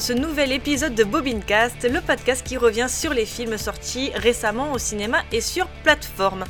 Dans 0.00 0.06
ce 0.06 0.12
nouvel 0.14 0.50
épisode 0.50 0.94
de 0.94 1.04
Bobincast, 1.04 1.84
le 1.84 2.00
podcast 2.00 2.42
qui 2.42 2.56
revient 2.56 2.86
sur 2.88 3.12
les 3.12 3.26
films 3.26 3.58
sortis 3.58 4.10
récemment 4.14 4.72
au 4.72 4.78
cinéma 4.78 5.18
et 5.30 5.42
sur 5.42 5.66
plateforme. 5.84 6.44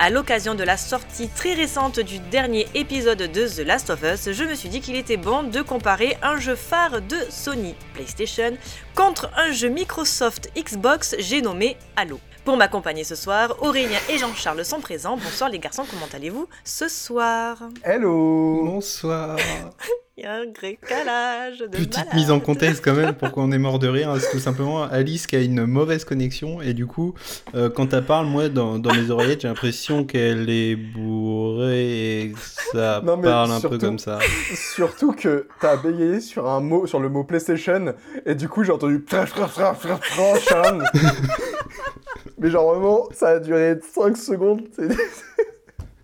À 0.00 0.10
l'occasion 0.10 0.56
de 0.56 0.64
la 0.64 0.76
sortie 0.76 1.28
très 1.28 1.54
récente 1.54 2.00
du 2.00 2.18
dernier 2.18 2.66
épisode 2.74 3.18
de 3.18 3.46
The 3.46 3.64
Last 3.64 3.90
of 3.90 4.02
Us, 4.02 4.32
je 4.32 4.42
me 4.42 4.56
suis 4.56 4.68
dit 4.68 4.80
qu'il 4.80 4.96
était 4.96 5.18
bon 5.18 5.44
de 5.44 5.62
comparer 5.62 6.18
un 6.20 6.40
jeu 6.40 6.56
phare 6.56 7.00
de 7.00 7.18
Sony 7.30 7.76
PlayStation 7.94 8.56
contre 8.96 9.30
un 9.36 9.52
jeu 9.52 9.68
Microsoft 9.68 10.50
Xbox, 10.56 11.14
j'ai 11.20 11.42
nommé 11.42 11.76
Halo. 11.94 12.18
Pour 12.46 12.56
m'accompagner 12.56 13.02
ce 13.02 13.16
soir, 13.16 13.56
Aurélien 13.60 13.98
et 14.08 14.18
Jean-Charles 14.18 14.64
sont 14.64 14.78
présents. 14.78 15.16
Bonsoir 15.16 15.50
les 15.50 15.58
garçons, 15.58 15.82
comment 15.90 16.06
allez-vous 16.14 16.46
ce 16.62 16.86
soir 16.86 17.58
Hello 17.82 18.62
Bonsoir 18.64 19.36
Il 20.16 20.22
y 20.22 20.26
a 20.28 20.36
un 20.36 20.46
calage 20.88 21.58
de 21.58 21.66
Petite 21.66 21.96
malade. 21.96 22.14
mise 22.14 22.30
en 22.30 22.38
contexte 22.38 22.84
quand 22.84 22.94
même, 22.94 23.14
pourquoi 23.14 23.42
on 23.42 23.50
est 23.50 23.58
mort 23.58 23.80
de 23.80 23.88
rire, 23.88 24.10
hein, 24.10 24.18
c'est 24.20 24.30
tout 24.30 24.38
simplement 24.38 24.84
Alice 24.84 25.26
qui 25.26 25.34
a 25.34 25.40
une 25.40 25.66
mauvaise 25.66 26.04
connexion 26.04 26.62
et 26.62 26.72
du 26.72 26.86
coup, 26.86 27.14
euh, 27.56 27.68
quand 27.68 27.92
elle 27.92 28.04
parle, 28.04 28.26
moi, 28.26 28.48
dans, 28.48 28.78
dans 28.78 28.94
mes 28.94 29.10
oreillettes, 29.10 29.40
j'ai 29.42 29.48
l'impression 29.48 30.04
qu'elle 30.04 30.48
est 30.48 30.76
bourrée 30.76 32.20
et 32.20 32.32
que 32.32 32.38
ça 32.72 33.02
Non, 33.04 33.16
mais 33.16 33.24
parle 33.24 33.50
un 33.50 33.60
peu 33.60 33.76
comme 33.76 33.98
ça. 33.98 34.20
Surtout 34.54 35.12
que 35.12 35.48
t'as 35.60 35.76
bégayé 35.76 36.20
sur 36.20 36.48
un 36.48 36.60
mot, 36.60 36.86
sur 36.86 37.00
le 37.00 37.08
mot 37.08 37.24
PlayStation, 37.24 37.92
et 38.24 38.36
du 38.36 38.48
coup 38.48 38.62
j'ai 38.62 38.72
entendu 38.72 39.04
Mais 42.38 42.50
genre 42.50 42.74
vraiment, 42.74 43.08
ça 43.12 43.28
a 43.28 43.38
duré 43.38 43.76
5 43.94 44.16
secondes. 44.16 44.62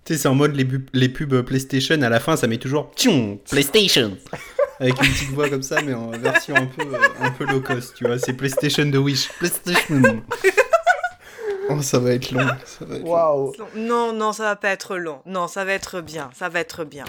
Tu 0.05 0.15
sais, 0.15 0.23
c'est 0.23 0.29
en 0.29 0.35
mode 0.35 0.57
les, 0.57 1.09
pubs 1.09 1.43
PlayStation, 1.43 2.03
à 2.03 2.09
la 2.09 2.19
fin, 2.19 2.37
ça 2.37 2.49
met 2.49 2.59
toujours 2.59 2.91
Tchon 2.97 3.39
PlayStation 3.49 4.17
Avec 4.81 5.01
une 5.01 5.13
petite 5.13 5.31
voix 5.31 5.49
comme 5.49 5.63
ça, 5.63 5.81
mais 5.81 5.95
en 5.95 6.11
version 6.11 6.57
un 6.57 6.67
peu, 6.67 6.83
euh, 6.83 6.99
un 7.21 7.31
peu 7.31 7.45
low 7.45 7.61
cost, 7.61 7.95
tu 7.95 8.05
vois. 8.05 8.19
C'est 8.19 8.33
PlayStation 8.33 8.85
de 8.85 8.99
Wish. 8.99 9.29
PlayStation 9.39 10.03
Oh, 11.71 11.81
ça 11.83 12.01
va 12.01 12.15
être 12.15 12.33
long. 12.33 12.49
Ça 12.65 12.85
va 12.85 12.97
être 12.97 13.05
long. 13.05 13.11
Waouh. 13.11 13.53
Non, 13.77 14.13
non, 14.13 14.33
ça 14.33 14.43
va 14.43 14.57
pas 14.57 14.71
être 14.71 14.97
long. 14.97 15.21
Non, 15.25 15.47
ça 15.47 15.65
va 15.65 15.73
être 15.73 16.01
bien, 16.01 16.31
ça 16.35 16.49
va 16.49 16.59
être 16.59 16.85
bien. 16.85 17.05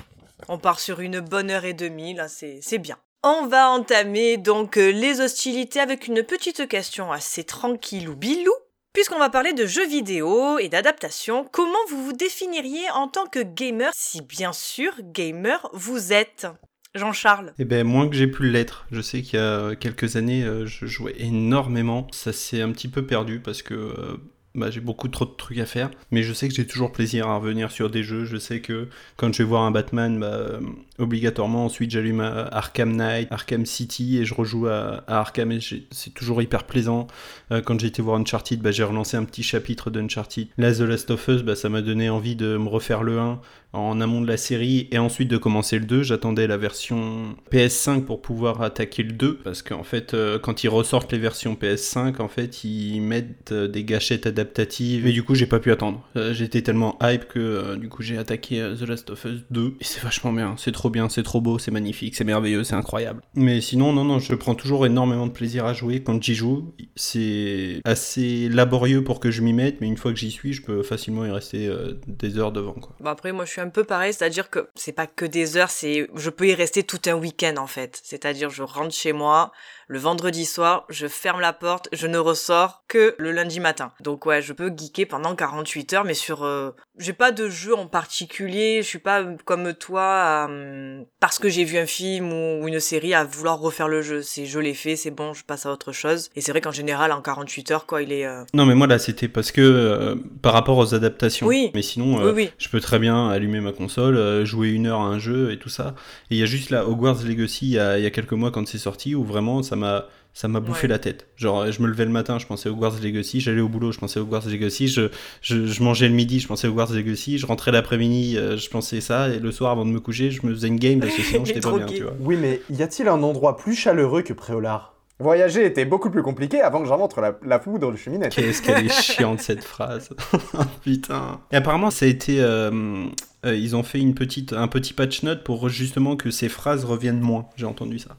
On 0.47 0.59
part 0.59 0.79
sur 0.79 0.99
une 0.99 1.19
bonne 1.19 1.49
heure 1.49 1.66
et 1.66 1.73
demie, 1.73 2.13
là, 2.13 2.27
c'est 2.27 2.59
c'est 2.61 2.77
bien. 2.77 2.97
On 3.23 3.47
va 3.47 3.69
entamer 3.69 4.38
donc 4.38 4.77
euh, 4.77 4.91
les 4.91 5.21
hostilités 5.21 5.79
avec 5.79 6.07
une 6.07 6.23
petite 6.23 6.67
question 6.67 7.11
assez 7.11 7.44
tranquille 7.44 8.07
ou 8.09 8.16
bilou. 8.16 8.53
Puisqu'on 8.94 9.17
va 9.17 9.31
parler 9.31 9.53
de 9.53 9.66
jeux 9.66 9.88
vidéo 9.88 10.59
et 10.59 10.69
d'adaptation, 10.69 11.47
comment 11.52 11.73
vous 11.89 12.05
vous 12.05 12.13
définiriez 12.13 12.91
en 12.94 13.08
tant 13.08 13.25
que 13.25 13.39
gamer, 13.41 13.91
si 13.95 14.22
bien 14.22 14.53
sûr 14.53 14.94
gamer 15.02 15.67
vous 15.73 16.13
êtes? 16.13 16.45
Jean-Charles 16.94 17.55
Eh 17.58 17.66
ben, 17.66 17.88
moins 17.88 18.08
que 18.08 18.16
j'ai 18.16 18.27
pu 18.27 18.47
l'être. 18.47 18.85
Je 18.91 19.02
sais 19.02 19.23
qu'il 19.23 19.39
y 19.39 19.41
a 19.41 19.75
quelques 19.75 20.16
années, 20.16 20.44
euh, 20.44 20.67
je 20.67 20.85
jouais 20.85 21.16
énormément. 21.17 22.05
Ça 22.11 22.31
s'est 22.31 22.61
un 22.61 22.72
petit 22.72 22.88
peu 22.88 23.03
perdu 23.03 23.39
parce 23.39 23.63
que 23.63 23.73
euh, 23.73 24.17
bah, 24.53 24.69
j'ai 24.69 24.80
beaucoup 24.80 25.07
trop 25.07 25.25
de 25.25 25.31
trucs 25.31 25.57
à 25.57 25.66
faire. 25.66 25.89
Mais 26.11 26.22
je 26.22 26.31
sais 26.31 26.47
que 26.47 26.53
j'ai 26.53 26.67
toujours 26.67 26.91
plaisir 26.91 27.28
à 27.28 27.38
revenir 27.38 27.72
sur 27.72 27.90
des 27.90 28.03
jeux. 28.03 28.25
Je 28.25 28.38
sais 28.38 28.62
que 28.62 28.90
quand 29.17 29.34
je 29.34 29.40
vais 29.40 29.50
voir 29.50 29.63
un 29.63 29.72
Batman, 29.72 30.19
bah, 30.19 30.28
euh, 30.28 30.59
obligatoirement, 30.99 31.65
ensuite 31.65 31.91
j'allume 31.91 32.21
euh, 32.21 32.45
Arkham 32.51 32.95
Knight, 32.95 33.27
Arkham 33.31 33.65
City 33.65 34.17
et 34.19 34.25
je 34.25 34.33
rejoue 34.33 34.67
à, 34.67 35.03
Arkham. 35.07 35.51
Et 35.51 35.59
c'est 35.91 36.13
toujours 36.13 36.41
hyper 36.41 36.65
plaisant. 36.65 37.07
Euh, 37.51 37.61
quand 37.61 37.79
j'ai 37.79 37.87
été 37.87 38.01
voir 38.01 38.19
Uncharted, 38.19 38.61
bah, 38.61 38.71
j'ai 38.71 38.83
relancé 38.83 39.17
un 39.17 39.25
petit 39.25 39.43
chapitre 39.43 39.89
d'Uncharted. 39.89 40.47
Là, 40.57 40.73
The 40.73 40.81
Last 40.81 41.09
of 41.11 41.27
Us, 41.27 41.41
bah, 41.43 41.55
ça 41.55 41.69
m'a 41.69 41.81
donné 41.81 42.09
envie 42.09 42.35
de 42.35 42.57
me 42.57 42.67
refaire 42.67 43.03
le 43.03 43.19
1 43.19 43.39
en 43.73 43.99
amont 44.01 44.21
de 44.21 44.27
la 44.27 44.37
série 44.37 44.87
et 44.91 44.99
ensuite 44.99 45.29
de 45.29 45.37
commencer 45.37 45.79
le 45.79 45.85
2. 45.85 46.03
J'attendais 46.03 46.45
la 46.45 46.57
version 46.57 47.35
PS5 47.51 48.03
pour 48.03 48.21
pouvoir 48.21 48.61
attaquer 48.61 49.01
le 49.01 49.13
2 49.13 49.37
parce 49.37 49.63
qu'en 49.63 49.83
fait, 49.83 50.13
euh, 50.13 50.37
quand 50.37 50.63
ils 50.63 50.69
ressortent 50.69 51.11
les 51.11 51.17
versions 51.17 51.55
PS5, 51.55 52.21
en 52.21 52.27
fait, 52.27 52.63
ils 52.63 53.01
mettent 53.01 53.53
des 53.53 53.83
gâchettes 53.83 54.27
adaptatives 54.27 55.07
et 55.07 55.11
du 55.11 55.23
coup, 55.23 55.33
j'ai 55.33 55.47
pas 55.47 55.59
pu 55.59 55.71
attendre. 55.71 56.07
J'étais 56.31 56.61
tellement 56.61 56.99
hype 57.01 57.27
que 57.27 57.75
du 57.75 57.89
coup, 57.89 58.03
j'ai 58.03 58.17
attaqué 58.17 58.63
The 58.79 58.87
Last 58.87 59.09
of 59.09 59.25
Us 59.25 59.41
2 59.49 59.75
et 59.79 59.83
c'est 59.83 60.03
vachement 60.03 60.31
bien. 60.31 60.53
C'est 60.57 60.71
trop 60.71 60.82
bien, 60.89 61.09
c'est 61.09 61.23
trop 61.23 61.41
beau, 61.41 61.59
c'est 61.59 61.71
magnifique, 61.71 62.16
c'est 62.16 62.23
merveilleux, 62.23 62.63
c'est 62.63 62.75
incroyable. 62.75 63.21
Mais 63.35 63.61
sinon, 63.61 63.94
non, 63.94 64.03
non, 64.03 64.19
je 64.19 64.33
prends 64.35 64.55
toujours 64.55 64.85
énormément 64.85 65.27
de 65.27 65.31
plaisir 65.31 65.66
à 65.66 65.73
jouer 65.73 66.03
quand 66.03 66.21
j'y 66.21 66.35
joue. 66.35 66.73
C'est 66.95 67.81
assez 67.85 68.49
laborieux 68.49 69.03
pour 69.03 69.19
que 69.19 69.31
je 69.31 69.41
m'y 69.41 69.53
mette, 69.53 69.81
mais 69.81 69.88
une 69.88 69.97
fois 69.97 70.11
que 70.11 70.19
j'y 70.19 70.31
suis, 70.31 70.53
je 70.53 70.61
peux 70.61 70.83
facilement 70.83 71.25
y 71.25 71.31
rester 71.31 71.67
euh, 71.67 71.93
des 72.07 72.38
heures 72.38 72.51
devant, 72.51 72.73
quoi. 72.73 72.95
Bon 72.99 73.09
après 73.09 73.31
moi 73.31 73.45
je 73.45 73.51
suis 73.51 73.61
un 73.61 73.69
peu 73.69 73.83
pareil, 73.83 74.13
c'est-à-dire 74.13 74.49
que 74.49 74.67
c'est 74.75 74.91
pas 74.91 75.07
que 75.07 75.25
des 75.25 75.57
heures, 75.57 75.69
c'est 75.69 76.07
je 76.16 76.29
peux 76.29 76.47
y 76.47 76.53
rester 76.53 76.83
tout 76.83 77.01
un 77.05 77.13
week-end 77.13 77.55
en 77.57 77.67
fait. 77.67 77.99
C'est-à-dire 78.03 78.49
je 78.49 78.63
rentre 78.63 78.93
chez 78.93 79.13
moi 79.13 79.51
le 79.88 79.99
vendredi 79.99 80.45
soir, 80.45 80.85
je 80.89 81.07
ferme 81.07 81.39
la 81.41 81.53
porte, 81.53 81.89
je 81.91 82.07
ne 82.07 82.17
ressors 82.17 82.83
que 82.88 83.16
le 83.17 83.31
lundi 83.31 83.59
matin. 83.59 83.91
Donc 84.01 84.25
ouais, 84.25 84.41
je 84.41 84.53
peux 84.53 84.71
geeker 84.75 85.07
pendant 85.07 85.35
48 85.35 85.94
heures, 85.94 86.05
mais 86.05 86.13
sur 86.13 86.44
euh, 86.44 86.71
j'ai 86.97 87.13
pas 87.13 87.31
de 87.31 87.49
jeu 87.49 87.75
en 87.75 87.88
particulier, 87.88 88.81
je 88.81 88.88
suis 88.88 88.99
pas 88.99 89.22
euh, 89.22 89.35
comme 89.45 89.73
toi 89.73 90.45
hum, 90.47 91.05
parce 91.19 91.39
que 91.39 91.49
j'ai 91.49 91.63
vu 91.63 91.77
un 91.77 91.85
film 91.85 92.31
ou 92.31 92.67
une 92.67 92.79
série 92.79 93.13
à 93.13 93.23
vouloir 93.23 93.59
refaire 93.59 93.88
le 93.88 94.01
jeu. 94.01 94.22
C'est 94.22 94.45
je 94.45 94.59
l'ai 94.59 94.73
fait, 94.73 94.95
c'est 94.95 95.11
bon, 95.11 95.33
je 95.33 95.43
passe 95.43 95.66
à 95.66 95.72
autre 95.72 95.91
chose. 95.91 96.29
Et 96.35 96.41
c'est 96.41 96.51
vrai 96.51 96.61
qu'en 96.61 96.72
général 96.72 97.11
en 97.11 97.22
48 97.22 97.72
heures 97.72 97.85
quoi, 97.85 98.01
il 98.01 98.11
est 98.11 98.25
euh, 98.25 98.43
Non, 98.53 98.66
mais 98.66 98.75
moi 98.75 98.88
là, 98.88 98.99
c'était 98.99 99.27
parce 99.27 99.51
que 99.51 99.61
euh, 99.61 100.16
par 100.41 100.53
rapport 100.53 100.77
aux 100.77 100.93
adaptations. 100.93 101.47
Oui. 101.47 101.72
Mais 101.73 101.81
sinon, 101.81 102.19
euh, 102.19 102.31
Oui 102.31 102.43
oui. 102.43 102.49
je 102.57 102.69
peux 102.69 102.79
très 102.79 102.99
bien 102.99 103.29
allumer 103.29 103.59
ma 103.59 103.72
console, 103.72 104.16
euh, 104.17 104.45
jouer 104.45 104.69
une 104.69 104.88
heure 104.88 105.01
à 105.01 105.05
un 105.05 105.19
jeu 105.19 105.51
et 105.51 105.57
tout 105.57 105.69
ça. 105.69 105.95
Et 106.29 106.35
il 106.35 106.38
y 106.38 106.43
a 106.43 106.45
juste 106.45 106.69
là 106.69 106.88
Hogwarts 106.88 107.23
Legacy 107.23 107.72
il 107.72 107.72
y 107.72 108.03
y 108.03 108.05
a 108.05 108.09
quelques 108.11 108.33
mois 108.33 108.51
quand 108.51 108.67
c'est 108.67 108.77
sorti 108.77 109.16
où 109.16 109.23
vraiment 109.23 109.63
ça 109.63 109.72
m'a 109.75 110.06
ça 110.35 110.47
m'a 110.47 110.59
bouffé 110.59 110.88
Ouais. 110.88 110.94
la 110.94 110.97
tête. 111.00 111.28
Genre, 111.35 111.72
je 111.72 111.79
me 111.79 111.88
levais 111.88 112.06
le 112.06 112.11
matin, 112.11 112.39
je 112.39 112.47
pensais 112.47 112.67
Hogwarts 112.67 112.95
Legacy, 113.03 113.39
j'allais 113.39 113.61
au 113.61 113.67
boulot, 113.69 113.91
je 113.91 114.00
pensais 114.00 114.19
Hogwarts 114.19 114.47
Legacy, 114.50 114.88
je, 114.88 115.09
je, 115.44 115.67
je 115.67 115.84
mangeais 115.84 116.07
le 116.07 116.16
midi, 116.16 116.39
je 116.39 116.47
pensais 116.47 116.67
Hogwarts 116.67 116.91
Legacy, 116.91 117.38
je 117.38 117.45
rentrais 117.45 117.72
l'après-midi, 117.72 118.35
euh, 118.39 118.57
je 118.57 118.67
pensais 118.67 119.00
ça, 119.00 119.29
et 119.29 119.38
le 119.38 119.51
soir 119.51 119.69
avant 119.72 119.85
de 119.85 119.91
me 119.91 120.00
coucher, 120.00 120.31
je 120.31 120.44
me 120.47 120.51
faisais 120.56 120.69
une 120.69 120.79
game 120.79 121.00
parce 121.01 121.16
que 121.16 121.22
sinon 121.22 121.45
j'étais 121.45 121.59
pas 121.59 121.69
trop 121.69 121.78
bien, 121.78 121.85
gay. 121.85 121.97
tu 121.97 122.01
vois. 122.03 122.13
Oui, 122.19 122.35
mais 122.41 122.61
y 122.72 122.81
a-t-il 122.81 123.07
un 123.09 123.22
endroit 123.22 123.57
plus 123.57 123.75
chaleureux 123.75 124.23
que 124.23 124.34
Préolard? 124.34 124.95
Voyager 125.19 125.63
était 125.67 125.85
beaucoup 125.85 126.09
plus 126.09 126.23
compliqué 126.23 126.61
avant 126.61 126.81
que 126.81 126.88
j'invente 126.88 127.16
la, 127.17 127.38
la 127.45 127.59
poudre 127.59 127.91
de 127.91 127.95
cheminée. 127.97 128.29
Qu'est-ce 128.29 128.63
qu'elle 128.63 128.88
est 128.88 128.91
chiante 129.01 129.40
cette 129.40 129.63
phrase. 129.63 130.09
Putain. 130.84 131.41
Et 131.51 131.57
apparemment 131.57 131.91
ça 131.91 132.05
a 132.05 132.09
été 132.09 132.41
euh, 132.41 133.05
euh, 133.45 133.55
ils 133.55 133.75
ont 133.75 133.84
fait 133.84 134.00
une 134.00 134.16
petite 134.16 134.53
un 134.53 134.67
petit 134.67 134.94
patch 134.94 135.22
note 135.22 135.44
pour 135.44 135.69
justement 135.69 136.16
que 136.16 136.31
ces 136.31 136.50
phrases 136.50 136.84
reviennent 136.85 137.19
moins. 137.22 137.45
J'ai 137.55 137.67
entendu 137.67 138.00
ça. 138.00 138.17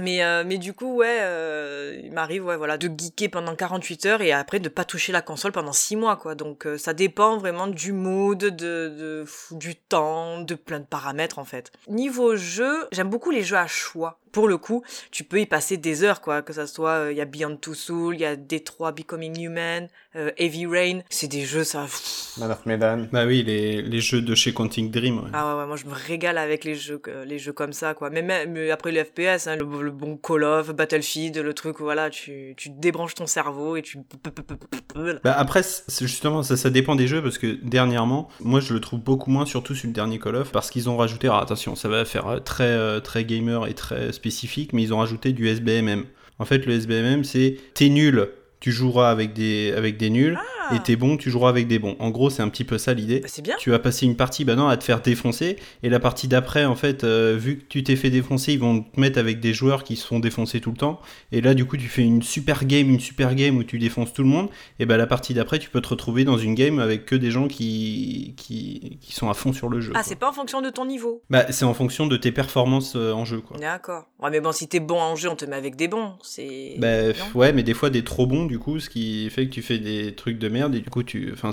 Mais, 0.00 0.24
euh, 0.24 0.44
mais 0.46 0.58
du 0.58 0.72
coup, 0.72 0.96
ouais, 0.96 1.18
euh, 1.20 2.00
il 2.02 2.12
m'arrive 2.12 2.42
voilà, 2.42 2.78
de 2.78 2.88
geeker 2.88 3.30
pendant 3.30 3.54
48 3.54 4.06
heures 4.06 4.22
et 4.22 4.32
après 4.32 4.60
de 4.60 4.68
pas 4.68 4.84
toucher 4.84 5.12
la 5.12 5.22
console 5.22 5.52
pendant 5.52 5.72
6 5.72 5.96
mois, 5.96 6.16
quoi. 6.16 6.34
Donc 6.34 6.66
euh, 6.66 6.78
ça 6.78 6.92
dépend 6.94 7.38
vraiment 7.38 7.66
du 7.66 7.92
mood, 7.92 8.38
de, 8.38 9.24
du 9.52 9.76
temps, 9.76 10.40
de 10.40 10.54
plein 10.54 10.80
de 10.80 10.84
paramètres, 10.84 11.38
en 11.38 11.44
fait. 11.44 11.70
Niveau 11.88 12.36
jeu, 12.36 12.88
j'aime 12.92 13.10
beaucoup 13.10 13.30
les 13.30 13.42
jeux 13.42 13.56
à 13.56 13.66
choix. 13.66 14.18
Pour 14.32 14.48
le 14.48 14.58
coup, 14.58 14.82
tu 15.10 15.24
peux 15.24 15.40
y 15.40 15.46
passer 15.46 15.76
des 15.76 16.04
heures, 16.04 16.20
quoi. 16.20 16.42
Que 16.42 16.52
ça 16.52 16.66
soit, 16.66 16.90
euh, 16.90 17.12
il 17.12 17.18
y 17.18 17.20
a 17.20 17.24
Beyond 17.24 17.56
Two 17.56 17.74
Souls, 17.74 18.14
il 18.14 18.20
y 18.20 18.24
a 18.24 18.36
Detroit 18.36 18.92
Becoming 18.92 19.40
Human, 19.40 19.88
euh, 20.16 20.30
Heavy 20.38 20.66
Rain. 20.66 21.00
C'est 21.10 21.28
des 21.28 21.44
jeux, 21.44 21.64
ça... 21.64 21.86
Man 22.38 22.50
of 22.50 22.64
Medan. 22.66 23.06
Bah 23.12 23.26
oui, 23.26 23.42
les, 23.42 23.82
les 23.82 24.00
jeux 24.00 24.22
de 24.22 24.34
chez 24.34 24.52
Quantic 24.52 24.90
Dream. 24.90 25.18
ouais. 25.18 25.30
Ah 25.32 25.54
ouais, 25.54 25.60
ouais, 25.60 25.66
moi 25.66 25.76
je 25.76 25.86
me 25.86 25.92
régale 25.94 26.38
avec 26.38 26.64
les 26.64 26.74
jeux, 26.74 27.00
les 27.26 27.38
jeux 27.38 27.52
comme 27.52 27.72
ça, 27.72 27.94
quoi. 27.94 28.10
Mais 28.10 28.22
même 28.22 28.56
après 28.70 28.92
le 28.92 29.02
FPS, 29.04 29.46
hein, 29.46 29.56
le, 29.56 29.82
le 29.82 29.90
bon 29.90 30.16
Call 30.16 30.44
of, 30.44 30.70
Battlefield, 30.74 31.36
le 31.36 31.54
truc 31.54 31.80
où 31.80 31.84
voilà, 31.84 32.08
tu, 32.10 32.54
tu 32.56 32.70
débranches 32.70 33.14
ton 33.14 33.26
cerveau 33.26 33.76
et 33.76 33.82
tu. 33.82 33.98
Bah 35.24 35.34
après, 35.36 35.62
c'est 35.62 36.06
justement, 36.06 36.42
ça, 36.42 36.56
ça 36.56 36.70
dépend 36.70 36.94
des 36.94 37.06
jeux 37.06 37.22
parce 37.22 37.38
que 37.38 37.58
dernièrement, 37.62 38.28
moi 38.40 38.60
je 38.60 38.74
le 38.74 38.80
trouve 38.80 39.00
beaucoup 39.00 39.30
moins, 39.30 39.46
surtout 39.46 39.74
sur 39.74 39.86
le 39.86 39.92
dernier 39.92 40.18
Call 40.18 40.36
of, 40.36 40.50
parce 40.52 40.70
qu'ils 40.70 40.88
ont 40.88 40.96
rajouté, 40.96 41.26
alors 41.28 41.40
attention, 41.40 41.74
ça 41.74 41.88
va 41.88 42.04
faire 42.04 42.26
euh, 42.28 42.38
très, 42.40 43.00
très 43.00 43.24
gamer 43.24 43.66
et 43.66 43.74
très 43.74 44.12
spécifique, 44.20 44.74
mais 44.74 44.82
ils 44.82 44.92
ont 44.92 44.98
rajouté 44.98 45.32
du 45.32 45.48
SBMM. 45.48 46.04
En 46.38 46.44
fait, 46.44 46.66
le 46.66 46.74
SBMM, 46.74 47.24
c'est 47.24 47.56
t'es 47.74 47.88
nul, 47.88 48.28
tu 48.60 48.72
joueras 48.72 49.10
avec 49.10 49.32
des, 49.32 49.72
avec 49.76 49.96
des 49.96 50.10
nuls, 50.10 50.38
Ah, 50.38 50.74
et 50.76 50.78
t'es 50.80 50.94
bon, 50.94 51.16
tu 51.16 51.30
joueras 51.30 51.48
avec 51.48 51.66
des 51.66 51.78
bons. 51.78 51.96
En 51.98 52.10
gros, 52.10 52.30
c'est 52.30 52.42
un 52.42 52.48
petit 52.48 52.62
peu 52.64 52.78
ça 52.78 52.94
l'idée. 52.94 53.20
bah, 53.20 53.28
c'est 53.28 53.42
bien. 53.42 53.56
Tu 53.58 53.70
vas 53.70 53.78
passer 53.78 54.06
une 54.06 54.14
partie 54.16 54.44
bah 54.44 54.54
non, 54.54 54.68
à 54.68 54.76
te 54.76 54.84
faire 54.84 55.00
défoncer, 55.00 55.56
et 55.82 55.88
la 55.88 55.98
partie 55.98 56.28
d'après, 56.28 56.64
en 56.66 56.76
fait, 56.76 57.02
euh, 57.02 57.36
vu 57.38 57.58
que 57.58 57.64
tu 57.68 57.82
t'es 57.82 57.96
fait 57.96 58.10
défoncer, 58.10 58.52
ils 58.52 58.60
vont 58.60 58.82
te 58.82 59.00
mettre 59.00 59.18
avec 59.18 59.40
des 59.40 59.52
joueurs 59.54 59.82
qui 59.82 59.96
se 59.96 60.06
font 60.06 60.20
défoncer 60.20 60.60
tout 60.60 60.70
le 60.70 60.76
temps, 60.76 61.00
et 61.32 61.40
là, 61.40 61.54
du 61.54 61.64
coup, 61.64 61.76
tu 61.76 61.88
fais 61.88 62.02
une 62.02 62.22
super 62.22 62.64
game, 62.66 62.88
une 62.90 63.00
super 63.00 63.34
game 63.34 63.56
où 63.56 63.64
tu 63.64 63.78
défonces 63.78 64.12
tout 64.12 64.22
le 64.22 64.28
monde, 64.28 64.48
et 64.78 64.86
bah 64.86 64.96
la 64.96 65.06
partie 65.06 65.34
d'après, 65.34 65.58
tu 65.58 65.70
peux 65.70 65.80
te 65.80 65.88
retrouver 65.88 66.24
dans 66.24 66.38
une 66.38 66.54
game 66.54 66.78
avec 66.78 67.06
que 67.06 67.16
des 67.16 67.30
gens 67.30 67.48
qui, 67.48 68.34
qui, 68.36 68.98
qui 69.00 69.14
sont 69.14 69.28
à 69.30 69.34
fond 69.34 69.52
sur 69.52 69.68
le 69.68 69.80
jeu. 69.80 69.92
Ah, 69.94 70.02
c'est 70.04 70.16
pas 70.18 70.28
en 70.28 70.32
fonction 70.32 70.60
de 70.60 70.70
ton 70.70 70.84
niveau. 70.84 71.22
Bah, 71.30 71.46
c'est 71.50 71.64
en 71.64 71.74
fonction 71.74 72.06
de 72.06 72.16
tes 72.16 72.30
performances 72.32 72.94
euh, 72.96 73.12
en 73.12 73.24
jeu, 73.24 73.40
quoi. 73.40 73.56
D'accord. 73.58 74.06
Ouais, 74.20 74.30
mais 74.30 74.40
bon, 74.40 74.52
si 74.52 74.68
t'es 74.68 74.80
bon 74.80 75.00
en 75.00 75.16
jeu, 75.16 75.28
on 75.30 75.36
te 75.36 75.44
met 75.46 75.56
avec 75.56 75.76
des 75.76 75.88
bons. 75.88 76.12
C'est. 76.22 76.76
Bah, 76.78 77.08
Non? 77.08 77.12
ouais, 77.34 77.52
mais 77.52 77.62
des 77.62 77.74
fois 77.74 77.90
des 77.90 78.04
trop 78.04 78.26
bons, 78.26 78.46
du 78.50 78.58
coup, 78.58 78.80
ce 78.80 78.90
qui 78.90 79.30
fait 79.30 79.46
que 79.46 79.52
tu 79.52 79.62
fais 79.62 79.78
des 79.78 80.12
trucs 80.12 80.36
de 80.38 80.48
merde 80.48 80.74
et 80.74 80.80
du 80.80 80.90
coup 80.90 81.04
tu. 81.04 81.30
Enfin, 81.32 81.50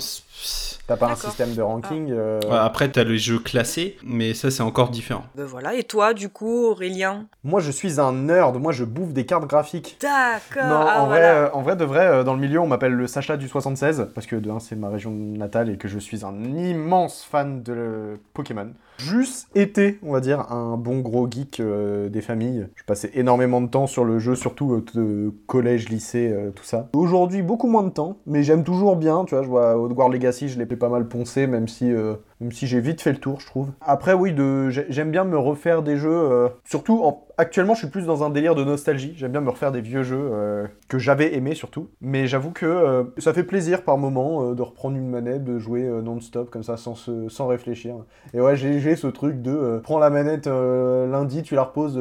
T'as 0.88 0.96
pas 0.96 1.10
un 1.12 1.14
système 1.14 1.54
de 1.54 1.62
ranking 1.62 2.10
euh, 2.10 2.40
Ouais, 2.48 2.56
après 2.56 2.90
t'as 2.90 3.04
les 3.04 3.18
jeux 3.18 3.38
classés, 3.38 3.96
mais 4.02 4.34
ça 4.34 4.50
c'est 4.50 4.62
encore 4.64 4.90
différent. 4.90 5.24
Ben 5.36 5.44
voilà. 5.44 5.74
Et 5.74 5.84
toi, 5.84 6.12
du 6.12 6.28
coup, 6.28 6.66
Aurélien? 6.66 7.26
Moi, 7.44 7.60
je 7.60 7.70
suis 7.70 8.00
un 8.00 8.12
nerd. 8.12 8.56
Moi, 8.56 8.72
je 8.72 8.84
bouffe 8.84 9.12
des 9.12 9.26
cartes 9.26 9.46
graphiques. 9.46 9.96
D'accord. 10.00 10.68
Non, 10.68 10.86
ah, 10.88 11.02
en, 11.02 11.06
vrai, 11.06 11.18
voilà. 11.18 11.34
euh, 11.34 11.50
en 11.52 11.62
vrai, 11.62 11.76
de 11.76 11.84
vrai, 11.84 12.06
euh, 12.06 12.24
dans 12.24 12.34
le 12.34 12.40
milieu, 12.40 12.58
on 12.58 12.66
m'appelle 12.66 12.94
le 12.94 13.06
Sacha 13.06 13.36
du 13.36 13.48
76, 13.48 14.08
parce 14.12 14.26
que 14.26 14.34
de 14.34 14.50
un, 14.50 14.58
c'est 14.58 14.76
ma 14.76 14.88
région 14.88 15.12
natale 15.12 15.70
et 15.70 15.76
que 15.76 15.86
je 15.86 15.98
suis 15.98 16.24
un 16.24 16.42
immense 16.42 17.22
fan 17.30 17.62
de 17.62 17.74
euh, 17.76 18.16
Pokémon. 18.34 18.72
Juste 18.98 19.48
été, 19.54 19.98
on 20.02 20.12
va 20.12 20.20
dire, 20.20 20.50
un 20.50 20.76
bon 20.76 20.98
gros 20.98 21.30
geek 21.30 21.60
euh, 21.60 22.08
des 22.08 22.20
familles. 22.20 22.66
Je 22.74 22.82
passais 22.82 23.10
énormément 23.14 23.60
de 23.60 23.68
temps 23.68 23.86
sur 23.86 24.04
le 24.04 24.18
jeu, 24.18 24.34
surtout 24.34 24.82
euh, 24.96 25.32
collège, 25.46 25.88
lycée, 25.88 26.32
euh, 26.32 26.50
tout 26.50 26.64
ça. 26.64 26.88
Aujourd'hui, 26.92 27.42
beaucoup 27.42 27.68
moins 27.68 27.84
de 27.84 27.90
temps, 27.90 28.18
mais 28.26 28.42
j'aime 28.42 28.64
toujours 28.64 28.96
bien, 28.96 29.24
tu 29.24 29.36
vois, 29.36 29.44
je 29.44 29.48
vois 29.48 29.78
Outward 29.78 30.12
Legacy, 30.12 30.48
je 30.48 30.58
l'ai 30.58 30.66
pas 30.66 30.88
mal 30.88 31.06
poncé, 31.06 31.46
même 31.46 31.68
si, 31.68 31.92
euh, 31.92 32.14
même 32.40 32.52
si 32.52 32.66
j'ai 32.66 32.80
vite 32.80 33.00
fait 33.00 33.12
le 33.12 33.18
tour, 33.18 33.40
je 33.40 33.46
trouve. 33.46 33.70
Après, 33.80 34.12
oui, 34.12 34.32
de, 34.32 34.70
j'ai- 34.70 34.86
j'aime 34.88 35.10
bien 35.10 35.24
me 35.24 35.38
refaire 35.38 35.82
des 35.82 35.96
jeux, 35.96 36.10
euh, 36.10 36.48
surtout 36.64 37.02
en- 37.02 37.26
actuellement, 37.36 37.74
je 37.74 37.80
suis 37.80 37.88
plus 37.88 38.06
dans 38.06 38.22
un 38.24 38.30
délire 38.30 38.54
de 38.54 38.64
nostalgie. 38.64 39.12
J'aime 39.16 39.32
bien 39.32 39.40
me 39.40 39.50
refaire 39.50 39.72
des 39.72 39.80
vieux 39.80 40.02
jeux 40.02 40.30
euh, 40.32 40.66
que 40.88 40.98
j'avais 40.98 41.34
aimés 41.34 41.54
surtout. 41.54 41.88
Mais 42.00 42.26
j'avoue 42.26 42.50
que 42.50 42.66
euh, 42.66 43.04
ça 43.18 43.32
fait 43.32 43.44
plaisir 43.44 43.82
par 43.84 43.98
moment 43.98 44.52
de 44.54 44.62
reprendre 44.62 44.96
une 44.96 45.08
manette, 45.08 45.44
de 45.44 45.58
jouer 45.58 45.82
non-stop 46.02 46.50
comme 46.50 46.62
ça 46.62 46.76
sans, 46.76 46.94
se- 46.94 47.28
sans 47.28 47.46
réfléchir. 47.46 47.94
Et 48.34 48.40
ouais, 48.40 48.56
j'ai 48.56 48.96
ce 48.96 49.06
truc 49.06 49.42
de 49.42 49.80
prends 49.82 49.98
la 49.98 50.10
manette 50.10 50.46
lundi, 50.46 51.42
tu 51.42 51.54
la 51.54 51.62
reposes, 51.64 51.98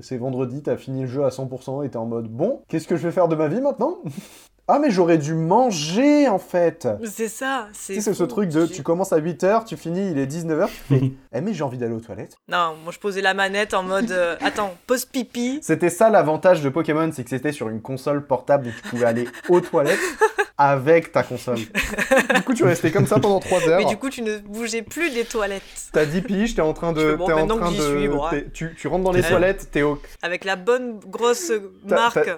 c'est 0.00 0.16
vendredi, 0.16 0.62
t'as 0.62 0.76
fini 0.76 1.02
le 1.02 1.06
jeu 1.06 1.24
à 1.24 1.30
100% 1.30 1.82
et 1.82 1.90
t'es 1.90 1.96
en 1.96 2.06
mode 2.06 2.28
bon, 2.28 2.62
qu'est-ce 2.68 2.88
que 2.88 2.96
je 2.96 3.02
vais 3.06 3.12
faire 3.12 3.28
de 3.28 3.36
ma 3.36 3.48
vie 3.48 3.60
maintenant? 3.60 3.98
Ah, 4.68 4.80
mais 4.80 4.90
j'aurais 4.90 5.18
dû 5.18 5.34
manger 5.34 6.28
en 6.28 6.40
fait 6.40 6.88
C'est 7.04 7.28
ça. 7.28 7.68
Tu 7.72 7.78
C'est 7.78 7.94
sais, 7.94 8.00
c'est 8.00 8.14
ce 8.14 8.24
truc 8.24 8.48
de 8.50 8.66
tu 8.66 8.82
commences 8.82 9.12
à 9.12 9.20
8h, 9.20 9.64
tu 9.64 9.76
finis, 9.76 10.10
il 10.10 10.18
est 10.18 10.26
19h, 10.26 10.66
tu 10.66 10.94
fais 10.94 11.12
Eh, 11.32 11.40
mais 11.40 11.54
j'ai 11.54 11.62
envie 11.62 11.78
d'aller 11.78 11.94
aux 11.94 12.00
toilettes. 12.00 12.36
Non, 12.48 12.74
moi 12.82 12.92
je 12.92 12.98
posais 12.98 13.20
la 13.22 13.32
manette 13.32 13.74
en 13.74 13.84
mode 13.84 14.10
euh, 14.10 14.34
attends, 14.40 14.74
pause 14.88 15.04
pipi. 15.04 15.60
C'était 15.62 15.90
ça 15.90 16.10
l'avantage 16.10 16.62
de 16.62 16.68
Pokémon, 16.68 17.10
c'est 17.12 17.22
que 17.22 17.30
c'était 17.30 17.52
sur 17.52 17.68
une 17.68 17.80
console 17.80 18.26
portable 18.26 18.66
où 18.66 18.70
tu 18.70 18.88
pouvais 18.88 19.06
aller 19.06 19.28
aux 19.48 19.60
toilettes 19.60 20.00
avec 20.58 21.12
ta 21.12 21.22
console. 21.22 21.56
du 21.56 22.42
coup, 22.44 22.54
tu 22.54 22.64
restais 22.64 22.90
comme 22.90 23.06
ça 23.06 23.18
pendant 23.18 23.40
3 23.40 23.68
heures. 23.68 23.78
Mais 23.78 23.84
du 23.84 23.96
coup, 23.96 24.08
tu 24.10 24.22
ne 24.22 24.38
bougeais 24.38 24.82
plus 24.82 25.10
des 25.12 25.24
toilettes. 25.24 25.62
T'as 25.92 26.06
10 26.06 26.22
piges, 26.22 26.54
t'es 26.54 26.62
en 26.62 26.72
train 26.72 26.92
de. 26.92 27.14
bon, 27.14 27.24
en 27.30 27.46
train 27.46 27.70
de. 27.72 27.76
suis, 27.76 28.50
tu, 28.52 28.74
tu 28.78 28.88
rentres 28.88 29.04
dans 29.04 29.12
les 29.12 29.20
Ouais. 29.22 29.28
toilettes, 29.30 29.68
t'es 29.70 29.82
au. 29.82 30.00
Avec 30.22 30.44
la 30.44 30.56
bonne 30.56 30.98
grosse 31.06 31.52
marque 31.88 32.30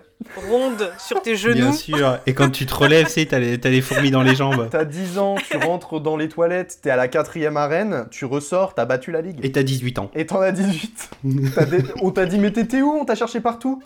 ronde 0.48 0.90
sur 0.98 1.22
tes 1.22 1.36
genoux. 1.36 1.54
Bien 1.54 1.72
sûr. 1.72 2.18
Et 2.26 2.34
quand 2.34 2.50
tu 2.50 2.66
te 2.66 2.74
relèves, 2.74 3.06
tu 3.06 3.12
sais, 3.12 3.26
t'as 3.26 3.38
les, 3.38 3.56
les 3.56 3.80
fourmis 3.80 4.10
dans 4.10 4.22
les 4.22 4.34
jambes. 4.34 4.68
T'as 4.70 4.84
10 4.84 5.18
ans, 5.18 5.36
tu 5.48 5.56
rentres 5.56 6.00
dans 6.00 6.16
les 6.16 6.28
toilettes, 6.28 6.78
t'es 6.82 6.90
à 6.90 6.96
la 6.96 7.08
quatrième 7.08 7.56
arène, 7.56 8.06
tu 8.10 8.24
ressors, 8.24 8.74
t'as 8.74 8.84
battu 8.84 9.12
la 9.12 9.20
ligue. 9.20 9.38
Et 9.44 9.52
t'as 9.52 9.62
18 9.62 9.98
ans. 10.00 10.10
Et 10.14 10.26
t'en 10.26 10.40
as 10.40 10.52
18. 10.52 11.10
T'as 11.54 11.64
des- 11.66 11.84
On 12.02 12.10
t'a 12.10 12.26
dit, 12.26 12.38
mais 12.38 12.50
t'étais 12.52 12.82
où? 12.82 12.90
On 13.00 13.04
t'a 13.04 13.14
cherché 13.14 13.40
partout. 13.40 13.80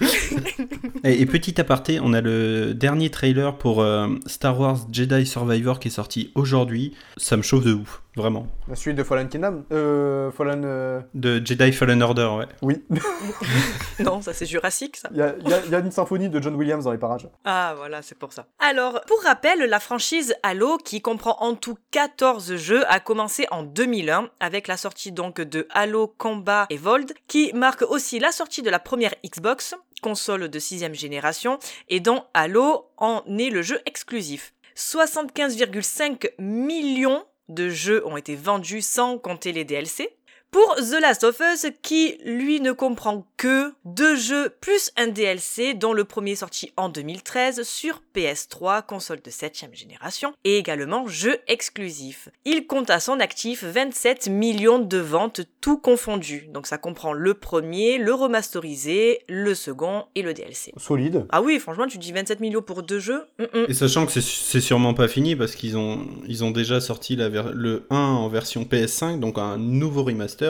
Et, 1.05 1.21
et 1.21 1.27
petit 1.27 1.61
aparté, 1.61 1.99
on 2.03 2.13
a 2.13 2.21
le 2.21 2.75
dernier 2.75 3.11
trailer 3.11 3.57
pour 3.57 3.81
euh, 3.83 4.09
Star 4.27 4.59
Wars 4.59 4.79
Jedi 4.91 5.27
Survivor 5.27 5.79
qui 5.81 5.89
est 5.89 5.93
sorti 5.93 6.33
aujourd'hui. 6.35 6.95
Ça 7.17 7.37
me 7.37 7.43
chauffe 7.43 7.65
de 7.65 7.73
ouf, 7.75 8.03
vraiment. 8.17 8.47
La 8.69 8.75
suite 8.77 8.97
de 8.97 9.03
Fallen 9.03 9.29
Kingdom 9.29 9.65
Euh. 9.73 10.31
Fallen. 10.33 10.63
euh, 10.65 11.01
De 11.15 11.41
Jedi 11.45 11.73
Fallen 11.73 12.03
Order, 12.03 12.31
ouais. 12.39 12.47
Oui. 12.63 12.83
Non, 14.01 14.21
ça 14.23 14.33
c'est 14.33 14.47
Jurassique 14.47 14.97
ça. 14.97 15.09
Y 15.13 15.19
y 15.19 15.53
il 15.67 15.71
y 15.71 15.75
a 15.75 15.79
une 15.79 15.91
symphonie 15.91 16.29
de 16.29 16.41
John 16.43 16.55
Williams 16.55 16.85
dans 16.85 16.93
les 16.93 16.99
parages. 16.99 17.29
Ah 17.45 17.75
voilà, 17.77 18.03
c'est 18.03 18.19
pour 18.19 18.33
ça. 18.33 18.47
Alors, 18.59 19.01
pour 19.07 19.23
rappel, 19.23 19.61
la 19.69 19.81
franchise 19.81 20.35
Halo, 20.43 20.79
qui 20.79 21.01
comprend 21.01 21.37
en 21.41 21.55
tout 21.55 21.77
14 21.93 22.57
jeux, 22.57 22.85
a 22.91 23.01
commencé 23.01 23.47
en 23.51 23.63
2001 23.63 24.29
avec 24.41 24.69
la 24.69 24.77
sortie 24.77 25.13
donc 25.13 25.41
de 25.41 25.67
Halo 25.71 26.13
Combat 26.19 26.67
Evolved, 26.71 27.13
qui 27.29 27.53
marque 27.55 27.83
aussi 27.83 28.19
la 28.19 28.33
sortie 28.33 28.63
de 28.63 28.71
la 28.71 28.79
première 28.79 29.15
Xbox, 29.25 29.75
console 30.03 30.49
de 30.49 30.59
sixième 30.59 30.95
génération, 30.95 31.59
et 31.89 32.01
dont 32.01 32.25
Halo 32.35 32.91
en 32.99 33.23
est 33.39 33.49
le 33.49 33.63
jeu 33.63 33.81
exclusif. 33.87 34.53
75,5 34.77 36.33
millions 36.39 37.25
de 37.49 37.71
jeux 37.71 38.07
ont 38.07 38.17
été 38.17 38.35
vendus 38.37 38.83
sans 38.83 39.19
compter 39.19 39.53
les 39.53 39.65
DLC. 39.65 40.15
Pour 40.53 40.75
The 40.77 41.01
Last 41.01 41.25
of 41.25 41.41
Us, 41.41 41.65
qui 41.81 42.19
lui 42.27 42.61
ne 42.61 42.73
comprend 42.73 43.27
que 43.39 43.73
deux 43.87 44.17
jeux 44.17 44.51
plus 44.61 44.91
un 44.99 45.07
DLC, 45.07 45.73
dont 45.73 45.95
le 45.95 46.05
premier 46.05 46.35
sorti 46.37 46.71
en 46.77 46.91
2013 46.91 47.63
sur 47.63 48.03
PS3, 48.15 48.83
console 48.85 49.23
de 49.25 49.31
7ème 49.31 49.75
génération, 49.75 50.35
et 50.45 50.59
également 50.59 51.07
jeu 51.09 51.39
exclusif. 51.49 52.29
Il 52.45 52.67
compte 52.67 52.91
à 52.91 53.01
son 53.01 53.19
actif 53.19 53.65
27 53.65 54.29
millions 54.29 54.79
de 54.79 54.99
ventes 54.99 55.41
tout 55.63 55.79
confondu. 55.79 56.49
Donc 56.53 56.67
ça 56.67 56.77
comprend 56.77 57.15
le 57.15 57.33
premier, 57.33 57.97
le 57.97 58.13
remasterisé, 58.13 59.21
le 59.31 59.55
second 59.55 60.05
et 60.15 60.21
le 60.21 60.35
DLC. 60.35 60.75
Solide. 60.77 61.25
Ah 61.31 61.41
oui, 61.41 61.59
franchement, 61.61 61.87
tu 61.87 61.97
dis 61.97 62.13
27 62.13 62.41
millions 62.41 62.61
pour 62.63 62.83
deux 62.83 63.01
jeux 63.01 63.23
Mm, 63.39 63.45
mm. 63.45 63.65
Et 63.69 63.75
sachant 63.75 64.05
que 64.05 64.13
c'est- 64.13 64.21
c'est 64.21 64.61
sûrement 64.61 64.93
pas 64.93 65.09
fini 65.09 65.35
parce 65.35 65.55
qu'ils 65.55 65.79
ont, 65.79 66.07
ils 66.29 66.45
ont 66.45 66.51
déjà 66.51 66.79
sorti 66.83 67.17
la 67.17 67.31
ver- 67.31 67.53
le 67.55 67.87
1 67.89 67.97
en 67.97 68.29
version 68.29 68.65
PS5, 68.65 69.19
donc 69.19 69.39
un 69.39 69.57
nouveau 69.57 70.03
remaster, 70.05 70.42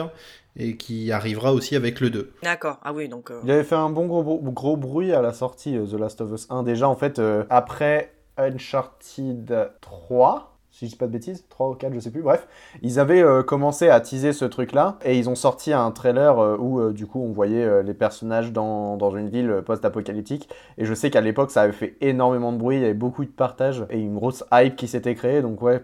et 0.55 0.77
qui 0.77 1.11
arrivera 1.11 1.51
aussi 1.53 1.75
avec 1.75 1.99
le 1.99 2.09
2. 2.11 2.31
D'accord, 2.43 2.77
ah 2.83 2.93
oui, 2.93 3.07
donc... 3.09 3.31
euh, 3.31 3.39
Il 3.43 3.49
avait 3.51 3.63
fait 3.63 3.75
un 3.75 3.89
bon 3.89 4.05
gros, 4.05 4.39
gros 4.39 4.77
bruit 4.77 5.11
à 5.13 5.21
la 5.21 5.33
sortie 5.33 5.75
euh, 5.77 5.85
The 5.85 5.93
Last 5.99 6.21
of 6.21 6.31
Us 6.31 6.47
1. 6.49 6.61
Déjà, 6.63 6.87
en 6.87 6.95
fait, 6.95 7.17
euh, 7.19 7.43
après 7.49 8.11
Uncharted 8.37 9.71
3, 9.81 10.49
si 10.71 10.85
je 10.85 10.91
dis 10.91 10.95
pas 10.97 11.05
de 11.07 11.11
bêtises, 11.11 11.45
3 11.49 11.69
ou 11.69 11.73
4, 11.75 11.93
je 11.93 11.99
sais 11.99 12.09
plus, 12.11 12.21
bref, 12.23 12.47
ils 12.81 12.99
avaient 12.99 13.21
euh, 13.23 13.43
commencé 13.43 13.89
à 13.89 13.99
teaser 14.01 14.33
ce 14.33 14.45
truc-là 14.45 14.97
et 15.05 15.17
ils 15.17 15.29
ont 15.29 15.35
sorti 15.35 15.71
un 15.73 15.89
trailer 15.91 16.39
euh, 16.39 16.57
où, 16.57 16.79
euh, 16.79 16.93
du 16.93 17.05
coup, 17.05 17.21
on 17.23 17.31
voyait 17.31 17.63
euh, 17.63 17.83
les 17.83 17.93
personnages 17.93 18.51
dans, 18.51 18.97
dans 18.97 19.15
une 19.15 19.29
ville 19.29 19.61
post-apocalyptique. 19.65 20.49
Et 20.77 20.85
je 20.85 20.93
sais 20.93 21.09
qu'à 21.11 21.21
l'époque, 21.21 21.51
ça 21.51 21.61
avait 21.61 21.73
fait 21.73 21.95
énormément 22.01 22.51
de 22.51 22.57
bruit, 22.57 22.77
il 22.77 22.81
y 22.81 22.85
avait 22.85 22.93
beaucoup 22.95 23.23
de 23.23 23.29
partages 23.29 23.85
et 23.91 23.99
une 23.99 24.15
grosse 24.15 24.43
hype 24.51 24.75
qui 24.75 24.87
s'était 24.87 25.13
créée. 25.15 25.41
Donc, 25.43 25.61
ouais, 25.61 25.83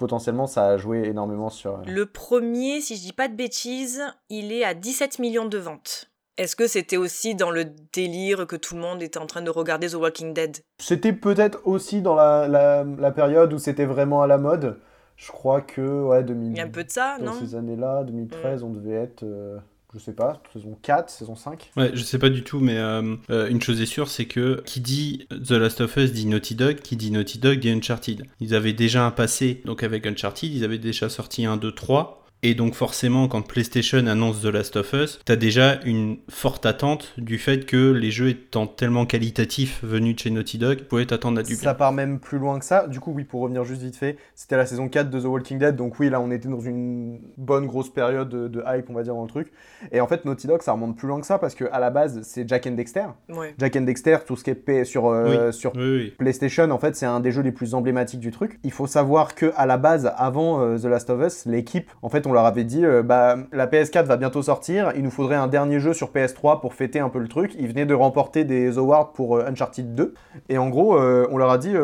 potentiellement, 0.00 0.46
ça 0.48 0.66
a 0.66 0.76
joué 0.78 1.04
énormément 1.06 1.50
sur. 1.50 1.74
euh, 1.74 1.82
Le 1.86 2.06
premier, 2.06 2.80
si 2.80 2.96
je 2.96 3.02
dis 3.02 3.12
pas 3.12 3.28
de 3.28 3.34
bêtises, 3.36 4.02
il 4.30 4.50
est 4.52 4.64
à 4.64 4.74
17 4.74 5.18
millions 5.18 5.44
de 5.44 5.58
ventes. 5.58 6.10
Est-ce 6.38 6.56
que 6.56 6.66
c'était 6.66 6.96
aussi 6.96 7.34
dans 7.34 7.50
le 7.50 7.66
délire 7.92 8.46
que 8.46 8.56
tout 8.56 8.74
le 8.74 8.80
monde 8.80 9.02
était 9.02 9.18
en 9.18 9.26
train 9.26 9.42
de 9.42 9.50
regarder 9.50 9.88
The 9.90 9.94
Walking 9.96 10.32
Dead? 10.32 10.56
C'était 10.78 11.12
peut-être 11.12 11.60
aussi 11.66 12.00
dans 12.00 12.14
la, 12.14 12.48
la, 12.48 12.82
la 12.84 13.10
période 13.10 13.52
où 13.52 13.58
c'était 13.58 13.84
vraiment 13.84 14.22
à 14.22 14.26
la 14.26 14.38
mode. 14.38 14.80
Je 15.16 15.30
crois 15.32 15.60
que, 15.60 15.82
ouais, 15.82 16.24
2000, 16.24 16.52
Il 16.52 16.56
y 16.56 16.60
a 16.60 16.64
un 16.64 16.68
peu 16.68 16.82
de 16.82 16.90
ça, 16.90 17.18
dans 17.18 17.26
non? 17.26 17.32
ces 17.38 17.54
années-là, 17.54 18.04
2013, 18.04 18.62
on 18.62 18.70
devait 18.70 18.94
être, 18.94 19.22
euh, 19.22 19.58
je 19.94 19.98
sais 19.98 20.12
pas, 20.12 20.40
saison 20.52 20.78
4, 20.80 21.10
saison 21.10 21.34
5. 21.34 21.72
Ouais, 21.76 21.90
je 21.94 22.02
sais 22.02 22.18
pas 22.18 22.28
du 22.28 22.42
tout, 22.42 22.60
mais 22.60 22.78
euh, 22.78 23.16
euh, 23.30 23.48
une 23.48 23.60
chose 23.60 23.80
est 23.80 23.86
sûre, 23.86 24.08
c'est 24.08 24.26
que 24.26 24.62
qui 24.64 24.80
dit 24.80 25.26
The 25.30 25.52
Last 25.52 25.80
of 25.80 25.96
Us 25.96 26.12
dit 26.12 26.26
Naughty 26.26 26.54
Dog, 26.54 26.76
qui 26.76 26.96
dit 26.96 27.10
Naughty 27.10 27.38
Dog 27.38 27.58
dit 27.58 27.70
Uncharted. 27.70 28.24
Ils 28.40 28.54
avaient 28.54 28.72
déjà 28.72 29.04
un 29.04 29.10
passé, 29.10 29.62
donc 29.64 29.82
avec 29.82 30.06
Uncharted, 30.06 30.52
ils 30.52 30.64
avaient 30.64 30.78
déjà 30.78 31.08
sorti 31.08 31.44
un 31.44 31.56
2, 31.56 31.72
3. 31.72 32.24
Et 32.42 32.54
donc 32.54 32.74
forcément, 32.74 33.28
quand 33.28 33.42
PlayStation 33.42 33.98
annonce 34.06 34.40
The 34.40 34.46
Last 34.46 34.76
of 34.76 34.92
Us, 34.94 35.20
t'as 35.26 35.36
déjà 35.36 35.78
une 35.84 36.16
forte 36.30 36.64
attente 36.64 37.12
du 37.18 37.36
fait 37.36 37.66
que 37.66 37.92
les 37.92 38.10
jeux 38.10 38.30
étant 38.30 38.66
tellement 38.66 39.04
qualitatifs 39.04 39.80
venus 39.82 40.14
de 40.16 40.20
chez 40.20 40.30
Naughty 40.30 40.56
Dog, 40.56 40.78
tu 40.78 40.84
pouvais 40.84 41.04
t'attendre 41.04 41.40
à 41.40 41.42
du 41.42 41.52
bien. 41.52 41.62
Ça 41.62 41.74
part 41.74 41.92
même 41.92 42.18
plus 42.18 42.38
loin 42.38 42.58
que 42.58 42.64
ça. 42.64 42.86
Du 42.86 42.98
coup, 42.98 43.12
oui, 43.14 43.24
pour 43.24 43.42
revenir 43.42 43.64
juste 43.64 43.82
vite 43.82 43.96
fait, 43.96 44.16
c'était 44.34 44.56
la 44.56 44.64
saison 44.64 44.88
4 44.88 45.10
de 45.10 45.20
The 45.20 45.24
Walking 45.24 45.58
Dead. 45.58 45.76
Donc 45.76 46.00
oui, 46.00 46.08
là, 46.08 46.18
on 46.20 46.30
était 46.30 46.48
dans 46.48 46.60
une 46.60 47.20
bonne 47.36 47.66
grosse 47.66 47.92
période 47.92 48.30
de, 48.30 48.48
de 48.48 48.62
hype, 48.66 48.88
on 48.88 48.94
va 48.94 49.02
dire, 49.02 49.14
dans 49.14 49.22
le 49.22 49.28
truc. 49.28 49.52
Et 49.92 50.00
en 50.00 50.06
fait, 50.06 50.24
Naughty 50.24 50.46
Dog, 50.46 50.62
ça 50.62 50.72
remonte 50.72 50.96
plus 50.96 51.08
loin 51.08 51.20
que 51.20 51.26
ça 51.26 51.38
parce 51.38 51.54
que 51.54 51.66
à 51.72 51.78
la 51.78 51.90
base, 51.90 52.20
c'est 52.22 52.48
Jack 52.48 52.66
and 52.66 52.72
Dexter. 52.72 53.04
Ouais. 53.28 53.54
Jack 53.58 53.76
and 53.76 53.82
Dexter, 53.82 54.16
tout 54.26 54.36
ce 54.36 54.44
qui 54.44 54.50
est 54.50 54.84
sur, 54.84 55.08
euh, 55.08 55.52
sur 55.52 55.72
Oui, 55.76 55.82
oui. 55.82 56.14
PlayStation, 56.18 56.70
en 56.70 56.78
fait, 56.78 56.96
c'est 56.96 57.06
un 57.06 57.20
des 57.20 57.32
jeux 57.32 57.42
les 57.42 57.52
plus 57.52 57.74
emblématiques 57.74 58.20
du 58.20 58.30
truc. 58.30 58.58
Il 58.64 58.72
faut 58.72 58.86
savoir 58.86 59.34
que 59.34 59.52
à 59.56 59.66
la 59.66 59.76
base, 59.76 60.10
avant 60.16 60.62
euh, 60.62 60.78
The 60.78 60.84
Last 60.84 61.10
of 61.10 61.20
Us, 61.22 61.44
l'équipe, 61.44 61.90
en 62.00 62.08
fait, 62.08 62.26
on 62.26 62.29
leur 62.32 62.44
avait 62.44 62.64
dit, 62.64 62.84
euh, 62.84 63.02
bah, 63.02 63.36
la 63.52 63.66
PS4 63.66 64.04
va 64.04 64.16
bientôt 64.16 64.42
sortir, 64.42 64.92
il 64.96 65.02
nous 65.02 65.10
faudrait 65.10 65.36
un 65.36 65.46
dernier 65.46 65.80
jeu 65.80 65.92
sur 65.92 66.10
PS3 66.12 66.60
pour 66.60 66.74
fêter 66.74 67.00
un 67.00 67.08
peu 67.08 67.18
le 67.18 67.28
truc. 67.28 67.54
Ils 67.58 67.68
venaient 67.68 67.86
de 67.86 67.94
remporter 67.94 68.44
des 68.44 68.78
awards 68.78 69.12
pour 69.12 69.36
euh, 69.36 69.46
Uncharted 69.46 69.94
2, 69.94 70.14
et 70.48 70.58
en 70.58 70.68
gros, 70.68 70.96
euh, 70.96 71.26
on 71.30 71.38
leur 71.38 71.50
a 71.50 71.58
dit, 71.58 71.74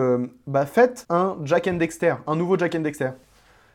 bah, 0.47 0.67
faites 0.67 1.07
un 1.11 1.37
Jack 1.45 1.69
and 1.69 1.75
Dexter, 1.75 2.15
un 2.27 2.37
nouveau 2.37 2.59
Jack 2.59 2.75
and 2.75 2.81
Dexter. 2.81 3.11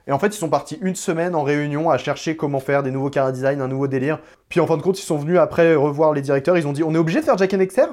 Et 0.08 0.12
en 0.12 0.20
fait, 0.20 0.28
ils 0.28 0.40
sont 0.40 0.50
partis 0.50 0.80
une 0.82 0.96
semaine 0.96 1.36
en 1.36 1.44
réunion 1.44 1.90
à 1.90 1.98
chercher 1.98 2.36
comment 2.36 2.60
faire 2.60 2.82
des 2.82 2.90
nouveaux 2.90 3.12
chara 3.12 3.32
design, 3.32 3.62
un 3.62 3.68
nouveau 3.68 3.88
délire. 3.88 4.20
Puis 4.50 4.60
en 4.60 4.66
fin 4.66 4.76
de 4.76 4.82
compte, 4.82 5.00
ils 5.00 5.04
sont 5.04 5.18
venus 5.18 5.38
après 5.38 5.76
revoir 5.76 6.14
les 6.14 6.22
directeurs. 6.22 6.58
Ils 6.58 6.68
ont 6.68 6.74
dit 6.74 6.84
On 6.84 6.96
est 6.96 6.98
obligé 6.98 7.20
de 7.20 7.26
faire 7.26 7.38
Jack 7.38 7.54
and 7.54 7.60
Dexter 7.60 7.86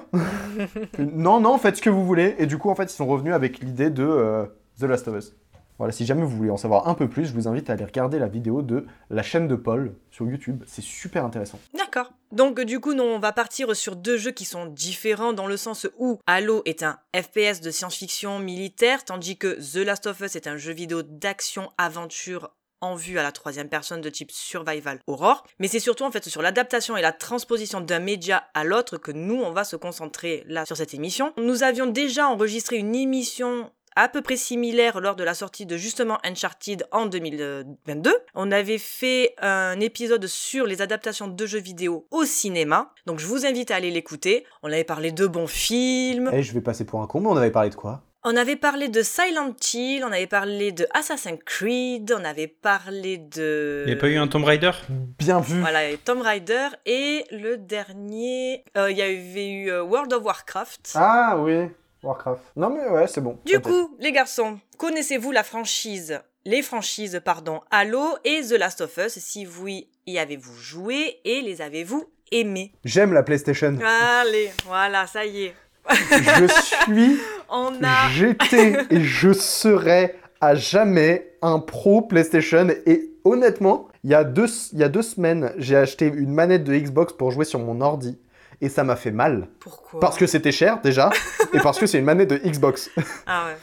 Non, 0.98 1.38
non, 1.38 1.58
faites 1.58 1.76
ce 1.76 1.82
que 1.82 1.90
vous 1.90 2.06
voulez. 2.06 2.34
Et 2.38 2.46
du 2.46 2.56
coup, 2.56 2.70
en 2.70 2.74
fait, 2.74 2.84
ils 2.84 2.96
sont 2.96 3.06
revenus 3.06 3.34
avec 3.34 3.60
l'idée 3.60 3.90
de 3.90 4.48
The 4.80 4.84
Last 4.84 5.06
of 5.08 5.16
Us. 5.16 5.36
Voilà, 5.78 5.92
si 5.92 6.04
jamais 6.04 6.22
vous 6.22 6.36
voulez 6.36 6.50
en 6.50 6.56
savoir 6.56 6.88
un 6.88 6.94
peu 6.94 7.08
plus, 7.08 7.26
je 7.26 7.32
vous 7.32 7.46
invite 7.46 7.70
à 7.70 7.74
aller 7.74 7.84
regarder 7.84 8.18
la 8.18 8.26
vidéo 8.28 8.62
de 8.62 8.86
la 9.10 9.22
chaîne 9.22 9.46
de 9.46 9.54
Paul 9.54 9.94
sur 10.10 10.26
YouTube. 10.26 10.64
C'est 10.66 10.82
super 10.82 11.24
intéressant. 11.24 11.60
D'accord. 11.72 12.12
Donc 12.32 12.60
du 12.60 12.80
coup, 12.80 12.94
nous, 12.94 13.04
on 13.04 13.18
va 13.18 13.32
partir 13.32 13.74
sur 13.76 13.96
deux 13.96 14.16
jeux 14.16 14.32
qui 14.32 14.44
sont 14.44 14.66
différents 14.66 15.32
dans 15.32 15.46
le 15.46 15.56
sens 15.56 15.86
où 15.96 16.18
Halo 16.26 16.62
est 16.64 16.82
un 16.82 16.98
FPS 17.14 17.60
de 17.60 17.70
science-fiction 17.70 18.38
militaire, 18.40 19.04
tandis 19.04 19.38
que 19.38 19.58
The 19.72 19.86
Last 19.86 20.06
of 20.06 20.20
Us 20.20 20.36
est 20.36 20.46
un 20.46 20.56
jeu 20.56 20.72
vidéo 20.72 21.02
d'action-aventure 21.02 22.50
en 22.80 22.94
vue 22.94 23.18
à 23.18 23.22
la 23.22 23.32
troisième 23.32 23.68
personne 23.68 24.00
de 24.00 24.10
type 24.10 24.30
survival 24.30 25.00
horror, 25.06 25.44
mais 25.58 25.68
c'est 25.68 25.80
surtout 25.80 26.04
en 26.04 26.10
fait 26.10 26.28
sur 26.28 26.42
l'adaptation 26.42 26.96
et 26.96 27.02
la 27.02 27.12
transposition 27.12 27.80
d'un 27.80 27.98
média 27.98 28.44
à 28.54 28.64
l'autre 28.64 28.98
que 28.98 29.10
nous 29.10 29.34
on 29.34 29.50
va 29.50 29.64
se 29.64 29.76
concentrer 29.76 30.44
là 30.46 30.64
sur 30.64 30.76
cette 30.76 30.94
émission. 30.94 31.32
Nous 31.38 31.62
avions 31.62 31.86
déjà 31.86 32.28
enregistré 32.28 32.76
une 32.76 32.94
émission 32.94 33.72
à 33.98 34.08
peu 34.08 34.22
près 34.22 34.36
similaire 34.36 35.00
lors 35.00 35.16
de 35.16 35.24
la 35.24 35.34
sortie 35.34 35.66
de 35.66 35.76
justement 35.76 36.18
Uncharted 36.24 36.86
en 36.92 37.06
2022. 37.06 38.14
On 38.36 38.52
avait 38.52 38.78
fait 38.78 39.34
un 39.42 39.80
épisode 39.80 40.24
sur 40.28 40.66
les 40.66 40.80
adaptations 40.82 41.26
de 41.26 41.46
jeux 41.46 41.58
vidéo 41.58 42.06
au 42.12 42.24
cinéma, 42.24 42.92
donc 43.06 43.18
je 43.18 43.26
vous 43.26 43.44
invite 43.44 43.72
à 43.72 43.74
aller 43.74 43.90
l'écouter. 43.90 44.44
On 44.62 44.68
avait 44.68 44.84
parlé 44.84 45.10
de 45.10 45.26
bons 45.26 45.48
films. 45.48 46.30
Et 46.32 46.44
je 46.44 46.52
vais 46.52 46.60
passer 46.60 46.84
pour 46.84 47.02
un 47.02 47.08
con, 47.08 47.20
mais 47.20 47.26
on 47.26 47.36
avait 47.36 47.50
parlé 47.50 47.70
de 47.70 47.74
quoi? 47.74 48.02
On 48.24 48.36
avait 48.36 48.56
parlé 48.56 48.88
de 48.88 49.02
Silent 49.02 49.54
Hill, 49.74 50.04
on 50.04 50.12
avait 50.12 50.26
parlé 50.28 50.70
de 50.70 50.86
Assassin's 50.94 51.38
Creed, 51.44 52.14
on 52.16 52.24
avait 52.24 52.48
parlé 52.48 53.18
de... 53.18 53.82
Il 53.86 53.92
n'y 53.92 53.98
a 53.98 54.00
pas 54.00 54.08
eu 54.08 54.16
un 54.16 54.28
Tomb 54.28 54.44
Raider? 54.44 54.72
Bien 55.18 55.40
vu 55.40 55.60
Voilà, 55.60 55.88
et 55.88 55.96
Tomb 55.96 56.20
Raider, 56.20 56.68
et 56.86 57.24
le 57.32 57.56
dernier, 57.56 58.64
euh, 58.76 58.90
il 58.90 58.96
y 58.96 59.02
avait 59.02 59.50
eu 59.50 59.70
euh, 59.70 59.82
World 59.82 60.12
of 60.12 60.24
Warcraft. 60.24 60.92
Ah 60.94 61.36
oui, 61.40 61.68
Warcraft. 62.02 62.42
Non 62.56 62.70
mais 62.70 62.88
ouais, 62.88 63.06
c'est 63.06 63.20
bon. 63.20 63.38
Du 63.44 63.60
coup, 63.60 63.96
les 63.98 64.12
garçons, 64.12 64.58
connaissez-vous 64.76 65.32
la 65.32 65.42
franchise, 65.42 66.20
les 66.44 66.62
franchises, 66.62 67.20
pardon, 67.24 67.60
Halo 67.70 68.16
et 68.24 68.42
The 68.42 68.52
Last 68.52 68.80
of 68.80 68.96
Us? 68.98 69.18
Si 69.18 69.46
oui, 69.60 69.88
y 70.06 70.18
avez-vous 70.18 70.56
joué 70.56 71.20
et 71.24 71.40
les 71.40 71.60
avez-vous 71.60 72.04
aimés? 72.32 72.72
J'aime 72.84 73.12
la 73.12 73.22
PlayStation. 73.22 73.78
Allez, 73.84 74.50
voilà, 74.66 75.06
ça 75.06 75.26
y 75.26 75.46
est. 75.46 75.54
je 75.90 76.46
suis, 76.62 77.18
On 77.48 77.72
a... 77.82 78.10
j'étais 78.10 78.74
et 78.90 79.00
je 79.00 79.32
serai 79.32 80.14
à 80.40 80.54
jamais 80.54 81.32
un 81.42 81.58
pro 81.58 82.02
PlayStation. 82.02 82.68
Et 82.86 83.10
honnêtement, 83.24 83.88
il 84.04 84.10
y, 84.10 84.14
a 84.14 84.24
deux, 84.24 84.46
il 84.72 84.78
y 84.78 84.84
a 84.84 84.88
deux 84.88 85.02
semaines, 85.02 85.52
j'ai 85.56 85.76
acheté 85.76 86.06
une 86.06 86.32
manette 86.32 86.64
de 86.64 86.74
Xbox 86.74 87.12
pour 87.12 87.30
jouer 87.30 87.44
sur 87.44 87.58
mon 87.58 87.80
ordi. 87.80 88.18
Et 88.60 88.68
ça 88.68 88.84
m'a 88.84 88.96
fait 88.96 89.10
mal. 89.12 89.46
Pourquoi 89.60 90.00
Parce 90.00 90.16
que 90.16 90.26
c'était 90.26 90.52
cher 90.52 90.80
déjà, 90.82 91.10
et 91.52 91.58
parce 91.60 91.78
que 91.78 91.86
c'est 91.86 91.98
une 91.98 92.04
manette 92.04 92.30
de 92.30 92.36
Xbox. 92.36 92.90
Ah 93.26 93.46
ouais. 93.46 93.56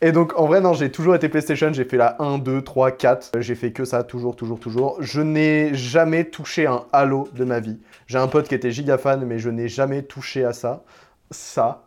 Et 0.00 0.12
donc 0.12 0.38
en 0.38 0.46
vrai 0.46 0.60
non, 0.60 0.72
j'ai 0.72 0.90
toujours 0.90 1.14
été 1.14 1.28
PlayStation, 1.28 1.72
j'ai 1.72 1.84
fait 1.84 1.96
la 1.96 2.16
1, 2.20 2.38
2, 2.38 2.62
3, 2.62 2.92
4, 2.92 3.40
j'ai 3.40 3.54
fait 3.54 3.72
que 3.72 3.84
ça 3.84 4.02
toujours, 4.02 4.36
toujours, 4.36 4.58
toujours. 4.58 4.96
Je 5.00 5.20
n'ai 5.20 5.74
jamais 5.74 6.24
touché 6.24 6.66
un 6.66 6.84
Halo 6.92 7.28
de 7.34 7.44
ma 7.44 7.60
vie. 7.60 7.78
J'ai 8.06 8.18
un 8.18 8.26
pote 8.26 8.48
qui 8.48 8.54
était 8.54 8.70
giga 8.70 8.96
fan, 8.96 9.24
mais 9.24 9.38
je 9.38 9.50
n'ai 9.50 9.68
jamais 9.68 10.02
touché 10.02 10.44
à 10.44 10.52
ça. 10.52 10.82
Ça, 11.32 11.84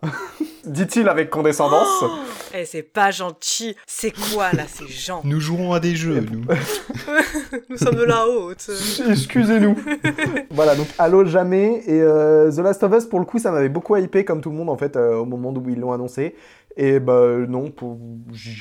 dit-il 0.65 1.09
avec 1.09 1.29
condescendance. 1.29 2.05
Eh, 2.53 2.63
c'est 2.63 2.81
pas 2.81 3.11
gentil. 3.11 3.75
C'est 3.85 4.11
quoi 4.11 4.53
là 4.53 4.63
C'est 4.67 4.87
gens? 4.87 5.19
Nous 5.25 5.41
jouerons 5.41 5.73
à 5.73 5.81
des 5.81 5.97
jeux, 5.97 6.21
nous. 6.31 6.45
Nous 7.69 7.75
sommes 7.75 7.97
de 7.97 8.03
la 8.03 8.25
haute. 8.25 8.69
Excusez-nous. 9.09 9.75
voilà, 10.49 10.75
donc 10.75 10.87
Halo 10.97 11.25
jamais. 11.25 11.83
Et 11.87 12.01
euh, 12.01 12.49
The 12.51 12.59
Last 12.59 12.83
of 12.83 12.93
Us, 12.93 13.05
pour 13.05 13.19
le 13.19 13.25
coup, 13.25 13.37
ça 13.37 13.51
m'avait 13.51 13.67
beaucoup 13.67 13.97
hypé, 13.97 14.23
comme 14.23 14.39
tout 14.39 14.49
le 14.49 14.55
monde, 14.55 14.69
en 14.69 14.77
fait, 14.77 14.95
euh, 14.95 15.15
au 15.15 15.25
moment 15.25 15.53
où 15.53 15.69
ils 15.69 15.79
l'ont 15.79 15.91
annoncé. 15.91 16.35
Et 16.77 17.01
bah 17.01 17.35
non, 17.47 17.69
pour... 17.69 17.97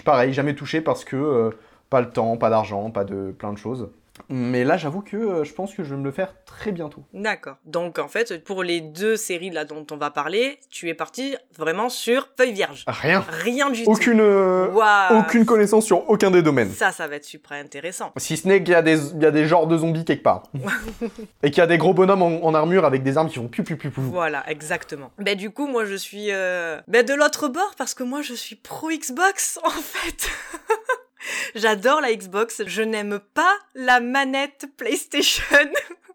pareil, 0.04 0.32
jamais 0.32 0.56
touché 0.56 0.80
parce 0.80 1.04
que 1.04 1.16
euh, 1.16 1.50
pas 1.90 2.00
le 2.00 2.10
temps, 2.10 2.36
pas 2.36 2.50
d'argent, 2.50 2.90
pas 2.90 3.04
de 3.04 3.30
plein 3.30 3.52
de 3.52 3.58
choses. 3.58 3.88
Mais 4.28 4.62
là, 4.64 4.76
j'avoue 4.76 5.00
que 5.00 5.16
euh, 5.16 5.44
je 5.44 5.52
pense 5.54 5.74
que 5.74 5.82
je 5.82 5.94
vais 5.94 5.96
me 6.00 6.04
le 6.04 6.10
faire 6.10 6.34
très 6.44 6.70
bientôt. 6.70 7.02
D'accord. 7.14 7.56
Donc 7.64 7.98
en 7.98 8.08
fait, 8.08 8.44
pour 8.44 8.62
les 8.62 8.80
deux 8.82 9.16
séries 9.16 9.50
là 9.50 9.64
dont 9.64 9.86
on 9.90 9.96
va 9.96 10.10
parler, 10.10 10.58
tu 10.70 10.88
es 10.90 10.94
parti 10.94 11.34
vraiment 11.56 11.88
sur 11.88 12.28
feuille 12.36 12.52
vierge. 12.52 12.84
Rien. 12.86 13.24
Rien 13.42 13.70
du 13.70 13.84
Aucune, 13.86 14.20
euh, 14.20 14.66
tout. 14.68 14.76
Waouh. 14.78 15.18
aucune 15.20 15.46
connaissance 15.46 15.86
sur 15.86 16.08
aucun 16.10 16.30
des 16.30 16.42
domaines. 16.42 16.70
Ça, 16.72 16.92
ça 16.92 17.08
va 17.08 17.16
être 17.16 17.24
super 17.24 17.52
intéressant. 17.52 18.12
Si 18.18 18.36
ce 18.36 18.46
n'est 18.46 18.62
qu'il 18.62 18.72
y, 18.72 18.76
a 18.76 18.82
des- 18.82 19.12
il 19.14 19.22
y 19.22 19.26
a 19.26 19.30
des 19.30 19.46
genres 19.46 19.66
de 19.66 19.78
zombies 19.78 20.04
quelque 20.04 20.22
part. 20.22 20.44
Et 21.42 21.50
qu'il 21.50 21.58
y 21.58 21.62
a 21.62 21.66
des 21.66 21.78
gros 21.78 21.94
bonhommes 21.94 22.22
en, 22.22 22.44
en 22.44 22.54
armure 22.54 22.84
avec 22.84 23.02
des 23.02 23.16
armes 23.16 23.28
qui 23.28 23.36
font 23.36 23.48
piou 23.48 23.64
piou 23.64 23.76
piou 23.76 23.90
piou. 23.90 24.02
Voilà, 24.02 24.48
exactement. 24.50 25.10
Ben 25.18 25.36
du 25.36 25.50
coup, 25.50 25.66
moi 25.66 25.84
je 25.86 25.94
suis 25.94 26.26
euh, 26.30 26.80
ben, 26.86 27.04
de 27.04 27.14
l'autre 27.14 27.48
bord 27.48 27.74
parce 27.78 27.94
que 27.94 28.02
moi 28.02 28.20
je 28.22 28.34
suis 28.34 28.56
pro 28.56 28.88
Xbox 28.90 29.58
en 29.64 29.70
fait. 29.70 30.28
J'adore 31.54 32.00
la 32.00 32.14
Xbox, 32.14 32.62
je 32.66 32.82
n'aime 32.82 33.20
pas 33.34 33.56
la 33.74 34.00
manette 34.00 34.66
PlayStation. 34.76 35.44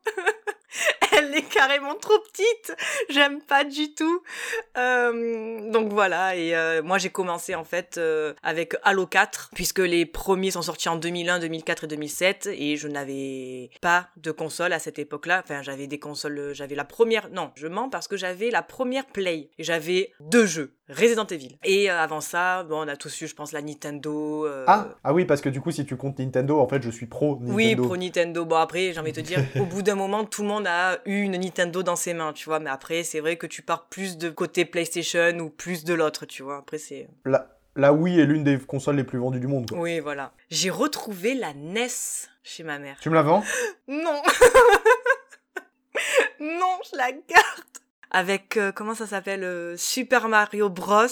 Elle 1.11 1.35
est 1.35 1.49
carrément 1.49 1.95
trop 1.95 2.19
petite, 2.19 2.75
j'aime 3.09 3.41
pas 3.41 3.63
du 3.63 3.93
tout. 3.93 4.21
Euh, 4.77 5.71
donc 5.71 5.91
voilà, 5.91 6.35
et 6.35 6.55
euh, 6.55 6.83
moi 6.83 6.97
j'ai 6.97 7.09
commencé 7.09 7.55
en 7.55 7.63
fait 7.63 7.97
euh, 7.97 8.33
avec 8.43 8.75
Halo 8.83 9.07
4, 9.07 9.51
puisque 9.55 9.79
les 9.79 10.05
premiers 10.05 10.51
sont 10.51 10.61
sortis 10.61 10.89
en 10.89 10.95
2001, 10.97 11.39
2004 11.39 11.85
et 11.85 11.87
2007, 11.87 12.49
et 12.51 12.77
je 12.77 12.87
n'avais 12.87 13.71
pas 13.81 14.09
de 14.17 14.31
console 14.31 14.73
à 14.73 14.79
cette 14.79 14.99
époque-là. 14.99 15.41
Enfin, 15.43 15.61
j'avais 15.63 15.87
des 15.87 15.99
consoles, 15.99 16.51
j'avais 16.53 16.75
la 16.75 16.85
première, 16.85 17.29
non, 17.31 17.51
je 17.55 17.67
mens 17.67 17.89
parce 17.89 18.07
que 18.07 18.17
j'avais 18.17 18.51
la 18.51 18.61
première 18.61 19.07
Play, 19.07 19.49
et 19.57 19.63
j'avais 19.63 20.11
deux 20.19 20.45
jeux, 20.45 20.76
Resident 20.89 21.25
Evil. 21.27 21.57
Et 21.63 21.91
euh, 21.91 21.99
avant 21.99 22.21
ça, 22.21 22.63
bon, 22.63 22.85
on 22.85 22.87
a 22.87 22.95
tous 22.95 23.21
eu, 23.21 23.27
je 23.27 23.35
pense, 23.35 23.51
la 23.51 23.61
Nintendo. 23.61 24.45
euh, 24.45 24.63
Ah, 24.67 24.87
ah 25.03 25.13
oui, 25.13 25.25
parce 25.25 25.41
que 25.41 25.49
du 25.49 25.59
coup, 25.59 25.71
si 25.71 25.85
tu 25.85 25.97
comptes 25.97 26.19
Nintendo, 26.19 26.59
en 26.59 26.67
fait, 26.67 26.81
je 26.81 26.89
suis 26.89 27.05
pro 27.07 27.35
Nintendo. 27.35 27.53
oui, 27.53 27.75
pro 27.75 27.97
Nintendo. 27.97 28.45
Bon, 28.45 28.55
après, 28.55 28.93
j'ai 28.93 28.99
envie 28.99 29.11
de 29.11 29.21
te 29.21 29.25
dire, 29.25 29.39
au 29.59 29.65
bout 29.65 29.81
d'un 29.81 29.95
moment, 29.95 30.23
tout 30.25 30.43
le 30.43 30.47
monde 30.47 30.65
a 30.67 30.99
eu 31.05 31.21
une 31.21 31.37
Nintendo 31.37 31.83
dans 31.83 31.95
ses 31.97 32.13
mains, 32.13 32.31
tu 32.33 32.45
vois. 32.45 32.59
Mais 32.59 32.69
après, 32.69 33.03
c'est 33.03 33.19
vrai 33.19 33.35
que 33.37 33.47
tu 33.47 33.61
pars 33.61 33.87
plus 33.87 34.17
de 34.17 34.29
côté 34.29 34.63
PlayStation 34.65 35.37
ou 35.39 35.49
plus 35.49 35.83
de 35.83 35.93
l'autre, 35.93 36.25
tu 36.25 36.43
vois. 36.43 36.57
Après, 36.59 36.77
c'est. 36.77 37.07
La, 37.25 37.49
la 37.75 37.91
Wii 37.93 38.19
est 38.21 38.25
l'une 38.25 38.43
des 38.45 38.57
consoles 38.57 38.95
les 38.95 39.03
plus 39.03 39.19
vendues 39.19 39.39
du 39.41 39.47
monde. 39.47 39.69
quoi. 39.69 39.77
Oui, 39.79 39.99
voilà. 39.99 40.31
J'ai 40.49 40.69
retrouvé 40.69 41.33
la 41.35 41.53
NES 41.53 41.87
chez 42.43 42.63
ma 42.63 42.79
mère. 42.79 42.97
Tu 43.01 43.09
me 43.09 43.15
la 43.15 43.23
vends? 43.23 43.43
Non 43.89 44.21
Non, 46.39 46.77
je 46.91 46.95
la 46.97 47.11
garde 47.11 47.76
avec 48.11 48.57
euh, 48.57 48.71
comment 48.71 48.95
ça 48.95 49.05
s'appelle 49.07 49.43
euh, 49.43 49.75
Super 49.77 50.27
Mario 50.29 50.69
Bros, 50.69 51.05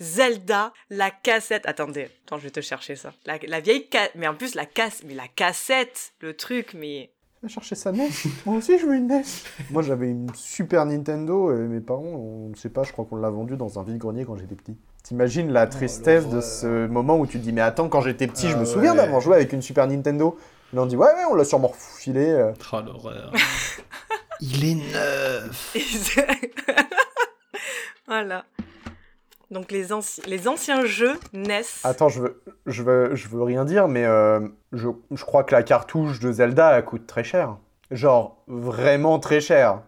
Zelda, 0.00 0.72
la 0.90 1.10
cassette. 1.10 1.66
Attendez, 1.66 2.08
attends, 2.26 2.38
je 2.38 2.44
vais 2.44 2.50
te 2.50 2.60
chercher 2.60 2.96
ça. 2.96 3.12
La, 3.26 3.38
la 3.46 3.60
vieille 3.60 3.86
ca... 3.92 4.08
mais 4.14 4.26
en 4.28 4.34
plus 4.34 4.54
la 4.54 4.66
casse, 4.66 5.02
mais 5.06 5.14
la 5.14 5.28
cassette, 5.28 6.12
le 6.20 6.34
truc, 6.34 6.74
mais 6.74 7.10
Va 7.42 7.48
chercher 7.48 7.74
sa 7.74 7.90
NES. 7.90 8.08
Moi 8.46 8.56
aussi, 8.58 8.78
je 8.78 8.86
veux 8.86 8.94
une 8.94 9.08
NES. 9.08 9.24
Moi, 9.70 9.82
j'avais 9.82 10.06
une 10.08 10.32
Super 10.32 10.86
Nintendo 10.86 11.50
et 11.52 11.58
mes 11.66 11.80
parents, 11.80 12.04
on 12.04 12.50
ne 12.50 12.54
sait 12.54 12.68
pas, 12.68 12.84
je 12.84 12.92
crois 12.92 13.04
qu'on 13.04 13.16
l'a 13.16 13.30
vendue 13.30 13.56
dans 13.56 13.80
un 13.80 13.82
vide-grenier 13.82 14.24
quand 14.24 14.36
j'étais 14.36 14.54
petit. 14.54 14.76
T'imagines 15.02 15.50
la 15.52 15.66
tristesse 15.66 16.28
de 16.28 16.40
ce 16.40 16.86
moment 16.86 17.18
où 17.18 17.26
tu 17.26 17.38
te 17.40 17.42
dis, 17.42 17.50
mais 17.52 17.60
attends, 17.60 17.88
quand 17.88 18.00
j'étais 18.00 18.28
petit, 18.28 18.48
je 18.48 18.54
Ah 18.54 18.60
me 18.60 18.64
souviens 18.64 18.92
ouais. 18.92 18.96
d'avoir 18.98 19.20
joué 19.20 19.34
avec 19.34 19.52
une 19.52 19.60
Super 19.60 19.88
Nintendo. 19.88 20.38
Ils 20.72 20.78
ont 20.78 20.86
dit, 20.86 20.94
ouais, 20.96 21.04
ouais, 21.08 21.24
on 21.28 21.34
l'a 21.34 21.44
sûrement 21.44 21.66
refilé. 21.66 22.28
euh. 22.28 22.52
Oh 22.72 22.80
l'horreur. 22.80 23.32
Il 24.40 24.64
est 24.64 24.92
neuf. 24.92 25.76
voilà. 28.06 28.44
Donc 29.50 29.70
les, 29.70 29.92
anci- 29.92 30.22
les 30.26 30.48
anciens 30.48 30.84
jeux 30.86 31.18
NES. 31.32 31.62
Attends, 31.84 32.08
je 32.08 32.22
veux, 32.22 32.42
je 32.66 32.82
veux, 32.82 33.14
je 33.14 33.28
veux 33.28 33.42
rien 33.42 33.64
dire, 33.64 33.86
mais 33.86 34.04
euh, 34.04 34.40
je, 34.72 34.88
je 35.10 35.24
crois 35.24 35.44
que 35.44 35.54
la 35.54 35.62
cartouche 35.62 36.20
de 36.20 36.32
Zelda 36.32 36.78
elle 36.78 36.84
coûte 36.84 37.06
très 37.06 37.24
cher. 37.24 37.56
Genre, 37.90 38.42
vraiment 38.46 39.18
très 39.18 39.40
cher. 39.40 39.82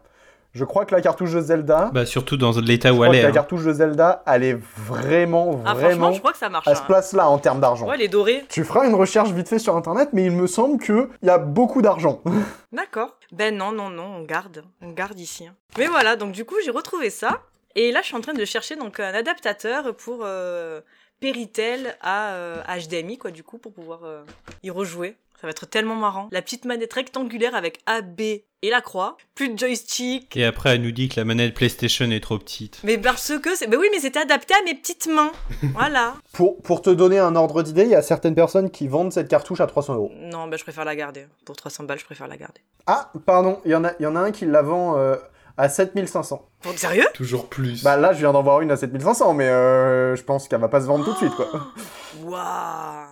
Je 0.54 0.64
crois 0.64 0.84
que 0.84 0.94
la 0.94 1.00
cartouche 1.00 1.32
de 1.32 1.40
Zelda, 1.40 1.90
Bah 1.92 2.06
surtout 2.06 2.36
dans 2.36 2.52
l'état 2.52 2.92
où 2.92 3.04
elle 3.04 3.16
est. 3.16 3.22
la 3.22 3.28
hein. 3.28 3.32
cartouche 3.32 3.64
de 3.64 3.72
Zelda, 3.72 4.22
elle 4.24 4.44
est 4.44 4.58
vraiment, 4.76 5.60
ah 5.66 5.74
vraiment 5.74 5.88
franchement, 5.96 6.12
je 6.12 6.18
crois 6.20 6.32
que 6.32 6.38
ça 6.38 6.48
marche. 6.48 6.68
à 6.68 6.76
ce 6.76 6.80
hein. 6.80 6.84
place-là 6.86 7.28
en 7.28 7.38
termes 7.38 7.58
d'argent. 7.60 7.88
Ouais, 7.88 7.96
les 7.96 8.06
dorés. 8.06 8.44
Tu 8.48 8.62
feras 8.62 8.86
une 8.86 8.94
recherche 8.94 9.30
vite 9.30 9.48
fait 9.48 9.58
sur 9.58 9.76
internet, 9.76 10.10
mais 10.12 10.24
il 10.24 10.30
me 10.30 10.46
semble 10.46 10.80
qu'il 10.80 11.08
y 11.24 11.28
a 11.28 11.38
beaucoup 11.38 11.82
d'argent. 11.82 12.22
D'accord. 12.72 13.16
Ben 13.32 13.56
non, 13.56 13.72
non, 13.72 13.90
non, 13.90 14.04
on 14.18 14.22
garde. 14.22 14.62
On 14.80 14.90
garde 14.92 15.18
ici. 15.18 15.44
hein. 15.46 15.56
Mais 15.76 15.88
voilà, 15.88 16.14
donc 16.14 16.30
du 16.30 16.44
coup, 16.44 16.54
j'ai 16.64 16.70
retrouvé 16.70 17.10
ça. 17.10 17.40
Et 17.74 17.90
là, 17.90 18.00
je 18.02 18.06
suis 18.06 18.16
en 18.16 18.20
train 18.20 18.34
de 18.34 18.44
chercher 18.44 18.76
donc 18.76 19.00
un 19.00 19.12
adaptateur 19.12 19.96
pour 19.96 20.20
euh, 20.22 20.80
Péritel 21.18 21.96
à 22.00 22.34
euh, 22.34 22.62
HDMI, 22.68 23.18
quoi, 23.18 23.32
du 23.32 23.42
coup, 23.42 23.58
pour 23.58 23.72
pouvoir 23.72 24.04
euh, 24.04 24.22
y 24.62 24.70
rejouer. 24.70 25.16
Ça 25.40 25.46
va 25.46 25.50
être 25.50 25.66
tellement 25.66 25.96
marrant. 25.96 26.28
La 26.32 26.40
petite 26.42 26.64
manette 26.64 26.92
rectangulaire 26.92 27.54
avec 27.54 27.80
A, 27.86 28.00
B 28.00 28.20
et 28.20 28.70
la 28.70 28.80
croix. 28.80 29.16
Plus 29.34 29.50
de 29.50 29.58
joystick. 29.58 30.34
Et 30.36 30.44
après, 30.46 30.70
elle 30.74 30.82
nous 30.82 30.92
dit 30.92 31.08
que 31.10 31.20
la 31.20 31.24
manette 31.26 31.52
PlayStation 31.54 32.10
est 32.10 32.20
trop 32.20 32.38
petite. 32.38 32.80
Mais 32.82 32.96
parce 32.96 33.32
que 33.42 33.54
c'est. 33.54 33.66
Ben 33.66 33.78
oui, 33.78 33.88
mais 33.92 33.98
c'était 34.00 34.20
adapté 34.20 34.54
à 34.54 34.62
mes 34.64 34.74
petites 34.74 35.06
mains. 35.06 35.32
voilà. 35.74 36.14
Pour, 36.32 36.60
pour 36.62 36.80
te 36.82 36.88
donner 36.90 37.18
un 37.18 37.36
ordre 37.36 37.62
d'idée, 37.62 37.82
il 37.82 37.90
y 37.90 37.94
a 37.94 38.00
certaines 38.02 38.34
personnes 38.34 38.70
qui 38.70 38.88
vendent 38.88 39.12
cette 39.12 39.28
cartouche 39.28 39.60
à 39.60 39.66
300 39.66 39.94
euros. 39.96 40.10
Non, 40.16 40.46
ben 40.48 40.56
je 40.56 40.62
préfère 40.64 40.84
la 40.86 40.96
garder. 40.96 41.26
Pour 41.44 41.56
300 41.56 41.84
balles, 41.84 41.98
je 41.98 42.04
préfère 42.06 42.26
la 42.26 42.36
garder. 42.38 42.60
Ah, 42.86 43.12
pardon, 43.26 43.60
il 43.66 43.70
y, 43.72 43.74
en 43.74 43.84
a- 43.84 43.92
il 44.00 44.02
y 44.04 44.06
en 44.06 44.16
a 44.16 44.20
un 44.20 44.32
qui 44.32 44.46
la 44.46 44.62
vend 44.62 44.96
euh, 44.98 45.16
à 45.58 45.68
7500. 45.68 46.48
Bon, 46.62 46.76
sérieux? 46.76 47.06
Toujours 47.12 47.48
plus. 47.48 47.82
Bah 47.84 47.96
là, 47.96 48.12
je 48.14 48.18
viens 48.20 48.32
d'en 48.32 48.42
voir 48.42 48.62
une 48.62 48.70
à 48.70 48.76
7500, 48.76 49.34
mais 49.34 49.48
euh, 49.48 50.16
je 50.16 50.22
pense 50.22 50.48
qu'elle 50.48 50.60
va 50.60 50.68
pas 50.68 50.80
se 50.80 50.86
vendre 50.86 51.04
tout 51.04 51.12
de 51.12 51.16
suite, 51.18 51.34
quoi. 51.34 51.46
Waouh 52.24 53.06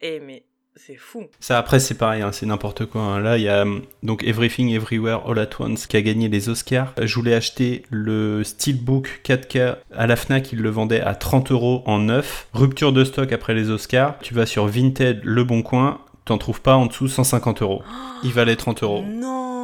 Eh, 0.00 0.20
mais 0.20 0.44
c'est 0.78 0.96
fou. 0.96 1.24
Ça, 1.40 1.58
après, 1.58 1.80
c'est 1.80 1.94
pareil, 1.94 2.22
hein, 2.22 2.30
c'est 2.32 2.46
n'importe 2.46 2.86
quoi. 2.86 3.02
hein. 3.02 3.20
Là, 3.20 3.36
il 3.36 3.42
y 3.44 3.48
a 3.48 3.62
hum, 3.62 3.82
donc 4.02 4.22
Everything 4.24 4.70
Everywhere 4.70 5.22
All 5.28 5.38
at 5.38 5.48
Once 5.58 5.86
qui 5.86 5.96
a 5.96 6.02
gagné 6.02 6.28
les 6.28 6.48
Oscars. 6.48 6.94
Euh, 6.98 7.06
Je 7.06 7.14
voulais 7.14 7.34
acheter 7.34 7.82
le 7.90 8.42
Steelbook 8.44 9.20
4K 9.24 9.76
à 9.94 10.06
la 10.06 10.16
Fnac, 10.16 10.52
ils 10.52 10.60
le 10.60 10.70
vendaient 10.70 11.00
à 11.00 11.14
30 11.14 11.50
euros 11.52 11.82
en 11.86 11.98
neuf. 11.98 12.46
Rupture 12.52 12.92
de 12.92 13.04
stock 13.04 13.32
après 13.32 13.54
les 13.54 13.70
Oscars. 13.70 14.16
Tu 14.22 14.34
vas 14.34 14.46
sur 14.46 14.66
Vinted, 14.66 15.20
Le 15.24 15.44
Bon 15.44 15.62
Coin, 15.62 15.98
t'en 16.24 16.38
trouves 16.38 16.60
pas 16.62 16.76
en 16.76 16.86
dessous 16.86 17.08
150 17.08 17.62
euros. 17.62 17.82
Il 18.24 18.32
valait 18.32 18.56
30 18.56 18.82
euros. 18.82 19.02
Non 19.06 19.57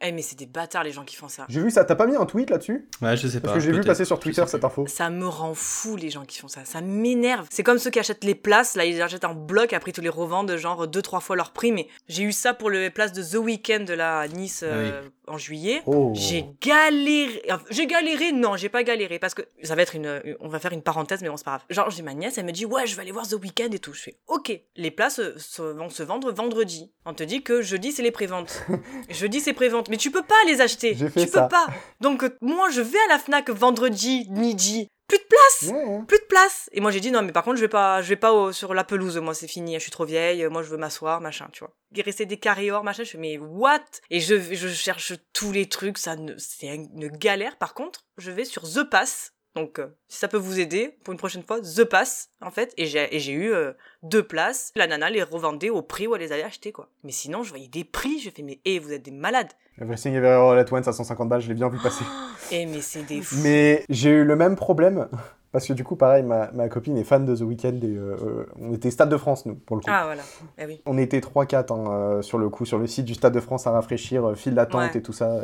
Eh, 0.00 0.12
mais 0.12 0.22
c'est 0.22 0.38
des 0.38 0.46
bâtards 0.46 0.84
les 0.84 0.92
gens 0.92 1.04
qui 1.04 1.16
font 1.16 1.28
ça. 1.28 1.44
J'ai 1.48 1.60
vu 1.60 1.70
ça, 1.70 1.84
t'as 1.84 1.94
pas 1.96 2.06
mis 2.06 2.14
un 2.16 2.24
tweet 2.26 2.50
là-dessus? 2.50 2.88
Ouais, 3.02 3.16
je 3.16 3.26
sais 3.28 3.40
pas. 3.40 3.48
Parce 3.48 3.58
que 3.58 3.64
j'ai 3.64 3.72
vu 3.76 3.80
passer 3.84 4.04
sur 4.04 4.18
Twitter 4.20 4.44
cette 4.46 4.64
info. 4.64 4.86
Ça 4.86 5.10
me 5.10 5.26
rend 5.26 5.54
fou 5.54 5.96
les 5.96 6.10
gens 6.10 6.24
qui 6.24 6.38
font 6.38 6.48
ça. 6.48 6.64
Ça 6.64 6.80
m'énerve. 6.80 7.46
C'est 7.50 7.62
comme 7.62 7.78
ceux 7.78 7.90
qui 7.90 7.98
achètent 7.98 8.24
les 8.24 8.34
places. 8.34 8.76
Là, 8.76 8.84
ils 8.84 8.94
les 8.94 9.00
achètent 9.00 9.24
en 9.24 9.34
bloc. 9.34 9.72
Après, 9.72 9.92
tous 9.92 10.00
les 10.00 10.08
revendent 10.08 10.56
genre 10.56 10.86
deux, 10.86 11.02
trois 11.02 11.20
fois 11.20 11.36
leur 11.36 11.52
prix. 11.52 11.72
Mais 11.72 11.88
j'ai 12.08 12.22
eu 12.22 12.32
ça 12.32 12.54
pour 12.54 12.70
les 12.70 12.90
places 12.90 13.12
de 13.12 13.22
The 13.22 13.42
Weeknd 13.42 13.84
de 13.84 13.94
la 13.94 14.20
à 14.20 14.28
Nice 14.28 14.60
euh, 14.64 15.02
en 15.26 15.38
juillet. 15.38 15.82
Oh. 15.86 16.12
J'ai 16.14 16.44
galéré. 16.60 17.42
enfin, 17.50 17.64
J'ai 17.70 17.86
galéré, 17.86 18.32
non, 18.32 18.56
j'ai 18.56 18.68
pas 18.68 18.82
galéré 18.84 19.18
parce 19.18 19.34
que 19.34 19.42
ça 19.62 19.74
va 19.74 19.82
être 19.82 19.94
une. 19.94 20.22
On 20.40 20.48
va 20.48 20.58
faire 20.58 20.72
une 20.72 20.82
parenthèse, 20.82 21.22
mais 21.22 21.28
bon, 21.28 21.36
c'est 21.36 21.44
pas 21.44 21.50
grave. 21.52 21.62
Genre, 21.70 21.90
j'ai 21.90 22.02
ma 22.02 22.14
nièce, 22.14 22.38
elle 22.38 22.46
me 22.46 22.52
dit, 22.52 22.64
ouais, 22.66 22.86
je 22.86 22.94
vais 22.94 23.02
aller 23.02 23.12
voir 23.12 23.26
The 23.26 23.34
Weeknd 23.34 23.70
et 23.72 23.78
tout. 23.78 23.92
Je 23.92 24.02
fais, 24.02 24.16
ok. 24.28 24.52
Les 24.76 24.90
places 24.90 25.18
euh, 25.18 25.34
se- 25.38 25.62
vont 25.62 25.88
se 25.90 26.02
vendre 26.02 26.32
vendredi. 26.32 26.90
On 27.04 27.14
te 27.14 27.22
dit 27.22 27.42
que 27.42 27.62
jeudi, 27.62 27.92
c'est 27.92 28.02
les 28.02 28.10
préventes. 28.10 28.64
jeudi, 29.10 29.40
c'est 29.40 29.52
prévente. 29.52 29.87
Mais 29.88 29.96
tu 29.96 30.10
peux 30.10 30.22
pas 30.22 30.42
les 30.46 30.60
acheter. 30.60 30.94
J'ai 30.94 31.08
fait 31.08 31.24
tu 31.26 31.28
ça. 31.30 31.42
peux 31.42 31.48
pas. 31.48 31.66
Donc, 32.00 32.22
euh, 32.24 32.36
moi, 32.40 32.70
je 32.70 32.80
vais 32.80 32.98
à 33.06 33.12
la 33.14 33.18
Fnac 33.18 33.50
vendredi, 33.50 34.26
midi. 34.30 34.88
Plus 35.08 35.16
de 35.18 35.24
place 35.24 35.72
Ouais, 35.72 35.84
ouais. 35.86 36.02
plus 36.06 36.18
de 36.18 36.24
place. 36.28 36.68
Et 36.72 36.82
moi 36.82 36.90
j'ai 36.90 37.00
dit 37.00 37.10
non 37.10 37.22
mais 37.22 37.32
par 37.32 37.42
contre 37.42 37.56
je 37.56 37.62
vais 37.62 37.68
pas 37.68 38.02
je 38.02 38.10
vais 38.10 38.16
pas 38.16 38.34
au- 38.34 38.52
sur 38.52 38.74
la 38.74 38.84
pelouse 38.84 39.16
moi 39.16 39.32
c'est 39.32 39.48
fini, 39.48 39.72
je 39.76 39.78
suis 39.78 39.90
trop 39.90 40.04
vieille, 40.04 40.46
moi 40.48 40.62
je 40.62 40.68
veux 40.68 40.76
m'asseoir 40.76 41.22
machin, 41.22 41.48
tu 41.50 41.60
vois. 41.60 41.72
Il 41.96 42.02
restait 42.02 42.26
des 42.26 42.36
carrés 42.36 42.70
or 42.70 42.84
machin, 42.84 43.04
je 43.04 43.12
fais 43.12 43.16
mais 43.18 43.38
what? 43.38 43.80
Et 44.10 44.20
je 44.20 44.38
je 44.38 44.68
cherche 44.68 45.14
tous 45.32 45.50
les 45.50 45.66
trucs, 45.66 45.96
ça 45.96 46.14
c'est 46.36 46.66
une 46.66 47.08
galère 47.08 47.56
par 47.56 47.72
contre, 47.72 48.04
je 48.18 48.30
vais 48.30 48.44
sur 48.44 48.64
The 48.70 48.82
Pass. 48.82 49.32
Donc 49.58 49.80
euh, 49.80 49.88
si 50.06 50.18
ça 50.18 50.28
peut 50.28 50.36
vous 50.36 50.60
aider 50.60 50.96
pour 51.02 51.10
une 51.12 51.18
prochaine 51.18 51.42
fois, 51.42 51.60
The 51.60 51.82
Pass 51.82 52.30
en 52.40 52.52
fait 52.52 52.72
et 52.76 52.86
j'ai 52.86 53.14
et 53.14 53.18
j'ai 53.18 53.32
eu 53.32 53.52
euh, 53.52 53.72
deux 54.04 54.22
places. 54.22 54.72
La 54.76 54.86
nana 54.86 55.10
les 55.10 55.22
revendait 55.22 55.70
au 55.70 55.82
prix 55.82 56.06
où 56.06 56.14
elle 56.14 56.20
les 56.20 56.30
avait 56.30 56.44
achetées 56.44 56.70
quoi. 56.70 56.88
Mais 57.02 57.10
sinon 57.10 57.42
je 57.42 57.50
voyais 57.50 57.66
des 57.66 57.82
prix, 57.82 58.20
je 58.20 58.30
fais 58.30 58.42
mais 58.42 58.60
eh 58.64 58.78
vous 58.78 58.92
êtes 58.92 59.02
des 59.02 59.10
malades. 59.10 59.50
Everything 59.80 60.14
Everywhere 60.14 60.52
All 60.52 60.58
at 60.60 60.72
Once 60.72 60.86
à 60.86 60.92
150 60.92 61.28
balles, 61.28 61.40
je 61.40 61.48
l'ai 61.48 61.54
bien 61.54 61.68
vu 61.68 61.78
passer. 61.78 62.04
Eh 62.50 62.64
mais 62.64 62.80
c'est 62.80 63.02
des 63.02 63.20
fous. 63.20 63.36
Mais 63.42 63.84
j'ai 63.90 64.08
eu 64.08 64.24
le 64.24 64.34
même 64.34 64.56
problème. 64.56 65.08
Parce 65.52 65.66
que 65.66 65.72
du 65.72 65.82
coup, 65.84 65.96
pareil, 65.96 66.22
ma, 66.22 66.50
ma 66.52 66.68
copine 66.68 66.96
est 66.98 67.04
fan 67.04 67.24
de 67.24 67.34
The 67.34 67.40
Weeknd 67.40 67.80
et 67.82 67.86
euh, 67.86 68.16
euh, 68.22 68.46
on 68.60 68.72
était 68.74 68.90
Stade 68.90 69.08
de 69.08 69.16
France, 69.16 69.46
nous, 69.46 69.54
pour 69.54 69.76
le 69.76 69.80
coup. 69.82 69.90
Ah 69.90 70.04
voilà. 70.04 70.22
Eh 70.58 70.66
oui. 70.66 70.82
On 70.84 70.98
était 70.98 71.20
3-4 71.20 71.72
hein, 71.72 71.90
euh, 71.90 72.22
sur 72.22 72.38
le 72.38 72.48
coup, 72.50 72.66
sur 72.66 72.78
le 72.78 72.86
site 72.86 73.06
du 73.06 73.14
Stade 73.14 73.32
de 73.32 73.40
France 73.40 73.66
à 73.66 73.70
rafraîchir, 73.70 74.32
file 74.36 74.54
d'attente 74.54 74.92
Ouais. 74.92 74.98
et 74.98 75.02
tout 75.02 75.12
ça. 75.12 75.38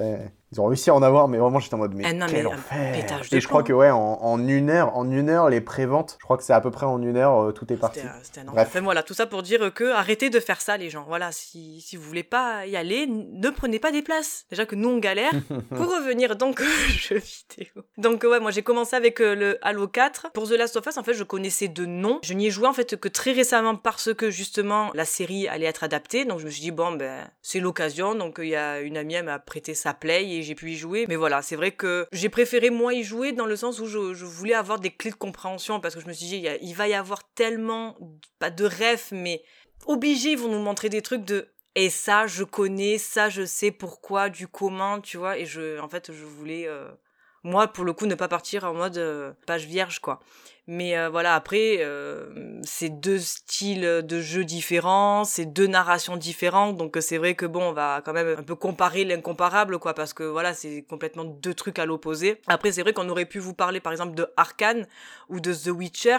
Ils 0.52 0.60
ont 0.60 0.66
réussi 0.66 0.90
à 0.90 0.94
en 0.94 1.02
avoir, 1.02 1.26
mais 1.26 1.38
vraiment 1.38 1.58
j'étais 1.58 1.74
en 1.74 1.78
mode 1.78 1.94
mais 1.94 2.04
Ah 2.06 2.12
non, 2.12 2.26
quel 2.28 2.44
mais 2.44 2.52
enfer. 2.54 2.94
Et 3.32 3.40
je 3.40 3.48
crois 3.48 3.64
que 3.64 3.72
ouais, 3.72 3.90
en, 3.90 3.98
en 4.22 4.46
une 4.46 4.70
heure, 4.70 4.96
en 4.96 5.10
une 5.10 5.28
heure, 5.28 5.48
les 5.50 5.60
préventes, 5.60 6.16
je 6.20 6.24
crois 6.24 6.36
que 6.36 6.44
c'est 6.44 6.52
à 6.52 6.60
peu 6.60 6.70
près 6.70 6.86
en 6.86 7.02
une 7.02 7.16
heure, 7.16 7.48
euh, 7.48 7.52
tout 7.52 7.72
est 7.72 7.76
parti. 7.76 8.00
C'était 8.22 8.40
un-. 8.40 8.52
Bref. 8.52 8.68
Enfin, 8.68 8.80
voilà, 8.82 9.02
tout 9.02 9.14
ça 9.14 9.26
pour 9.26 9.42
dire 9.42 9.72
que 9.74 9.90
arrêtez 9.92 10.30
de 10.30 10.38
faire 10.38 10.60
ça, 10.60 10.76
les 10.76 10.90
gens. 10.90 11.04
Voilà, 11.08 11.32
si, 11.32 11.80
si 11.80 11.96
vous 11.96 12.04
voulez 12.04 12.22
pas 12.22 12.66
y 12.66 12.76
aller, 12.76 13.08
ne 13.08 13.50
prenez 13.50 13.80
pas 13.80 13.90
des 13.90 14.02
places. 14.02 14.44
Déjà 14.50 14.64
que 14.64 14.76
nous, 14.76 14.90
on 14.90 14.98
galère. 14.98 15.32
pour 15.74 15.86
revenir 15.86 16.36
donc 16.36 16.60
aux 16.60 16.88
jeux 16.92 17.20
vidéo. 17.58 17.82
Donc, 17.98 18.22
ouais, 18.22 18.38
moi, 18.38 18.52
j'ai 18.52 18.62
commencé 18.62 18.94
avec 18.94 19.18
le 19.18 19.58
Halo 19.62 19.88
4. 19.94 20.32
Pour 20.34 20.48
The 20.48 20.52
Last 20.52 20.76
of 20.76 20.84
Us, 20.86 20.98
en 20.98 21.04
fait, 21.04 21.14
je 21.14 21.22
connaissais 21.22 21.68
de 21.68 21.86
nom. 21.86 22.18
Je 22.22 22.34
n'y 22.34 22.48
ai 22.48 22.50
joué, 22.50 22.66
en 22.66 22.72
fait, 22.72 22.96
que 22.96 23.08
très 23.08 23.32
récemment 23.32 23.76
parce 23.76 24.12
que, 24.12 24.30
justement, 24.30 24.90
la 24.92 25.04
série 25.04 25.48
allait 25.48 25.66
être 25.66 25.84
adaptée. 25.84 26.24
Donc, 26.24 26.40
je 26.40 26.44
me 26.44 26.50
suis 26.50 26.60
dit, 26.60 26.72
bon, 26.72 26.92
ben, 26.92 27.30
c'est 27.42 27.60
l'occasion. 27.60 28.14
Donc, 28.14 28.36
il 28.42 28.48
y 28.48 28.56
a 28.56 28.80
une 28.80 28.96
amie, 28.96 29.22
m'a 29.22 29.38
prêté 29.38 29.74
sa 29.74 29.94
play 29.94 30.28
et 30.28 30.42
j'ai 30.42 30.56
pu 30.56 30.72
y 30.72 30.76
jouer. 30.76 31.06
Mais 31.08 31.16
voilà, 31.16 31.40
c'est 31.40 31.56
vrai 31.56 31.70
que 31.70 32.06
j'ai 32.12 32.28
préféré, 32.28 32.70
moi, 32.70 32.92
y 32.92 33.04
jouer 33.04 33.32
dans 33.32 33.46
le 33.46 33.56
sens 33.56 33.78
où 33.78 33.86
je, 33.86 34.24
voulais 34.24 34.54
avoir 34.54 34.80
des 34.80 34.90
clés 34.90 35.12
de 35.12 35.16
compréhension 35.16 35.80
parce 35.80 35.94
que 35.94 36.00
je 36.00 36.08
me 36.08 36.12
suis 36.12 36.26
dit, 36.26 36.46
il, 36.60 36.74
va 36.74 36.88
y 36.88 36.94
avoir 36.94 37.22
tellement, 37.34 37.96
pas 38.40 38.50
de 38.50 38.64
rêves, 38.64 39.06
mais 39.12 39.42
obligés, 39.86 40.32
ils 40.32 40.38
vont 40.38 40.48
nous 40.48 40.58
montrer 40.58 40.88
des 40.88 41.02
trucs 41.02 41.24
de 41.24 41.48
et 41.76 41.90
ça 41.90 42.28
je 42.28 42.44
connais 42.44 42.98
ça 42.98 43.28
je 43.28 43.44
sais 43.44 43.72
pourquoi 43.72 44.30
du 44.30 44.46
comment 44.46 45.00
tu 45.00 45.16
vois 45.16 45.38
et 45.38 45.44
je 45.44 45.80
en 45.80 45.88
fait 45.88 46.12
je 46.12 46.24
voulais 46.24 46.68
euh, 46.68 46.88
moi 47.44 47.68
pour 47.68 47.84
le 47.84 47.92
coup 47.92 48.06
ne 48.06 48.14
pas 48.14 48.28
partir 48.28 48.64
en 48.64 48.74
mode 48.74 48.98
euh, 48.98 49.32
page 49.46 49.66
vierge 49.66 50.00
quoi. 50.00 50.20
Mais 50.66 50.96
euh, 50.96 51.10
voilà 51.10 51.34
après 51.34 51.76
euh, 51.80 52.58
c'est 52.62 52.88
deux 52.88 53.18
styles 53.18 54.02
de 54.02 54.20
jeux 54.20 54.46
différents 54.46 55.24
c'est 55.24 55.44
deux 55.44 55.66
narrations 55.66 56.16
différentes. 56.16 56.76
Donc 56.76 56.96
c'est 57.00 57.18
vrai 57.18 57.34
que 57.34 57.44
bon 57.44 57.62
on 57.62 57.72
va 57.72 58.00
quand 58.04 58.14
même 58.14 58.36
un 58.38 58.42
peu 58.42 58.54
comparer 58.54 59.04
l'incomparable 59.04 59.78
quoi 59.78 59.94
parce 59.94 60.14
que 60.14 60.24
voilà 60.24 60.54
c'est 60.54 60.82
complètement 60.88 61.24
deux 61.24 61.54
trucs 61.54 61.78
à 61.78 61.84
l'opposé. 61.84 62.40
Après 62.46 62.72
c'est 62.72 62.82
vrai 62.82 62.94
qu'on 62.94 63.08
aurait 63.10 63.26
pu 63.26 63.38
vous 63.38 63.54
parler 63.54 63.80
par 63.80 63.92
exemple 63.92 64.14
de 64.14 64.26
Arkane 64.38 64.86
ou 65.28 65.38
de 65.38 65.52
The 65.52 65.68
Witcher 65.68 66.16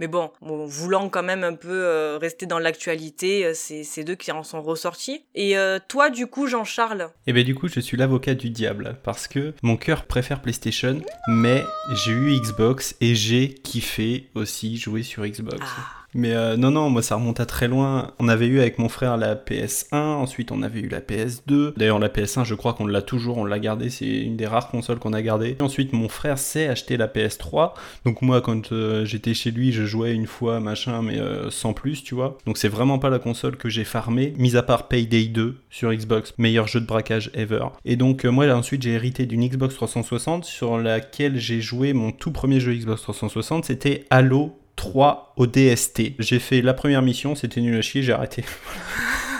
mais 0.00 0.08
bon, 0.08 0.30
bon, 0.40 0.66
voulant 0.66 1.08
quand 1.08 1.22
même 1.22 1.44
un 1.44 1.54
peu 1.54 1.70
euh, 1.70 2.18
rester 2.18 2.46
dans 2.46 2.58
l'actualité, 2.58 3.46
euh, 3.46 3.52
c'est 3.54 4.04
deux 4.04 4.16
qui 4.16 4.32
en 4.32 4.42
sont 4.42 4.60
ressortis. 4.60 5.24
Et 5.34 5.56
euh, 5.56 5.78
toi, 5.86 6.10
du 6.10 6.26
coup, 6.26 6.46
Jean-Charles? 6.48 7.10
Et 7.26 7.32
ben 7.32 7.44
du 7.44 7.54
coup, 7.54 7.68
je 7.68 7.78
suis 7.78 7.96
l'avocat 7.96 8.34
du 8.34 8.50
diable 8.50 8.98
parce 9.04 9.28
que 9.28 9.54
mon 9.62 9.76
cœur 9.76 10.06
préfère 10.06 10.42
PlayStation, 10.42 11.00
mais 11.28 11.62
j'ai 11.92 12.12
eu 12.12 12.40
Xbox 12.40 12.96
et 13.00 13.14
j'ai 13.14 13.54
kiffé 13.54 14.30
aussi 14.34 14.76
jouer 14.76 15.02
sur 15.02 15.24
Xbox. 15.24 15.62
Ah, 15.62 16.03
Mais 16.14 16.34
euh, 16.34 16.56
non, 16.56 16.70
non, 16.70 16.90
moi 16.90 17.02
ça 17.02 17.16
remonte 17.16 17.40
à 17.40 17.46
très 17.46 17.68
loin. 17.68 18.12
On 18.18 18.28
avait 18.28 18.46
eu 18.46 18.60
avec 18.60 18.78
mon 18.78 18.88
frère 18.88 19.16
la 19.16 19.34
PS1, 19.34 19.96
ensuite 19.96 20.52
on 20.52 20.62
avait 20.62 20.80
eu 20.80 20.88
la 20.88 21.00
PS2. 21.00 21.74
D'ailleurs, 21.76 21.98
la 21.98 22.08
PS1, 22.08 22.44
je 22.44 22.54
crois 22.54 22.74
qu'on 22.74 22.86
l'a 22.86 23.02
toujours, 23.02 23.38
on 23.38 23.44
l'a 23.44 23.58
gardée, 23.58 23.90
c'est 23.90 24.06
une 24.06 24.36
des 24.36 24.46
rares 24.46 24.68
consoles 24.68 24.98
qu'on 24.98 25.12
a 25.12 25.22
gardées. 25.22 25.56
Ensuite, 25.60 25.92
mon 25.92 26.08
frère 26.08 26.38
s'est 26.38 26.68
acheté 26.68 26.96
la 26.96 27.08
PS3. 27.08 27.72
Donc, 28.04 28.22
moi, 28.22 28.40
quand 28.40 28.72
euh, 28.72 29.04
j'étais 29.04 29.34
chez 29.34 29.50
lui, 29.50 29.72
je 29.72 29.84
jouais 29.84 30.12
une 30.12 30.26
fois, 30.26 30.60
machin, 30.60 31.02
mais 31.02 31.18
euh, 31.18 31.50
sans 31.50 31.72
plus, 31.72 32.02
tu 32.02 32.14
vois. 32.14 32.38
Donc, 32.46 32.58
c'est 32.58 32.68
vraiment 32.68 32.98
pas 32.98 33.10
la 33.10 33.18
console 33.18 33.56
que 33.56 33.68
j'ai 33.68 33.84
farmée, 33.84 34.34
mis 34.36 34.56
à 34.56 34.62
part 34.62 34.88
Payday 34.88 35.26
2 35.26 35.56
sur 35.70 35.92
Xbox, 35.92 36.34
meilleur 36.38 36.66
jeu 36.66 36.80
de 36.80 36.86
braquage 36.86 37.30
ever. 37.34 37.66
Et 37.84 37.96
donc, 37.96 38.24
moi, 38.24 38.46
là, 38.46 38.56
ensuite, 38.56 38.82
j'ai 38.82 38.92
hérité 38.92 39.26
d'une 39.26 39.46
Xbox 39.46 39.74
360 39.74 40.44
sur 40.44 40.78
laquelle 40.78 41.38
j'ai 41.38 41.60
joué 41.60 41.92
mon 41.92 42.12
tout 42.12 42.30
premier 42.30 42.60
jeu 42.60 42.74
Xbox 42.74 43.02
360, 43.02 43.64
c'était 43.64 44.04
Halo 44.10 44.58
3 44.76 45.34
au 45.36 45.46
DST. 45.46 46.14
J'ai 46.18 46.38
fait 46.38 46.62
la 46.62 46.74
première 46.74 47.02
mission, 47.02 47.34
c'était 47.34 47.60
nul 47.60 47.76
à 47.76 47.82
chier, 47.82 48.02
j'ai 48.02 48.12
arrêté. 48.12 48.44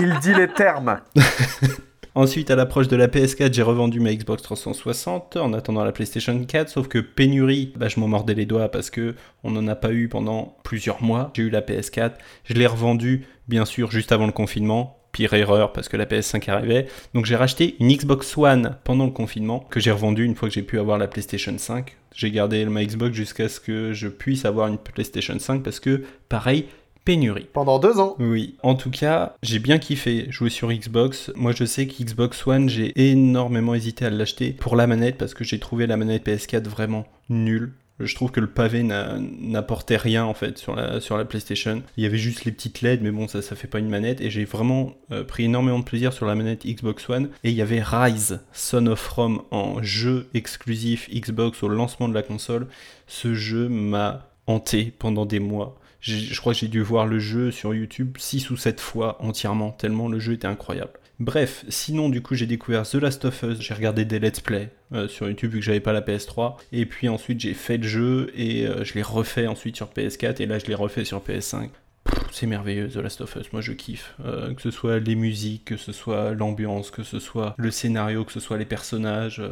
Il 0.00 0.18
dit 0.20 0.34
les 0.34 0.48
termes. 0.48 1.00
Ensuite, 2.16 2.50
à 2.50 2.56
l'approche 2.56 2.88
de 2.88 2.96
la 2.96 3.06
PS4, 3.06 3.52
j'ai 3.52 3.62
revendu 3.62 4.00
ma 4.00 4.12
Xbox 4.12 4.42
360 4.42 5.36
en 5.36 5.52
attendant 5.52 5.84
la 5.84 5.92
PlayStation 5.92 6.44
4, 6.44 6.68
sauf 6.68 6.88
que 6.88 6.98
pénurie, 6.98 7.72
bah, 7.76 7.88
je 7.88 8.00
m'en 8.00 8.08
mordais 8.08 8.34
les 8.34 8.46
doigts 8.46 8.68
parce 8.68 8.90
que 8.90 9.14
on 9.44 9.52
n'en 9.52 9.68
a 9.68 9.76
pas 9.76 9.92
eu 9.92 10.08
pendant 10.08 10.56
plusieurs 10.64 11.02
mois. 11.02 11.30
J'ai 11.34 11.44
eu 11.44 11.50
la 11.50 11.60
PS4, 11.60 12.12
je 12.44 12.54
l'ai 12.54 12.66
revendue, 12.66 13.26
bien 13.46 13.64
sûr, 13.64 13.92
juste 13.92 14.10
avant 14.10 14.26
le 14.26 14.32
confinement. 14.32 14.96
Pire 15.12 15.34
erreur 15.34 15.72
parce 15.72 15.88
que 15.88 15.96
la 15.96 16.06
PS5 16.06 16.48
arrivait. 16.50 16.86
Donc 17.14 17.26
j'ai 17.26 17.34
racheté 17.34 17.74
une 17.80 17.92
Xbox 17.92 18.38
One 18.38 18.76
pendant 18.84 19.06
le 19.06 19.10
confinement 19.10 19.58
que 19.58 19.80
j'ai 19.80 19.90
revendue 19.90 20.24
une 20.24 20.36
fois 20.36 20.48
que 20.48 20.54
j'ai 20.54 20.62
pu 20.62 20.78
avoir 20.78 20.98
la 20.98 21.08
PlayStation 21.08 21.56
5. 21.56 21.96
J'ai 22.20 22.30
gardé 22.30 22.66
ma 22.66 22.84
Xbox 22.84 23.14
jusqu'à 23.14 23.48
ce 23.48 23.60
que 23.60 23.94
je 23.94 24.06
puisse 24.06 24.44
avoir 24.44 24.68
une 24.68 24.76
PlayStation 24.76 25.38
5 25.38 25.62
parce 25.62 25.80
que, 25.80 26.02
pareil, 26.28 26.66
pénurie. 27.06 27.46
Pendant 27.50 27.78
deux 27.78 27.98
ans. 27.98 28.14
Oui, 28.18 28.56
en 28.62 28.74
tout 28.74 28.90
cas, 28.90 29.36
j'ai 29.42 29.58
bien 29.58 29.78
kiffé 29.78 30.26
jouer 30.28 30.50
sur 30.50 30.70
Xbox. 30.70 31.32
Moi, 31.34 31.52
je 31.52 31.64
sais 31.64 31.86
qu'Xbox 31.86 32.46
One, 32.46 32.68
j'ai 32.68 32.92
énormément 33.10 33.74
hésité 33.74 34.04
à 34.04 34.10
l'acheter 34.10 34.52
pour 34.52 34.76
la 34.76 34.86
manette 34.86 35.16
parce 35.16 35.32
que 35.32 35.44
j'ai 35.44 35.58
trouvé 35.58 35.86
la 35.86 35.96
manette 35.96 36.26
PS4 36.26 36.64
vraiment 36.68 37.06
nulle. 37.30 37.72
Je 38.00 38.14
trouve 38.14 38.30
que 38.30 38.40
le 38.40 38.46
pavé 38.46 38.82
n'a- 38.82 39.18
n'apportait 39.18 39.96
rien 39.96 40.24
en 40.24 40.34
fait 40.34 40.58
sur 40.58 40.74
la, 40.76 41.24
PlayStation. 41.24 41.82
Il 41.96 42.02
y 42.04 42.06
avait 42.06 42.18
juste 42.18 42.44
les 42.44 42.52
petites 42.52 42.82
LED, 42.82 43.02
mais 43.02 43.10
bon, 43.10 43.28
ça, 43.28 43.42
ça 43.42 43.56
fait 43.56 43.68
pas 43.68 43.78
une 43.78 43.88
manette. 43.88 44.20
Et 44.20 44.30
j'ai 44.30 44.44
vraiment 44.44 44.94
euh, 45.12 45.24
pris 45.24 45.44
énormément 45.44 45.78
de 45.78 45.84
plaisir 45.84 46.12
sur 46.12 46.26
la 46.26 46.34
manette 46.34 46.66
Xbox 46.66 47.08
One. 47.08 47.28
Et 47.44 47.50
il 47.50 47.56
y 47.56 47.62
avait 47.62 47.82
Rise, 47.82 48.40
Son 48.52 48.86
of 48.86 49.06
Rome 49.08 49.42
en 49.50 49.82
jeu 49.82 50.28
exclusif 50.34 51.08
Xbox 51.10 51.62
au 51.62 51.68
lancement 51.68 52.08
de 52.08 52.14
la 52.14 52.22
console. 52.22 52.66
Ce 53.06 53.34
jeu 53.34 53.68
m'a 53.68 54.28
hanté 54.46 54.92
pendant 54.98 55.26
des 55.26 55.40
mois. 55.40 55.78
Je 56.00 56.38
crois 56.40 56.54
que 56.54 56.60
j'ai 56.60 56.68
dû 56.68 56.80
voir 56.80 57.06
le 57.06 57.18
jeu 57.18 57.50
sur 57.50 57.74
YouTube 57.74 58.16
6 58.18 58.50
ou 58.50 58.56
7 58.56 58.80
fois 58.80 59.22
entièrement, 59.22 59.70
tellement 59.70 60.08
le 60.08 60.18
jeu 60.18 60.32
était 60.32 60.46
incroyable. 60.46 60.92
Bref, 61.20 61.66
sinon 61.68 62.08
du 62.08 62.22
coup 62.22 62.34
j'ai 62.34 62.46
découvert 62.46 62.88
The 62.88 62.94
Last 62.94 63.26
of 63.26 63.42
Us, 63.42 63.60
j'ai 63.60 63.74
regardé 63.74 64.06
des 64.06 64.18
let's 64.18 64.40
play 64.40 64.70
euh, 64.94 65.06
sur 65.06 65.28
YouTube 65.28 65.52
vu 65.52 65.58
que 65.58 65.64
j'avais 65.66 65.78
pas 65.78 65.92
la 65.92 66.00
PS3, 66.00 66.56
et 66.72 66.86
puis 66.86 67.10
ensuite 67.10 67.40
j'ai 67.40 67.52
fait 67.52 67.76
le 67.76 67.86
jeu 67.86 68.32
et 68.34 68.66
euh, 68.66 68.84
je 68.84 68.94
l'ai 68.94 69.02
refait 69.02 69.46
ensuite 69.46 69.76
sur 69.76 69.88
PS4 69.88 70.40
et 70.40 70.46
là 70.46 70.58
je 70.58 70.64
l'ai 70.64 70.74
refait 70.74 71.04
sur 71.04 71.20
PS5. 71.20 71.68
Pff, 72.04 72.18
C'est 72.32 72.46
merveilleux 72.46 72.88
The 72.88 72.96
Last 72.96 73.20
of 73.20 73.36
Us, 73.36 73.52
moi 73.52 73.60
je 73.60 73.72
kiffe. 73.72 74.14
Euh, 74.24 74.54
que 74.54 74.62
ce 74.62 74.70
soit 74.70 74.98
les 74.98 75.14
musiques, 75.14 75.66
que 75.66 75.76
ce 75.76 75.92
soit 75.92 76.32
l'ambiance, 76.32 76.90
que 76.90 77.02
ce 77.02 77.18
soit 77.18 77.54
le 77.58 77.70
scénario, 77.70 78.24
que 78.24 78.32
ce 78.32 78.40
soit 78.40 78.56
les 78.56 78.64
personnages. 78.64 79.42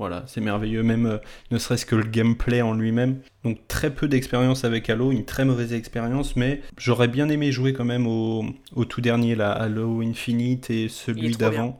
Voilà, 0.00 0.24
c'est 0.26 0.40
merveilleux, 0.40 0.82
même 0.82 1.04
euh, 1.04 1.18
ne 1.50 1.58
serait-ce 1.58 1.84
que 1.84 1.94
le 1.94 2.04
gameplay 2.04 2.62
en 2.62 2.72
lui-même. 2.72 3.18
Donc 3.44 3.58
très 3.68 3.90
peu 3.90 4.08
d'expérience 4.08 4.64
avec 4.64 4.88
Halo, 4.88 5.12
une 5.12 5.26
très 5.26 5.44
mauvaise 5.44 5.74
expérience, 5.74 6.36
mais 6.36 6.62
j'aurais 6.78 7.06
bien 7.06 7.28
aimé 7.28 7.52
jouer 7.52 7.74
quand 7.74 7.84
même 7.84 8.06
au, 8.06 8.46
au 8.74 8.86
tout 8.86 9.02
dernier, 9.02 9.34
là, 9.34 9.52
Halo 9.52 10.00
Infinite 10.00 10.70
et 10.70 10.88
celui 10.88 11.32
d'avant. 11.32 11.78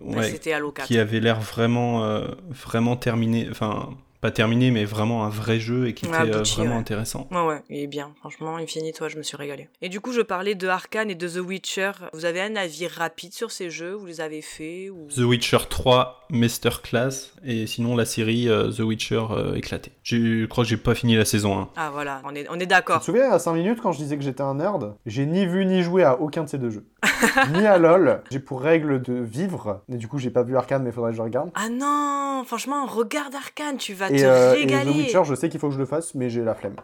Ouais, 0.00 0.30
C'était 0.30 0.52
Halo 0.52 0.70
4. 0.70 0.86
Qui 0.86 0.96
avait 0.96 1.18
l'air 1.18 1.40
vraiment, 1.40 2.04
euh, 2.04 2.28
vraiment 2.50 2.94
terminé, 2.94 3.48
enfin 3.50 3.96
pas 4.26 4.32
terminé, 4.32 4.72
mais 4.72 4.84
vraiment 4.84 5.24
un 5.24 5.28
vrai 5.28 5.60
jeu 5.60 5.86
et 5.86 5.94
qui 5.94 6.04
était 6.04 6.16
euh, 6.16 6.42
vraiment 6.42 6.78
intéressant. 6.78 7.28
Ouais, 7.30 7.46
ouais, 7.46 7.62
il 7.70 7.78
est 7.78 7.86
bien. 7.86 8.10
Franchement, 8.18 8.56
Infinity, 8.56 8.92
toi, 8.92 9.08
je 9.08 9.16
me 9.18 9.22
suis 9.22 9.36
régalé. 9.36 9.68
Et 9.82 9.88
du 9.88 10.00
coup, 10.00 10.10
je 10.10 10.20
parlais 10.20 10.56
de 10.56 10.66
Arkane 10.66 11.12
et 11.12 11.14
de 11.14 11.28
The 11.28 11.36
Witcher. 11.36 11.92
Vous 12.12 12.24
avez 12.24 12.40
un 12.40 12.56
avis 12.56 12.88
rapide 12.88 13.32
sur 13.32 13.52
ces 13.52 13.70
jeux? 13.70 13.92
Vous 13.92 14.06
les 14.06 14.20
avez 14.20 14.42
faits 14.42 14.90
ou... 14.90 15.06
The 15.14 15.20
Witcher 15.20 15.58
3, 15.70 16.26
Masterclass, 16.30 17.34
et 17.44 17.68
sinon 17.68 17.94
la 17.94 18.04
série 18.04 18.48
euh, 18.48 18.72
The 18.72 18.80
Witcher 18.80 19.22
euh, 19.30 19.54
éclaté. 19.54 19.92
Je 20.02 20.46
crois 20.46 20.64
que 20.64 20.70
j'ai 20.70 20.76
pas 20.76 20.96
fini 20.96 21.14
la 21.14 21.24
saison 21.24 21.56
1. 21.56 21.68
Ah 21.76 21.90
voilà, 21.92 22.20
on 22.24 22.34
est, 22.34 22.48
on 22.50 22.58
est 22.58 22.66
d'accord. 22.66 22.96
Tu 22.96 23.12
te 23.12 23.16
souviens 23.16 23.30
à 23.30 23.38
5 23.38 23.52
minutes 23.52 23.78
quand 23.80 23.92
je 23.92 23.98
disais 23.98 24.16
que 24.16 24.24
j'étais 24.24 24.42
un 24.42 24.56
nerd 24.56 24.96
J'ai 25.06 25.24
ni 25.24 25.46
vu 25.46 25.64
ni 25.66 25.84
joué 25.84 26.02
à 26.02 26.20
aucun 26.20 26.42
de 26.42 26.48
ces 26.48 26.58
deux 26.58 26.70
jeux. 26.70 26.86
ni 27.54 27.64
à 27.64 27.78
LoL. 27.78 28.22
J'ai 28.28 28.40
pour 28.40 28.60
règle 28.60 29.00
de 29.02 29.14
vivre, 29.14 29.82
mais 29.88 29.98
du 29.98 30.08
coup, 30.08 30.18
j'ai 30.18 30.30
pas 30.30 30.42
vu 30.42 30.56
Arkane, 30.56 30.82
mais 30.82 30.90
faudrait 30.90 31.12
que 31.12 31.16
je 31.16 31.22
regarde. 31.22 31.50
Ah 31.54 31.68
non, 31.68 32.42
franchement, 32.44 32.86
regarde 32.86 33.36
Arkane, 33.36 33.76
tu 33.76 33.94
vas 33.94 34.10
euh, 34.24 34.54
et, 34.54 34.66
The 34.66 34.94
Witcher, 34.94 35.22
je 35.24 35.34
sais 35.34 35.48
qu'il 35.48 35.60
faut 35.60 35.68
que 35.68 35.74
je 35.74 35.78
le 35.78 35.86
fasse, 35.86 36.14
mais 36.14 36.30
j'ai 36.30 36.42
la 36.42 36.54
flemme. 36.54 36.76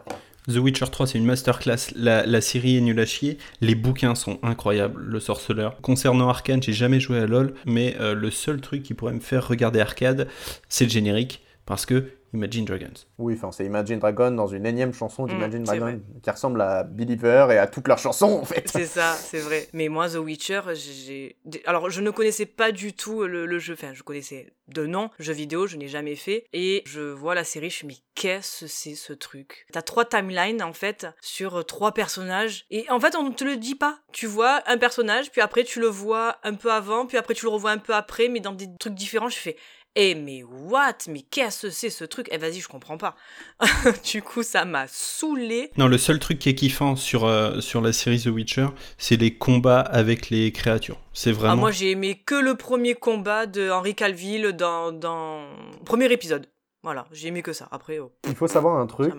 The 0.47 0.57
Witcher 0.57 0.87
3, 0.91 1.07
c'est 1.07 1.17
une 1.17 1.25
masterclass. 1.25 1.93
La, 1.95 2.25
la, 2.25 2.41
série 2.41 2.77
est 2.77 2.81
nulle 2.81 2.99
à 2.99 3.05
chier. 3.05 3.37
Les 3.61 3.75
bouquins 3.75 4.15
sont 4.15 4.39
incroyables, 4.43 5.01
le 5.01 5.19
sorceleur. 5.19 5.77
Concernant 5.81 6.27
Arkane, 6.27 6.61
j'ai 6.61 6.73
jamais 6.73 6.99
joué 6.99 7.19
à 7.19 7.25
LoL, 7.25 7.53
mais 7.65 7.95
euh, 7.99 8.13
le 8.13 8.29
seul 8.29 8.59
truc 8.59 8.83
qui 8.83 8.93
pourrait 8.93 9.13
me 9.13 9.21
faire 9.21 9.47
regarder 9.47 9.79
Arcade, 9.79 10.27
c'est 10.67 10.83
le 10.83 10.89
générique. 10.89 11.41
Parce 11.65 11.85
que 11.85 12.09
Imagine 12.33 12.65
Dragons. 12.65 12.93
Oui, 13.19 13.35
enfin, 13.35 13.51
c'est 13.51 13.65
Imagine 13.65 13.99
Dragon 13.99 14.31
dans 14.31 14.47
une 14.47 14.65
énième 14.65 14.93
chanson 14.93 15.27
d'Imagine 15.27 15.61
mmh, 15.61 15.65
Dragon 15.65 16.01
qui 16.21 16.29
ressemble 16.29 16.61
à 16.61 16.83
Believer 16.83 17.47
et 17.51 17.57
à 17.59 17.67
toutes 17.67 17.87
leurs 17.87 17.99
chansons 17.99 18.39
en 18.41 18.45
fait. 18.45 18.67
C'est 18.67 18.85
ça, 18.85 19.13
c'est 19.19 19.39
vrai. 19.39 19.67
Mais 19.73 19.87
moi, 19.87 20.09
The 20.09 20.15
Witcher, 20.15 20.61
j'ai. 20.73 21.37
Alors, 21.65 21.91
je 21.91 22.01
ne 22.01 22.09
connaissais 22.09 22.47
pas 22.47 22.71
du 22.71 22.93
tout 22.93 23.23
le, 23.23 23.59
jeu. 23.59 23.73
Enfin, 23.73 23.93
je 23.93 24.01
connaissais 24.01 24.51
de 24.67 24.85
nom, 24.85 25.09
jeu 25.19 25.33
vidéo, 25.33 25.67
je 25.67 25.77
n'ai 25.77 25.87
jamais 25.87 26.15
fait. 26.15 26.45
Et 26.53 26.81
je 26.87 27.01
vois 27.01 27.35
la 27.35 27.43
série, 27.43 27.69
je 27.69 27.75
suis, 27.75 27.87
mais 27.87 27.97
qu'est-ce 28.15 28.61
que 28.61 28.67
c'est 28.67 28.95
ce 28.95 29.13
truc? 29.13 29.67
T'as 29.71 29.81
trois 29.81 30.05
timelines 30.05 30.63
en 30.63 30.73
fait 30.73 31.05
sur 31.21 31.63
trois 31.65 31.93
personnages. 31.93 32.65
Et 32.71 32.89
en 32.89 32.99
fait, 32.99 33.15
on 33.15 33.29
ne 33.29 33.33
te 33.33 33.43
le 33.43 33.57
dit 33.57 33.75
pas. 33.75 33.99
Tu 34.11 34.25
vois 34.25 34.61
un 34.65 34.77
personnage, 34.77 35.31
puis 35.31 35.41
après, 35.41 35.63
tu 35.63 35.79
le 35.79 35.87
vois 35.87 36.37
un 36.43 36.55
peu 36.55 36.71
avant, 36.71 37.05
puis 37.05 37.17
après, 37.17 37.35
tu 37.35 37.45
le 37.45 37.51
revois 37.51 37.71
un 37.71 37.77
peu 37.77 37.93
après, 37.93 38.27
mais 38.27 38.39
dans 38.39 38.53
des 38.53 38.67
trucs 38.79 38.95
différents. 38.95 39.29
Je 39.29 39.37
fais 39.37 39.57
eh 39.95 40.15
mais 40.15 40.43
what? 40.43 40.97
Mais 41.07 41.21
qu'est-ce 41.21 41.67
que 41.67 41.69
c'est 41.69 41.89
ce 41.89 42.03
truc? 42.03 42.27
Eh 42.31 42.37
vas-y, 42.37 42.59
je 42.59 42.67
comprends 42.67 42.97
pas. 42.97 43.15
du 44.11 44.21
coup, 44.21 44.41
ça 44.41 44.65
m'a 44.65 44.87
saoulé. 44.87 45.69
Non, 45.77 45.87
le 45.87 45.97
seul 45.97 46.19
truc 46.19 46.39
qui 46.39 46.49
est 46.49 46.55
kiffant 46.55 46.95
sur, 46.95 47.25
euh, 47.25 47.61
sur 47.61 47.79
la 47.81 47.93
série 47.93 48.19
The 48.19 48.27
Witcher, 48.27 48.67
c'est 48.97 49.17
les 49.17 49.35
combats 49.35 49.81
avec 49.81 50.29
les 50.29 50.51
créatures. 50.51 50.97
C'est 51.13 51.29
ah, 51.29 51.33
vraiment... 51.33 51.57
moi, 51.57 51.71
j'ai 51.71 51.91
aimé 51.91 52.21
que 52.25 52.35
le 52.35 52.55
premier 52.55 52.95
combat 52.95 53.45
de 53.45 53.69
Henry 53.69 53.93
Calville 53.93 54.53
dans, 54.53 54.91
dans... 54.91 55.45
Premier 55.85 56.11
épisode. 56.11 56.47
Voilà, 56.83 57.05
j'ai 57.13 57.29
aimé 57.29 57.41
que 57.41 57.53
ça. 57.53 57.69
Après, 57.71 57.99
oh, 57.99 58.11
il 58.27 58.35
faut 58.35 58.47
savoir 58.47 58.77
un 58.77 58.87
truc, 58.87 59.13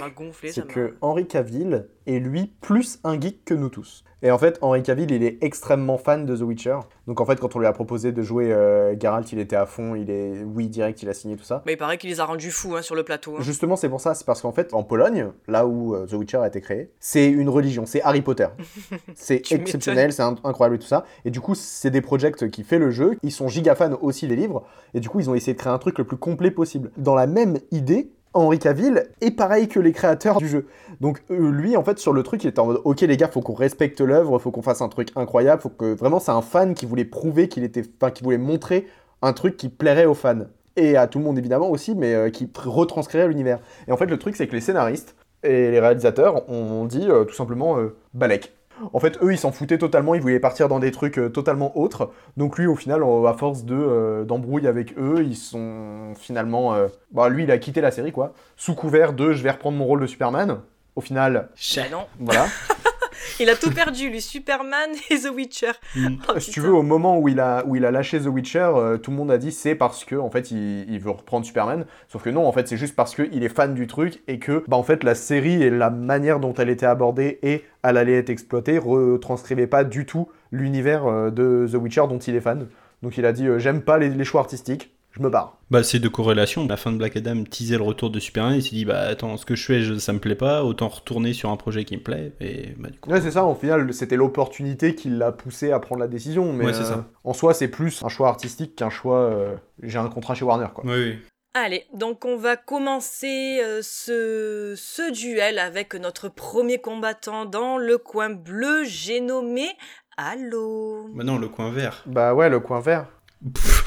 c'est 0.50 0.66
que 0.66 0.96
Henry 1.00 1.26
Cavill 1.26 1.88
est 2.06 2.18
lui 2.18 2.52
plus 2.60 2.98
un 3.04 3.18
geek 3.18 3.42
que 3.46 3.54
nous 3.54 3.70
tous. 3.70 4.04
Et 4.24 4.30
en 4.30 4.38
fait, 4.38 4.58
Henry 4.62 4.82
Cavill, 4.82 5.10
il 5.10 5.22
est 5.22 5.36
extrêmement 5.42 5.98
fan 5.98 6.24
de 6.24 6.34
The 6.34 6.40
Witcher. 6.40 6.78
Donc 7.06 7.20
en 7.20 7.26
fait, 7.26 7.38
quand 7.38 7.56
on 7.56 7.58
lui 7.58 7.66
a 7.66 7.72
proposé 7.74 8.10
de 8.10 8.22
jouer 8.22 8.54
euh, 8.54 8.98
Geralt, 8.98 9.30
il 9.32 9.38
était 9.38 9.54
à 9.54 9.66
fond, 9.66 9.94
il 9.94 10.08
est 10.08 10.42
oui 10.42 10.68
direct, 10.68 11.02
il 11.02 11.10
a 11.10 11.14
signé 11.14 11.36
tout 11.36 11.44
ça. 11.44 11.62
Mais 11.66 11.74
il 11.74 11.76
paraît 11.76 11.98
qu'il 11.98 12.08
les 12.08 12.20
a 12.20 12.24
rendus 12.24 12.50
fous 12.50 12.74
hein, 12.74 12.80
sur 12.80 12.94
le 12.94 13.02
plateau. 13.02 13.36
Hein. 13.36 13.42
Justement, 13.42 13.76
c'est 13.76 13.90
pour 13.90 14.00
ça, 14.00 14.14
c'est 14.14 14.24
parce 14.24 14.40
qu'en 14.40 14.52
fait, 14.52 14.72
en 14.72 14.82
Pologne, 14.82 15.28
là 15.46 15.66
où 15.66 15.94
euh, 15.94 16.06
The 16.06 16.14
Witcher 16.14 16.38
a 16.38 16.46
été 16.46 16.62
créé, 16.62 16.90
c'est 17.00 17.28
une 17.28 17.50
religion, 17.50 17.84
c'est 17.84 18.00
Harry 18.00 18.22
Potter. 18.22 18.46
c'est 19.14 19.52
exceptionnel, 19.52 20.10
c'est 20.14 20.22
incroyable 20.22 20.76
et 20.76 20.78
tout 20.78 20.86
ça. 20.86 21.04
Et 21.26 21.30
du 21.30 21.42
coup, 21.42 21.54
c'est 21.54 21.90
des 21.90 22.00
projects 22.00 22.48
qui 22.50 22.64
fait 22.64 22.78
le 22.78 22.90
jeu, 22.90 23.18
ils 23.22 23.32
sont 23.32 23.48
giga 23.48 23.74
fans 23.74 23.98
aussi 24.00 24.26
des 24.26 24.36
livres, 24.36 24.64
et 24.94 25.00
du 25.00 25.10
coup, 25.10 25.20
ils 25.20 25.28
ont 25.28 25.34
essayé 25.34 25.52
de 25.52 25.58
créer 25.58 25.72
un 25.72 25.78
truc 25.78 25.98
le 25.98 26.04
plus 26.04 26.16
complet 26.16 26.50
possible. 26.50 26.90
Dans 26.96 27.14
la 27.14 27.26
même 27.26 27.53
idée, 27.70 28.10
Henri 28.34 28.58
Cavill 28.58 29.04
est 29.20 29.30
pareil 29.30 29.68
que 29.68 29.78
les 29.78 29.92
créateurs 29.92 30.38
du 30.38 30.48
jeu. 30.48 30.66
Donc 31.00 31.22
euh, 31.30 31.50
lui, 31.50 31.76
en 31.76 31.84
fait, 31.84 31.98
sur 31.98 32.12
le 32.12 32.22
truc, 32.22 32.42
il 32.44 32.48
était 32.48 32.58
en 32.58 32.66
mode 32.66 32.80
Ok, 32.84 33.00
les 33.00 33.16
gars, 33.16 33.28
faut 33.28 33.40
qu'on 33.40 33.54
respecte 33.54 34.00
l'œuvre, 34.00 34.38
faut 34.38 34.50
qu'on 34.50 34.62
fasse 34.62 34.80
un 34.80 34.88
truc 34.88 35.10
incroyable, 35.16 35.62
faut 35.62 35.68
que 35.68 35.94
vraiment, 35.94 36.18
c'est 36.18 36.32
un 36.32 36.42
fan 36.42 36.74
qui 36.74 36.84
voulait 36.84 37.04
prouver 37.04 37.48
qu'il 37.48 37.62
était, 37.62 37.82
enfin, 38.00 38.10
qui 38.10 38.24
voulait 38.24 38.38
montrer 38.38 38.88
un 39.22 39.32
truc 39.32 39.56
qui 39.56 39.68
plairait 39.68 40.06
aux 40.06 40.14
fans 40.14 40.46
et 40.76 40.96
à 40.96 41.06
tout 41.06 41.20
le 41.20 41.24
monde 41.24 41.38
évidemment 41.38 41.70
aussi, 41.70 41.94
mais 41.94 42.14
euh, 42.14 42.30
qui 42.30 42.50
retranscrirait 42.56 43.28
l'univers. 43.28 43.60
Et 43.86 43.92
en 43.92 43.96
fait, 43.96 44.06
le 44.06 44.18
truc, 44.18 44.34
c'est 44.34 44.48
que 44.48 44.54
les 44.54 44.60
scénaristes 44.60 45.14
et 45.44 45.70
les 45.70 45.78
réalisateurs 45.78 46.48
ont 46.50 46.84
dit 46.84 47.06
euh, 47.08 47.24
tout 47.24 47.34
simplement 47.34 47.78
Balek. 48.14 48.52
En 48.92 49.00
fait, 49.00 49.18
eux, 49.22 49.32
ils 49.32 49.38
s'en 49.38 49.52
foutaient 49.52 49.78
totalement, 49.78 50.14
ils 50.14 50.20
voulaient 50.20 50.40
partir 50.40 50.68
dans 50.68 50.78
des 50.78 50.90
trucs 50.90 51.18
euh, 51.18 51.28
totalement 51.28 51.76
autres. 51.78 52.10
Donc 52.36 52.58
lui, 52.58 52.66
au 52.66 52.76
final, 52.76 53.02
à 53.02 53.34
force 53.34 53.64
de 53.64 53.74
euh, 53.74 54.24
d'embrouille 54.24 54.66
avec 54.66 54.96
eux, 54.98 55.22
ils 55.24 55.36
sont 55.36 56.14
finalement... 56.16 56.74
Euh, 56.74 56.88
bah, 57.12 57.28
lui, 57.28 57.44
il 57.44 57.50
a 57.50 57.58
quitté 57.58 57.80
la 57.80 57.90
série, 57.90 58.12
quoi. 58.12 58.32
Sous 58.56 58.74
couvert 58.74 59.12
de 59.12 59.32
«je 59.34 59.42
vais 59.42 59.50
reprendre 59.50 59.78
mon 59.78 59.84
rôle 59.84 60.00
de 60.00 60.06
Superman». 60.06 60.60
Au 60.96 61.00
final... 61.00 61.48
non. 61.90 62.06
Voilà. 62.20 62.46
il 63.40 63.48
a 63.48 63.56
tout 63.56 63.70
perdu, 63.70 64.10
lui, 64.10 64.20
Superman 64.20 64.90
et 65.10 65.18
The 65.18 65.30
Witcher. 65.34 65.72
Mm. 65.96 66.16
Oh, 66.28 66.38
si 66.38 66.50
tu 66.50 66.60
veux, 66.60 66.72
au 66.72 66.82
moment 66.82 67.18
où 67.18 67.28
il 67.28 67.40
a, 67.40 67.64
où 67.66 67.76
il 67.76 67.84
a 67.84 67.90
lâché 67.90 68.20
The 68.20 68.26
Witcher, 68.26 68.70
euh, 68.74 68.96
tout 68.98 69.10
le 69.10 69.16
monde 69.16 69.30
a 69.30 69.38
dit 69.38 69.52
c'est 69.52 69.74
parce 69.74 70.04
que 70.04 70.16
en 70.16 70.30
fait 70.30 70.50
il, 70.50 70.98
veut 70.98 71.10
reprendre 71.10 71.44
Superman. 71.44 71.84
Sauf 72.08 72.22
que 72.22 72.30
non, 72.30 72.46
en 72.46 72.52
fait 72.52 72.68
c'est 72.68 72.76
juste 72.76 72.96
parce 72.96 73.14
qu'il 73.14 73.42
est 73.42 73.48
fan 73.48 73.74
du 73.74 73.86
truc 73.86 74.22
et 74.28 74.38
que 74.38 74.64
bah 74.68 74.76
en 74.76 74.82
fait 74.82 75.04
la 75.04 75.14
série 75.14 75.62
et 75.62 75.70
la 75.70 75.90
manière 75.90 76.40
dont 76.40 76.54
elle 76.54 76.70
était 76.70 76.86
abordée 76.86 77.38
et 77.42 77.64
elle 77.82 77.96
allait 77.96 78.18
être 78.18 78.30
exploitée 78.30 78.78
retranscrivait 78.78 79.66
pas 79.66 79.84
du 79.84 80.06
tout 80.06 80.28
l'univers 80.52 81.06
euh, 81.06 81.30
de 81.30 81.66
The 81.70 81.74
Witcher 81.74 82.04
dont 82.08 82.18
il 82.18 82.34
est 82.36 82.40
fan. 82.40 82.68
Donc 83.02 83.18
il 83.18 83.26
a 83.26 83.32
dit 83.32 83.46
euh, 83.46 83.58
j'aime 83.58 83.82
pas 83.82 83.98
les 83.98 84.24
choix 84.24 84.40
artistiques 84.40 84.93
je 85.16 85.22
me 85.22 85.30
barre. 85.30 85.58
Bah, 85.70 85.84
c'est 85.84 86.00
de 86.00 86.08
corrélation. 86.08 86.66
La 86.66 86.76
fin 86.76 86.90
de 86.90 86.96
Black 86.96 87.16
Adam 87.16 87.44
teasait 87.44 87.76
le 87.76 87.84
retour 87.84 88.10
de 88.10 88.18
Superman. 88.18 88.54
Il 88.54 88.62
s'est 88.62 88.74
dit, 88.74 88.84
bah 88.84 89.00
attends, 89.00 89.36
ce 89.36 89.46
que 89.46 89.54
je 89.54 89.64
fais, 89.64 89.98
ça 90.00 90.12
me 90.12 90.18
plaît 90.18 90.34
pas, 90.34 90.64
autant 90.64 90.88
retourner 90.88 91.32
sur 91.32 91.50
un 91.50 91.56
projet 91.56 91.84
qui 91.84 91.96
me 91.96 92.02
plaît. 92.02 92.32
Et 92.40 92.74
bah, 92.76 92.90
du 92.90 92.98
coup. 92.98 93.10
Ouais, 93.10 93.20
c'est 93.20 93.30
ça. 93.30 93.44
Au 93.44 93.54
final, 93.54 93.92
c'était 93.94 94.16
l'opportunité 94.16 94.94
qui 94.94 95.10
l'a 95.10 95.30
poussé 95.30 95.70
à 95.70 95.78
prendre 95.78 96.00
la 96.00 96.08
décision. 96.08 96.52
Mais 96.52 96.66
ouais, 96.66 96.72
c'est 96.74 96.84
ça. 96.84 96.98
Euh, 96.98 97.02
en 97.22 97.32
soi, 97.32 97.54
c'est 97.54 97.68
plus 97.68 98.02
un 98.02 98.08
choix 98.08 98.28
artistique 98.28 98.74
qu'un 98.74 98.90
choix. 98.90 99.20
Euh, 99.20 99.54
j'ai 99.82 99.98
un 99.98 100.08
contrat 100.08 100.34
chez 100.34 100.44
Warner, 100.44 100.68
quoi. 100.74 100.84
Oui, 100.84 100.92
oui. 100.94 101.18
Allez, 101.56 101.86
donc 101.94 102.24
on 102.24 102.36
va 102.36 102.56
commencer 102.56 103.60
euh, 103.62 103.78
ce, 103.80 104.74
ce 104.76 105.12
duel 105.12 105.60
avec 105.60 105.94
notre 105.94 106.28
premier 106.28 106.80
combattant 106.80 107.44
dans 107.44 107.78
le 107.78 107.96
coin 107.96 108.30
bleu. 108.30 108.82
J'ai 108.82 109.20
nommé 109.20 109.68
Halo. 110.16 111.08
Bah 111.14 111.22
non, 111.22 111.38
le 111.38 111.46
coin 111.46 111.70
vert. 111.70 112.02
Bah 112.06 112.34
ouais, 112.34 112.48
le 112.48 112.58
coin 112.58 112.80
vert. 112.80 113.06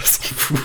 c'est 0.05 0.33
fou. 0.33 0.55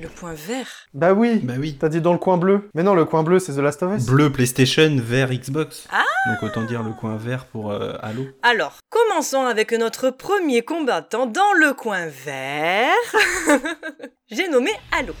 Le 0.00 0.08
point 0.08 0.32
vert 0.32 0.66
Bah 0.94 1.12
oui 1.12 1.40
Bah 1.42 1.54
oui. 1.58 1.76
T'as 1.78 1.90
dit 1.90 2.00
dans 2.00 2.12
le 2.12 2.18
coin 2.18 2.38
bleu 2.38 2.70
Mais 2.74 2.82
non, 2.82 2.94
le 2.94 3.04
coin 3.04 3.22
bleu, 3.22 3.38
c'est 3.38 3.52
The 3.52 3.58
Last 3.58 3.82
of 3.82 3.94
Us. 3.98 4.06
Bleu 4.06 4.30
PlayStation, 4.32 4.96
vert 4.98 5.28
Xbox. 5.30 5.86
Ah 5.92 6.04
Donc 6.30 6.42
autant 6.42 6.64
dire 6.64 6.82
le 6.82 6.92
coin 6.92 7.16
vert 7.16 7.44
pour 7.44 7.70
euh, 7.70 7.92
Halo. 8.00 8.24
Alors, 8.42 8.78
commençons 8.88 9.42
avec 9.44 9.72
notre 9.72 10.08
premier 10.10 10.62
combattant 10.62 11.26
dans 11.26 11.52
le 11.58 11.74
coin 11.74 12.06
vert. 12.06 12.94
J'ai 14.30 14.48
nommé 14.48 14.70
Halo. 14.90 15.12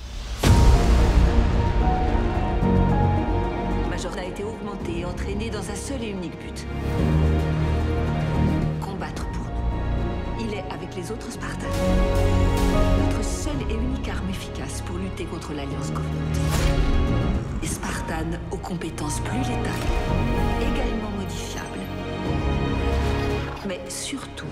Major 3.90 4.12
a 4.16 4.24
été 4.24 4.44
augmenté 4.44 5.00
et 5.00 5.04
entraîné 5.04 5.50
dans 5.50 5.58
un 5.70 5.74
seul 5.74 6.02
et 6.02 6.08
unique 6.08 6.38
but. 6.38 6.66
Combattre 8.80 9.26
pour 9.32 9.44
nous. 9.44 10.46
Il 10.46 10.54
est 10.54 10.64
avec 10.72 10.96
les 10.96 11.10
autres 11.12 11.30
Spartans 11.30 11.66
et 13.68 13.74
unique 13.74 14.08
arme 14.08 14.30
efficace 14.30 14.82
pour 14.82 14.96
lutter 14.96 15.24
contre 15.24 15.52
l'Alliance 15.52 15.90
Covenant. 15.90 17.60
Des 17.60 17.66
Spartans 17.66 18.38
aux 18.50 18.56
compétences 18.56 19.20
plus 19.20 19.38
létales, 19.38 19.86
également 20.60 21.10
modifiables, 21.18 21.80
mais 23.66 23.80
surtout 23.88 24.46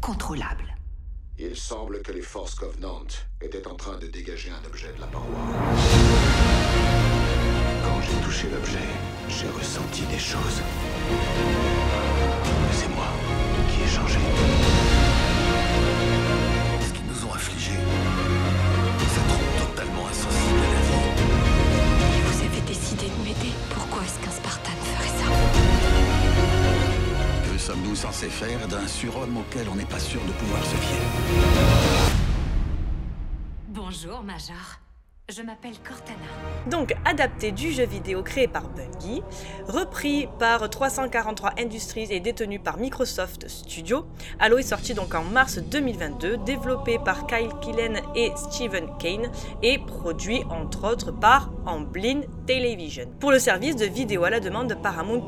contrôlables. 0.00 0.74
Il 1.38 1.54
semble 1.56 2.02
que 2.02 2.12
les 2.12 2.22
forces 2.22 2.54
Covenant 2.54 3.06
étaient 3.40 3.66
en 3.68 3.74
train 3.74 3.96
de 3.98 4.06
dégager 4.06 4.50
un 4.50 4.66
objet 4.66 4.92
de 4.94 5.00
la 5.00 5.06
paroi. 5.06 5.38
Quand 7.84 8.00
j'ai 8.02 8.24
touché 8.24 8.48
l'objet, 8.50 8.88
j'ai 9.28 9.48
ressenti 9.48 10.02
des 10.06 10.18
choses. 10.18 10.62
Sommes-nous 27.68 27.96
censés 27.96 28.30
faire 28.30 28.66
d'un 28.66 28.88
surhomme 28.88 29.36
auquel 29.36 29.68
on 29.70 29.74
n'est 29.74 29.84
pas 29.84 29.98
sûr 29.98 30.22
de 30.24 30.32
pouvoir 30.32 30.64
se 30.64 30.76
fier 30.76 31.02
Bonjour, 33.68 34.22
Major. 34.22 34.87
Je 35.30 35.42
m'appelle 35.42 35.74
Cortana. 35.86 36.16
Donc 36.70 36.94
adapté 37.04 37.52
du 37.52 37.70
jeu 37.70 37.84
vidéo 37.84 38.22
créé 38.22 38.48
par 38.48 38.66
Bungie, 38.70 39.22
repris 39.66 40.26
par 40.38 40.70
343 40.70 41.50
Industries 41.58 42.06
et 42.10 42.20
détenu 42.20 42.58
par 42.58 42.78
Microsoft 42.78 43.46
Studios, 43.46 44.06
Halo 44.38 44.56
est 44.56 44.62
sorti 44.62 44.94
donc 44.94 45.14
en 45.14 45.24
mars 45.24 45.58
2022, 45.58 46.38
développé 46.38 46.98
par 46.98 47.26
Kyle 47.26 47.50
Killen 47.60 48.00
et 48.14 48.32
Stephen 48.36 48.88
Kane 48.98 49.30
et 49.62 49.78
produit 49.78 50.44
entre 50.48 50.90
autres 50.90 51.12
par 51.12 51.50
Amblin 51.66 52.22
Television 52.46 53.04
pour 53.20 53.30
le 53.30 53.38
service 53.38 53.76
de 53.76 53.84
vidéo 53.84 54.24
à 54.24 54.30
la 54.30 54.40
demande 54.40 54.80
Paramount+, 54.82 55.26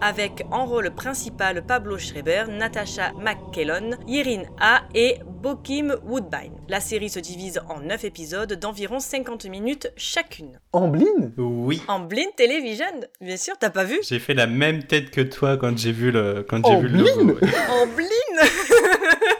avec 0.00 0.44
en 0.50 0.66
rôle 0.66 0.90
principal 0.90 1.64
Pablo 1.64 1.96
Schreiber, 1.96 2.46
Natasha 2.48 3.12
McKellon, 3.12 3.90
Yirin 4.08 4.42
A 4.60 4.82
et 4.96 5.20
Bokim 5.40 5.94
Woodbine. 6.04 6.58
La 6.66 6.80
série 6.80 7.08
se 7.08 7.20
divise 7.20 7.60
en 7.68 7.78
9 7.78 8.04
épisodes 8.04 8.52
d'environ 8.54 8.98
50 8.98 9.27
minutes 9.50 9.92
chacune. 9.96 10.58
Amblin 10.72 11.32
Oui. 11.36 11.82
Amblin 11.88 12.26
Television, 12.36 12.86
bien 13.20 13.36
sûr, 13.36 13.54
t'as 13.58 13.70
pas 13.70 13.84
vu? 13.84 13.98
J'ai 14.02 14.18
fait 14.18 14.34
la 14.34 14.46
même 14.46 14.84
tête 14.84 15.10
que 15.10 15.20
toi 15.20 15.56
quand 15.56 15.76
j'ai 15.76 15.92
vu 15.92 16.10
le 16.10 16.44
quand 16.48 16.64
j'ai 16.66 16.80
vu 16.80 16.88
le 16.88 16.98
logo. 16.98 17.38
ouais. 17.40 17.48
Amblin 17.70 18.08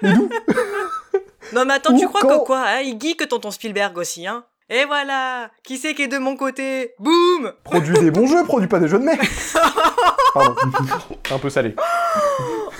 Non 1.55 1.64
mais 1.64 1.74
attends, 1.74 1.96
tu 1.96 2.07
crois 2.07 2.20
quand 2.20 2.40
que 2.40 2.44
quoi 2.44 2.64
hein? 2.66 2.81
Il 2.81 3.01
geek 3.01 3.27
tonton 3.29 3.51
Spielberg 3.51 3.96
aussi, 3.96 4.27
hein? 4.27 4.44
Et 4.70 4.85
voilà 4.85 5.51
Qui 5.64 5.79
c'est 5.79 5.94
qui 5.94 6.03
est 6.03 6.09
de 6.09 6.18
mon 6.18 6.37
côté? 6.37 6.92
Boum 6.98 7.53
Produit 7.64 7.98
des 8.01 8.11
bons 8.11 8.27
jeux, 8.27 8.44
produit 8.44 8.68
pas 8.68 8.79
des 8.81 8.88
jeux 8.88 8.98
de 8.98 9.05
merde 9.05 9.18
Pardon. 10.35 10.55
Un 11.31 11.38
peu 11.38 11.48
salé. 11.48 11.74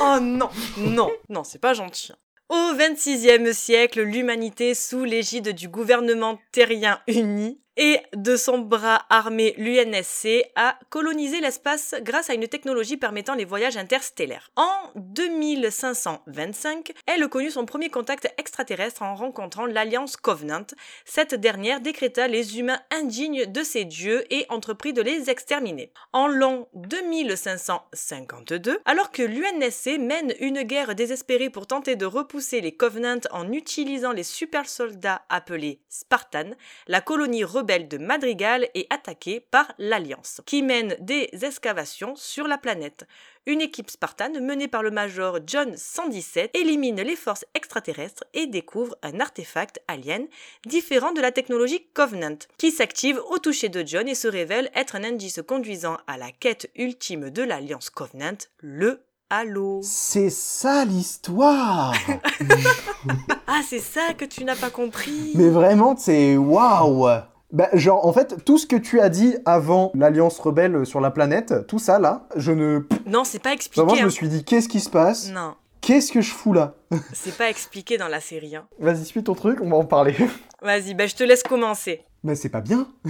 Oh 0.01 0.19
non, 0.21 0.51
non, 0.77 1.11
non, 1.31 1.45
c'est 1.45 1.59
pas 1.61 1.73
gentil. 1.73 2.13
Au 2.51 2.73
XXVIe 2.75 3.53
siècle, 3.53 4.01
l'humanité, 4.01 4.73
sous 4.75 5.05
l'égide 5.05 5.51
du 5.51 5.69
gouvernement 5.69 6.39
terrien 6.51 6.99
uni 7.07 7.61
et 7.79 8.01
de 8.13 8.37
son 8.37 8.59
bras 8.59 9.07
armé 9.09 9.55
l'UNSC, 9.57 10.51
a 10.57 10.77
colonisé 10.91 11.41
l'espace 11.41 11.95
grâce 12.03 12.29
à 12.29 12.35
une 12.35 12.49
technologie 12.49 12.97
permettant 12.97 13.37
les 13.37 13.45
voyages 13.45 13.77
interstellaires. 13.77 14.51
En 14.57 14.69
2525, 14.97 16.93
elle 17.07 17.29
connut 17.29 17.53
son 17.53 17.67
premier 17.67 17.89
contact 17.89 18.35
extraterrestre 18.37 19.03
en 19.03 19.15
rencontrant 19.15 19.65
l'Alliance 19.65 20.17
Covenant. 20.17 20.67
Cette 21.05 21.37
dernière 21.37 21.81
décréta 21.81 22.27
les 22.27 22.59
humains 22.59 22.81
indignes 22.91 23.47
de 23.47 23.63
ses 23.63 23.85
dieux 23.85 24.25
et 24.35 24.45
entreprit 24.49 24.93
de 24.93 25.03
les 25.03 25.31
exterminer. 25.31 25.93
En 26.13 26.27
l'an 26.27 26.67
2552, 26.75 28.81
alors 28.87 29.13
que 29.13 29.23
l'UNSC 29.23 29.99
mène 30.01 30.35
une 30.41 30.63
guerre 30.63 30.97
désespérée 30.97 31.49
pour 31.49 31.69
tenter 31.69 31.95
de 31.95 32.07
repousser 32.07 32.61
les 32.61 32.73
Covenants 32.73 33.21
en 33.31 33.53
utilisant 33.53 34.11
les 34.11 34.25
super 34.25 34.69
soldats 34.69 35.23
appelés 35.29 35.81
Spartans, 35.89 36.57
la 36.89 37.01
colonie 37.01 37.45
rebelle 37.45 37.68
de 37.69 37.99
Madrigal 37.99 38.67
est 38.75 38.87
attaquée 38.91 39.41
par 39.41 39.71
l'Alliance, 39.79 40.41
qui 40.47 40.63
mène 40.63 40.97
des 41.01 41.29
excavations 41.43 42.17
sur 42.17 42.49
la 42.49 42.57
planète. 42.57 43.07
Une 43.45 43.61
équipe 43.61 43.91
spartane 43.91 44.41
menée 44.41 44.69
par 44.69 44.83
le 44.83 44.91
major 44.91 45.39
John 45.47 45.77
117 45.77 46.57
élimine 46.57 47.03
les 47.03 47.17
forces 47.17 47.45
extraterrestres 47.55 48.25
et 48.33 48.47
découvre 48.47 48.97
un 49.03 49.21
artefact 49.21 49.81
alien 49.87 50.27
différent 50.67 51.13
de 51.13 51.21
la 51.21 51.31
technologie 51.31 51.87
Covenant, 51.93 52.39
qui 52.57 52.71
s'active 52.71 53.21
au 53.31 53.39
toucher 53.39 53.69
de 53.69 53.87
John 53.87 54.09
et 54.09 54.15
se 54.15 54.29
révèle 54.29 54.71
être 54.75 54.97
un 54.97 55.05
indice 55.05 55.43
conduisant 55.47 55.99
à 56.07 56.17
la 56.17 56.31
quête 56.31 56.71
ultime 56.75 57.29
de 57.29 57.43
l'Alliance 57.43 57.91
Covenant, 57.91 58.39
le 58.61 59.03
Halo. 59.29 59.81
C'est 59.83 60.31
ça 60.31 60.87
l'histoire 60.87 61.95
Ah, 63.47 63.61
c'est 63.67 63.79
ça 63.79 64.15
que 64.17 64.25
tu 64.25 64.45
n'as 64.45 64.57
pas 64.57 64.71
compris 64.71 65.33
Mais 65.35 65.51
vraiment, 65.51 65.97
c'est 65.97 66.39
waouh 66.39 67.07
bah, 67.53 67.69
genre, 67.73 68.07
en 68.07 68.13
fait, 68.13 68.45
tout 68.45 68.59
ce 68.59 68.67
que 68.67 68.77
tu 68.77 69.01
as 69.01 69.09
dit 69.09 69.37
avant 69.45 69.91
l'Alliance 69.95 70.39
rebelle 70.39 70.85
sur 70.85 71.01
la 71.01 71.11
planète, 71.11 71.67
tout 71.67 71.79
ça 71.79 71.99
là, 71.99 72.27
je 72.37 72.53
ne. 72.53 72.81
Non, 73.07 73.25
c'est 73.25 73.43
pas 73.43 73.53
expliqué. 73.53 73.81
Vraiment, 73.81 73.97
je 73.97 74.03
hein. 74.03 74.07
me 74.07 74.11
suis 74.11 74.29
dit, 74.29 74.45
qu'est-ce 74.45 74.69
qui 74.69 74.81
se 74.81 74.91
passe? 74.91 75.31
Non, 75.31 75.55
Qu'est-ce 75.81 76.13
que 76.13 76.21
je 76.21 76.33
fous 76.33 76.53
là? 76.53 76.75
C'est 77.13 77.37
pas 77.37 77.49
expliqué 77.49 77.97
dans 77.97 78.09
la 78.09 78.21
série. 78.21 78.57
hein. 78.57 78.67
Vas-y, 78.79 79.05
suis 79.05 79.23
ton 79.23 79.35
truc, 79.35 79.61
on 79.63 79.71
va 79.71 79.77
en 79.77 79.85
parler. 79.85 80.15
Vas-y, 80.63 80.95
ben 80.95 81.09
je 81.09 81.15
te 81.15 81.25
laisse 81.25 81.43
commencer. 81.43 82.03
Mais 82.25 82.35
c'est 82.35 82.49
pas 82.49 82.61
bien. 82.61 82.89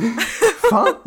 fin. 0.69 1.01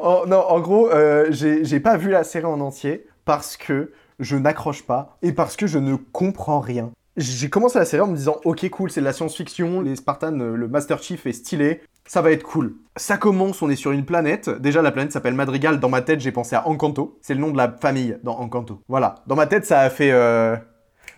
oh, 0.00 0.24
non, 0.26 0.40
en 0.40 0.60
gros, 0.60 0.90
euh, 0.90 1.28
j'ai 1.30 1.64
j'ai 1.64 1.78
pas 1.78 1.96
vu 1.96 2.10
la 2.10 2.24
série 2.24 2.44
en 2.44 2.60
entier 2.60 3.06
parce 3.24 3.56
que 3.56 3.92
je 4.18 4.36
n'accroche 4.36 4.82
pas 4.82 5.16
et 5.22 5.32
parce 5.32 5.54
que 5.56 5.68
je 5.68 5.78
ne 5.78 5.94
comprends 5.94 6.60
rien. 6.60 6.90
J'ai 7.16 7.48
commencé 7.48 7.78
la 7.78 7.84
série 7.84 8.02
en 8.02 8.08
me 8.08 8.16
disant, 8.16 8.36
ok, 8.44 8.68
cool, 8.70 8.90
c'est 8.90 9.00
de 9.00 9.04
la 9.04 9.12
science-fiction, 9.12 9.80
les 9.82 9.94
Spartans, 9.96 10.40
euh, 10.40 10.56
le 10.56 10.66
Master 10.66 11.00
Chief 11.00 11.24
est 11.26 11.32
stylé, 11.32 11.80
ça 12.06 12.22
va 12.22 12.32
être 12.32 12.42
cool. 12.42 12.74
Ça 12.96 13.16
commence, 13.16 13.62
on 13.62 13.70
est 13.70 13.76
sur 13.76 13.92
une 13.92 14.04
planète. 14.04 14.50
Déjà, 14.50 14.82
la 14.82 14.90
planète 14.90 15.12
s'appelle 15.12 15.34
Madrigal. 15.34 15.78
Dans 15.78 15.88
ma 15.88 16.02
tête, 16.02 16.20
j'ai 16.20 16.32
pensé 16.32 16.56
à 16.56 16.66
Encanto. 16.66 17.18
C'est 17.22 17.34
le 17.34 17.40
nom 17.40 17.50
de 17.52 17.56
la 17.56 17.70
famille 17.80 18.18
dans 18.24 18.36
Encanto. 18.38 18.80
Voilà. 18.88 19.16
Dans 19.28 19.36
ma 19.36 19.46
tête, 19.46 19.64
ça 19.64 19.80
a 19.80 19.90
fait. 19.90 20.10
euh, 20.12 20.56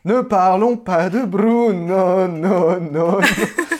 Ne 0.04 0.20
parlons 0.20 0.76
pas 0.76 1.08
de 1.08 1.24
Bruno, 1.24 2.28
non, 2.28 2.78
non. 2.80 3.18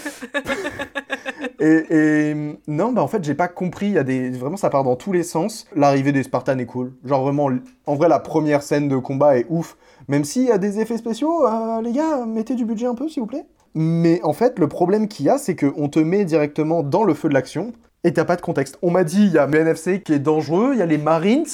et, 1.90 2.34
non, 2.68 2.92
bah 2.92 3.02
en 3.02 3.08
fait, 3.08 3.24
j'ai 3.24 3.34
pas 3.34 3.48
compris. 3.48 3.86
Il 3.86 3.92
y 3.92 3.98
a 3.98 4.04
des 4.04 4.30
vraiment, 4.30 4.56
ça 4.56 4.70
part 4.70 4.84
dans 4.84 4.96
tous 4.96 5.12
les 5.12 5.22
sens. 5.22 5.66
L'arrivée 5.74 6.12
des 6.12 6.22
Spartans 6.22 6.58
est 6.58 6.66
cool. 6.66 6.92
Genre 7.04 7.22
vraiment, 7.22 7.50
en 7.86 7.94
vrai, 7.94 8.08
la 8.08 8.18
première 8.18 8.62
scène 8.62 8.88
de 8.88 8.96
combat 8.96 9.38
est 9.38 9.46
ouf. 9.48 9.76
Même 10.08 10.24
s'il 10.24 10.44
y 10.44 10.52
a 10.52 10.58
des 10.58 10.80
effets 10.80 10.98
spéciaux, 10.98 11.46
euh, 11.46 11.80
les 11.82 11.92
gars, 11.92 12.24
mettez 12.26 12.54
du 12.54 12.64
budget 12.64 12.86
un 12.86 12.94
peu, 12.94 13.08
s'il 13.08 13.20
vous 13.20 13.26
plaît. 13.26 13.46
Mais 13.74 14.20
en 14.22 14.32
fait, 14.32 14.58
le 14.58 14.68
problème 14.68 15.08
qu'il 15.08 15.26
y 15.26 15.28
a, 15.28 15.38
c'est 15.38 15.56
qu'on 15.56 15.88
te 15.88 15.98
met 15.98 16.24
directement 16.24 16.82
dans 16.82 17.04
le 17.04 17.14
feu 17.14 17.28
de 17.28 17.34
l'action 17.34 17.72
et 18.04 18.12
t'as 18.12 18.24
pas 18.24 18.36
de 18.36 18.40
contexte. 18.40 18.78
On 18.82 18.90
m'a 18.90 19.04
dit, 19.04 19.26
il 19.26 19.32
y 19.32 19.38
a 19.38 19.46
le 19.46 19.98
qui 19.98 20.12
est 20.12 20.18
dangereux, 20.18 20.70
il 20.72 20.78
y 20.78 20.82
a 20.82 20.86
les 20.86 20.98
Marines. 20.98 21.44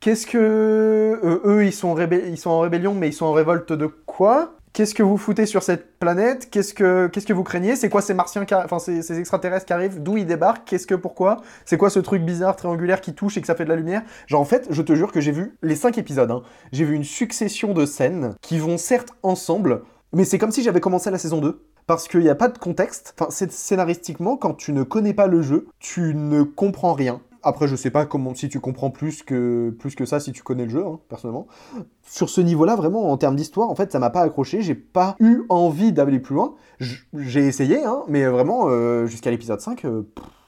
Qu'est-ce 0.00 0.26
que. 0.26 0.38
euh, 0.38 1.40
eux, 1.44 1.64
ils 1.66 1.72
sont, 1.72 1.96
ils 1.98 2.38
sont 2.38 2.50
en 2.50 2.60
rébellion, 2.60 2.94
mais 2.94 3.08
ils 3.08 3.12
sont 3.12 3.26
en 3.26 3.32
révolte 3.32 3.72
de 3.72 3.86
quoi? 3.86 4.54
Qu'est-ce 4.78 4.94
que 4.94 5.02
vous 5.02 5.16
foutez 5.16 5.44
sur 5.44 5.64
cette 5.64 5.98
planète? 5.98 6.50
Qu'est-ce 6.52 6.72
que 6.72 7.32
vous 7.32 7.42
craignez? 7.42 7.74
C'est 7.74 7.88
quoi 7.88 8.00
ces 8.00 8.14
martiens, 8.14 8.44
qui 8.44 8.54
enfin 8.54 8.78
ces, 8.78 9.18
extraterrestres 9.18 9.66
qui 9.66 9.72
arrivent? 9.72 10.00
D'où 10.00 10.18
ils 10.18 10.24
débarquent? 10.24 10.64
Qu'est-ce 10.66 10.86
que 10.86 10.94
pourquoi? 10.94 11.38
C'est 11.64 11.76
quoi 11.76 11.90
ce 11.90 11.98
truc 11.98 12.22
bizarre 12.22 12.54
triangulaire 12.54 13.00
qui 13.00 13.12
touche 13.12 13.36
et 13.36 13.40
que 13.40 13.48
ça 13.48 13.56
fait 13.56 13.64
de 13.64 13.70
la 13.70 13.74
lumière? 13.74 14.02
Genre 14.28 14.40
en 14.40 14.44
fait, 14.44 14.68
je 14.70 14.80
te 14.82 14.94
jure 14.94 15.10
que 15.10 15.20
j'ai 15.20 15.32
vu 15.32 15.56
les 15.62 15.74
cinq 15.74 15.98
épisodes. 15.98 16.30
hein. 16.30 16.42
J'ai 16.70 16.84
vu 16.84 16.94
une 16.94 17.02
succession 17.02 17.74
de 17.74 17.84
scènes 17.86 18.36
qui 18.40 18.60
vont 18.60 18.78
certes 18.78 19.08
ensemble, 19.24 19.82
mais 20.12 20.24
c'est 20.24 20.38
comme 20.38 20.52
si 20.52 20.62
j'avais 20.62 20.78
commencé 20.78 21.10
la 21.10 21.18
saison 21.18 21.40
2. 21.40 21.60
Parce 21.88 22.06
qu'il 22.06 22.20
n'y 22.20 22.28
a 22.28 22.36
pas 22.36 22.46
de 22.46 22.58
contexte. 22.58 23.16
Enfin, 23.18 23.30
scénaristiquement, 23.50 24.36
quand 24.36 24.54
tu 24.54 24.72
ne 24.72 24.84
connais 24.84 25.12
pas 25.12 25.26
le 25.26 25.42
jeu, 25.42 25.66
tu 25.80 26.14
ne 26.14 26.44
comprends 26.44 26.92
rien. 26.92 27.20
Après, 27.42 27.68
je 27.68 27.76
sais 27.76 27.90
pas 27.90 28.06
comment 28.06 28.34
si 28.34 28.48
tu 28.48 28.60
comprends 28.60 28.90
plus 28.90 29.22
que 29.22 29.70
plus 29.78 29.94
que 29.94 30.04
ça 30.04 30.20
si 30.20 30.32
tu 30.32 30.42
connais 30.42 30.64
le 30.64 30.70
jeu, 30.70 30.84
hein, 30.84 30.98
personnellement. 31.08 31.46
Sur 32.02 32.30
ce 32.30 32.40
niveau-là, 32.40 32.74
vraiment, 32.76 33.10
en 33.10 33.16
termes 33.16 33.36
d'histoire, 33.36 33.70
en 33.70 33.74
fait, 33.74 33.92
ça 33.92 33.98
m'a 33.98 34.10
pas 34.10 34.22
accroché. 34.22 34.62
J'ai 34.62 34.74
pas 34.74 35.16
eu 35.20 35.42
envie 35.48 35.92
d'aller 35.92 36.18
plus 36.18 36.34
loin. 36.34 36.54
J'ai 36.80 37.46
essayé, 37.46 37.84
hein, 37.84 38.02
mais 38.08 38.26
vraiment, 38.26 38.66
euh, 38.68 39.06
jusqu'à 39.06 39.30
l'épisode 39.30 39.60
5, 39.60 39.84
euh, 39.84 40.02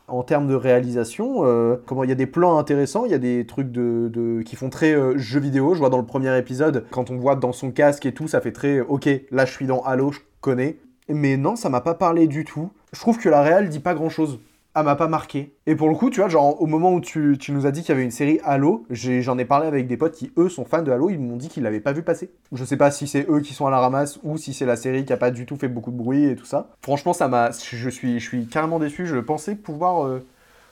en 0.08 0.22
termes 0.24 0.48
de 0.48 0.54
réalisation, 0.54 1.44
euh, 1.44 1.76
comment 1.86 2.02
il 2.02 2.10
y 2.10 2.12
a 2.12 2.16
des 2.16 2.26
plans 2.26 2.58
intéressants, 2.58 3.04
il 3.04 3.12
y 3.12 3.14
a 3.14 3.18
des 3.18 3.46
trucs 3.46 3.70
de, 3.70 4.42
qui 4.42 4.56
font 4.56 4.70
très 4.70 4.96
jeu 5.16 5.38
vidéo. 5.38 5.74
Je 5.74 5.78
vois 5.78 5.90
dans 5.90 5.98
le 5.98 6.06
premier 6.06 6.36
épisode, 6.36 6.84
quand 6.90 7.10
on 7.10 7.16
voit 7.16 7.36
dans 7.36 7.52
son 7.52 7.70
casque 7.70 8.06
et 8.06 8.12
tout, 8.12 8.26
ça 8.26 8.40
fait 8.40 8.52
très 8.52 8.80
ok, 8.80 9.08
là 9.30 9.44
je 9.44 9.52
suis 9.52 9.66
dans 9.66 9.82
Halo, 9.82 10.10
je 10.10 10.20
connais. 10.40 10.78
Mais 11.08 11.36
non, 11.36 11.56
ça 11.56 11.68
m'a 11.68 11.80
pas 11.80 11.94
parlé 11.94 12.26
du 12.26 12.44
tout. 12.44 12.70
Je 12.92 13.00
trouve 13.00 13.18
que 13.18 13.28
la 13.28 13.42
réal 13.42 13.68
dit 13.68 13.80
pas 13.80 13.94
grand 13.94 14.08
chose. 14.08 14.40
Elle 14.76 14.84
m'a 14.84 14.94
pas 14.94 15.08
marqué. 15.08 15.54
Et 15.66 15.74
pour 15.74 15.88
le 15.88 15.94
coup, 15.94 16.10
tu 16.10 16.20
vois, 16.20 16.28
genre 16.28 16.60
au 16.62 16.66
moment 16.66 16.92
où 16.92 17.00
tu, 17.00 17.36
tu 17.38 17.50
nous 17.52 17.66
as 17.66 17.72
dit 17.72 17.80
qu'il 17.80 17.90
y 17.90 17.92
avait 17.92 18.04
une 18.04 18.10
série 18.10 18.38
Halo, 18.44 18.86
j'en 18.90 19.36
ai, 19.38 19.44
parlé 19.44 19.66
avec 19.66 19.88
des 19.88 19.96
potes 19.96 20.14
qui, 20.14 20.32
eux, 20.36 20.48
sont 20.48 20.64
fans 20.64 20.82
de 20.82 20.92
Halo, 20.92 21.10
ils 21.10 21.18
m'ont 21.18 21.36
dit 21.36 21.48
qu'ils 21.48 21.64
l'avaient 21.64 21.80
pas 21.80 21.92
vu 21.92 22.02
passer. 22.02 22.30
Je 22.52 22.64
sais 22.64 22.76
pas 22.76 22.90
si 22.90 23.08
c'est 23.08 23.28
eux 23.28 23.40
qui 23.40 23.52
sont 23.52 23.66
à 23.66 23.70
la 23.70 23.80
ramasse 23.80 24.20
ou 24.22 24.36
si 24.36 24.54
c'est 24.54 24.66
la 24.66 24.76
série 24.76 25.04
qui 25.04 25.12
a 25.12 25.16
pas 25.16 25.30
du 25.30 25.44
tout 25.44 25.56
fait 25.56 25.68
beaucoup 25.68 25.90
de 25.90 25.96
bruit 25.96 26.24
et 26.24 26.36
tout 26.36 26.44
ça. 26.44 26.68
Franchement, 26.82 27.12
ça 27.12 27.26
m'a. 27.26 27.50
Je 27.50 27.90
suis, 27.90 28.20
je 28.20 28.24
suis 28.28 28.46
carrément 28.46 28.78
déçu. 28.78 29.06
Je 29.06 29.16
pensais 29.16 29.56
pouvoir. 29.56 30.06
euh, 30.06 30.24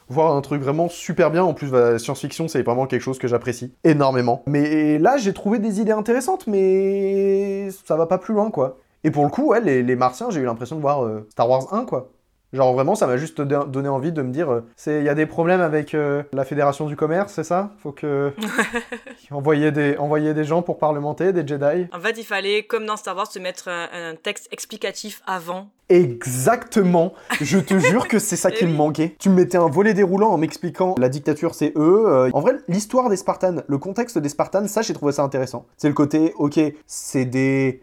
voir 0.09 0.35
un 0.35 0.41
truc 0.41 0.61
vraiment 0.61 0.89
super 0.89 1.31
bien. 1.31 1.43
En 1.43 1.53
plus, 1.53 1.69
bah, 1.69 1.91
la 1.91 1.99
science-fiction, 1.99 2.47
c'est 2.47 2.63
vraiment 2.63 2.87
quelque 2.87 3.01
chose 3.01 3.19
que 3.19 3.27
j'apprécie 3.27 3.73
énormément. 3.83 4.43
Mais 4.47 4.97
là, 4.97 5.17
j'ai 5.17 5.33
trouvé 5.33 5.59
des 5.59 5.79
idées 5.81 5.91
intéressantes, 5.91 6.47
mais 6.47 7.69
ça 7.85 7.95
va 7.95 8.05
pas 8.07 8.17
plus 8.17 8.33
loin, 8.33 8.49
quoi. 8.51 8.77
Et 9.03 9.11
pour 9.11 9.23
le 9.23 9.29
coup, 9.29 9.47
ouais, 9.49 9.61
les, 9.61 9.83
les 9.83 9.95
Martiens, 9.95 10.29
j'ai 10.29 10.41
eu 10.41 10.45
l'impression 10.45 10.75
de 10.75 10.81
voir 10.81 11.05
euh, 11.05 11.27
Star 11.31 11.49
Wars 11.49 11.73
1, 11.73 11.85
quoi. 11.85 12.09
Genre 12.51 12.73
vraiment, 12.73 12.95
ça 12.95 13.05
m'a 13.07 13.17
juste 13.17 13.41
don- 13.41 13.65
donné 13.65 13.89
envie 13.89 14.11
de 14.11 14.21
me 14.23 14.31
dire, 14.31 14.51
euh, 14.51 14.65
c'est 14.75 14.99
il 14.99 15.05
y 15.05 15.09
a 15.09 15.15
des 15.15 15.25
problèmes 15.27 15.61
avec 15.61 15.93
euh, 15.93 16.23
la 16.33 16.45
Fédération 16.45 16.87
du 16.87 16.95
commerce, 16.95 17.33
c'est 17.33 17.43
ça? 17.43 17.71
Faut 17.77 17.91
que 17.91 18.33
envoyer 19.31 19.71
des 19.71 19.97
envoyer 19.97 20.33
des 20.33 20.43
gens 20.43 20.61
pour 20.61 20.77
parlementer, 20.79 21.31
des 21.33 21.45
Jedi? 21.47 21.87
En 21.93 21.99
fait, 21.99 22.17
il 22.17 22.23
fallait, 22.25 22.63
comme 22.63 22.85
dans 22.85 22.97
Star 22.97 23.15
Wars, 23.15 23.31
se 23.31 23.39
mettre 23.39 23.67
un, 23.67 23.87
un 23.93 24.15
texte 24.15 24.47
explicatif 24.51 25.21
avant. 25.27 25.69
Exactement. 25.89 27.13
Je 27.41 27.57
te 27.59 27.77
jure 27.79 28.07
que 28.07 28.19
c'est 28.19 28.35
ça 28.35 28.49
Eh 28.53 28.55
qui 28.55 28.65
me 28.65 28.73
manquait. 28.73 29.15
Tu 29.19 29.29
me 29.29 29.35
mettais 29.35 29.57
un 29.57 29.69
volet 29.69 29.93
déroulant 29.93 30.29
en 30.29 30.37
m'expliquant 30.37 30.95
la 30.97 31.09
dictature, 31.09 31.53
c'est 31.55 31.73
eux. 31.75 32.03
Euh, 32.07 32.29
en 32.33 32.41
vrai, 32.41 32.53
l'histoire 32.67 33.09
des 33.09 33.17
Spartans, 33.17 33.63
le 33.67 33.77
contexte 33.77 34.17
des 34.17 34.29
Spartans, 34.29 34.67
ça, 34.67 34.81
j'ai 34.81 34.93
trouvé 34.93 35.11
ça 35.13 35.23
intéressant. 35.23 35.65
C'est 35.77 35.87
le 35.87 35.93
côté, 35.93 36.33
ok, 36.37 36.59
c'est 36.87 37.25
des 37.25 37.81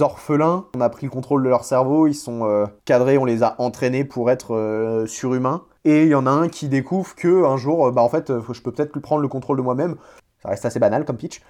orphelins. 0.00 0.66
On 0.74 0.80
a 0.80 0.88
pris 0.88 1.06
le 1.06 1.10
contrôle 1.10 1.42
de 1.42 1.48
leur 1.48 1.64
cerveau, 1.64 2.06
ils 2.06 2.14
sont 2.14 2.44
euh, 2.44 2.66
cadrés, 2.84 3.18
on 3.18 3.24
les 3.24 3.42
a 3.42 3.54
entraînés 3.58 4.04
pour 4.04 4.30
être 4.30 4.54
euh, 4.54 5.06
surhumains. 5.06 5.64
Et 5.84 6.04
il 6.04 6.08
y 6.08 6.14
en 6.14 6.26
a 6.26 6.30
un 6.30 6.48
qui 6.48 6.68
découvre 6.68 7.14
que 7.14 7.44
un 7.44 7.56
jour, 7.56 7.86
euh, 7.86 7.90
bah 7.90 8.02
en 8.02 8.08
fait, 8.08 8.32
je 8.52 8.60
peux 8.60 8.72
peut-être 8.72 8.98
prendre 9.00 9.22
le 9.22 9.28
contrôle 9.28 9.56
de 9.56 9.62
moi-même. 9.62 9.96
Ça 10.42 10.50
reste 10.50 10.64
assez 10.64 10.78
banal 10.78 11.04
comme 11.04 11.16
pitch. 11.16 11.42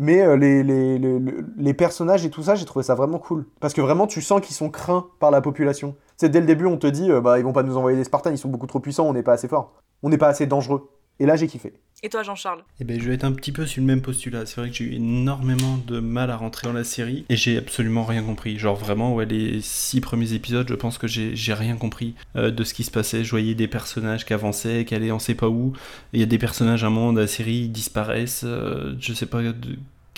Mais 0.00 0.36
les, 0.36 1.74
personnages 1.74 2.24
et 2.24 2.30
tout 2.30 2.44
ça, 2.44 2.54
j'ai 2.54 2.64
trouvé 2.64 2.84
ça 2.84 2.94
vraiment 2.94 3.18
cool. 3.18 3.46
Parce 3.58 3.74
que 3.74 3.80
vraiment, 3.80 4.06
tu 4.06 4.22
sens 4.22 4.40
qu'ils 4.40 4.54
sont 4.54 4.70
craints 4.70 5.08
par 5.18 5.32
la 5.32 5.40
population. 5.40 5.96
C'est 6.16 6.28
dès 6.28 6.38
le 6.38 6.46
début, 6.46 6.66
on 6.66 6.76
te 6.76 6.86
dit, 6.86 7.10
bah 7.20 7.40
ils 7.40 7.44
vont 7.44 7.52
pas 7.52 7.64
nous 7.64 7.76
envoyer 7.76 7.96
des 7.96 8.04
Spartans, 8.04 8.30
ils 8.30 8.38
sont 8.38 8.48
beaucoup 8.48 8.68
trop 8.68 8.78
puissants, 8.78 9.08
on 9.08 9.12
n'est 9.12 9.24
pas 9.24 9.32
assez 9.32 9.48
fort. 9.48 9.72
On 10.04 10.08
n'est 10.08 10.18
pas 10.18 10.28
assez 10.28 10.46
dangereux. 10.46 10.88
Et 11.18 11.26
là, 11.26 11.34
j'ai 11.34 11.48
kiffé. 11.48 11.74
Et 12.04 12.08
toi, 12.10 12.22
Jean-Charles 12.22 12.62
Eh 12.80 12.84
ben, 12.84 13.00
je 13.00 13.08
vais 13.08 13.14
être 13.14 13.24
un 13.24 13.32
petit 13.32 13.50
peu 13.50 13.66
sur 13.66 13.80
le 13.80 13.86
même 13.86 14.02
postulat. 14.02 14.46
C'est 14.46 14.60
vrai 14.60 14.70
que 14.70 14.76
j'ai 14.76 14.84
eu 14.84 14.92
énormément 14.94 15.78
de 15.84 15.98
mal 15.98 16.30
à 16.30 16.36
rentrer 16.36 16.68
dans 16.68 16.72
la 16.72 16.84
série 16.84 17.24
et 17.28 17.36
j'ai 17.36 17.58
absolument 17.58 18.04
rien 18.04 18.22
compris. 18.22 18.56
Genre 18.56 18.76
vraiment, 18.76 19.14
ouais, 19.16 19.26
les 19.26 19.60
six 19.62 20.00
premiers 20.00 20.32
épisodes, 20.32 20.68
je 20.68 20.74
pense 20.76 20.96
que 20.96 21.08
j'ai 21.08 21.54
rien 21.54 21.74
compris 21.76 22.14
euh, 22.36 22.52
de 22.52 22.62
ce 22.62 22.72
qui 22.72 22.84
se 22.84 22.92
passait. 22.92 23.24
Je 23.24 23.30
voyais 23.30 23.56
des 23.56 23.66
personnages 23.66 24.24
qui 24.24 24.32
avançaient, 24.32 24.84
qui 24.84 24.94
allaient 24.94 25.10
on 25.10 25.18
sait 25.18 25.34
pas 25.34 25.48
où. 25.48 25.72
Il 26.12 26.20
y 26.20 26.22
a 26.22 26.26
des 26.26 26.38
personnages 26.38 26.84
à 26.84 26.86
un 26.86 26.90
moment 26.90 27.12
de 27.12 27.20
la 27.20 27.26
série, 27.26 27.56
ils 27.64 27.72
disparaissent. 27.72 28.42
euh, 28.44 28.94
je 29.00 29.12
sais 29.12 29.26
pas 29.26 29.42
de- 29.42 29.54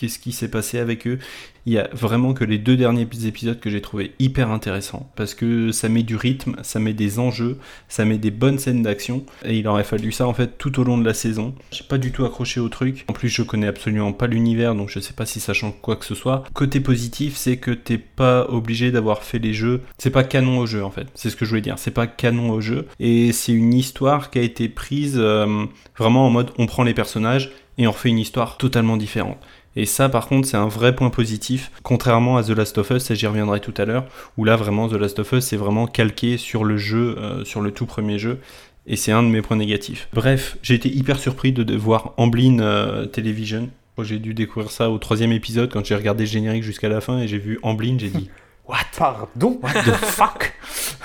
qu'est-ce 0.01 0.19
qui 0.19 0.33
s'est 0.33 0.49
passé 0.49 0.79
avec 0.79 1.07
eux. 1.07 1.19
Il 1.67 1.75
y 1.75 1.79
a 1.79 1.91
vraiment 1.93 2.33
que 2.33 2.43
les 2.43 2.57
deux 2.57 2.79
derniers 2.79 3.07
épisodes 3.27 3.61
que 3.61 3.69
j'ai 3.69 3.83
trouvé 3.83 4.13
hyper 4.19 4.51
intéressants 4.51 5.11
parce 5.15 5.35
que 5.35 5.73
ça 5.73 5.91
met 5.91 6.03
du 6.03 6.17
rythme, 6.17 6.57
ça 6.63 6.81
met 6.81 6.95
des 6.95 7.19
enjeux, 7.19 7.59
ça 7.89 8.07
met 8.07 8.17
des 8.17 8.31
bonnes 8.31 8.59
scènes 8.59 8.83
d'action 8.83 9.27
et 9.45 9.59
il 9.59 9.69
aurait 9.69 9.85
fallu 9.85 10.11
ça 10.11 10.27
en 10.27 10.33
fait 10.33 10.57
tout 10.57 10.81
au 10.81 10.85
long 10.85 10.97
de 10.97 11.05
la 11.05 11.13
saison. 11.13 11.55
J'ai 11.71 11.85
pas 11.85 11.99
du 11.99 12.13
tout 12.13 12.25
accroché 12.25 12.61
au 12.61 12.71
truc. 12.71 13.05
En 13.09 13.13
plus, 13.13 13.29
je 13.29 13.43
connais 13.43 13.67
absolument 13.67 14.15
pas 14.15 14.27
l'univers 14.27 14.75
donc 14.75 14.89
je 14.89 15.01
sais 15.01 15.13
pas 15.13 15.27
si 15.27 15.39
ça 15.39 15.53
change 15.53 15.75
quoi 15.83 15.97
que 15.97 16.07
ce 16.07 16.15
soit. 16.15 16.45
Côté 16.55 16.81
positif, 16.81 17.37
c'est 17.37 17.59
que 17.59 17.73
t'es 17.73 17.99
pas 17.99 18.47
obligé 18.49 18.91
d'avoir 18.91 19.23
fait 19.23 19.39
les 19.39 19.53
jeux. 19.53 19.83
C'est 19.99 20.09
pas 20.09 20.25
canon 20.25 20.61
au 20.61 20.67
jeu 20.67 20.83
en 20.83 20.91
fait. 20.91 21.09
C'est 21.15 21.29
ce 21.29 21.37
que 21.37 21.45
je 21.45 21.51
voulais 21.51 21.61
dire. 21.61 21.79
C'est 21.79 21.91
pas 21.91 22.07
canon 22.07 22.53
au 22.53 22.63
jeu 22.63 22.87
et 23.01 23.33
c'est 23.33 23.53
une 23.53 23.75
histoire 23.75 24.31
qui 24.31 24.39
a 24.39 24.43
été 24.43 24.71
prise 24.71 25.17
euh, 25.19 25.67
vraiment 25.99 26.27
en 26.27 26.31
mode 26.31 26.53
on 26.57 26.65
prend 26.65 26.85
les 26.85 26.95
personnages 26.95 27.53
et 27.81 27.87
on 27.87 27.93
refait 27.93 28.11
une 28.11 28.19
histoire 28.19 28.59
totalement 28.59 28.97
différente. 28.97 29.39
Et 29.76 29.87
ça, 29.87 30.09
par 30.09 30.26
contre, 30.26 30.48
c'est 30.48 30.56
un 30.56 30.66
vrai 30.66 30.96
point 30.96 31.11
positif, 31.11 31.70
contrairement 31.83 32.37
à 32.37 32.42
The 32.42 32.50
Last 32.50 32.78
of 32.78 32.90
Us, 32.90 33.11
et 33.11 33.16
j'y 33.16 33.26
reviendrai 33.26 33.61
tout 33.61 33.74
à 33.76 33.85
l'heure, 33.85 34.04
où 34.37 34.44
là, 34.44 34.56
vraiment, 34.56 34.88
The 34.88 34.94
Last 34.94 35.20
of 35.20 35.33
Us, 35.33 35.44
c'est 35.44 35.56
vraiment 35.56 35.87
calqué 35.87 36.38
sur 36.38 36.64
le 36.64 36.76
jeu, 36.76 37.16
euh, 37.18 37.44
sur 37.44 37.61
le 37.61 37.70
tout 37.70 37.87
premier 37.87 38.18
jeu, 38.18 38.40
et 38.87 38.96
c'est 38.96 39.12
un 39.12 39.22
de 39.22 39.28
mes 39.28 39.42
points 39.42 39.56
négatifs. 39.56 40.09
Bref, 40.12 40.59
j'ai 40.62 40.74
été 40.74 40.88
hyper 40.88 41.18
surpris 41.18 41.52
de, 41.52 41.76
voir 41.76 42.14
Amblin 42.16 42.59
euh, 42.59 43.06
Television. 43.06 43.70
J'ai 44.02 44.18
dû 44.18 44.33
découvrir 44.33 44.70
ça 44.70 44.90
au 44.90 44.98
troisième 44.98 45.30
épisode, 45.30 45.70
quand 45.70 45.85
j'ai 45.85 45.94
regardé 45.94 46.24
le 46.24 46.30
générique 46.30 46.62
jusqu'à 46.62 46.88
la 46.88 47.00
fin, 47.00 47.18
et 47.18 47.28
j'ai 47.28 47.38
vu 47.38 47.61
Amblin, 47.62 47.96
j'ai 47.98 48.09
dit 48.09 48.30
«What? 48.70 48.78
Pardon? 48.96 49.59
What 49.62 49.83
the 49.83 49.94
fuck?» 50.04 50.54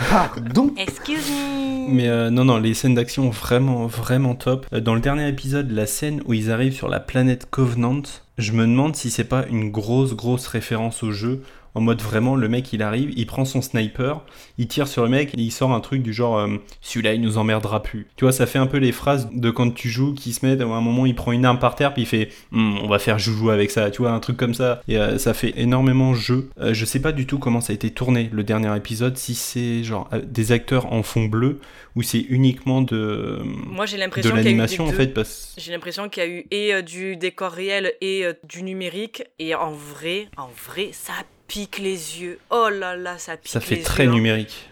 Pardon? 0.09 0.73
Excuse 0.77 1.29
me 1.29 1.89
Mais 1.89 2.07
euh, 2.07 2.29
non, 2.29 2.45
non, 2.45 2.57
les 2.57 2.73
scènes 2.73 2.95
d'action 2.95 3.29
vraiment, 3.29 3.87
vraiment 3.87 4.35
top. 4.35 4.67
Dans 4.73 4.93
le 4.93 5.01
dernier 5.01 5.27
épisode, 5.27 5.71
la 5.71 5.85
scène 5.85 6.21
où 6.25 6.33
ils 6.33 6.51
arrivent 6.51 6.75
sur 6.75 6.89
la 6.89 6.99
planète 6.99 7.47
Covenant, 7.49 8.03
je 8.37 8.51
me 8.51 8.65
demande 8.65 8.95
si 8.95 9.09
c'est 9.09 9.23
pas 9.23 9.45
une 9.47 9.71
grosse, 9.71 10.13
grosse 10.13 10.47
référence 10.47 11.03
au 11.03 11.11
jeu. 11.11 11.41
En 11.75 11.81
mode 11.81 12.01
vraiment, 12.01 12.35
le 12.35 12.47
mec 12.47 12.73
il 12.73 12.81
arrive, 12.81 13.11
il 13.15 13.25
prend 13.25 13.45
son 13.45 13.61
sniper, 13.61 14.21
il 14.57 14.67
tire 14.67 14.87
sur 14.87 15.03
le 15.03 15.09
mec 15.09 15.33
et 15.33 15.41
il 15.41 15.51
sort 15.51 15.71
un 15.71 15.79
truc 15.81 16.01
du 16.01 16.13
genre 16.13 16.39
euh, 16.39 16.57
celui-là 16.81 17.13
il 17.13 17.21
nous 17.21 17.37
emmerdera 17.37 17.83
plus. 17.83 18.07
Tu 18.15 18.25
vois, 18.25 18.31
ça 18.31 18.45
fait 18.45 18.59
un 18.59 18.67
peu 18.67 18.77
les 18.77 18.91
phrases 18.91 19.29
de 19.31 19.49
quand 19.51 19.73
tu 19.73 19.89
joues 19.89 20.13
qui 20.13 20.33
se 20.33 20.45
mettent 20.45 20.61
à 20.61 20.65
un 20.65 20.81
moment 20.81 21.05
il 21.05 21.15
prend 21.15 21.31
une 21.31 21.45
arme 21.45 21.59
par 21.59 21.75
terre 21.75 21.93
puis 21.93 22.03
il 22.03 22.07
fait 22.07 22.29
Hmm, 22.51 22.77
on 22.83 22.87
va 22.87 22.99
faire 22.99 23.19
joujou 23.19 23.49
avec 23.49 23.71
ça, 23.71 23.91
tu 23.91 24.01
vois, 24.01 24.11
un 24.11 24.19
truc 24.19 24.37
comme 24.37 24.53
ça. 24.53 24.81
Et 24.87 24.97
euh, 24.97 25.17
ça 25.17 25.33
fait 25.33 25.53
énormément 25.57 26.13
jeu. 26.13 26.49
Euh, 26.59 26.73
je 26.73 26.85
sais 26.85 27.01
pas 27.01 27.11
du 27.11 27.25
tout 27.25 27.39
comment 27.39 27.61
ça 27.61 27.73
a 27.73 27.75
été 27.75 27.89
tourné 27.89 28.29
le 28.31 28.43
dernier 28.43 28.75
épisode, 28.77 29.17
si 29.17 29.35
c'est 29.35 29.83
genre 29.83 30.09
euh, 30.13 30.21
des 30.23 30.51
acteurs 30.51 30.91
en 30.93 31.03
fond 31.03 31.25
bleu 31.25 31.59
ou 31.95 32.01
c'est 32.01 32.19
uniquement 32.19 32.81
de, 32.81 33.39
Moi, 33.43 33.85
j'ai 33.85 33.97
l'impression 33.97 34.33
a 34.33 34.35
l'animation 34.35 34.85
en 34.85 34.91
fait 34.91 35.13
parce 35.13 35.55
J'ai 35.57 35.71
l'impression 35.71 36.09
qu'il 36.09 36.23
y 36.23 36.25
a 36.25 36.29
eu 36.29 36.45
et 36.51 36.73
euh, 36.73 36.81
du 36.81 37.15
décor 37.15 37.51
réel 37.51 37.93
et 38.01 38.25
euh, 38.25 38.33
du 38.43 38.63
numérique. 38.63 39.23
Et 39.39 39.55
en 39.55 39.71
vrai, 39.71 40.27
en 40.37 40.49
vrai, 40.67 40.89
ça 40.91 41.13
pique 41.47 41.77
les 41.77 42.21
yeux. 42.21 42.39
Oh 42.49 42.69
là 42.69 42.95
là, 42.95 43.17
ça 43.17 43.37
pique 43.37 43.51
ça 43.51 43.59
fait 43.59 43.75
les 43.75 43.81
très 43.83 44.03
yeux, 44.05 44.09
hein. 44.09 44.13
numérique. 44.13 44.69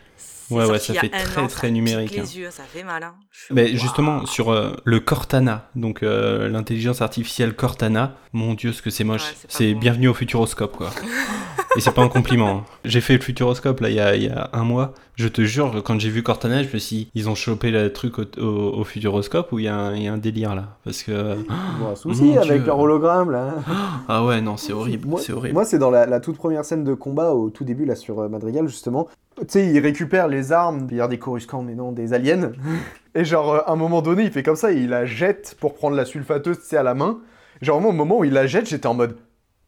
Ouais, 0.54 0.66
ouais, 0.66 0.80
ça 0.80 0.94
fait 0.94 1.10
très, 1.10 1.42
an, 1.42 1.48
très 1.48 1.68
ça 1.68 1.72
numérique, 1.74 2.18
hein. 2.18 2.22
les 2.24 2.38
yeux, 2.40 2.50
ça 2.52 2.64
fait 2.64 2.84
mal. 2.84 3.04
Hein. 3.04 3.14
Mais 3.52 3.76
justement, 3.76 4.26
sur 4.26 4.52
euh, 4.52 4.72
le 4.86 5.00
Cortana, 5.00 5.70
donc 5.76 6.04
euh, 6.04 6.48
l'intelligence 6.50 7.02
artificielle 7.02 7.54
Cortana, 7.56 8.16
mon 8.34 8.54
dieu, 8.54 8.72
ce 8.74 8.82
que 8.82 8.90
c'est 8.90 9.04
moche. 9.04 9.24
Ouais, 9.24 9.38
c'est 9.48 9.74
bon. 9.74 9.80
bienvenue 9.80 10.08
au 10.08 10.14
Futuroscope, 10.14 10.76
quoi. 10.78 10.90
Et 11.76 11.82
c'est 11.82 11.92
pas 11.92 12.04
un 12.04 12.08
compliment. 12.08 12.50
hein. 12.58 12.64
J'ai 12.86 13.02
fait 13.02 13.14
le 13.16 13.22
Futuroscope, 13.22 13.80
là, 13.80 13.90
il 13.90 13.96
y 13.96 14.00
a, 14.00 14.16
il 14.16 14.24
y 14.24 14.30
a 14.30 14.50
un 14.54 14.64
mois. 14.64 14.94
Je 15.16 15.28
te 15.28 15.42
jure, 15.44 15.82
quand 15.84 16.00
j'ai 16.00 16.10
vu 16.10 16.22
Cortana, 16.22 16.62
je 16.64 16.70
me 16.72 16.78
suis 16.78 16.96
dit, 16.96 17.08
ils 17.16 17.30
ont 17.30 17.36
chopé 17.36 17.72
le 17.72 17.92
truc 17.92 18.20
au, 18.20 18.24
au- 18.40 18.80
au 18.80 18.84
Futuroscope 18.84 19.52
ou 19.52 19.60
il 19.60 19.66
y, 19.66 19.68
a 19.68 19.76
un- 19.76 19.96
il 19.96 20.04
y 20.04 20.08
a 20.08 20.14
un 20.14 20.18
délire, 20.18 20.54
là? 20.54 20.78
Parce 20.84 21.02
que... 21.02 21.36
Bon, 21.80 21.90
un 21.92 21.96
souci 21.96 22.38
avec 22.38 22.58
Dieu. 22.60 22.68
leur 22.68 22.80
hologramme 22.80 23.32
là. 23.32 23.56
Ah 24.08 24.24
ouais, 24.24 24.42
non, 24.42 24.58
c'est 24.58 24.74
horrible, 24.74 25.08
Moi, 25.08 25.20
c'est 25.24 25.34
horrible. 25.34 25.54
moi, 25.56 25.66
c'est 25.66 25.80
dans 25.80 25.90
la, 25.90 26.06
la 26.06 26.20
toute 26.20 26.38
première 26.38 26.64
scène 26.66 26.84
de 26.84 26.94
combat 26.94 27.32
au 27.32 27.50
tout 27.50 27.64
début 27.64 27.86
là 27.86 27.96
sur 27.96 28.20
euh, 28.20 28.28
Madrigal 28.30 28.68
justement. 28.68 29.08
Tu 29.38 29.46
sais, 29.48 29.68
il 29.68 29.80
récupère 29.80 30.28
les 30.28 30.52
armes, 30.52 30.88
il 30.92 30.98
y 30.98 31.02
a 31.02 31.08
des 31.08 31.20
Coruscants 31.20 31.64
mais 31.64 31.76
non, 31.76 31.92
des 31.92 32.14
aliens. 32.14 32.52
Et 33.16 33.26
genre, 33.26 33.54
euh, 33.54 33.60
à 33.66 33.72
un 33.72 33.76
moment 33.76 34.02
donné, 34.02 34.24
il 34.24 34.32
fait 34.32 34.44
comme 34.44 34.56
ça, 34.56 34.72
et 34.72 34.78
il 34.78 34.90
la 34.90 35.06
jette 35.06 35.56
pour 35.60 35.76
prendre 35.76 35.96
la 35.96 36.04
sulfateuse, 36.04 36.60
tu 36.60 36.66
sais, 36.66 36.78
à 36.78 36.84
la 36.84 36.96
main. 36.96 37.20
Genre, 37.62 37.80
moi, 37.80 37.92
au 37.92 37.94
moment 37.94 38.20
où 38.20 38.24
il 38.24 38.34
la 38.34 38.48
jette, 38.48 38.68
j'étais 38.68 38.88
en 38.88 38.96
mode, 38.96 39.18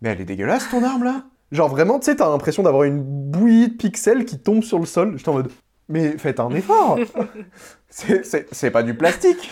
mais 0.01 0.09
elle 0.09 0.21
est 0.21 0.25
dégueulasse 0.25 0.67
ton 0.69 0.83
arme 0.83 1.03
là. 1.03 1.25
Genre 1.51 1.69
vraiment, 1.69 1.99
tu 1.99 2.05
sais, 2.05 2.15
t'as 2.15 2.29
l'impression 2.29 2.63
d'avoir 2.63 2.83
une 2.83 3.03
bouillie 3.03 3.69
de 3.69 3.73
pixels 3.73 4.25
qui 4.25 4.39
tombe 4.39 4.63
sur 4.63 4.79
le 4.79 4.85
sol. 4.85 5.13
J'étais 5.17 5.29
en 5.29 5.33
mode, 5.33 5.51
mais 5.89 6.17
faites 6.17 6.39
un 6.39 6.49
effort. 6.51 6.97
c'est- 7.89 8.71
pas 8.71 8.83
du 8.83 8.93
plastique, 8.93 9.49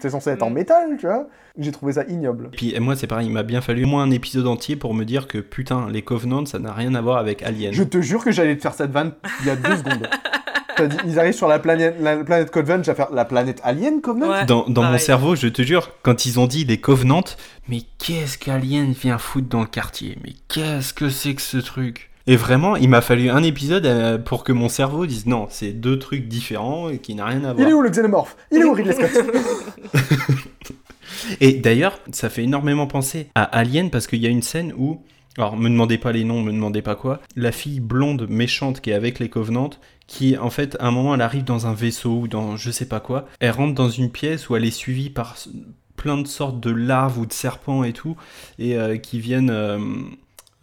c'est 0.00 0.10
censé 0.10 0.30
être 0.30 0.42
en 0.42 0.50
Mm. 0.50 0.54
métal, 0.54 0.96
tu 0.98 1.06
vois. 1.06 1.26
J'ai 1.58 1.70
trouvé 1.70 1.92
ça 1.92 2.04
ignoble. 2.08 2.46
Et 2.52 2.56
puis 2.56 2.80
moi, 2.80 2.96
c'est 2.96 3.06
pareil, 3.06 3.26
il 3.28 3.32
m'a 3.32 3.44
bien 3.44 3.60
fallu 3.60 3.84
au 3.84 3.88
moins 3.88 4.02
un 4.02 4.10
épisode 4.10 4.46
entier 4.48 4.74
pour 4.76 4.94
me 4.94 5.04
dire 5.04 5.28
que, 5.28 5.38
putain, 5.38 5.88
les 5.90 6.02
Covenants, 6.02 6.46
ça 6.46 6.58
n'a 6.58 6.72
rien 6.72 6.94
à 6.94 7.00
voir 7.00 7.18
avec 7.18 7.42
Alien. 7.42 7.72
Je 7.72 7.84
te 7.84 8.00
jure 8.00 8.24
que 8.24 8.32
j'allais 8.32 8.56
te 8.56 8.62
faire 8.62 8.74
cette 8.74 8.90
vanne 8.90 9.12
il 9.40 9.46
y 9.46 9.50
a 9.50 9.56
deux 9.56 9.76
secondes. 9.76 10.08
Dit, 10.76 10.96
ils 11.06 11.20
arrivent 11.20 11.34
sur 11.34 11.46
la 11.46 11.60
planète, 11.60 11.94
la 12.00 12.16
planète 12.24 12.50
Covenant, 12.50 12.82
j'ai 12.82 12.94
faire 12.94 13.12
la 13.12 13.24
planète 13.24 13.60
Alien 13.62 14.00
Covenant 14.00 14.30
Ouais, 14.30 14.44
Dans, 14.44 14.64
dans 14.68 14.82
mon 14.82 14.98
cerveau, 14.98 15.36
je 15.36 15.46
te 15.46 15.62
jure, 15.62 15.92
quand 16.02 16.26
ils 16.26 16.40
ont 16.40 16.48
dit 16.48 16.64
les 16.64 16.78
Covenants, 16.80 17.22
mais 17.68 17.82
qu'est-ce 18.04 18.36
qu'Alien 18.38 18.90
vient 18.90 19.18
foutre 19.18 19.46
dans 19.48 19.60
le 19.60 19.68
quartier? 19.68 20.18
Mais 20.24 20.32
qu'est-ce 20.48 20.92
que 20.92 21.10
c'est 21.10 21.34
que 21.36 21.42
ce 21.42 21.58
truc? 21.58 22.10
Et 22.26 22.36
vraiment, 22.36 22.76
il 22.76 22.88
m'a 22.88 23.02
fallu 23.02 23.28
un 23.28 23.42
épisode 23.42 23.84
euh, 23.84 24.16
pour 24.18 24.44
que 24.44 24.52
mon 24.52 24.68
cerveau 24.70 25.04
dise 25.04 25.26
non, 25.26 25.46
c'est 25.50 25.72
deux 25.72 25.98
trucs 25.98 26.26
différents 26.26 26.88
et 26.88 26.98
qui 26.98 27.14
n'ont 27.14 27.26
rien 27.26 27.44
à 27.44 27.52
Il 27.52 27.60
est 27.60 27.64
voir. 27.66 27.78
où 27.78 27.82
le 27.82 27.90
xénomorphe? 27.90 28.36
Il 28.50 28.58
est 28.58 28.64
où 28.64 28.72
Ridley 28.72 28.94
Scott? 28.94 29.10
Et 31.40 31.52
d'ailleurs, 31.52 31.98
ça 32.12 32.28
fait 32.28 32.44
énormément 32.44 32.86
penser 32.86 33.28
à 33.34 33.42
Alien 33.44 33.90
parce 33.90 34.06
qu'il 34.06 34.20
y 34.20 34.26
a 34.26 34.30
une 34.30 34.42
scène 34.42 34.72
où, 34.76 35.02
alors 35.38 35.56
me 35.56 35.68
demandez 35.68 35.98
pas 35.98 36.12
les 36.12 36.24
noms, 36.24 36.42
me 36.42 36.52
demandez 36.52 36.82
pas 36.82 36.94
quoi, 36.96 37.20
la 37.36 37.52
fille 37.52 37.80
blonde 37.80 38.26
méchante 38.28 38.80
qui 38.80 38.90
est 38.90 38.94
avec 38.94 39.18
les 39.18 39.28
Covenants, 39.28 39.70
qui 40.06 40.36
en 40.36 40.50
fait 40.50 40.76
à 40.80 40.86
un 40.86 40.90
moment 40.90 41.14
elle 41.14 41.20
arrive 41.22 41.44
dans 41.44 41.66
un 41.66 41.72
vaisseau 41.74 42.20
ou 42.20 42.28
dans 42.28 42.56
je 42.56 42.70
sais 42.70 42.86
pas 42.86 43.00
quoi, 43.00 43.26
elle 43.40 43.52
rentre 43.52 43.74
dans 43.74 43.88
une 43.88 44.10
pièce 44.10 44.48
où 44.48 44.56
elle 44.56 44.64
est 44.64 44.70
suivie 44.70 45.10
par 45.10 45.36
plein 45.96 46.18
de 46.18 46.26
sortes 46.26 46.60
de 46.60 46.70
larves 46.70 47.18
ou 47.18 47.26
de 47.26 47.32
serpents 47.32 47.84
et 47.84 47.92
tout, 47.92 48.16
et 48.58 48.76
euh, 48.76 48.96
qui 48.98 49.20
viennent 49.20 49.50
euh, 49.50 49.78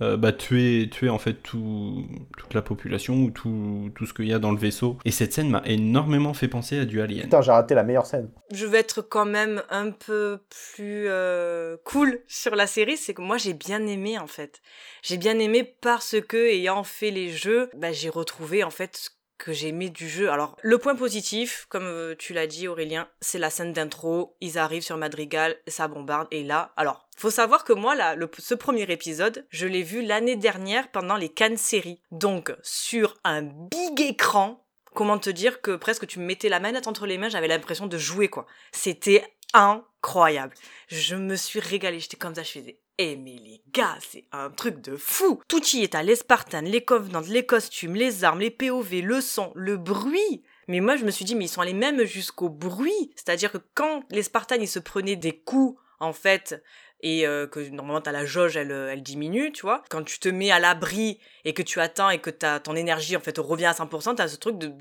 euh, 0.02 0.18
bah, 0.18 0.32
tuer, 0.32 0.90
tuer 0.92 1.10
en 1.10 1.20
fait 1.20 1.36
tout, 1.36 2.06
toute 2.38 2.54
la 2.54 2.62
population 2.62 3.16
ou 3.16 3.32
tout, 3.32 3.92
tout 3.96 4.06
ce 4.06 4.14
qu'il 4.14 4.28
y 4.28 4.34
a 4.34 4.40
dans 4.40 4.52
le 4.52 4.58
vaisseau. 4.58 4.98
Et 5.06 5.12
cette 5.12 5.34
scène 5.34 5.50
m'a 5.50 5.62
énormément 5.66 6.34
fait 6.34 6.48
penser 6.48 6.80
à 6.80 6.86
du 6.86 7.02
Alien. 7.02 7.24
Putain, 7.24 7.42
j'ai 7.42 7.52
raté 7.52 7.76
la 7.76 7.84
meilleure 7.84 8.06
scène. 8.06 8.30
je 8.52 8.66
vais 8.66 8.80
être 8.80 9.02
quand 9.02 9.26
même 9.26 9.62
un 9.70 9.92
peu 9.92 10.40
plus 10.74 11.06
euh, 11.08 11.78
cool 11.84 12.20
sur 12.28 12.56
la 12.56 12.68
série, 12.68 12.97
c'est 12.97 13.14
que 13.14 13.22
moi 13.22 13.38
j'ai 13.38 13.54
bien 13.54 13.86
aimé 13.88 14.18
en 14.18 14.28
fait. 14.28 14.62
J'ai 15.04 15.18
bien 15.18 15.38
aimé 15.39 15.76
parce 15.82 16.16
que 16.28 16.38
ayant 16.38 16.84
fait 16.84 17.12
les 17.12 17.30
jeux, 17.30 17.70
bah, 17.76 17.91
j'ai 17.91 18.10
retrouvé 18.10 18.64
en 18.64 18.70
fait 18.70 18.97
ce 18.97 19.10
que 19.38 19.54
j'ai 19.54 19.70
aimé 19.70 19.89
du 19.89 20.08
jeu. 20.08 20.30
Alors 20.30 20.56
le 20.62 20.78
point 20.78 20.95
positif, 20.95 21.66
comme 21.70 21.86
euh, 21.86 22.16
tu 22.18 22.34
l'as 22.34 22.47
dit 22.47 22.68
Aurélien, 22.68 23.08
c'est 23.22 23.39
la 23.39 23.49
scène 23.49 23.74
d'intro. 23.74 24.36
Ils 24.39 24.58
arrivent 24.58 24.84
sur 24.84 24.97
Madrigal, 24.97 25.56
ça 25.68 25.88
bombarde 25.88 26.28
et 26.32 26.43
là, 26.43 26.72
alors 26.78 27.08
faut 27.22 27.30
savoir 27.30 27.63
que 27.63 27.74
moi 27.74 27.93
là, 27.93 28.15
ce 28.39 28.55
premier 28.55 28.89
épisode, 28.91 29.45
je 29.51 29.67
l'ai 29.67 29.84
vu 29.84 30.01
l'année 30.01 30.36
dernière 30.36 30.89
pendant 30.89 31.17
les 31.17 31.30
Cannes 31.30 31.55
séries. 31.55 32.01
Donc 32.09 32.51
sur 32.63 33.15
un 33.24 33.43
big 33.43 34.01
écran, 34.01 34.65
comment 34.95 35.19
te 35.19 35.30
dire 35.30 35.61
que 35.61 35.76
presque 35.76 36.07
tu 36.07 36.17
me 36.17 36.26
mettais 36.26 36.49
la 36.49 36.59
manette 36.59 36.88
entre 36.88 37.05
les 37.05 37.19
mains, 37.19 37.30
j'avais 37.30 37.47
l'impression 37.47 37.86
de 37.86 37.97
jouer 37.99 38.28
quoi. 38.28 38.47
C'était 38.72 39.24
incroyable. 39.53 40.55
Je 40.88 41.15
me 41.15 41.36
suis 41.36 41.59
régalée, 41.59 41.99
j'étais 41.99 42.17
comme 42.17 42.34
ça, 42.34 42.41
je 42.41 42.51
faisais 42.51 42.80
eh 42.97 43.15
mais 43.15 43.36
les 43.36 43.63
gars, 43.72 43.97
c'est 43.99 44.26
un 44.32 44.49
truc 44.49 44.82
de 44.82 44.95
fou 44.95 45.41
Tout 45.47 45.61
y 45.74 45.84
est 45.84 45.95
à 45.95 46.03
les 46.03 46.15
Spartans, 46.15 46.61
les 46.61 46.84
Covenants, 46.84 47.22
les 47.28 47.45
costumes, 47.45 47.95
les 47.95 48.24
armes, 48.24 48.39
les 48.39 48.51
POV, 48.51 49.01
le 49.01 49.22
son, 49.22 49.51
le 49.55 49.78
bruit 49.78 50.43
Mais 50.67 50.80
moi 50.82 50.97
je 50.97 51.05
me 51.05 51.11
suis 51.11 51.26
dit, 51.26 51.36
mais 51.36 51.45
ils 51.45 51.49
sont 51.49 51.61
allés 51.61 51.74
même 51.74 52.03
jusqu'au 52.03 52.49
bruit 52.49 53.11
C'est-à-dire 53.15 53.51
que 53.51 53.59
quand 53.76 54.03
les 54.09 54.24
Spartans, 54.24 54.65
se 54.65 54.80
prenaient 54.80 55.15
des 55.15 55.39
coups, 55.39 55.80
en 55.99 56.13
fait, 56.13 56.61
et 57.02 57.28
euh, 57.28 57.47
que 57.47 57.60
normalement 57.70 58.02
t'as 58.02 58.12
la 58.12 58.26
jauge, 58.26 58.58
elle, 58.58 58.72
euh, 58.72 58.91
elle 58.91 59.04
diminue, 59.04 59.52
tu 59.52 59.62
vois. 59.62 59.84
Quand 59.89 60.04
tu 60.04 60.20
te 60.20 60.30
mets 60.30 60.52
à 60.52 60.60
l'abri 60.60 61.20
et 61.45 61.54
que 61.54 61.62
tu 61.62 61.80
attends 61.80 62.10
et 62.10 62.20
que 62.20 62.30
t'as 62.30 62.60
ton 62.60 62.76
énergie 62.76 63.16
en 63.16 63.20
fait 63.20 63.38
revient 63.38 63.66
à 63.66 63.74
100%, 63.74 64.16
t'as 64.16 64.28
ce 64.28 64.38
truc 64.38 64.58
de 64.58 64.72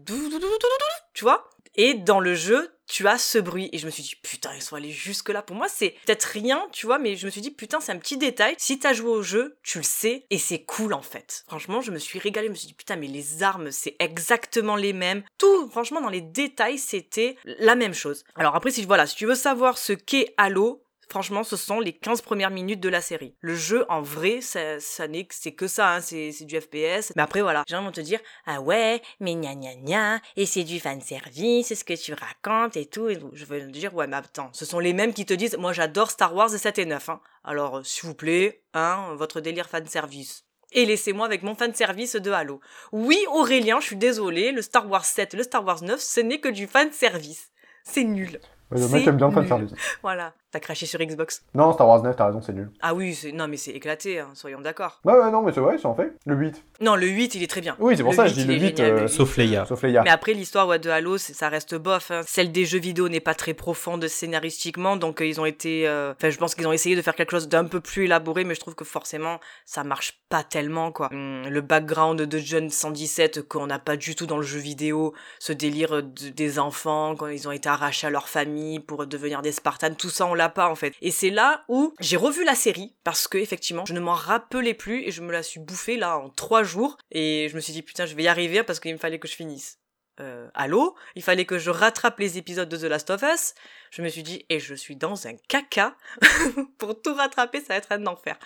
tu 1.14 1.24
vois. 1.24 1.50
Et 1.76 1.94
dans 1.94 2.20
le 2.20 2.34
jeu, 2.34 2.74
tu 2.86 3.06
as 3.06 3.18
ce 3.18 3.38
bruit. 3.38 3.70
Et 3.72 3.78
je 3.78 3.86
me 3.86 3.90
suis 3.90 4.02
dit, 4.02 4.16
putain, 4.22 4.50
ils 4.54 4.62
sont 4.62 4.74
allés 4.74 4.90
jusque-là. 4.90 5.42
Pour 5.42 5.54
moi, 5.54 5.68
c'est 5.68 5.94
peut-être 6.04 6.24
rien, 6.24 6.66
tu 6.72 6.86
vois, 6.86 6.98
mais 6.98 7.14
je 7.14 7.26
me 7.26 7.30
suis 7.30 7.40
dit, 7.40 7.52
putain, 7.52 7.80
c'est 7.80 7.92
un 7.92 7.98
petit 7.98 8.18
détail. 8.18 8.54
Si 8.58 8.78
t'as 8.78 8.92
joué 8.92 9.10
au 9.10 9.22
jeu, 9.22 9.56
tu 9.62 9.78
le 9.78 9.84
sais, 9.84 10.26
et 10.30 10.38
c'est 10.38 10.64
cool, 10.64 10.92
en 10.92 11.02
fait. 11.02 11.44
Franchement, 11.46 11.80
je 11.80 11.92
me 11.92 11.98
suis 11.98 12.18
régalée. 12.18 12.48
Je 12.48 12.52
me 12.52 12.56
suis 12.56 12.66
dit, 12.66 12.74
putain, 12.74 12.96
mais 12.96 13.06
les 13.06 13.42
armes, 13.42 13.70
c'est 13.70 13.94
exactement 14.00 14.74
les 14.74 14.92
mêmes. 14.92 15.22
Tout, 15.38 15.70
franchement, 15.70 16.00
dans 16.00 16.10
les 16.10 16.20
détails, 16.20 16.78
c'était 16.78 17.36
la 17.44 17.76
même 17.76 17.94
chose. 17.94 18.24
Alors 18.34 18.56
après, 18.56 18.72
si, 18.72 18.84
voilà, 18.84 19.06
si 19.06 19.14
tu 19.14 19.26
veux 19.26 19.36
savoir 19.36 19.78
ce 19.78 19.92
qu'est 19.92 20.34
Halo, 20.36 20.82
Franchement, 21.10 21.42
ce 21.42 21.56
sont 21.56 21.80
les 21.80 21.92
15 21.92 22.22
premières 22.22 22.50
minutes 22.50 22.80
de 22.80 22.88
la 22.88 23.00
série. 23.00 23.34
Le 23.40 23.54
jeu, 23.54 23.84
en 23.88 24.00
vrai, 24.00 24.40
ça, 24.40 24.78
ça 24.78 25.08
n'est 25.08 25.26
c'est 25.30 25.52
que 25.52 25.66
ça, 25.66 25.94
hein, 25.94 26.00
c'est, 26.00 26.32
c'est 26.32 26.44
du 26.44 26.60
FPS. 26.60 27.12
Mais 27.16 27.22
après, 27.22 27.42
voilà, 27.42 27.64
les 27.68 27.74
gens 27.76 27.82
vont 27.82 27.90
te 27.90 28.00
dire, 28.00 28.20
ah 28.46 28.60
ouais, 28.60 29.02
mais 29.18 29.34
gna 29.34 29.54
gna 29.54 29.74
gna, 29.74 30.20
et 30.36 30.46
c'est 30.46 30.64
du 30.64 30.80
fanservice, 30.80 31.66
c'est 31.66 31.74
ce 31.74 31.84
que 31.84 31.94
tu 31.94 32.14
racontes 32.14 32.76
et 32.76 32.86
tout. 32.86 33.08
Et 33.08 33.18
je 33.32 33.44
vais 33.44 33.60
te 33.60 33.66
dire, 33.66 33.94
ouais, 33.94 34.06
mais 34.06 34.16
attends, 34.16 34.50
ce 34.52 34.64
sont 34.64 34.78
les 34.78 34.92
mêmes 34.92 35.12
qui 35.12 35.26
te 35.26 35.34
disent, 35.34 35.56
moi 35.58 35.72
j'adore 35.72 36.10
Star 36.10 36.34
Wars 36.34 36.50
7 36.50 36.78
et 36.78 36.86
9. 36.86 37.08
Hein. 37.08 37.20
Alors, 37.44 37.78
euh, 37.78 37.82
s'il 37.82 38.08
vous 38.08 38.14
plaît, 38.14 38.62
hein, 38.74 39.14
votre 39.16 39.40
délire 39.40 39.68
fanservice 39.68 40.44
et 40.72 40.86
laissez-moi 40.86 41.26
avec 41.26 41.42
mon 41.42 41.54
fanservice 41.54 42.16
de 42.16 42.30
Halo. 42.30 42.60
Oui, 42.92 43.18
Aurélien, 43.32 43.80
je 43.80 43.86
suis 43.86 43.96
désolé, 43.96 44.52
le 44.52 44.62
Star 44.62 44.88
Wars 44.88 45.04
7, 45.04 45.34
le 45.34 45.42
Star 45.42 45.64
Wars 45.64 45.82
9, 45.82 46.00
ce 46.00 46.20
n'est 46.20 46.38
que 46.38 46.48
du 46.48 46.66
fanservice. 46.66 47.50
C'est 47.82 48.04
nul. 48.04 48.40
Le 48.70 48.86
mec 48.86 49.06
aime 49.06 49.16
bien 49.16 49.28
le 49.28 49.34
nul. 49.34 49.42
fanservice. 49.42 49.72
Voilà, 50.02 50.32
t'as 50.50 50.60
craché 50.60 50.86
sur 50.86 50.98
Xbox. 51.00 51.42
Non, 51.54 51.72
Star 51.72 51.86
Wars 51.88 52.02
9, 52.02 52.16
t'as 52.16 52.26
raison, 52.26 52.40
c'est 52.42 52.52
nul. 52.52 52.70
Ah 52.82 52.94
oui, 52.94 53.14
c'est... 53.14 53.32
non 53.32 53.48
mais 53.48 53.56
c'est 53.56 53.70
éclaté, 53.72 54.20
hein, 54.20 54.28
soyons 54.34 54.60
d'accord. 54.60 55.00
Ouais, 55.04 55.14
ouais, 55.14 55.30
non, 55.30 55.42
mais 55.42 55.52
c'est 55.52 55.60
vrai, 55.60 55.76
c'est 55.78 55.86
en 55.86 55.94
fait. 55.94 56.12
Le 56.26 56.34
8. 56.34 56.62
Non, 56.80 56.96
le 56.96 57.06
8, 57.06 57.34
il 57.34 57.42
est 57.42 57.46
très 57.46 57.60
bien. 57.60 57.76
Oui, 57.78 57.96
c'est 57.96 58.02
pour 58.02 58.12
Le 58.12 58.16
ça, 58.16 58.24
8, 58.24 58.28
je 58.30 58.34
dis 58.34 58.40
il 58.42 58.46
le 58.48 58.54
est 58.54 58.58
8, 58.60 58.76
génial, 58.76 58.90
euh, 58.92 58.96
le 58.96 59.02
8. 59.02 59.08
Sauf 59.08 59.36
Leia. 59.36 59.64
Sauf 59.66 59.82
les 59.82 59.92
gars. 59.92 60.02
Mais 60.04 60.10
après, 60.10 60.32
l'histoire 60.34 60.66
ouais, 60.68 60.78
de 60.78 60.90
Halo, 60.90 61.18
c'est- 61.18 61.34
ça 61.34 61.48
reste 61.48 61.74
bof. 61.74 62.10
hein. 62.10 62.22
Celle 62.26 62.52
des 62.52 62.64
jeux 62.64 62.78
vidéo 62.80 63.08
n'est 63.08 63.20
pas 63.20 63.34
très 63.34 63.54
profonde 63.54 64.06
scénaristiquement, 64.08 64.96
donc 64.96 65.20
euh, 65.20 65.26
ils 65.26 65.40
ont 65.40 65.44
été... 65.46 65.86
euh, 65.88 66.12
Enfin, 66.16 66.30
je 66.30 66.38
pense 66.38 66.54
qu'ils 66.54 66.66
ont 66.66 66.72
essayé 66.72 66.96
de 66.96 67.02
faire 67.02 67.14
quelque 67.14 67.30
chose 67.32 67.48
d'un 67.48 67.64
peu 67.64 67.80
plus 67.80 68.04
élaboré, 68.04 68.44
mais 68.44 68.54
je 68.54 68.60
trouve 68.60 68.74
que 68.74 68.84
forcément, 68.84 69.38
ça 69.66 69.84
marche 69.84 70.20
pas 70.28 70.42
tellement, 70.44 70.92
quoi. 70.92 71.08
Hum, 71.12 71.48
le 71.48 71.60
background 71.60 72.20
de 72.22 72.38
John 72.38 72.70
117 72.70 73.42
qu'on 73.42 73.66
n'a 73.66 73.78
pas 73.78 73.96
du 73.96 74.14
tout 74.14 74.26
dans 74.26 74.36
le 74.36 74.42
jeu 74.42 74.58
vidéo, 74.60 75.14
ce 75.38 75.52
délire 75.52 76.02
de- 76.02 76.28
des 76.30 76.58
enfants, 76.58 77.14
quand 77.16 77.26
ils 77.28 77.48
ont 77.48 77.52
été 77.52 77.68
arrachés 77.68 78.06
à 78.06 78.10
leur 78.10 78.28
famille 78.28 78.80
pour 78.80 79.06
devenir 79.06 79.42
des 79.42 79.52
Spartans, 79.52 79.94
tout 79.96 80.10
ça, 80.10 80.26
on 80.26 80.34
l'a 80.34 80.39
pas, 80.48 80.68
en 80.68 80.74
fait. 80.74 80.94
Et 81.00 81.10
c'est 81.10 81.30
là 81.30 81.64
où 81.68 81.94
j'ai 82.00 82.16
revu 82.16 82.44
la 82.44 82.54
série, 82.54 82.96
parce 83.04 83.28
que, 83.28 83.38
effectivement, 83.38 83.84
je 83.84 83.92
ne 83.92 84.00
m'en 84.00 84.14
rappelais 84.14 84.74
plus, 84.74 85.02
et 85.02 85.10
je 85.10 85.22
me 85.22 85.32
la 85.32 85.42
suis 85.42 85.60
bouffée, 85.60 85.96
là, 85.96 86.18
en 86.18 86.30
trois 86.30 86.62
jours, 86.62 86.96
et 87.10 87.48
je 87.50 87.56
me 87.56 87.60
suis 87.60 87.72
dit, 87.72 87.82
putain, 87.82 88.06
je 88.06 88.14
vais 88.14 88.22
y 88.22 88.28
arriver, 88.28 88.62
parce 88.62 88.80
qu'il 88.80 88.92
me 88.92 88.98
fallait 88.98 89.18
que 89.18 89.28
je 89.28 89.34
finisse 89.34 89.80
euh, 90.20 90.48
Halo, 90.54 90.94
il 91.14 91.22
fallait 91.22 91.46
que 91.46 91.58
je 91.58 91.70
rattrape 91.70 92.18
les 92.18 92.38
épisodes 92.38 92.68
de 92.68 92.76
The 92.76 92.84
Last 92.84 93.10
of 93.10 93.22
Us. 93.22 93.54
Je 93.90 94.02
me 94.02 94.08
suis 94.08 94.22
dit, 94.22 94.44
et 94.48 94.60
je 94.60 94.74
suis 94.74 94.96
dans 94.96 95.26
un 95.26 95.34
caca. 95.48 95.96
Pour 96.78 97.00
tout 97.00 97.14
rattraper, 97.14 97.60
ça 97.60 97.68
va 97.68 97.76
être 97.76 97.92
un 97.92 98.06
enfer. 98.06 98.38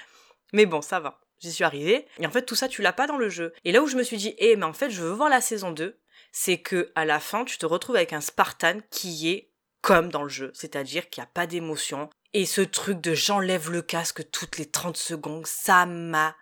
Mais 0.53 0.67
bon, 0.67 0.83
ça 0.83 1.01
va. 1.01 1.21
J'y 1.41 1.53
suis 1.53 1.65
arrivée. 1.65 2.07
Et 2.19 2.27
en 2.27 2.31
fait, 2.31 2.43
tout 2.43 2.55
ça, 2.55 2.69
tu 2.69 2.81
l'as 2.81 2.93
pas 2.93 3.07
dans 3.07 3.17
le 3.17 3.29
jeu. 3.29 3.53
Et 3.65 3.73
là 3.73 3.83
où 3.83 3.87
je 3.87 3.97
me 3.97 4.03
suis 4.03 4.17
dit, 4.17 4.35
eh, 4.39 4.57
mais 4.57 4.65
en 4.65 4.73
fait, 4.73 4.91
je 4.91 5.03
veux 5.03 5.11
voir 5.11 5.29
la 5.29 5.41
saison 5.41 5.73
2, 5.73 5.99
c'est 6.33 6.59
que 6.59 6.93
à 6.95 7.05
la 7.05 7.21
fin, 7.21 7.45
tu 7.45 7.59
te 7.59 7.67
retrouves 7.67 7.97
avec 7.97 8.13
un 8.13 8.21
Spartan 8.21 8.79
qui 8.91 9.31
est 9.31 9.51
comme 9.85 10.09
dans 10.09 10.23
le 10.23 10.31
jeu. 10.31 10.51
C'est-à-dire 10.55 11.11
qu'il 11.11 11.21
n'y 11.21 11.27
a 11.27 11.31
pas 11.33 11.47
d'émotion. 11.47 12.09
Et 12.33 12.47
ce 12.47 12.63
truc 12.63 13.03
de 13.03 13.13
j'enlève 13.13 13.71
le 13.71 13.83
casque 13.83 14.23
toutes 14.33 14.57
les 14.57 14.65
30 14.65 14.97
secondes, 14.97 15.47
ça 15.47 15.85
m'a 15.85 16.35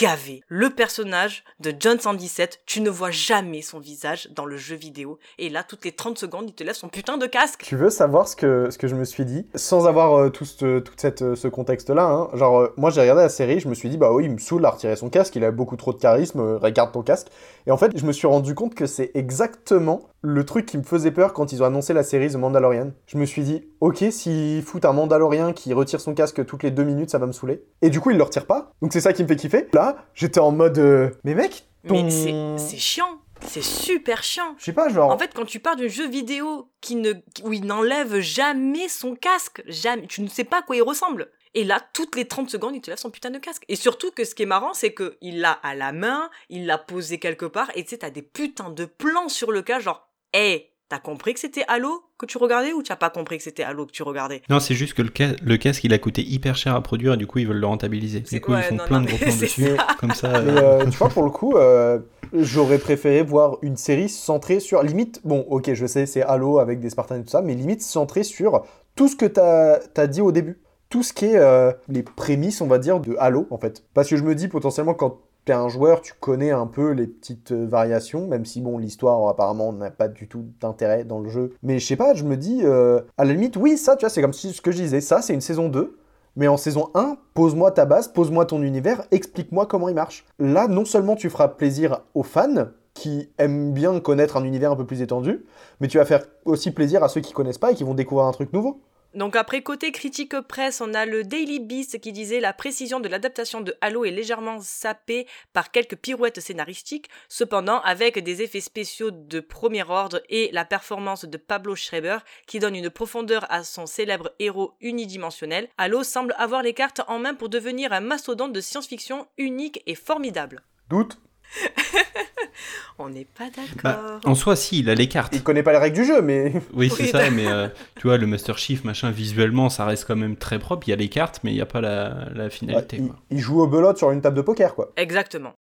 gavé. 0.00 0.42
Le 0.48 0.70
personnage 0.70 1.44
de 1.60 1.74
John 1.78 1.98
117, 1.98 2.60
tu 2.66 2.80
ne 2.80 2.90
vois 2.90 3.10
jamais 3.10 3.62
son 3.62 3.78
visage 3.78 4.28
dans 4.34 4.44
le 4.44 4.56
jeu 4.56 4.76
vidéo. 4.76 5.18
Et 5.38 5.48
là, 5.48 5.62
toutes 5.62 5.84
les 5.84 5.92
30 5.92 6.18
secondes, 6.18 6.44
il 6.48 6.54
te 6.54 6.62
lève 6.62 6.74
son 6.74 6.88
putain 6.88 7.18
de 7.18 7.26
casque. 7.26 7.62
Tu 7.64 7.76
veux 7.76 7.90
savoir 7.90 8.28
ce 8.28 8.36
que, 8.36 8.68
ce 8.70 8.78
que 8.78 8.86
je 8.86 8.94
me 8.94 9.04
suis 9.04 9.24
dit? 9.24 9.46
Sans 9.54 9.86
avoir 9.86 10.14
euh, 10.14 10.28
tout 10.30 10.44
ce, 10.44 10.78
tout 10.78 10.94
cette, 10.96 11.22
euh, 11.22 11.36
ce 11.36 11.48
contexte-là, 11.48 12.04
hein. 12.04 12.30
genre, 12.34 12.60
euh, 12.60 12.74
moi 12.76 12.90
j'ai 12.90 13.00
regardé 13.00 13.22
la 13.22 13.28
série, 13.28 13.60
je 13.60 13.68
me 13.68 13.74
suis 13.74 13.88
dit, 13.88 13.98
bah 13.98 14.12
oui, 14.12 14.24
il 14.24 14.30
me 14.30 14.38
saoule 14.38 14.64
à 14.64 14.70
retirer 14.70 14.96
son 14.96 15.10
casque, 15.10 15.36
il 15.36 15.44
a 15.44 15.50
beaucoup 15.50 15.76
trop 15.76 15.92
de 15.92 15.98
charisme, 15.98 16.40
regarde 16.40 16.92
ton 16.92 17.02
casque. 17.02 17.28
Et 17.66 17.70
en 17.70 17.76
fait, 17.76 17.96
je 17.96 18.04
me 18.06 18.12
suis 18.12 18.26
rendu 18.26 18.54
compte 18.54 18.74
que 18.74 18.86
c'est 18.86 19.10
exactement 19.14 20.02
le 20.22 20.44
truc 20.44 20.66
qui 20.66 20.78
me 20.78 20.82
faisait 20.82 21.10
peur 21.10 21.32
quand 21.32 21.52
ils 21.52 21.62
ont 21.62 21.66
annoncé 21.66 21.92
la 21.92 22.02
série 22.02 22.30
The 22.30 22.36
Mandalorian. 22.36 22.92
Je 23.06 23.18
me 23.18 23.24
suis 23.24 23.42
dit, 23.42 23.68
ok, 23.80 24.04
s'ils 24.10 24.62
foutent 24.62 24.84
un 24.84 24.92
Mandalorien 24.92 25.52
qui 25.52 25.72
retire 25.72 26.00
son 26.00 26.14
casque 26.14 26.44
toutes 26.46 26.62
les 26.62 26.70
deux 26.70 26.84
minutes, 26.84 27.10
ça 27.10 27.18
va 27.18 27.26
me 27.26 27.32
saouler. 27.32 27.62
Et 27.82 27.90
du 27.90 28.00
coup, 28.00 28.10
il 28.10 28.16
le 28.16 28.22
retire 28.22 28.46
pas, 28.46 28.72
donc 28.82 28.92
c'est 28.92 29.00
ça 29.00 29.12
qui 29.12 29.22
me 29.22 29.28
fait 29.28 29.36
kiffer. 29.36 29.68
Là, 29.72 29.96
j'étais 30.14 30.40
en 30.40 30.52
mode, 30.52 30.78
euh, 30.78 31.10
mais 31.24 31.34
mec, 31.34 31.66
ton... 31.86 32.04
Mais 32.04 32.10
c'est- 32.58 32.76
chiant. 32.76 33.18
C'est 33.46 33.62
super 33.62 34.22
chiant. 34.22 34.54
Je 34.58 34.64
sais 34.66 34.74
pas, 34.74 34.90
genre... 34.90 35.10
En 35.10 35.16
fait, 35.16 35.30
quand 35.34 35.46
tu 35.46 35.60
pars 35.60 35.74
d'un 35.74 35.88
jeu 35.88 36.06
vidéo 36.06 36.68
qui 36.82 36.94
ne, 36.96 37.14
où 37.42 37.54
il 37.54 37.64
n'enlève 37.64 38.20
jamais 38.20 38.86
son 38.88 39.14
casque, 39.14 39.62
jamais, 39.66 40.06
tu 40.06 40.20
ne 40.20 40.28
sais 40.28 40.44
pas 40.44 40.58
à 40.58 40.62
quoi 40.62 40.76
il 40.76 40.82
ressemble. 40.82 41.28
Et 41.54 41.64
là, 41.64 41.80
toutes 41.92 42.16
les 42.16 42.26
30 42.26 42.48
secondes, 42.48 42.74
il 42.74 42.80
te 42.80 42.90
lève 42.90 42.98
son 42.98 43.10
putain 43.10 43.30
de 43.30 43.38
casque. 43.38 43.64
Et 43.68 43.76
surtout 43.76 44.10
que 44.12 44.24
ce 44.24 44.34
qui 44.34 44.44
est 44.44 44.46
marrant, 44.46 44.72
c'est 44.72 44.92
que 44.92 45.16
il 45.20 45.40
l'a 45.40 45.52
à 45.52 45.74
la 45.74 45.92
main, 45.92 46.30
il 46.48 46.66
l'a 46.66 46.78
posé 46.78 47.18
quelque 47.18 47.46
part, 47.46 47.70
et 47.74 47.82
tu 47.84 47.90
sais, 47.90 47.98
t'as 47.98 48.10
des 48.10 48.22
putains 48.22 48.70
de 48.70 48.84
plans 48.84 49.28
sur 49.28 49.50
le 49.50 49.62
cas, 49.62 49.80
genre, 49.80 50.08
hé, 50.32 50.70
t'as 50.90 50.98
compris 50.98 51.34
que 51.34 51.40
c'était 51.40 51.64
Halo 51.68 52.02
que 52.18 52.26
tu 52.26 52.36
regardais 52.36 52.72
ou 52.72 52.82
t'as 52.82 52.96
pas 52.96 53.10
compris 53.10 53.38
que 53.38 53.44
c'était 53.44 53.62
Halo 53.62 53.86
que 53.86 53.92
tu 53.92 54.02
regardais? 54.02 54.42
Non, 54.50 54.60
c'est 54.60 54.74
juste 54.74 54.94
que 54.94 55.02
le, 55.02 55.10
le 55.42 55.56
casque, 55.56 55.84
il 55.84 55.94
a 55.94 55.98
coûté 55.98 56.22
hyper 56.22 56.56
cher 56.56 56.74
à 56.74 56.82
produire 56.82 57.14
et 57.14 57.16
du 57.16 57.26
coup, 57.26 57.38
ils 57.38 57.48
veulent 57.48 57.60
le 57.60 57.66
rentabiliser. 57.66 58.20
Du 58.20 58.40
coup, 58.40 58.52
ouais, 58.52 58.60
ils 58.60 58.64
font 58.64 58.74
non, 58.76 58.84
plein 58.84 58.98
non, 59.00 59.06
de 59.06 59.10
gros 59.10 59.18
plans 59.18 59.36
dessus. 59.36 59.76
ça. 59.76 59.86
Comme 59.98 60.12
ça. 60.12 60.40
Mais 60.42 60.50
euh, 60.52 60.80
euh, 60.80 60.84
tu 60.90 60.98
vois, 60.98 61.08
pour 61.08 61.22
le 61.22 61.30
coup, 61.30 61.56
euh, 61.56 62.00
j'aurais 62.32 62.78
préféré 62.78 63.22
voir 63.22 63.58
une 63.62 63.76
série 63.76 64.08
centrée 64.08 64.60
sur. 64.60 64.82
Limite, 64.82 65.20
bon, 65.24 65.46
ok, 65.48 65.72
je 65.72 65.86
sais, 65.86 66.06
c'est 66.06 66.22
Halo 66.22 66.58
avec 66.58 66.80
des 66.80 66.90
Spartans 66.90 67.16
et 67.16 67.22
tout 67.22 67.30
ça, 67.30 67.40
mais 67.40 67.54
limite 67.54 67.82
centrée 67.82 68.24
sur 68.24 68.64
tout 68.96 69.08
ce 69.08 69.16
que 69.16 69.26
t'as 69.26 69.78
as 69.96 70.06
dit 70.06 70.20
au 70.20 70.32
début. 70.32 70.60
Tout 70.90 71.04
ce 71.04 71.12
qui 71.12 71.26
est 71.26 71.38
euh, 71.38 71.72
les 71.88 72.02
prémices, 72.02 72.60
on 72.60 72.66
va 72.66 72.78
dire, 72.78 72.98
de 72.98 73.14
Halo, 73.20 73.46
en 73.50 73.58
fait. 73.58 73.84
Parce 73.94 74.08
que 74.08 74.16
je 74.16 74.24
me 74.24 74.34
dis, 74.34 74.48
potentiellement, 74.48 74.92
quand 74.92 75.18
t'es 75.44 75.52
un 75.52 75.68
joueur, 75.68 76.00
tu 76.00 76.14
connais 76.18 76.50
un 76.50 76.66
peu 76.66 76.90
les 76.90 77.06
petites 77.06 77.52
euh, 77.52 77.64
variations, 77.64 78.26
même 78.26 78.44
si, 78.44 78.60
bon, 78.60 78.76
l'histoire, 78.76 79.28
apparemment, 79.28 79.72
n'a 79.72 79.92
pas 79.92 80.08
du 80.08 80.26
tout 80.26 80.46
d'intérêt 80.60 81.04
dans 81.04 81.20
le 81.20 81.30
jeu. 81.30 81.54
Mais 81.62 81.78
je 81.78 81.86
sais 81.86 81.94
pas, 81.94 82.14
je 82.14 82.24
me 82.24 82.36
dis, 82.36 82.62
euh, 82.64 83.02
à 83.16 83.24
la 83.24 83.34
limite, 83.34 83.56
oui, 83.56 83.78
ça, 83.78 83.94
tu 83.94 84.00
vois, 84.00 84.10
c'est 84.10 84.20
comme 84.20 84.32
si 84.32 84.52
ce 84.52 84.60
que 84.60 84.72
je 84.72 84.78
disais, 84.78 85.00
ça, 85.00 85.22
c'est 85.22 85.32
une 85.32 85.40
saison 85.40 85.68
2. 85.68 85.96
Mais 86.34 86.48
en 86.48 86.56
saison 86.56 86.90
1, 86.94 87.18
pose-moi 87.34 87.70
ta 87.70 87.84
base, 87.84 88.08
pose-moi 88.08 88.44
ton 88.46 88.60
univers, 88.62 89.04
explique-moi 89.12 89.66
comment 89.66 89.88
il 89.88 89.94
marche. 89.94 90.24
Là, 90.40 90.66
non 90.66 90.84
seulement 90.84 91.14
tu 91.14 91.30
feras 91.30 91.48
plaisir 91.48 92.02
aux 92.14 92.22
fans 92.22 92.68
qui 92.94 93.30
aiment 93.38 93.72
bien 93.72 93.98
connaître 94.00 94.36
un 94.36 94.44
univers 94.44 94.72
un 94.72 94.76
peu 94.76 94.86
plus 94.86 95.02
étendu, 95.02 95.44
mais 95.80 95.88
tu 95.88 95.98
vas 95.98 96.04
faire 96.04 96.24
aussi 96.44 96.70
plaisir 96.70 97.02
à 97.02 97.08
ceux 97.08 97.20
qui 97.20 97.32
connaissent 97.32 97.58
pas 97.58 97.72
et 97.72 97.74
qui 97.74 97.84
vont 97.84 97.94
découvrir 97.94 98.26
un 98.26 98.32
truc 98.32 98.52
nouveau. 98.52 98.80
Donc 99.14 99.34
après 99.34 99.62
côté 99.62 99.90
critique 99.90 100.38
presse, 100.40 100.80
on 100.80 100.94
a 100.94 101.04
le 101.04 101.24
Daily 101.24 101.58
Beast 101.58 102.00
qui 102.00 102.12
disait 102.12 102.38
la 102.38 102.52
précision 102.52 103.00
de 103.00 103.08
l'adaptation 103.08 103.60
de 103.60 103.74
Halo 103.80 104.04
est 104.04 104.12
légèrement 104.12 104.60
sapée 104.60 105.26
par 105.52 105.72
quelques 105.72 105.96
pirouettes 105.96 106.40
scénaristiques, 106.40 107.10
cependant 107.28 107.80
avec 107.80 108.22
des 108.22 108.42
effets 108.42 108.60
spéciaux 108.60 109.10
de 109.10 109.40
premier 109.40 109.82
ordre 109.82 110.22
et 110.28 110.50
la 110.52 110.64
performance 110.64 111.24
de 111.24 111.36
Pablo 111.36 111.74
Schreiber 111.74 112.18
qui 112.46 112.60
donne 112.60 112.76
une 112.76 112.90
profondeur 112.90 113.46
à 113.50 113.64
son 113.64 113.86
célèbre 113.86 114.32
héros 114.38 114.74
unidimensionnel, 114.80 115.68
Halo 115.76 116.04
semble 116.04 116.34
avoir 116.38 116.62
les 116.62 116.74
cartes 116.74 117.00
en 117.08 117.18
main 117.18 117.34
pour 117.34 117.48
devenir 117.48 117.92
un 117.92 118.00
mastodonte 118.00 118.52
de 118.52 118.60
science-fiction 118.60 119.26
unique 119.38 119.82
et 119.86 119.96
formidable. 119.96 120.62
Doute, 120.88 121.18
On 122.98 123.08
n'est 123.08 123.24
pas 123.24 123.44
bah, 123.56 123.62
d'accord. 123.82 124.20
en 124.24 124.34
soi, 124.34 124.56
si, 124.56 124.80
il 124.80 124.90
a 124.90 124.94
les 124.94 125.08
cartes. 125.08 125.34
il 125.34 125.42
connaît 125.42 125.62
pas 125.62 125.72
les 125.72 125.78
règles 125.78 125.96
du 125.96 126.04
jeu, 126.04 126.20
mais 126.20 126.52
Oui, 126.74 126.90
c'est 126.90 127.04
Oui, 127.04 127.08
ça, 127.08 127.30
mais 127.30 127.46
euh, 127.46 127.68
tu 127.96 128.06
vois, 128.06 128.18
le 128.18 128.26
Master 128.26 128.58
Chief, 128.58 128.84
machin, 128.84 129.10
visuellement, 129.10 129.70
ça 129.70 129.86
reste 129.86 130.04
quand 130.06 130.16
même 130.16 130.36
très 130.36 130.58
propre. 130.58 130.86
Il 130.86 130.90
y 130.90 130.92
a 130.92 130.96
les 130.96 131.08
cartes, 131.08 131.40
mais 131.42 131.50
il 131.52 131.54
n'y 131.54 131.62
a 131.62 131.66
pas 131.66 131.80
la, 131.80 132.28
la 132.34 132.50
finalité. 132.50 132.98
il, 132.98 133.06
quoi. 133.06 133.16
il 133.30 133.38
joue 133.38 133.60
au 133.62 133.66
belote 133.66 133.96
sur 133.96 134.10
une 134.10 134.20
table 134.20 134.36
de 134.36 134.42
poker, 134.42 134.74
quoi. 134.74 134.92
Exactement. 134.98 135.54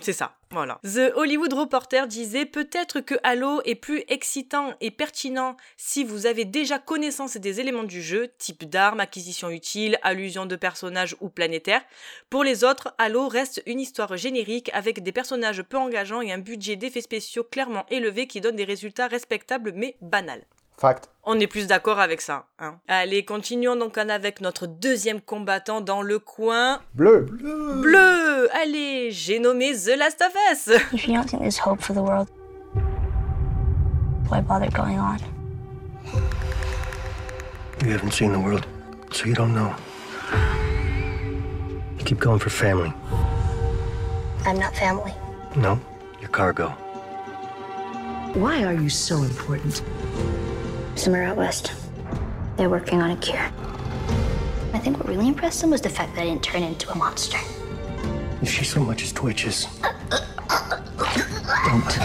C'est 0.00 0.12
ça, 0.12 0.36
voilà. 0.50 0.78
The 0.84 1.12
Hollywood 1.14 1.54
Reporter 1.54 2.06
disait 2.06 2.44
peut-être 2.44 3.00
que 3.00 3.14
Halo 3.22 3.62
est 3.64 3.74
plus 3.74 4.04
excitant 4.08 4.74
et 4.82 4.90
pertinent 4.90 5.56
si 5.78 6.04
vous 6.04 6.26
avez 6.26 6.44
déjà 6.44 6.78
connaissance 6.78 7.38
des 7.38 7.60
éléments 7.60 7.82
du 7.82 8.02
jeu, 8.02 8.28
type 8.36 8.68
d'armes, 8.68 9.00
acquisition 9.00 9.48
utile, 9.48 9.98
allusion 10.02 10.44
de 10.44 10.54
personnages 10.54 11.16
ou 11.20 11.30
planétaires. 11.30 11.82
Pour 12.28 12.44
les 12.44 12.62
autres, 12.62 12.94
Halo 12.98 13.26
reste 13.26 13.62
une 13.64 13.80
histoire 13.80 14.18
générique 14.18 14.70
avec 14.74 15.02
des 15.02 15.12
personnages 15.12 15.62
peu 15.62 15.78
engageants 15.78 16.20
et 16.20 16.30
un 16.32 16.38
budget 16.38 16.76
d'effets 16.76 17.00
spéciaux 17.00 17.44
clairement 17.44 17.86
élevé 17.88 18.26
qui 18.26 18.42
donne 18.42 18.56
des 18.56 18.64
résultats 18.64 19.08
respectables 19.08 19.72
mais 19.74 19.96
banals. 20.02 20.44
Fact. 20.78 21.08
On 21.24 21.40
est 21.40 21.46
plus 21.46 21.66
d'accord 21.66 21.98
avec 21.98 22.20
ça. 22.20 22.44
Hein. 22.58 22.76
Allez, 22.86 23.24
continuons 23.24 23.76
donc 23.76 23.96
avec 23.98 24.40
notre 24.40 24.66
deuxième 24.66 25.20
combattant 25.20 25.80
dans 25.80 26.02
le 26.02 26.18
coin. 26.18 26.80
Bleu. 26.94 27.26
Bleu 27.80 28.48
Allez, 28.54 29.10
j'ai 29.10 29.38
nommé 29.38 29.72
The 29.74 29.96
Last 29.98 30.22
of 30.22 30.32
Us 30.52 30.68
If 30.92 31.08
you 31.08 31.14
don't 31.14 31.26
think 31.26 31.40
there's 31.42 31.58
hope 31.58 31.80
for 31.80 31.94
the 31.94 32.02
world, 32.02 32.28
why 34.28 34.40
bother 34.40 34.70
going 34.70 34.98
on? 34.98 35.18
You 37.84 37.92
haven't 37.92 38.12
seen 38.12 38.32
the 38.32 38.38
world, 38.38 38.66
so 39.12 39.26
you 39.26 39.34
don't 39.34 39.54
know. 39.54 39.74
You 41.98 42.04
keep 42.04 42.20
going 42.20 42.38
for 42.38 42.50
family. 42.50 42.92
I'm 44.44 44.58
not 44.58 44.76
family. 44.76 45.12
No, 45.56 45.80
you're 46.20 46.30
cargo. 46.30 46.68
Why 48.34 48.62
are 48.64 48.74
you 48.74 48.90
so 48.90 49.22
important? 49.22 49.82
Somewhere 50.96 51.24
out 51.24 51.36
west. 51.36 51.72
They're 52.56 52.70
working 52.70 53.00
on 53.02 53.10
a 53.10 53.16
cure. 53.16 53.38
I 54.72 54.78
think 54.78 54.98
what 54.98 55.06
really 55.06 55.28
impressed 55.28 55.60
them 55.60 55.70
was 55.70 55.80
the 55.80 55.90
fact 55.90 56.14
that 56.14 56.22
I 56.22 56.24
didn't 56.24 56.42
turn 56.42 56.62
into 56.62 56.90
a 56.90 56.96
monster. 56.96 57.38
If 58.42 58.50
she 58.50 58.64
so 58.64 58.80
much 58.80 59.02
as 59.02 59.12
twitches, 59.12 59.66
don't. 61.66 61.98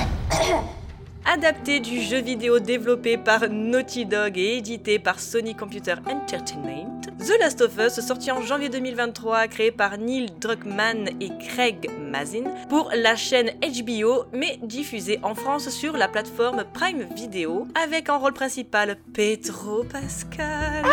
Adapté 1.26 1.80
du 1.80 2.02
jeu 2.02 2.20
vidéo 2.20 2.60
développé 2.60 3.16
par 3.18 3.48
Naughty 3.48 4.06
Dog 4.06 4.38
et 4.38 4.58
édité 4.58 4.98
par 4.98 5.20
Sony 5.20 5.56
Computer 5.56 5.96
Entertainment, 6.08 7.00
The 7.20 7.40
Last 7.40 7.62
of 7.62 7.78
Us, 7.78 8.00
sorti 8.00 8.32
en 8.32 8.42
janvier 8.42 8.70
2023, 8.70 9.48
créé 9.48 9.72
par 9.72 9.98
Neil 10.00 10.32
Druckmann 10.40 11.10
et 11.22 11.30
Craig 11.48 11.90
Mazin 12.00 12.46
pour 12.70 12.92
la 12.96 13.16
chaîne 13.16 13.52
HBO, 13.62 14.26
mais 14.34 14.58
diffusé 14.64 15.20
en 15.22 15.36
France 15.36 15.70
sur 15.70 15.96
la 15.96 16.08
plateforme 16.08 16.64
Prime 16.74 17.06
Video, 17.16 17.68
avec 17.82 18.10
en 18.10 18.20
rôle 18.20 18.34
principal 18.34 18.98
Pedro 19.14 19.84
Pascal. 19.84 20.86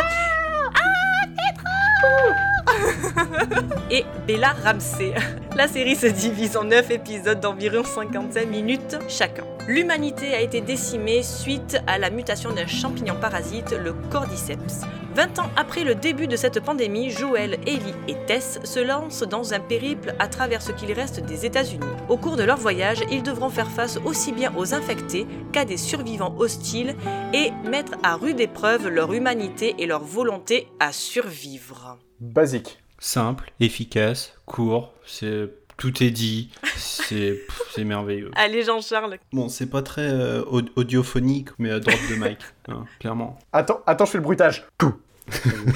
Et 3.91 4.05
Bella 4.27 4.55
Ramsey. 4.65 5.15
La 5.57 5.69
série 5.69 5.97
se 5.97 6.07
divise 6.07 6.57
en 6.57 6.65
9 6.65 6.91
épisodes 6.91 7.41
d'environ 7.41 7.83
55 7.85 8.49
minutes 8.49 8.97
chacun. 9.09 9.45
L'humanité 9.67 10.35
a 10.35 10.41
été 10.41 10.61
décimée 10.61 11.23
suite 11.23 11.79
à 11.87 11.99
la 11.99 12.11
mutation 12.11 12.53
d'un 12.53 12.67
champignon 12.67 13.17
parasite, 13.21 13.73
le 13.73 13.93
Cordyceps. 14.11 14.87
20 15.19 15.41
ans 15.41 15.51
après 15.57 15.83
le 15.83 15.97
début 15.97 16.29
de 16.29 16.37
cette 16.37 16.61
pandémie, 16.61 17.11
Joel, 17.11 17.59
Ellie 17.67 17.93
et 18.07 18.15
Tess 18.29 18.61
se 18.63 18.79
lancent 18.79 19.25
dans 19.25 19.53
un 19.53 19.59
périple 19.59 20.15
à 20.21 20.29
travers 20.29 20.63
ce 20.63 20.71
qu'il 20.71 20.93
reste 20.93 21.19
des 21.19 21.45
États-Unis. 21.45 21.85
Au 22.09 22.17
cours 22.17 22.37
de 22.37 22.45
leur 22.45 22.57
voyage, 22.57 23.01
ils 23.11 23.25
devront 23.25 23.49
faire 23.49 23.69
face 23.69 23.99
aussi 24.05 24.31
bien 24.31 24.55
aux 24.57 24.75
infectés 24.75 25.27
qu'à 25.53 25.65
des 25.65 25.77
survivants 25.77 26.37
hostiles 26.39 26.95
et 27.35 27.51
mettre 27.69 27.95
à 28.05 28.15
rude 28.15 28.39
épreuve 28.39 28.87
leur 28.87 29.13
humanité 29.13 29.75
et 29.81 29.87
leur 29.87 30.05
volonté 30.05 30.69
à 30.79 30.93
survivre. 30.93 31.99
Basique. 32.21 32.79
Simple, 33.01 33.51
efficace, 33.59 34.35
court, 34.47 34.93
c'est 35.05 35.51
tout 35.79 36.01
est 36.01 36.11
dit, 36.13 36.51
c'est 36.77 37.39
merveilleux. 37.79 38.31
Allez 38.37 38.63
Jean-Charles. 38.63 39.19
Bon, 39.33 39.49
c'est 39.49 39.69
pas 39.69 39.83
très 39.83 40.09
euh, 40.13 40.45
au- 40.45 40.63
audiophonique, 40.77 41.49
mais 41.59 41.73
à 41.73 41.81
droite 41.81 41.99
de 42.09 42.15
mic, 42.15 42.39
hein, 42.69 42.85
clairement. 43.01 43.37
Attends, 43.53 43.81
attends, 43.85 44.05
je 44.05 44.13
fais 44.13 44.19
le 44.19 44.23
bruitage. 44.25 44.65
Tout. 44.79 44.95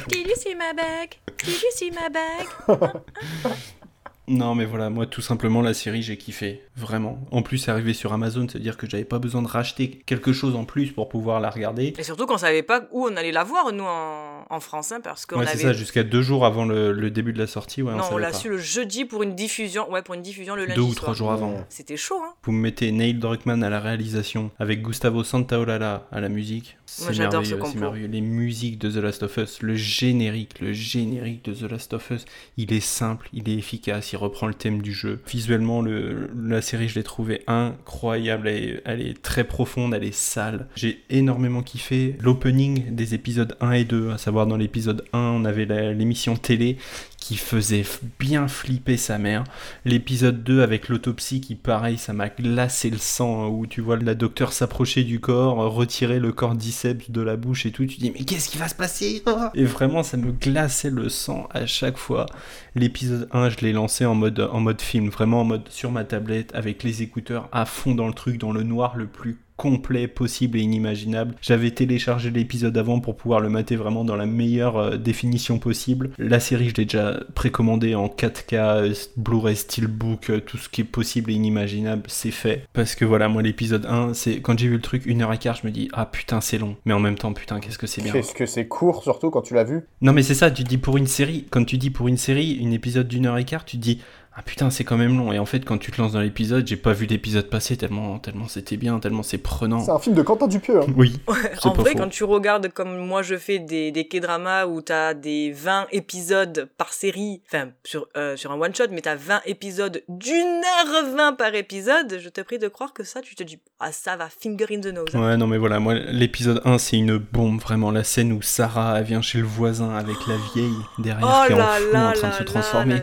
Did 0.08 0.26
you 0.26 0.36
see 0.36 0.54
my 0.54 0.72
bag? 0.72 1.18
Did 1.38 1.62
you 1.62 1.72
see 1.72 1.90
my 1.90 2.08
bag? 2.08 2.46
Non, 4.28 4.54
mais 4.54 4.64
voilà, 4.64 4.88
moi 4.88 5.06
tout 5.06 5.20
simplement 5.20 5.62
la 5.62 5.74
série 5.74 6.00
j'ai 6.02 6.16
kiffé, 6.16 6.62
vraiment. 6.76 7.18
En 7.32 7.42
plus, 7.42 7.58
c'est 7.58 7.70
arrivé 7.72 7.92
sur 7.92 8.12
Amazon, 8.12 8.46
c'est-à-dire 8.48 8.76
que 8.76 8.88
j'avais 8.88 9.04
pas 9.04 9.18
besoin 9.18 9.42
de 9.42 9.48
racheter 9.48 9.90
quelque 10.06 10.32
chose 10.32 10.54
en 10.54 10.64
plus 10.64 10.92
pour 10.92 11.08
pouvoir 11.08 11.40
la 11.40 11.50
regarder. 11.50 11.92
Et 11.98 12.02
surtout 12.04 12.26
qu'on 12.26 12.38
savait 12.38 12.62
pas 12.62 12.84
où 12.92 13.06
on 13.06 13.16
allait 13.16 13.32
la 13.32 13.42
voir, 13.42 13.72
nous, 13.72 13.82
en, 13.84 14.44
en 14.48 14.60
France, 14.60 14.92
hein, 14.92 15.00
parce 15.02 15.26
qu'on 15.26 15.38
Ouais, 15.40 15.46
c'est 15.46 15.52
avait... 15.54 15.62
ça, 15.62 15.72
jusqu'à 15.72 16.04
deux 16.04 16.22
jours 16.22 16.46
avant 16.46 16.64
le, 16.64 16.92
le 16.92 17.10
début 17.10 17.32
de 17.32 17.38
la 17.38 17.48
sortie, 17.48 17.82
ouais, 17.82 17.92
on 17.92 17.96
non, 17.96 18.04
on 18.12 18.16
l'a 18.16 18.32
su 18.32 18.48
le 18.48 18.58
jeudi 18.58 19.04
pour 19.04 19.24
une 19.24 19.34
diffusion, 19.34 19.90
ouais, 19.90 20.02
pour 20.02 20.14
une 20.14 20.22
diffusion 20.22 20.54
le 20.54 20.66
lundi 20.66 20.76
Deux 20.76 20.82
ou 20.82 20.92
soir. 20.92 21.02
trois 21.02 21.14
jours 21.14 21.32
avant. 21.32 21.56
C'était 21.68 21.96
chaud, 21.96 22.20
hein 22.24 22.32
Vous 22.44 22.52
me 22.52 22.60
mettez 22.60 22.92
Neil 22.92 23.14
Druckmann 23.14 23.64
à 23.64 23.70
la 23.70 23.80
réalisation, 23.80 24.50
avec 24.60 24.82
Gustavo 24.82 25.24
Santaolalla 25.24 26.06
à 26.12 26.20
la 26.20 26.28
musique. 26.28 26.76
C'est 26.86 27.12
j'adore 27.14 27.42
ce 27.44 27.50
c'est 27.52 27.58
compo. 27.58 27.78
merveilleux. 27.78 28.06
Les 28.06 28.20
musiques 28.20 28.78
de 28.78 28.90
The 28.90 28.96
Last 29.02 29.22
of 29.24 29.36
Us, 29.38 29.62
le 29.62 29.74
générique, 29.74 30.60
le 30.60 30.72
générique 30.72 31.44
de 31.44 31.54
The 31.54 31.70
Last 31.70 31.94
of 31.94 32.10
Us, 32.10 32.24
il 32.58 32.72
est 32.72 32.80
simple, 32.80 33.28
il 33.32 33.48
est 33.48 33.54
efficace, 33.56 34.12
il 34.12 34.16
reprend 34.22 34.46
le 34.46 34.54
thème 34.54 34.80
du 34.80 34.92
jeu. 34.92 35.20
Visuellement, 35.28 35.82
le, 35.82 36.30
la 36.42 36.62
série, 36.62 36.88
je 36.88 36.94
l'ai 36.94 37.02
trouvée 37.02 37.42
incroyable, 37.46 38.48
elle 38.48 38.64
est, 38.64 38.82
elle 38.84 39.00
est 39.00 39.20
très 39.20 39.44
profonde, 39.44 39.94
elle 39.94 40.04
est 40.04 40.14
sale. 40.14 40.68
J'ai 40.74 41.02
énormément 41.10 41.62
kiffé 41.62 42.16
l'opening 42.20 42.94
des 42.94 43.14
épisodes 43.14 43.56
1 43.60 43.72
et 43.72 43.84
2, 43.84 44.10
à 44.10 44.18
savoir 44.18 44.46
dans 44.46 44.56
l'épisode 44.56 45.04
1, 45.12 45.18
on 45.18 45.44
avait 45.44 45.66
l'émission 45.92 46.36
télé 46.36 46.76
qui 47.24 47.36
faisait 47.36 47.84
bien 48.18 48.48
flipper 48.48 48.96
sa 48.96 49.18
mère. 49.18 49.44
L'épisode 49.84 50.42
2 50.42 50.62
avec 50.62 50.88
l'autopsie 50.88 51.40
qui 51.40 51.54
pareil 51.54 51.98
ça 51.98 52.12
m'a 52.12 52.28
glacé 52.28 52.90
le 52.90 52.98
sang 52.98 53.44
hein, 53.44 53.48
où 53.48 53.66
tu 53.66 53.80
vois 53.80 53.96
la 53.96 54.14
docteur 54.14 54.52
s'approcher 54.52 55.04
du 55.04 55.20
corps, 55.20 55.56
retirer 55.72 56.18
le 56.18 56.32
cordyceps 56.32 57.10
de 57.10 57.20
la 57.20 57.36
bouche 57.36 57.66
et 57.66 57.72
tout, 57.72 57.86
tu 57.86 57.98
dis 57.98 58.10
mais 58.10 58.24
qu'est-ce 58.24 58.48
qui 58.48 58.58
va 58.58 58.68
se 58.68 58.74
passer 58.74 59.22
Et 59.54 59.64
vraiment 59.64 60.02
ça 60.02 60.16
me 60.16 60.32
glaçait 60.32 60.90
le 60.90 61.08
sang 61.08 61.48
à 61.50 61.66
chaque 61.66 61.98
fois. 61.98 62.26
L'épisode 62.74 63.28
1 63.32 63.50
je 63.50 63.58
l'ai 63.58 63.72
lancé 63.72 64.04
en 64.04 64.14
mode, 64.14 64.40
en 64.40 64.60
mode 64.60 64.80
film, 64.80 65.08
vraiment 65.08 65.42
en 65.42 65.44
mode 65.44 65.68
sur 65.68 65.90
ma 65.90 66.04
tablette 66.04 66.54
avec 66.54 66.82
les 66.82 67.02
écouteurs 67.02 67.48
à 67.52 67.66
fond 67.66 67.94
dans 67.94 68.08
le 68.08 68.14
truc, 68.14 68.38
dans 68.38 68.52
le 68.52 68.62
noir 68.62 68.96
le 68.96 69.06
plus 69.06 69.38
complet 69.62 70.08
possible 70.08 70.58
et 70.58 70.62
inimaginable. 70.62 71.36
J'avais 71.40 71.70
téléchargé 71.70 72.32
l'épisode 72.32 72.76
avant 72.76 72.98
pour 72.98 73.14
pouvoir 73.14 73.38
le 73.38 73.48
mater 73.48 73.76
vraiment 73.76 74.04
dans 74.04 74.16
la 74.16 74.26
meilleure 74.26 74.76
euh, 74.76 74.96
définition 74.96 75.60
possible. 75.60 76.10
La 76.18 76.40
série, 76.40 76.70
je 76.70 76.74
l'ai 76.74 76.84
déjà 76.84 77.20
précommandée 77.36 77.94
en 77.94 78.08
4K, 78.08 78.54
euh, 78.54 78.94
Blu-ray 79.16 79.54
Steelbook, 79.54 80.30
euh, 80.30 80.40
tout 80.40 80.56
ce 80.56 80.68
qui 80.68 80.80
est 80.80 80.84
possible 80.84 81.30
et 81.30 81.34
inimaginable, 81.34 82.02
c'est 82.08 82.32
fait. 82.32 82.66
Parce 82.72 82.96
que 82.96 83.04
voilà, 83.04 83.28
moi 83.28 83.40
l'épisode 83.40 83.86
1, 83.86 84.14
c'est 84.14 84.40
quand 84.40 84.58
j'ai 84.58 84.66
vu 84.66 84.74
le 84.74 84.80
truc 84.80 85.06
une 85.06 85.22
heure 85.22 85.32
et 85.32 85.38
quart, 85.38 85.54
je 85.54 85.64
me 85.64 85.70
dis 85.70 85.88
ah 85.92 86.06
putain 86.06 86.40
c'est 86.40 86.58
long, 86.58 86.74
mais 86.84 86.92
en 86.92 86.98
même 86.98 87.16
temps 87.16 87.32
putain 87.32 87.60
qu'est-ce 87.60 87.78
que 87.78 87.86
c'est 87.86 88.02
bien. 88.02 88.12
Qu'est-ce 88.12 88.34
que 88.34 88.46
c'est 88.46 88.66
court, 88.66 89.04
surtout 89.04 89.30
quand 89.30 89.42
tu 89.42 89.54
l'as 89.54 89.62
vu? 89.62 89.82
Non 90.00 90.12
mais 90.12 90.24
c'est 90.24 90.34
ça, 90.34 90.50
tu 90.50 90.64
dis 90.64 90.78
pour 90.78 90.96
une 90.96 91.06
série, 91.06 91.46
quand 91.50 91.64
tu 91.64 91.78
dis 91.78 91.90
pour 91.90 92.08
une 92.08 92.16
série, 92.16 92.54
une 92.54 92.72
épisode 92.72 93.06
d'une 93.06 93.26
heure 93.26 93.38
et 93.38 93.44
quart, 93.44 93.64
tu 93.64 93.76
dis 93.76 94.00
ah 94.34 94.42
putain 94.42 94.70
c'est 94.70 94.84
quand 94.84 94.96
même 94.96 95.16
long 95.18 95.30
et 95.32 95.38
en 95.38 95.44
fait 95.46 95.64
quand 95.64 95.76
tu 95.78 95.90
te 95.92 96.00
lances 96.00 96.12
dans 96.12 96.20
l'épisode, 96.20 96.66
j'ai 96.66 96.76
pas 96.76 96.92
vu 96.92 97.06
l'épisode 97.06 97.50
passer 97.50 97.76
tellement 97.76 98.18
tellement 98.18 98.48
c'était 98.48 98.76
bien, 98.76 98.98
tellement 98.98 99.22
c'est 99.22 99.38
prenant. 99.38 99.80
C'est 99.80 99.90
un 99.90 99.98
film 99.98 100.14
de 100.16 100.22
Quentin 100.22 100.46
Dupieux. 100.48 100.80
hein. 100.80 100.86
Oui. 100.96 101.20
C'est 101.54 101.66
En 101.66 101.72
pas 101.72 101.82
vrai, 101.82 101.92
faux. 101.92 101.98
quand 101.98 102.08
tu 102.08 102.24
regardes 102.24 102.68
comme 102.68 102.96
moi 102.98 103.22
je 103.22 103.36
fais 103.36 103.58
des, 103.58 103.90
des 103.92 104.08
K-dramas 104.08 104.66
où 104.66 104.80
t'as 104.80 105.14
des 105.14 105.52
20 105.52 105.86
épisodes 105.92 106.68
par 106.78 106.92
série, 106.92 107.42
enfin 107.46 107.68
sur, 107.84 108.08
euh, 108.16 108.36
sur 108.36 108.50
un 108.52 108.60
one-shot, 108.60 108.84
mais 108.90 109.02
t'as 109.02 109.16
20 109.16 109.42
épisodes 109.46 110.02
d'une 110.08 110.32
heure 110.64 111.14
20 111.14 111.32
par 111.34 111.54
épisode, 111.54 112.18
je 112.22 112.28
te 112.28 112.40
prie 112.40 112.58
de 112.58 112.68
croire 112.68 112.92
que 112.94 113.04
ça, 113.04 113.20
tu 113.20 113.34
te 113.34 113.42
dis, 113.42 113.58
ah 113.80 113.92
ça 113.92 114.16
va, 114.16 114.28
finger 114.30 114.66
in 114.70 114.80
the 114.80 114.86
nose. 114.94 115.08
hein. 115.14 115.20
Ouais, 115.20 115.36
non, 115.36 115.46
mais 115.46 115.58
voilà, 115.58 115.78
moi, 115.78 115.94
l'épisode 115.94 116.60
1, 116.64 116.78
c'est 116.78 116.96
une 116.96 117.18
bombe, 117.18 117.60
vraiment. 117.60 117.90
La 117.90 118.04
scène 118.04 118.32
où 118.32 118.40
Sarah, 118.42 118.98
elle 118.98 119.04
vient 119.04 119.20
chez 119.22 119.38
le 119.38 119.44
voisin 119.44 119.94
avec 119.94 120.16
la 120.26 120.36
vieille 120.54 120.72
derrière 120.98 121.26
Oh 121.28 121.46
qui 121.46 121.52
est 121.52 121.60
en 121.60 121.66
fou 121.66 121.92
là 121.92 122.08
en 122.08 122.12
train 122.12 122.28
de 122.30 122.34
se 122.34 122.42
transformer. 122.44 123.02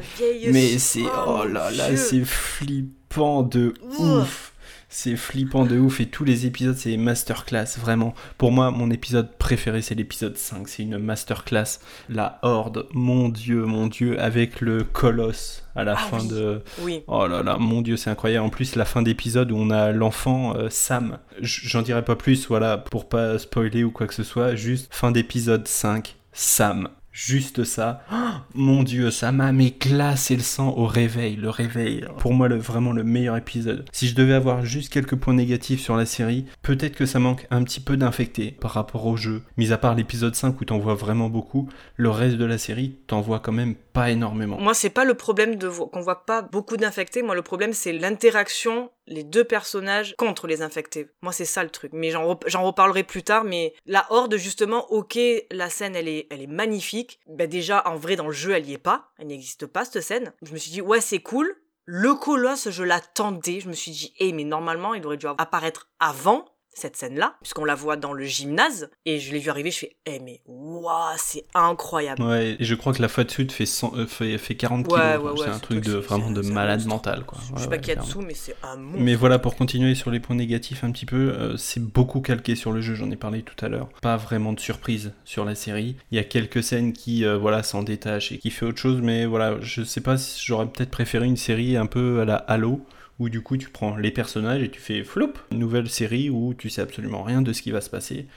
Mais 0.52 0.78
c'est, 0.80 1.02
Oh, 1.04 1.19
oh 1.28 1.46
là 1.46 1.72
là, 1.72 1.96
c'est 1.96 2.24
flippant 2.26 3.44
de 3.44 3.74
ouf. 4.00 4.54
C'est 4.92 5.16
flippant 5.18 5.66
de 5.66 5.78
ouf 5.78 6.00
et 6.00 6.08
tous 6.08 6.24
les 6.24 6.48
épisodes 6.48 6.76
c'est 6.76 6.98
masterclass 6.98 7.78
vraiment. 7.80 8.16
Pour 8.40 8.52
moi 8.52 8.72
mon 8.72 8.90
épisode 8.90 9.38
préféré 9.38 9.84
c'est 9.84 9.94
l'épisode 9.94 10.36
5, 10.36 10.68
c'est 10.68 10.82
une 10.82 10.98
masterclass. 10.98 11.78
La 12.10 12.40
horde, 12.42 12.88
mon 12.92 13.30
dieu, 13.30 13.66
mon 13.66 13.86
dieu 13.86 14.20
avec 14.20 14.62
le 14.62 14.84
colosse 14.84 15.64
à 15.76 15.84
la 15.84 15.94
Ah 15.94 15.96
fin 15.98 16.20
oui. 16.22 16.28
de 16.30 16.62
Oui. 16.82 17.04
Oh 17.06 17.28
là 17.28 17.44
là, 17.44 17.58
mon 17.60 17.84
dieu, 17.84 17.98
c'est 17.98 18.10
incroyable. 18.10 18.48
En 18.48 18.50
plus, 18.50 18.76
la 18.76 18.86
fin 18.86 19.04
d'épisode 19.04 19.52
où 19.52 19.58
on 19.58 19.70
a 19.70 19.92
l'enfant 19.92 20.56
euh, 20.56 20.70
Sam. 20.72 21.20
J'en 21.40 21.84
dirai 21.84 22.04
pas 22.04 22.16
plus, 22.16 22.48
voilà, 22.48 22.80
pour 22.80 23.08
pas 23.08 23.38
spoiler 23.38 23.84
ou 23.84 23.92
quoi 23.92 24.08
que 24.08 24.16
ce 24.16 24.24
soit. 24.24 24.56
Juste 24.56 24.88
fin 24.92 25.12
d'épisode 25.12 25.68
5, 25.68 26.16
Sam. 26.34 26.90
Juste 27.12 27.64
ça. 27.64 28.01
Oh, 28.14 28.16
mon 28.53 28.84
dieu, 28.84 29.10
ça 29.12 29.32
m'a 29.32 29.51
mais 29.51 29.72
glacé 29.72 30.36
le 30.36 30.41
sang 30.43 30.70
au 30.78 30.86
réveil. 30.86 31.36
Le 31.36 31.49
réveil, 31.49 32.05
pour 32.20 32.34
moi, 32.34 32.47
le, 32.47 32.57
vraiment 32.57 32.91
le 32.91 33.03
meilleur 33.03 33.36
épisode. 33.36 33.86
Si 33.91 34.07
je 34.07 34.16
devais 34.16 34.34
avoir 34.36 34.64
juste 34.64 34.93
quelques 34.93 35.16
points 35.16 35.34
négatifs 35.34 35.82
sur 35.82 35.97
la 35.97 36.05
série, 36.05 36.45
peut-être 36.62 36.95
que 36.95 37.05
ça 37.05 37.20
manque 37.20 37.47
un 37.51 37.64
petit 37.64 37.80
peu 37.80 37.97
d'infecté 37.97 38.51
par 38.51 38.72
rapport 38.72 39.05
au 39.07 39.18
jeu. 39.18 39.41
Mis 39.57 39.72
à 39.74 39.78
part 39.78 39.95
l'épisode 39.95 40.36
5 40.36 40.62
où 40.62 40.66
t'en 40.66 40.78
vois 40.78 40.93
vraiment 40.93 41.30
beaucoup, 41.30 41.68
le 41.95 42.10
reste 42.10 42.38
de 42.38 42.45
la 42.45 42.57
série, 42.57 42.95
t'en 43.07 43.22
vois 43.22 43.39
quand 43.39 43.51
même 43.51 43.76
pas 43.76 44.12
énormément. 44.12 44.60
Moi, 44.60 44.74
c'est 44.76 44.89
pas 44.91 45.03
le 45.05 45.16
problème 45.16 45.55
de 45.55 45.68
vo- 45.68 45.88
qu'on 45.88 46.01
voit 46.01 46.26
pas 46.26 46.41
beaucoup 46.43 46.78
d'infectés. 46.78 47.24
Moi, 47.24 47.36
le 47.36 47.41
problème, 47.41 47.74
c'est 47.74 47.91
l'interaction, 47.93 48.91
les 49.10 49.24
deux 49.24 49.43
personnages 49.43 50.16
contre 50.18 50.47
les 50.47 50.62
infectés. 50.62 51.07
Moi, 51.22 51.34
c'est 51.34 51.43
ça 51.45 51.64
le 51.64 51.70
truc. 51.70 51.91
Mais 51.93 52.12
j'en 52.12 52.26
rep- 52.26 52.45
j'en 52.47 52.64
reparlerai 52.64 53.03
plus 53.03 53.24
tard. 53.24 53.43
Mais 53.43 53.74
la 53.86 54.05
horde, 54.12 54.38
justement, 54.38 54.89
ok, 54.91 55.20
la 55.51 55.70
scène, 55.70 55.95
elle 55.95 56.07
est, 56.07 56.28
elle 56.30 56.41
est 56.41 56.47
magnifique. 56.47 57.20
Ben 57.28 57.49
déjà, 57.49 57.86
en 57.88 57.95
vrai, 57.95 58.16
dans 58.16 58.28
le 58.28 58.32
jeu, 58.34 58.51
elle 58.51 58.70
y 58.70 58.74
est 58.74 58.78
pas. 58.78 59.10
Elle 59.18 59.28
n'existe 59.28 59.66
pas, 59.66 59.84
cette 59.84 60.01
scène. 60.01 60.32
Je 60.41 60.53
me 60.53 60.57
suis 60.57 60.72
dit, 60.72 60.82
ouais, 60.82 61.01
c'est 61.01 61.20
cool. 61.20 61.53
Le 61.86 62.14
colosse, 62.14 62.70
je 62.70 62.84
l'attendais. 62.84 63.60
Je 63.60 63.68
me 63.68 63.74
suis 63.74 63.91
dit, 63.91 64.14
eh, 64.20 64.32
mais 64.32 64.43
normalement, 64.43 64.93
il 64.93 65.05
aurait 65.05 65.18
dû 65.18 65.26
apparaître 65.26 65.89
avant. 65.99 66.45
Cette 66.80 66.96
scène-là, 66.96 67.36
puisqu'on 67.42 67.66
la 67.66 67.76
voit 67.76 67.96
dans 67.98 68.14
le 68.14 68.24
gymnase, 68.24 68.90
et 69.06 69.20
je 69.20 69.32
l'ai 69.32 69.40
vu 69.40 69.50
arriver, 69.50 69.72
je 69.72 69.80
fais, 69.80 69.96
eh 70.06 70.20
mais 70.20 70.42
waouh, 70.46 71.14
c'est 71.18 71.44
incroyable. 71.54 72.22
Ouais, 72.24 72.56
et 72.60 72.64
je 72.64 72.76
crois 72.76 72.94
que 72.94 73.02
la 73.02 73.08
fat 73.08 73.26
suit 73.28 73.50
fait, 73.50 73.66
100, 73.66 73.94
euh, 73.96 74.06
fait, 74.08 74.38
fait 74.38 74.56
40 74.56 74.88
Ouais, 74.92 75.00
kilos. 75.18 75.40
ouais, 75.40 75.46
c'est 75.46 75.52
un 75.52 75.60
truc 75.60 75.84
de 75.84 75.94
vraiment 75.94 76.32
de 76.32 76.42
malade 76.42 76.86
mental, 76.86 77.24
quoi. 77.26 77.38
je 77.56 77.62
sais 77.62 77.70
pas 77.70 77.78
qui 77.78 77.90
y 77.90 77.94
a 77.94 77.96
dessous, 77.96 78.22
mais 78.22 78.34
c'est 78.34 78.56
un 78.64 78.76
monstre. 78.78 79.00
Mais 79.02 79.16
voilà, 79.16 79.40
pour 79.40 79.56
continuer 79.56 79.96
sur 79.96 80.12
les 80.12 80.20
points 80.20 80.36
négatifs 80.36 80.84
un 80.84 80.92
petit 80.92 81.06
peu, 81.06 81.16
euh, 81.32 81.58
c'est 81.58 81.82
beaucoup 81.84 82.22
calqué 82.22 82.56
sur 82.56 82.72
le 82.72 82.82
jeu, 82.82 82.96
j'en 82.96 83.12
ai 83.12 83.16
parlé 83.16 83.42
tout 83.44 83.64
à 83.64 83.70
l'heure. 83.70 83.90
Pas 84.02 84.18
vraiment 84.18 84.54
de 84.54 84.60
surprise 84.60 85.14
sur 85.26 85.46
la 85.46 85.56
série. 85.56 85.96
Il 86.12 86.16
y 86.16 86.20
a 86.20 86.24
quelques 86.24 86.64
scènes 86.64 86.94
qui, 86.94 87.26
euh, 87.26 87.38
voilà, 87.38 87.64
s'en 87.64 87.84
détachent 87.84 88.32
et 88.32 88.38
qui 88.38 88.50
fait 88.52 88.66
autre 88.66 88.78
chose, 88.80 89.00
mais 89.02 89.26
voilà, 89.26 89.58
je 89.62 89.84
sais 89.84 90.02
pas 90.02 90.18
si 90.18 90.44
j'aurais 90.46 90.68
peut-être 90.68 90.92
préféré 90.92 91.26
une 91.26 91.38
série 91.38 91.78
un 91.78 91.86
peu 91.86 92.22
à 92.22 92.26
la 92.26 92.36
Halo, 92.36 92.82
où 93.20 93.30
du 93.30 93.42
coup 93.42 93.58
tu 93.58 93.70
prends 93.70 93.96
les 93.96 94.12
personnages 94.12 94.64
et 94.64 94.70
tu 94.70 94.80
fais 94.80 95.04
flop, 95.04 95.34
nouvelle 95.52 95.90
série 95.90 96.30
où 96.30 96.54
tu 96.54 96.70
sais 96.70 96.82
absolument 96.82 97.24
rien 97.24 97.42
de 97.42 97.54
ce 97.54 97.62
qui 97.62 97.72
va 97.72 97.82
se 97.82 97.90
passer. 97.90 98.28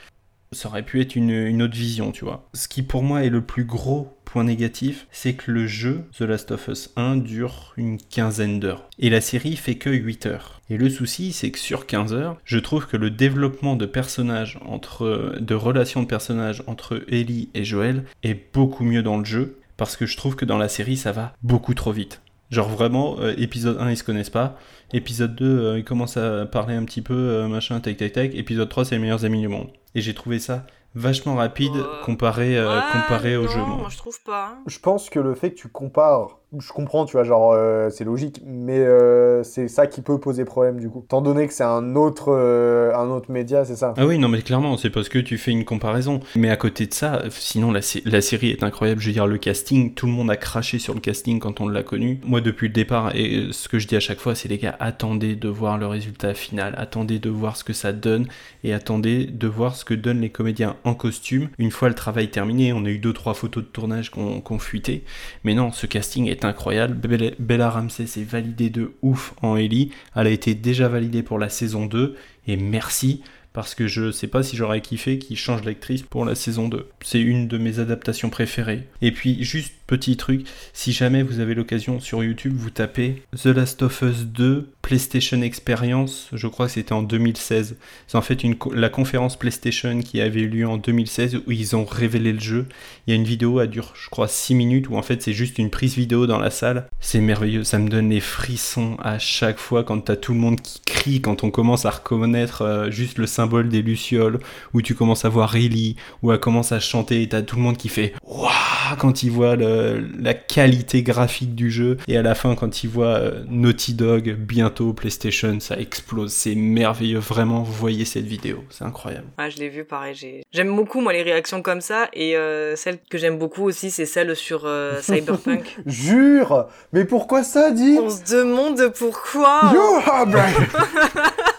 Ça 0.53 0.69
aurait 0.69 0.83
pu 0.83 1.01
être 1.01 1.17
une, 1.17 1.63
autre 1.63 1.75
vision, 1.75 2.13
tu 2.13 2.27
vois. 2.27 2.47
Ce 2.53 2.69
qui 2.69 2.83
pour 2.83 3.03
moi 3.03 3.25
est 3.25 3.31
le 3.31 3.41
plus 3.41 3.65
gros 3.65 4.15
point 4.27 4.45
négatif, 4.45 5.07
c'est 5.11 5.33
que 5.33 5.51
le 5.51 5.67
jeu 5.67 6.05
The 6.19 6.23
Last 6.23 6.51
of 6.51 6.69
Us 6.69 6.91
1 6.97 7.17
dure 7.17 7.73
une 7.79 7.97
quinzaine 7.97 8.61
d'heures. 8.61 8.87
Et 8.99 9.09
la 9.09 9.23
série 9.23 9.57
fait 9.57 9.77
que 9.77 9.89
8 9.89 10.27
heures. 10.27 10.61
Et 10.69 10.77
le 10.77 10.91
souci, 10.91 11.33
c'est 11.33 11.51
que 11.51 11.59
sur 11.59 11.87
15 11.87 12.13
heures, 12.13 12.39
je 12.45 12.59
trouve 12.59 12.87
que 12.87 12.99
le 12.99 13.11
développement 13.11 13.77
de 13.77 13.87
personnages, 13.87 14.59
entre, 14.67 15.37
de 15.41 15.55
relations 15.55 16.03
de 16.03 16.07
personnages 16.07 16.63
entre 16.67 17.03
Ellie 17.09 17.49
et 17.55 17.65
Joel 17.65 18.05
est 18.23 18.53
beaucoup 18.53 18.85
mieux 18.85 19.03
dans 19.03 19.19
le 19.19 19.25
jeu, 19.25 19.59
parce 19.77 19.97
que 19.97 20.07
je 20.07 20.17
trouve 20.17 20.37
que 20.37 20.45
dans 20.45 20.59
la 20.59 20.69
série, 20.69 20.97
ça 20.97 21.13
va 21.13 21.35
beaucoup 21.43 21.75
trop 21.75 21.93
vite. 21.93 22.22
Genre 22.53 22.69
vraiment, 22.69 23.17
euh, 23.19 23.35
épisode 23.39 23.79
1, 23.81 23.91
ils 23.91 23.97
se 23.97 24.05
connaissent 24.05 24.31
pas. 24.31 24.57
Épisode 24.93 25.35
2, 25.35 25.45
euh, 25.47 25.79
ils 25.79 25.85
commencent 25.85 26.19
à 26.19 26.45
parler 26.47 26.75
un 26.75 26.85
petit 26.85 27.03
peu, 27.03 27.15
euh, 27.15 27.49
machin, 27.49 27.81
tac, 27.81 27.97
tac, 27.97 28.13
tac. 28.13 28.35
Épisode 28.35 28.69
3, 28.69 28.85
c'est 28.85 28.95
les 28.97 29.01
meilleurs 29.01 29.25
amis 29.25 29.41
du 29.41 29.49
monde. 29.49 29.69
Et 29.95 30.01
j'ai 30.03 30.13
trouvé 30.15 30.39
ça 30.39 30.67
vachement 30.95 31.35
rapide 31.37 31.73
Euh, 31.75 32.05
comparé, 32.05 32.59
euh, 32.59 32.69
Ouais, 32.77 32.83
comparé 32.93 33.37
au 33.39 33.49
jeu. 33.49 33.57
moi. 33.59 33.77
moi 33.79 33.89
je 33.91 33.97
trouve 33.97 34.23
pas. 34.23 34.49
hein. 34.53 34.59
Je 34.67 34.79
pense 34.79 35.09
que 35.09 35.19
le 35.19 35.35
fait 35.35 35.53
que 35.53 35.57
tu 35.59 35.69
compares, 35.69 36.39
je 36.59 36.73
comprends, 36.73 37.05
tu 37.07 37.13
vois, 37.13 37.25
genre, 37.25 37.53
euh, 37.53 37.89
c'est 37.91 38.05
logique, 38.05 38.41
mais 38.45 38.79
euh, 38.79 39.43
c'est 39.43 39.69
ça 39.69 39.87
qui 39.87 40.03
peut 40.03 40.19
poser 40.19 40.45
problème 40.45 40.79
du 40.79 40.89
coup. 40.91 41.03
Étant 41.05 41.23
donné 41.23 41.47
que 41.47 41.53
c'est 41.55 41.65
un 41.65 41.97
autre, 41.97 42.27
euh, 42.29 42.95
un 42.95 43.09
autre 43.09 43.31
média, 43.31 43.65
c'est 43.65 43.77
ça. 43.77 43.95
Ah 43.97 44.07
oui, 44.07 44.19
non, 44.19 44.29
mais 44.29 44.43
clairement, 44.43 44.77
c'est 44.77 44.91
parce 44.91 45.09
que 45.09 45.19
tu 45.19 45.39
fais 45.39 45.51
une 45.51 45.65
comparaison. 45.65 46.21
Mais 46.37 46.51
à 46.51 46.57
côté 46.57 46.87
de 46.87 46.93
ça, 46.93 47.23
sinon, 47.31 47.73
la, 47.73 47.81
sé- 47.81 48.03
la 48.05 48.21
série 48.21 48.51
est 48.51 48.63
incroyable. 48.63 49.01
Je 49.01 49.07
veux 49.07 49.13
dire, 49.13 49.27
le 49.27 49.39
casting, 49.39 49.95
tout 49.95 50.07
le 50.07 50.13
monde 50.13 50.31
a 50.31 50.37
craché 50.37 50.79
sur 50.79 50.95
le 50.95 51.01
casting 51.01 51.39
quand 51.39 51.61
on 51.61 51.69
l'a 51.69 51.83
connu. 51.83 52.21
Moi, 52.25 52.41
depuis 52.41 52.69
le 52.69 52.75
départ, 52.75 53.15
et 53.15 53.49
ce 53.51 53.69
que 53.69 53.79
je 53.79 53.87
dis 53.89 53.97
à 53.97 54.01
chaque 54.01 54.21
fois, 54.21 54.35
c'est 54.35 54.49
les 54.49 54.59
gars, 54.59 54.77
attendez 54.79 55.37
de 55.37 55.49
voir 55.49 55.79
le 55.79 55.87
résultat 55.87 56.35
final, 56.35 56.75
attendez 56.77 57.19
de 57.19 57.31
voir 57.31 57.57
ce 57.57 57.65
que 57.65 57.73
ça 57.73 57.93
donne, 57.93 58.27
et 58.65 58.75
attendez 58.75 59.27
de 59.27 59.47
voir 59.47 59.75
ce 59.75 59.85
que 59.85 59.95
donnent 59.95 60.21
les 60.21 60.31
comédiens 60.31 60.77
en 60.85 60.95
costume. 60.95 61.49
Une 61.59 61.71
fois 61.71 61.89
le 61.89 61.95
travail 61.95 62.29
terminé, 62.31 62.73
on 62.73 62.85
a 62.85 62.89
eu 62.91 62.99
deux, 62.99 63.13
trois 63.13 63.35
photos 63.35 63.65
de 63.65 63.69
tournage 63.69 64.11
qu'on 64.11 64.41
qu'on 64.41 64.59
fuité. 64.59 65.05
Mais 65.45 65.55
non, 65.55 65.73
ce 65.73 65.87
casting 65.87 66.29
est 66.29 66.42
incroyable. 66.45 66.97
Bella, 67.39 67.71
Ramsey 67.71 68.07
s'est 68.07 68.23
validée 68.23 68.71
de 68.71 68.93
ouf 69.03 69.35
en 69.43 69.57
Ellie. 69.57 69.91
Elle 70.15 70.27
a 70.27 70.31
été 70.31 70.55
déjà 70.55 70.89
validée 70.89 71.23
pour 71.23 71.39
la 71.39 71.49
saison 71.49 71.87
2. 71.87 72.17
Et 72.47 72.57
merci, 72.57 73.23
parce 73.53 73.75
que 73.75 73.87
je 73.87 74.11
sais 74.11 74.27
pas 74.27 74.43
si 74.43 74.57
j'aurais 74.57 74.81
kiffé 74.81 75.19
qu'ils 75.19 75.37
changent 75.37 75.65
l'actrice 75.65 76.03
pour 76.03 76.25
la 76.25 76.35
saison 76.35 76.69
2. 76.69 76.89
C'est 77.03 77.21
une 77.21 77.49
de 77.49 77.59
mes 77.59 77.79
adaptations 77.79 78.31
préférées. 78.31 78.87
Et 79.01 79.13
puis, 79.13 79.43
juste 79.45 79.75
petit 79.87 80.17
truc, 80.17 80.47
si 80.73 80.93
jamais 80.93 81.23
vous 81.23 81.41
avez 81.41 81.55
l'occasion 81.55 82.01
sur 82.01 82.25
YouTube, 82.25 82.55
vous 82.57 82.71
tapez 82.71 83.23
The 83.37 83.47
Last 83.47 83.83
of 83.83 84.03
Us 84.03 84.25
2 84.25 84.69
PlayStation 84.81 85.43
Experience, 85.43 86.29
je 86.33 86.47
crois 86.49 86.67
que 86.67 86.73
c'était 86.73 86.93
en 86.93 87.03
2016. 87.03 87.77
C'est 88.07 88.19
en 88.19 88.23
fait 88.23 88.43
la 88.75 88.89
conférence 88.89 89.39
PlayStation 89.39 90.01
qui 90.01 90.21
avait 90.21 90.41
eu 90.41 90.49
lieu 90.49 90.67
en 90.67 90.77
2016 90.77 91.43
où 91.47 91.53
ils 91.53 91.77
ont 91.77 91.85
révélé 91.85 92.33
le 92.33 92.41
jeu. 92.41 92.67
Il 93.07 93.11
y 93.11 93.13
a 93.13 93.17
une 93.17 93.25
vidéo, 93.25 93.61
elle 93.61 93.71
dure, 93.71 93.93
je 93.95 94.09
crois, 94.11 94.29
6 94.29 94.55
minutes 94.55 94.89
où 94.89 94.97
en 94.97 95.03
fait 95.03 95.23
c'est 95.23 95.33
juste 95.33 95.59
une 95.59 95.71
prise 95.71 95.95
vidéo 95.95 96.27
dans 96.27 96.39
la 96.39 96.51
salle. 96.51 96.89
C'est 97.01 97.21
merveilleux, 97.21 97.63
ça 97.63 97.79
me 97.79 97.89
donne 97.89 98.11
les 98.11 98.21
frissons 98.21 98.97
à 99.03 99.19
chaque 99.19 99.59
fois 99.59 99.85
quand 99.85 100.01
t'as 100.01 100.17
tout 100.17 100.33
le 100.33 100.41
monde 100.41 100.61
qui 100.61 100.81
crie, 100.85 101.21
quand 101.21 101.45
on 101.45 101.51
commence 101.51 101.87
à 101.87 101.91
reconnaître 101.91 102.63
euh, 102.63 102.91
juste 102.91 103.19
le 103.19 103.27
symbole 103.27 103.42
des 103.69 103.83
Lucioles, 103.83 104.39
où 104.75 104.83
tu 104.83 104.95
commences 104.95 105.25
à 105.25 105.29
voir 105.29 105.55
Ellie, 105.57 105.97
où 106.23 106.33
elle 106.33 106.39
commence 106.41 106.73
à 106.73 106.81
chanter 106.81 107.23
et 107.23 107.29
t'as 107.29 107.43
tout 107.43 107.57
le 107.57 107.63
monde 107.63 107.77
qui 107.77 107.89
fait 107.89 108.13
Waouh 108.27 108.51
quand 108.99 109.23
il 109.23 109.31
voit 109.31 109.57
le- 109.57 110.05
la 110.21 110.35
qualité 110.35 111.03
graphique 111.03 111.55
du 111.55 111.71
jeu. 111.71 111.97
Et 112.09 112.17
à 112.17 112.23
la 112.23 112.35
fin, 112.35 112.55
quand 112.55 112.85
il 112.85 112.91
voit 112.91 113.07
euh, 113.19 113.43
Naughty 113.49 113.95
Dog, 113.95 114.37
bientôt 114.39 114.93
PlayStation, 114.93 115.59
ça 115.61 115.79
explose. 115.79 116.33
C'est 116.33 116.55
merveilleux, 116.55 117.19
vraiment, 117.19 117.63
vous 117.63 117.73
voyez 117.73 118.05
cette 118.05 118.27
vidéo, 118.27 118.65
c'est 118.71 118.85
incroyable. 118.85 119.27
Ouais, 119.39 119.51
je 119.51 119.59
l'ai 119.59 119.69
vu, 119.69 119.85
pareil. 119.85 120.15
j'ai- 120.15 120.43
J'aime 120.53 120.75
beaucoup, 120.77 121.01
moi, 121.01 121.13
les 121.13 121.23
réactions 121.23 121.63
comme 121.63 121.81
ça. 121.81 122.09
Et 122.13 122.37
euh, 122.37 122.77
celle 122.77 122.99
que 123.11 123.17
j'aime 123.19 123.39
beaucoup 123.39 123.63
aussi, 123.65 123.91
c'est 123.91 124.07
celle 124.07 124.37
sur 124.37 124.63
euh, 124.67 124.99
Cyberpunk. 125.03 125.79
Jure 125.87 126.67
Mais 126.93 127.05
pourquoi 127.05 127.43
ça, 127.45 127.71
dit 127.71 127.99
On 128.01 128.11
se 128.11 128.23
demande 128.35 128.93
pourquoi. 128.99 129.61
You 129.73 129.81
are. 130.07 130.27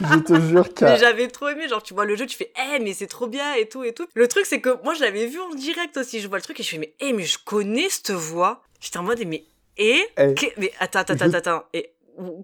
Je 0.00 0.18
te 0.20 0.40
jure 0.40 0.72
qu'à... 0.74 0.90
Mais 0.92 0.98
j'avais 0.98 1.28
trop 1.28 1.48
aimé, 1.48 1.68
genre 1.68 1.82
tu 1.82 1.94
vois 1.94 2.04
le 2.04 2.14
jeu, 2.16 2.26
tu 2.26 2.36
fais 2.36 2.52
eh 2.74 2.78
mais 2.78 2.92
c'est 2.94 3.06
trop 3.06 3.26
bien 3.26 3.54
et 3.54 3.68
tout 3.68 3.82
et 3.84 3.92
tout. 3.92 4.06
Le 4.14 4.28
truc 4.28 4.46
c'est 4.46 4.60
que 4.60 4.80
moi 4.84 4.94
je 4.94 5.00
l'avais 5.00 5.26
vu 5.26 5.40
en 5.40 5.54
direct 5.54 5.96
aussi, 5.96 6.20
je 6.20 6.28
vois 6.28 6.38
le 6.38 6.42
truc 6.42 6.58
et 6.60 6.62
je 6.62 6.70
fais 6.70 6.78
mais 6.78 6.94
eh 7.00 7.12
mais 7.12 7.24
je 7.24 7.38
connais 7.44 7.88
cette 7.88 8.10
voix. 8.12 8.62
J'étais 8.80 8.98
en 8.98 9.02
mode 9.02 9.20
mais 9.26 9.44
et 9.76 10.00
Eh, 10.16 10.34
que- 10.34 10.46
mais 10.58 10.72
attends 10.80 11.00
attends 11.00 11.14
attends 11.14 11.34
attends 11.34 11.62
et 11.72 11.90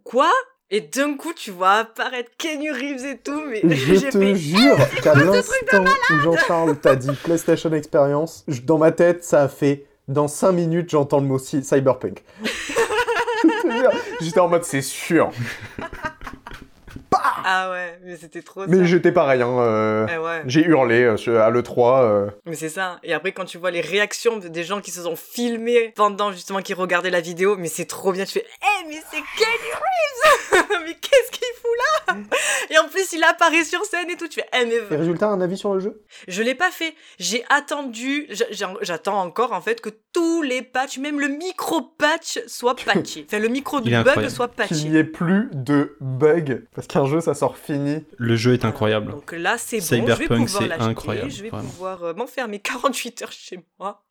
quoi? 0.04 0.30
Et 0.70 0.80
d'un 0.80 1.14
coup 1.16 1.32
tu 1.34 1.50
vois 1.52 1.72
apparaître 1.72 2.30
Kenny 2.38 2.70
Reeves 2.70 3.04
et 3.04 3.18
tout 3.18 3.42
mais 3.46 3.60
Je 3.68 3.94
te 4.10 4.18
fait 4.18 4.34
jure 4.34 4.76
qu'à 5.02 5.14
l'instant 5.14 5.84
où 6.10 6.20
Jean-Charles 6.20 6.76
t'a 6.78 6.96
dit 6.96 7.12
PlayStation 7.22 7.72
Experience, 7.72 8.44
dans 8.64 8.78
ma 8.78 8.90
tête, 8.90 9.22
ça 9.24 9.42
a 9.42 9.48
fait 9.48 9.86
dans 10.08 10.26
5 10.28 10.52
minutes, 10.52 10.90
j'entends 10.90 11.20
le 11.20 11.26
mot 11.26 11.38
cy- 11.38 11.62
Cyberpunk. 11.62 12.22
J'étais 14.20 14.40
en 14.40 14.48
mode, 14.48 14.64
c'est 14.64 14.82
sûr. 14.82 15.30
ah 17.46 17.70
ouais 17.70 17.98
mais 18.04 18.16
c'était 18.16 18.42
trop 18.42 18.66
Mais 18.66 18.78
ça. 18.78 18.84
j'étais 18.84 19.12
pareil, 19.12 19.42
hein, 19.42 19.58
euh, 19.58 20.06
Eh 20.12 20.18
ouais. 20.18 20.42
j'ai 20.46 20.62
hurlé 20.64 21.02
euh, 21.04 21.16
sur- 21.16 21.38
à 21.40 21.50
l'E3. 21.50 22.02
euh, 22.02 22.30
Mais 22.46 22.54
c'est 22.56 22.68
ça. 22.68 22.98
Et 23.02 23.12
après, 23.14 23.32
quand 23.32 23.44
tu 23.44 23.58
vois 23.58 23.70
les 23.70 23.80
réactions 23.80 24.38
de- 24.38 24.48
des 24.48 24.64
gens 24.64 24.80
qui 24.80 24.90
se 24.90 25.02
sont 25.02 25.16
filmés 25.16 25.92
pendant 25.96 26.32
justement 26.32 26.60
qui 26.62 26.74
regardaient 26.74 27.10
la 27.10 27.20
vidéo, 27.20 27.56
mais 27.58 27.68
c'est 27.68 27.84
trop 27.86 28.12
bien. 28.12 28.24
Tu 28.24 28.32
fais, 28.32 28.46
eh, 28.62 28.88
mais 28.88 29.00
c'est 29.10 29.18
Kenny 29.36 29.70
Reeves 29.72 30.64
Mais 30.86 30.94
qu'est-ce 31.00 31.30
qu'il 31.30 31.54
fout 31.60 31.70
là 32.08 32.16
Et 32.70 32.78
en 32.78 32.88
plus, 32.88 33.12
il 33.12 33.22
apparaît 33.24 33.64
sur 33.64 33.84
scène 33.84 34.10
et 34.10 34.16
tout. 34.16 34.28
Tu 34.28 34.40
fais, 34.40 34.46
eh, 34.52 34.64
mais 34.66 34.76
Et 34.90 34.96
résultat, 34.96 35.28
un 35.28 35.40
avis 35.40 35.56
sur 35.56 35.74
le 35.74 35.80
jeu? 35.80 36.02
Je 36.28 36.42
l'ai 36.42 36.54
pas 36.54 36.70
fait. 36.70 36.94
J'ai 37.18 37.44
attendu, 37.48 38.26
j'a- 38.30 38.44
j'a- 38.50 38.74
j'attends 38.82 39.20
encore 39.20 39.52
en 39.52 39.60
fait 39.60 39.80
que 39.80 39.90
tous 40.12 40.42
les 40.42 40.62
patchs, 40.62 40.98
même 40.98 41.20
le 41.20 41.28
micro-patch, 41.28 42.40
soit 42.46 42.76
patché. 42.76 43.24
Enfin, 43.26 43.38
le 43.38 43.48
micro 43.48 43.80
du 43.80 43.90
bug 43.90 44.00
incroyable. 44.06 44.30
soit 44.30 44.48
Qu'il 44.48 44.76
n'y 44.76 44.84
patché. 44.84 44.98
ait 44.98 45.04
plus 45.04 45.48
de 45.52 45.96
bugs. 46.00 46.62
Parce 46.74 46.86
qu'un 46.86 47.06
jeu, 47.06 47.20
ça 47.20 47.33
sort 47.34 47.56
fini. 47.58 48.04
Le 48.16 48.36
jeu 48.36 48.52
est 48.54 48.64
incroyable. 48.64 49.10
Donc 49.12 49.32
là, 49.32 49.58
c'est 49.58 49.78
bon. 49.78 49.84
Je 49.84 49.90
vais 49.94 50.00
Cyberpunk, 50.00 50.46
pouvoir 50.46 50.62
c'est 50.62 50.68
l'acheter. 50.68 50.84
incroyable, 50.84 51.30
Je 51.30 51.42
vais 51.42 51.50
vraiment. 51.50 51.68
pouvoir 51.68 52.04
euh, 52.04 52.14
m'enfermer 52.14 52.58
48 52.60 53.22
heures 53.22 53.32
chez 53.32 53.60
moi 53.78 54.04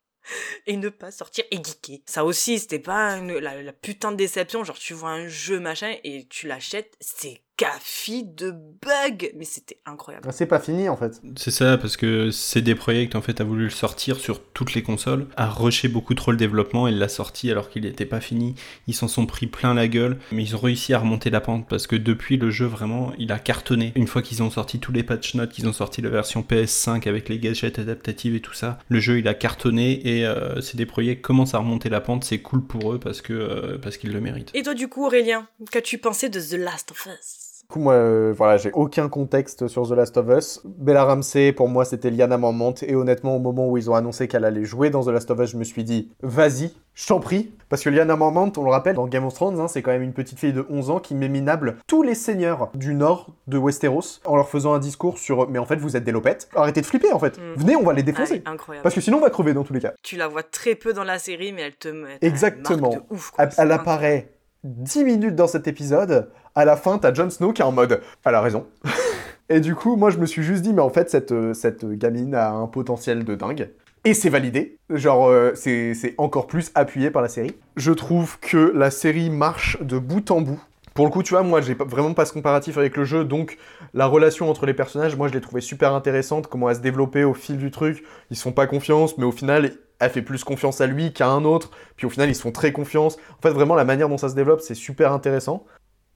et 0.66 0.76
ne 0.78 0.88
pas 0.88 1.10
sortir 1.10 1.44
et 1.50 1.56
geeker. 1.56 1.98
Ça 2.06 2.24
aussi, 2.24 2.58
c'était 2.58 2.78
pas 2.78 3.10
une- 3.18 3.38
la, 3.38 3.62
la 3.62 3.72
putain 3.74 4.10
de 4.12 4.16
déception. 4.16 4.64
Genre, 4.64 4.78
tu 4.78 4.94
vois 4.94 5.10
un 5.10 5.28
jeu 5.28 5.60
machin 5.60 5.94
et 6.02 6.26
tu 6.28 6.46
l'achètes, 6.46 6.94
c'est 7.00 7.42
café 7.56 8.22
de 8.22 8.50
bugs. 8.50 9.28
Mais 9.36 9.44
c'était 9.44 9.78
incroyable. 9.86 10.26
Ah, 10.28 10.32
C'est 10.32 10.46
pas 10.46 10.60
fini, 10.60 10.88
en 10.88 10.96
fait. 10.96 11.20
C'est 11.36 11.50
ça, 11.50 11.78
parce 11.78 11.96
que 11.96 12.30
CD 12.30 12.74
Projekt 12.74 13.14
en 13.14 13.22
fait 13.22 13.40
a 13.40 13.44
voulu 13.44 13.64
le 13.64 13.70
sortir 13.70 14.18
sur 14.18 14.42
toutes 14.42 14.74
les 14.74 14.82
consoles, 14.82 15.26
a 15.36 15.48
rushé 15.48 15.88
beaucoup 15.88 16.14
trop 16.14 16.30
le 16.30 16.36
développement 16.36 16.88
et 16.88 16.92
l'a 16.92 17.08
sorti 17.08 17.50
alors 17.50 17.70
qu'il 17.70 17.82
n'était 17.82 18.06
pas 18.06 18.20
fini. 18.20 18.54
Ils 18.86 18.94
s'en 18.94 19.08
sont 19.08 19.26
pris 19.26 19.46
plein 19.46 19.74
la 19.74 19.88
gueule, 19.88 20.18
mais 20.32 20.42
ils 20.42 20.56
ont 20.56 20.60
réussi 20.60 20.94
à 20.94 20.98
remonter 20.98 21.30
la 21.30 21.40
pente 21.40 21.68
parce 21.68 21.86
que 21.86 21.96
depuis 21.96 22.36
le 22.36 22.50
jeu 22.50 22.66
vraiment 22.66 23.12
il 23.18 23.32
a 23.32 23.38
cartonné. 23.38 23.92
Une 23.94 24.06
fois 24.06 24.22
qu'ils 24.22 24.42
ont 24.42 24.50
sorti 24.50 24.78
tous 24.78 24.92
les 24.92 25.02
patch 25.02 25.34
notes, 25.34 25.50
qu'ils 25.52 25.68
ont 25.68 25.72
sorti 25.72 26.02
la 26.02 26.10
version 26.10 26.42
PS5 26.42 27.08
avec 27.08 27.28
les 27.28 27.38
gadgets 27.38 27.78
adaptatifs 27.78 28.34
et 28.34 28.40
tout 28.40 28.52
ça, 28.52 28.78
le 28.88 29.00
jeu 29.00 29.18
il 29.18 29.28
a 29.28 29.34
cartonné 29.34 30.18
et 30.18 30.26
euh, 30.26 30.60
CD 30.60 30.86
Projekt 30.86 31.22
commence 31.22 31.54
à 31.54 31.58
remonter 31.58 31.88
la 31.88 32.00
pente. 32.00 32.24
C'est 32.24 32.38
cool 32.40 32.64
pour 32.64 32.92
eux 32.92 32.98
parce 32.98 33.20
que 33.22 33.32
euh, 33.32 33.78
parce 33.78 33.96
qu'ils 33.96 34.12
le 34.12 34.20
méritent. 34.20 34.50
Et 34.54 34.62
toi, 34.62 34.74
du 34.74 34.88
coup, 34.88 35.04
Aurélien, 35.04 35.46
qu'as-tu 35.70 35.98
pensé 35.98 36.28
de 36.28 36.40
The 36.40 36.54
Last 36.54 36.90
of 36.90 37.06
Us? 37.06 37.53
Du 37.64 37.68
coup, 37.68 37.80
moi, 37.80 37.94
euh, 37.94 38.32
voilà, 38.36 38.58
j'ai 38.58 38.70
aucun 38.72 39.08
contexte 39.08 39.68
sur 39.68 39.88
The 39.88 39.92
Last 39.92 40.18
of 40.18 40.26
Us. 40.28 40.60
Bella 40.66 41.04
Ramsey, 41.04 41.50
pour 41.52 41.66
moi, 41.66 41.86
c'était 41.86 42.10
Liana 42.10 42.36
Mormont. 42.36 42.74
Et 42.82 42.94
honnêtement, 42.94 43.34
au 43.36 43.38
moment 43.38 43.68
où 43.70 43.78
ils 43.78 43.90
ont 43.90 43.94
annoncé 43.94 44.28
qu'elle 44.28 44.44
allait 44.44 44.64
jouer 44.66 44.90
dans 44.90 45.02
The 45.02 45.08
Last 45.08 45.30
of 45.30 45.40
Us, 45.40 45.50
je 45.52 45.56
me 45.56 45.64
suis 45.64 45.82
dit, 45.82 46.12
vas-y, 46.22 46.72
je 46.92 47.06
t'en 47.06 47.20
prie. 47.20 47.52
Parce 47.70 47.82
que 47.82 47.88
Liana 47.88 48.16
Mormont, 48.16 48.52
on 48.58 48.62
le 48.64 48.70
rappelle, 48.70 48.94
dans 48.96 49.06
Game 49.06 49.24
of 49.24 49.32
Thrones, 49.32 49.58
hein, 49.58 49.66
c'est 49.66 49.80
quand 49.80 49.92
même 49.92 50.02
une 50.02 50.12
petite 50.12 50.38
fille 50.38 50.52
de 50.52 50.64
11 50.68 50.90
ans 50.90 51.00
qui 51.00 51.14
met 51.14 51.30
minable 51.30 51.78
tous 51.86 52.02
les 52.02 52.14
seigneurs 52.14 52.70
du 52.74 52.94
nord 52.94 53.30
de 53.46 53.56
Westeros 53.56 54.20
en 54.26 54.36
leur 54.36 54.48
faisant 54.50 54.74
un 54.74 54.78
discours 54.78 55.16
sur 55.16 55.48
Mais 55.48 55.58
en 55.58 55.64
fait, 55.64 55.76
vous 55.76 55.96
êtes 55.96 56.04
des 56.04 56.12
lopettes. 56.12 56.50
Arrêtez 56.54 56.82
de 56.82 56.86
flipper, 56.86 57.12
en 57.14 57.18
fait. 57.18 57.38
Mm. 57.38 57.54
Venez, 57.56 57.76
on 57.76 57.82
va 57.82 57.94
les 57.94 58.02
Ah, 58.02 58.04
défoncer. 58.04 58.42
Incroyable. 58.44 58.82
Parce 58.82 58.94
que 58.94 59.00
sinon, 59.00 59.16
on 59.16 59.22
va 59.22 59.30
crever 59.30 59.54
dans 59.54 59.64
tous 59.64 59.72
les 59.72 59.80
cas. 59.80 59.94
Tu 60.02 60.16
la 60.16 60.28
vois 60.28 60.42
très 60.42 60.74
peu 60.74 60.92
dans 60.92 61.02
la 61.02 61.18
série, 61.18 61.52
mais 61.54 61.62
elle 61.62 61.74
te 61.76 61.88
elle- 61.88 62.18
Exactement. 62.20 62.90
marque 62.90 63.08
de 63.08 63.14
ouf, 63.14 63.30
quoi. 63.30 63.44
Elle, 63.46 63.50
elle 63.56 63.72
apparaît 63.72 64.33
10 64.64 65.04
minutes 65.04 65.36
dans 65.36 65.46
cet 65.46 65.68
épisode. 65.68 66.30
À 66.54 66.64
la 66.64 66.76
fin, 66.76 66.98
t'as 66.98 67.12
Jon 67.12 67.30
Snow 67.30 67.52
qui 67.52 67.62
est 67.62 67.64
en 67.64 67.72
mode 67.72 68.00
Elle 68.24 68.34
a 68.34 68.40
raison. 68.40 68.66
Et 69.50 69.60
du 69.60 69.74
coup, 69.74 69.96
moi, 69.96 70.08
je 70.08 70.18
me 70.18 70.24
suis 70.24 70.42
juste 70.42 70.62
dit, 70.62 70.72
mais 70.72 70.80
en 70.80 70.88
fait, 70.88 71.10
cette, 71.10 71.32
euh, 71.32 71.52
cette 71.52 71.84
gamine 71.84 72.34
a 72.34 72.50
un 72.50 72.66
potentiel 72.66 73.24
de 73.24 73.34
dingue. 73.34 73.70
Et 74.06 74.14
c'est 74.14 74.30
validé. 74.30 74.78
Genre, 74.88 75.28
euh, 75.28 75.52
c'est 75.54 76.14
encore 76.16 76.46
plus 76.46 76.70
appuyé 76.74 77.10
par 77.10 77.20
la 77.20 77.28
série. 77.28 77.54
Je 77.76 77.92
trouve 77.92 78.38
que 78.40 78.72
la 78.74 78.90
série 78.90 79.28
marche 79.28 79.80
de 79.82 79.98
bout 79.98 80.30
en 80.30 80.40
bout. 80.40 80.60
Pour 80.94 81.04
le 81.04 81.10
coup, 81.10 81.22
tu 81.22 81.34
vois, 81.34 81.42
moi, 81.42 81.60
j'ai 81.60 81.74
vraiment 81.74 82.14
pas 82.14 82.24
ce 82.24 82.32
comparatif 82.32 82.78
avec 82.78 82.96
le 82.96 83.04
jeu, 83.04 83.24
donc 83.24 83.58
la 83.94 84.06
relation 84.06 84.48
entre 84.48 84.64
les 84.64 84.74
personnages, 84.74 85.16
moi, 85.16 85.26
je 85.26 85.32
l'ai 85.32 85.40
trouvé 85.40 85.60
super 85.60 85.92
intéressante, 85.92 86.46
comment 86.46 86.70
elle 86.70 86.76
se 86.76 86.80
développait 86.80 87.24
au 87.24 87.34
fil 87.34 87.56
du 87.56 87.72
truc. 87.72 88.04
Ils 88.30 88.36
se 88.36 88.42
font 88.42 88.52
pas 88.52 88.68
confiance, 88.68 89.18
mais 89.18 89.24
au 89.24 89.32
final, 89.32 89.72
elle 90.00 90.10
fait 90.10 90.22
plus 90.22 90.44
confiance 90.44 90.80
à 90.80 90.86
lui 90.86 91.12
qu'à 91.12 91.28
un 91.28 91.44
autre. 91.44 91.70
Puis 91.96 92.06
au 92.06 92.10
final, 92.10 92.28
ils 92.28 92.34
se 92.34 92.42
font 92.42 92.52
très 92.52 92.72
confiance. 92.72 93.16
En 93.38 93.42
fait, 93.42 93.50
vraiment, 93.50 93.74
la 93.74 93.84
manière 93.84 94.08
dont 94.08 94.18
ça 94.18 94.28
se 94.28 94.34
développe, 94.34 94.60
c'est 94.60 94.74
super 94.74 95.12
intéressant. 95.12 95.64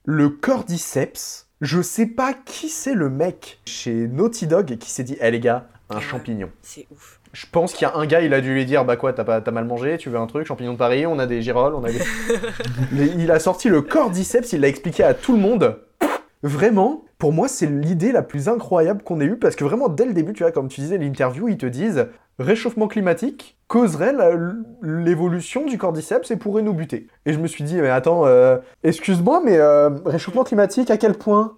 Le 0.05 0.29
cordyceps, 0.29 1.47
je 1.61 1.81
sais 1.81 2.05
pas 2.05 2.33
qui 2.33 2.69
c'est 2.69 2.93
le 2.93 3.09
mec 3.09 3.59
chez 3.65 4.07
Naughty 4.07 4.47
Dog 4.47 4.77
qui 4.77 4.89
s'est 4.91 5.03
dit, 5.03 5.17
eh 5.21 5.31
les 5.31 5.39
gars, 5.39 5.67
un 5.89 5.95
Ouais. 5.97 6.01
champignon. 6.01 6.49
C'est 6.61 6.87
ouf. 6.91 7.19
Je 7.31 7.45
pense 7.51 7.73
qu'il 7.73 7.87
y 7.87 7.91
a 7.91 7.95
un 7.95 8.05
gars, 8.07 8.21
il 8.21 8.33
a 8.33 8.41
dû 8.41 8.53
lui 8.53 8.65
dire 8.65 8.85
Bah 8.85 8.95
quoi, 8.95 9.13
t'as 9.13 9.23
pas- 9.23 9.39
t'as 9.39 9.51
mal 9.51 9.65
mangé, 9.65 9.97
tu 9.97 10.09
veux 10.09 10.17
un 10.17 10.25
truc, 10.25 10.47
champignon 10.47 10.73
de 10.73 10.77
Paris, 10.79 11.05
on 11.05 11.19
a 11.19 11.27
des 11.27 11.41
girolles, 11.43 11.75
on 11.75 11.83
a 11.83 11.91
des. 11.91 11.99
Mais 12.91 13.05
il 13.07 13.29
a 13.29 13.39
sorti 13.39 13.69
le 13.69 13.81
cordyceps, 13.83 14.51
il 14.53 14.61
l'a 14.61 14.67
expliqué 14.67 15.03
à 15.03 15.13
tout 15.13 15.33
le 15.33 15.39
monde. 15.39 15.79
Vraiment, 16.41 17.03
pour 17.19 17.33
moi, 17.33 17.47
c'est 17.47 17.67
l'idée 17.67 18.11
la 18.11 18.21
plus 18.23 18.47
incroyable 18.47 19.03
qu'on 19.03 19.19
ait 19.21 19.25
eue 19.25 19.37
parce 19.37 19.55
que 19.55 19.63
vraiment, 19.63 19.89
dès 19.89 20.05
le 20.05 20.13
début, 20.13 20.33
tu 20.33 20.41
vois, 20.43 20.51
comme 20.51 20.69
tu 20.69 20.81
disais, 20.81 20.97
l'interview, 20.97 21.49
ils 21.49 21.57
te 21.57 21.65
disent 21.67 22.07
réchauffement 22.39 22.87
climatique 22.87 23.57
causerait 23.69 24.13
l'évolution 24.81 25.65
du 25.65 25.77
cordyceps 25.77 26.29
et 26.31 26.35
pourrait 26.35 26.63
nous 26.63 26.73
buter. 26.73 27.07
Et 27.25 27.33
je 27.33 27.39
me 27.39 27.47
suis 27.47 27.63
dit 27.63 27.75
Mais 27.81 27.89
attends, 27.89 28.25
euh, 28.25 28.57
excuse-moi, 28.83 29.41
mais 29.45 29.57
euh, 29.57 29.89
réchauffement 30.05 30.43
climatique 30.43 30.89
à 30.91 30.97
quel 30.97 31.13
point? 31.13 31.55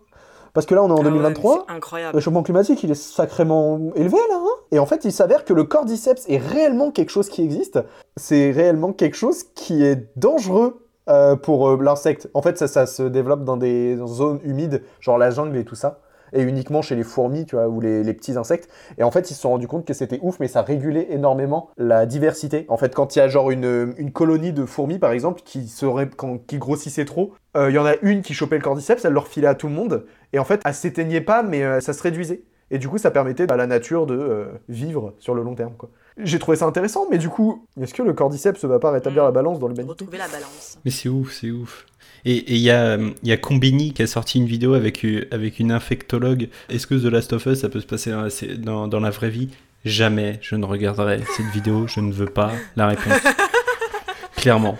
Parce 0.53 0.65
que 0.65 0.75
là, 0.75 0.83
on 0.83 0.89
est 0.89 0.91
en 0.91 0.95
Ah 0.97 0.99
ouais, 0.99 1.03
2023. 1.11 1.55
mais 1.55 1.61
c'est 1.67 1.73
incroyable. 1.75 2.11
Le 2.13 2.17
réchauffement 2.17 2.43
climatique, 2.43 2.83
il 2.83 2.91
est 2.91 2.95
sacrément 3.01 3.79
élevé 3.95 4.17
là. 4.29 4.35
hein? 4.35 4.45
Et 4.71 4.79
en 4.79 4.85
fait, 4.85 5.05
il 5.05 5.11
s'avère 5.13 5.45
que 5.45 5.53
le 5.53 5.63
cordyceps 5.63 6.25
est 6.27 6.37
réellement 6.37 6.91
quelque 6.91 7.09
chose 7.09 7.29
qui 7.29 7.41
existe. 7.41 7.79
C'est 8.17 8.51
réellement 8.51 8.91
quelque 8.91 9.15
chose 9.15 9.43
qui 9.55 9.83
est 9.83 10.09
dangereux 10.17 10.85
euh, 11.09 11.37
pour 11.37 11.77
l'insecte. 11.81 12.29
En 12.33 12.41
fait, 12.41 12.57
ça, 12.57 12.67
ça 12.67 12.85
se 12.85 13.03
développe 13.03 13.45
dans 13.45 13.55
des 13.57 13.97
zones 14.05 14.39
humides, 14.43 14.83
genre 14.99 15.17
la 15.17 15.31
jungle 15.31 15.55
et 15.57 15.63
tout 15.63 15.75
ça. 15.75 15.99
Et 16.33 16.41
uniquement 16.43 16.81
chez 16.81 16.95
les 16.95 17.03
fourmis, 17.03 17.45
tu 17.45 17.55
vois, 17.55 17.67
ou 17.67 17.81
les, 17.81 18.03
les 18.03 18.13
petits 18.13 18.37
insectes. 18.37 18.69
Et 18.97 19.03
en 19.03 19.11
fait, 19.11 19.29
ils 19.31 19.33
se 19.33 19.41
sont 19.41 19.49
rendus 19.49 19.67
compte 19.67 19.85
que 19.85 19.93
c'était 19.93 20.19
ouf, 20.21 20.39
mais 20.39 20.47
ça 20.47 20.61
régulait 20.61 21.07
énormément 21.11 21.69
la 21.77 22.05
diversité. 22.05 22.65
En 22.69 22.77
fait, 22.77 22.95
quand 22.95 23.15
il 23.15 23.19
y 23.19 23.21
a 23.21 23.27
genre 23.27 23.51
une, 23.51 23.93
une 23.97 24.11
colonie 24.11 24.53
de 24.53 24.65
fourmis, 24.65 24.99
par 24.99 25.11
exemple, 25.11 25.41
qui, 25.43 25.67
serait, 25.67 26.09
quand, 26.15 26.37
qui 26.47 26.57
grossissait 26.57 27.05
trop, 27.05 27.33
euh, 27.57 27.69
il 27.69 27.75
y 27.75 27.79
en 27.79 27.85
a 27.85 27.95
une 28.01 28.21
qui 28.21 28.33
chopait 28.33 28.57
le 28.57 28.63
cordyceps, 28.63 29.03
elle 29.03 29.13
le 29.13 29.19
refilait 29.19 29.47
à 29.47 29.55
tout 29.55 29.67
le 29.67 29.73
monde. 29.73 30.05
Et 30.33 30.39
en 30.39 30.45
fait, 30.45 30.61
elle 30.63 30.73
s'éteignait 30.73 31.21
pas, 31.21 31.43
mais 31.43 31.63
euh, 31.63 31.79
ça 31.81 31.91
se 31.93 32.01
réduisait. 32.01 32.43
Et 32.73 32.77
du 32.77 32.87
coup, 32.87 32.97
ça 32.97 33.11
permettait 33.11 33.51
à 33.51 33.57
la 33.57 33.67
nature 33.67 34.05
de 34.05 34.15
euh, 34.17 34.45
vivre 34.69 35.13
sur 35.19 35.35
le 35.35 35.43
long 35.43 35.55
terme. 35.55 35.73
quoi. 35.77 35.89
J'ai 36.17 36.39
trouvé 36.39 36.55
ça 36.55 36.65
intéressant, 36.65 37.05
mais 37.11 37.17
du 37.17 37.27
coup, 37.27 37.65
est-ce 37.81 37.93
que 37.93 38.01
le 38.03 38.13
cordyceps 38.13 38.63
va 38.63 38.79
pas 38.79 38.91
rétablir 38.91 39.23
Mm. 39.23 39.25
la 39.25 39.31
balance 39.31 39.59
dans 39.59 39.67
l'humanité? 39.67 39.91
Retrouver 39.91 40.17
la 40.17 40.27
balance. 40.29 40.77
Mais 40.85 40.91
c'est 40.91 41.09
ouf, 41.09 41.33
c'est 41.33 41.51
ouf. 41.51 41.85
Et 42.25 42.53
il 42.53 42.59
y 42.59 42.69
a, 42.69 42.97
y 43.23 43.31
a 43.31 43.37
Combini 43.37 43.93
qui 43.93 44.01
a 44.03 44.07
sorti 44.07 44.37
une 44.37 44.45
vidéo 44.45 44.73
avec, 44.73 45.05
avec 45.31 45.59
une 45.59 45.71
infectologue. 45.71 46.49
Est-ce 46.69 46.85
que 46.87 46.95
The 46.95 47.05
Last 47.11 47.33
of 47.33 47.45
Us, 47.47 47.59
ça 47.59 47.69
peut 47.69 47.79
se 47.81 47.85
passer 47.87 48.11
dans 48.11 48.21
la, 48.21 48.29
sé- 48.29 48.57
dans, 48.57 48.87
dans 48.87 48.99
la 48.99 49.09
vraie 49.09 49.29
vie? 49.29 49.49
Jamais 49.85 50.37
je 50.41 50.55
ne 50.55 50.65
regarderai 50.65 51.21
cette 51.35 51.47
vidéo, 51.47 51.87
je 51.87 51.99
ne 52.01 52.11
veux 52.11 52.27
pas 52.27 52.51
la 52.75 52.87
réponse. 52.87 53.19
Clairement. 54.37 54.77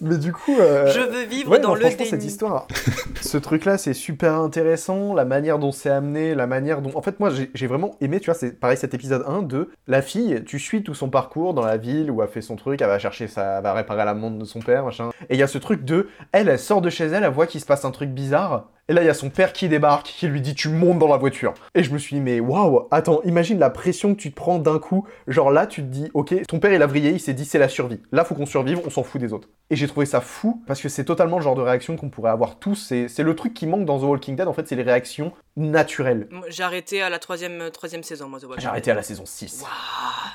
Mais 0.00 0.16
du 0.16 0.32
coup, 0.32 0.56
euh, 0.58 0.86
Je 0.92 1.00
veux 1.00 1.24
vivre 1.24 1.50
ouais, 1.50 1.60
dans 1.60 1.70
non, 1.70 1.74
le 1.74 1.88
déni. 1.88 2.06
cette 2.06 2.24
histoire, 2.24 2.68
ce 3.20 3.36
truc-là, 3.36 3.78
c'est 3.78 3.94
super 3.94 4.34
intéressant. 4.34 5.14
La 5.14 5.24
manière 5.24 5.58
dont 5.58 5.72
c'est 5.72 5.90
amené, 5.90 6.34
la 6.34 6.46
manière 6.46 6.82
dont. 6.82 6.90
En 6.94 7.02
fait, 7.02 7.18
moi, 7.20 7.30
j'ai 7.54 7.66
vraiment 7.66 7.96
aimé, 8.00 8.20
tu 8.20 8.26
vois, 8.26 8.34
c'est 8.34 8.58
pareil 8.58 8.76
cet 8.76 8.94
épisode 8.94 9.24
1 9.26 9.42
de 9.42 9.70
la 9.86 10.02
fille, 10.02 10.42
tu 10.46 10.58
suis 10.58 10.82
tout 10.82 10.94
son 10.94 11.10
parcours 11.10 11.54
dans 11.54 11.64
la 11.64 11.76
ville 11.76 12.10
où 12.10 12.22
elle 12.22 12.28
fait 12.28 12.42
son 12.42 12.56
truc, 12.56 12.80
elle 12.80 12.88
va 12.88 12.98
chercher 12.98 13.26
ça, 13.28 13.58
elle 13.58 13.62
va 13.62 13.72
réparer 13.72 14.04
la 14.04 14.14
montre 14.14 14.38
de 14.38 14.44
son 14.44 14.60
père, 14.60 14.84
machin. 14.84 15.10
Et 15.28 15.34
il 15.34 15.38
y 15.38 15.42
a 15.42 15.46
ce 15.48 15.58
truc 15.58 15.84
de. 15.84 16.08
Elle, 16.32 16.48
elle 16.48 16.58
sort 16.58 16.80
de 16.80 16.90
chez 16.90 17.04
elle, 17.06 17.24
elle 17.24 17.32
voit 17.32 17.46
qu'il 17.46 17.60
se 17.60 17.66
passe 17.66 17.84
un 17.84 17.90
truc 17.90 18.10
bizarre. 18.10 18.70
Et 18.90 18.94
là, 18.94 19.02
il 19.02 19.06
y 19.06 19.10
a 19.10 19.14
son 19.14 19.28
père 19.28 19.52
qui 19.52 19.68
débarque, 19.68 20.06
qui 20.06 20.26
lui 20.28 20.40
dit 20.40 20.54
Tu 20.54 20.70
montes 20.70 20.98
dans 20.98 21.08
la 21.08 21.18
voiture. 21.18 21.52
Et 21.74 21.82
je 21.82 21.92
me 21.92 21.98
suis 21.98 22.16
dit 22.16 22.22
Mais 22.22 22.40
waouh, 22.40 22.88
attends, 22.90 23.20
imagine 23.24 23.58
la 23.58 23.68
pression 23.68 24.14
que 24.14 24.20
tu 24.20 24.30
te 24.30 24.34
prends 24.34 24.58
d'un 24.58 24.78
coup. 24.78 25.06
Genre 25.26 25.50
là, 25.50 25.66
tu 25.66 25.82
te 25.82 25.88
dis 25.88 26.08
Ok, 26.14 26.34
ton 26.48 26.58
père, 26.58 26.72
il 26.72 26.80
a 26.80 26.86
vrillé, 26.86 27.10
il 27.10 27.20
s'est 27.20 27.34
dit 27.34 27.44
C'est 27.44 27.58
la 27.58 27.68
survie. 27.68 28.00
Là, 28.12 28.24
faut 28.24 28.34
qu'on 28.34 28.46
survive, 28.46 28.80
on 28.86 28.88
s'en 28.88 29.02
fout 29.02 29.20
des 29.20 29.34
autres. 29.34 29.50
Et 29.68 29.76
j'ai 29.76 29.86
trouvé 29.86 30.06
ça 30.06 30.22
fou 30.22 30.62
parce 30.66 30.80
que 30.80 30.88
c'est 30.88 31.04
totalement 31.04 31.36
le 31.36 31.42
genre 31.42 31.54
de 31.54 31.60
réaction 31.60 31.96
qu'on 31.96 32.08
pourrait 32.08 32.30
avoir 32.30 32.58
tous. 32.58 32.76
C'est 32.76 33.08
c'est 33.08 33.22
le 33.22 33.36
truc 33.36 33.52
qui 33.52 33.66
manque 33.66 33.84
dans 33.84 33.98
The 33.98 34.04
Walking 34.04 34.36
Dead, 34.36 34.48
en 34.48 34.54
fait, 34.54 34.66
c'est 34.66 34.76
les 34.76 34.82
réactions 34.82 35.32
naturelles. 35.58 36.26
Moi, 36.30 36.46
J'ai 36.48 36.62
arrêté 36.62 37.02
à 37.02 37.10
la 37.10 37.18
troisième, 37.18 37.60
euh, 37.60 37.70
troisième 37.70 38.02
saison, 38.02 38.28
moi, 38.28 38.38
The 38.40 38.46
J'ai 38.58 38.66
arrêté 38.66 38.90
à 38.90 38.94
la 38.94 39.02
saison 39.02 39.24
6. 39.26 39.60
Waouh, 39.62 39.70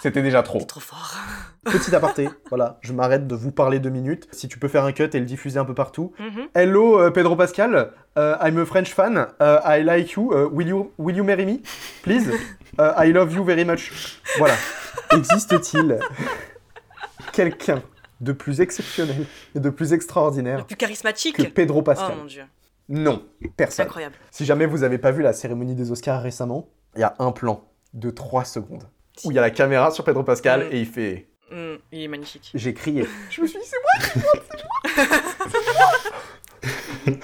C'était 0.01 0.21
déjà 0.21 0.43
trop. 0.43 0.59
trop 0.61 0.79
fort. 0.79 1.15
Petit 1.65 1.95
aparté, 1.95 2.29
voilà, 2.49 2.77
je 2.81 2.91
m'arrête 2.93 3.25
de 3.25 3.35
vous 3.35 3.51
parler 3.51 3.79
deux 3.79 3.89
minutes. 3.89 4.27
Si 4.31 4.47
tu 4.47 4.59
peux 4.59 4.67
faire 4.67 4.83
un 4.83 4.91
cut 4.91 5.09
et 5.13 5.19
le 5.19 5.25
diffuser 5.25 5.57
un 5.59 5.65
peu 5.65 5.73
partout. 5.73 6.13
Mhm. 6.19 6.47
Hello 6.53 6.99
euh, 6.99 7.09
Pedro 7.11 7.35
Pascal, 7.35 7.91
Euh, 8.17 8.37
I'm 8.43 8.59
a 8.59 8.65
French 8.65 8.93
fan, 8.93 9.27
I 9.41 9.81
like 9.83 10.11
you, 10.11 10.31
will 10.51 10.67
you, 10.67 10.91
will 10.99 11.15
you 11.17 11.23
marry 11.23 11.45
me, 11.45 11.61
please? 12.03 12.29
I 12.77 13.11
love 13.11 13.33
you 13.33 13.43
very 13.43 13.65
much. 13.65 13.91
Voilà. 14.37 14.53
Existe-t-il 15.11 15.97
quelqu'un 17.31 17.81
de 18.21 18.31
plus 18.31 18.61
exceptionnel 18.61 19.25
et 19.55 19.59
de 19.59 19.69
plus 19.69 19.89
Le 19.89 19.95
extraordinaire 19.95 20.65
plus 20.65 20.75
charismatique. 20.75 21.37
que 21.37 21.43
Pedro 21.43 21.79
Oh 21.79 21.83
Pascal 21.83 22.15
mon 22.17 22.25
dieu, 22.25 22.43
Non, 22.89 23.23
c'est 23.41 23.51
personne. 23.53 23.85
incroyable. 23.85 24.15
Si 24.31 24.45
jamais 24.45 24.65
vous 24.65 24.83
avez 24.83 24.97
pas 24.97 25.11
vu 25.11 25.21
la 25.23 25.33
cérémonie 25.33 25.75
des 25.75 25.91
Oscars 25.91 26.21
récemment, 26.21 26.67
il 26.95 27.01
y 27.01 27.03
a 27.03 27.15
un 27.19 27.31
plan 27.31 27.63
de 27.93 28.09
3 28.09 28.43
secondes 28.45 28.83
où 29.23 29.31
il 29.31 29.35
y 29.35 29.37
a 29.37 29.41
la 29.41 29.51
caméra 29.51 29.91
sur 29.91 30.03
Pedro 30.03 30.23
Pascal 30.23 30.65
Mm. 30.65 30.71
et 30.73 30.79
il 30.81 30.85
fait 30.87 31.27
Mm, 31.51 31.75
il 31.91 32.01
est 32.03 32.07
magnifique. 32.07 32.49
j'ai 32.55 32.73
crié. 32.73 33.05
Je 33.29 33.41
me 33.41 33.47
suis 33.47 33.59
dit, 33.59 33.65
c'est 33.65 33.77
moi, 33.77 34.09
c'est 34.13 34.19
moi, 34.19 34.33
c'est 34.95 35.75
moi, 35.75 35.91
c'est 37.05 37.11
moi. 37.11 37.17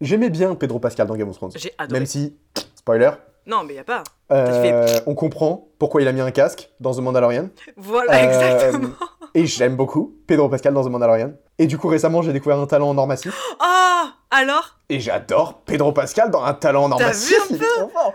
J'aimais 0.00 0.30
bien 0.30 0.54
Pedro 0.54 0.78
Pascal 0.80 1.06
dans 1.06 1.16
Game 1.16 1.28
of 1.28 1.36
Thrones. 1.36 1.52
J'ai 1.56 1.72
adoré. 1.78 2.00
Même 2.00 2.06
si, 2.06 2.36
spoiler, 2.74 3.10
Non, 3.46 3.62
mais 3.64 3.74
y 3.74 3.78
a 3.78 3.84
pas. 3.84 4.02
euh, 4.32 5.00
on 5.06 5.14
comprend 5.14 5.68
pourquoi 5.78 6.02
il 6.02 6.08
a 6.08 6.12
mis 6.12 6.20
un 6.20 6.30
casque 6.30 6.70
dans 6.80 6.92
The 6.94 6.98
Mandalorian. 7.00 7.48
Voilà, 7.76 8.12
Euh, 8.14 8.24
exactement. 8.68 8.94
Et 9.34 9.46
j'aime 9.46 9.76
beaucoup 9.76 10.16
Pedro 10.26 10.48
Pascal 10.48 10.74
dans 10.74 10.84
The 10.84 10.90
Mandalorian. 10.90 11.32
Et 11.58 11.66
du 11.66 11.78
coup, 11.78 11.88
récemment, 11.88 12.22
j'ai 12.22 12.32
découvert 12.32 12.58
un 12.58 12.66
talent 12.66 12.90
en 12.90 12.98
or 12.98 13.06
massif. 13.06 13.32
Ah, 13.60 14.14
alors? 14.30 14.78
Et 14.88 14.98
j'adore 15.00 15.60
Pedro 15.64 15.92
Pascal 15.92 16.30
dans 16.30 16.42
un 16.42 16.54
talent 16.54 16.84
en 16.84 16.92
or 16.92 16.98
T'as 16.98 17.08
massif. 17.08 17.50
vu 17.50 17.64
un 17.80 17.88
fort. 17.88 18.12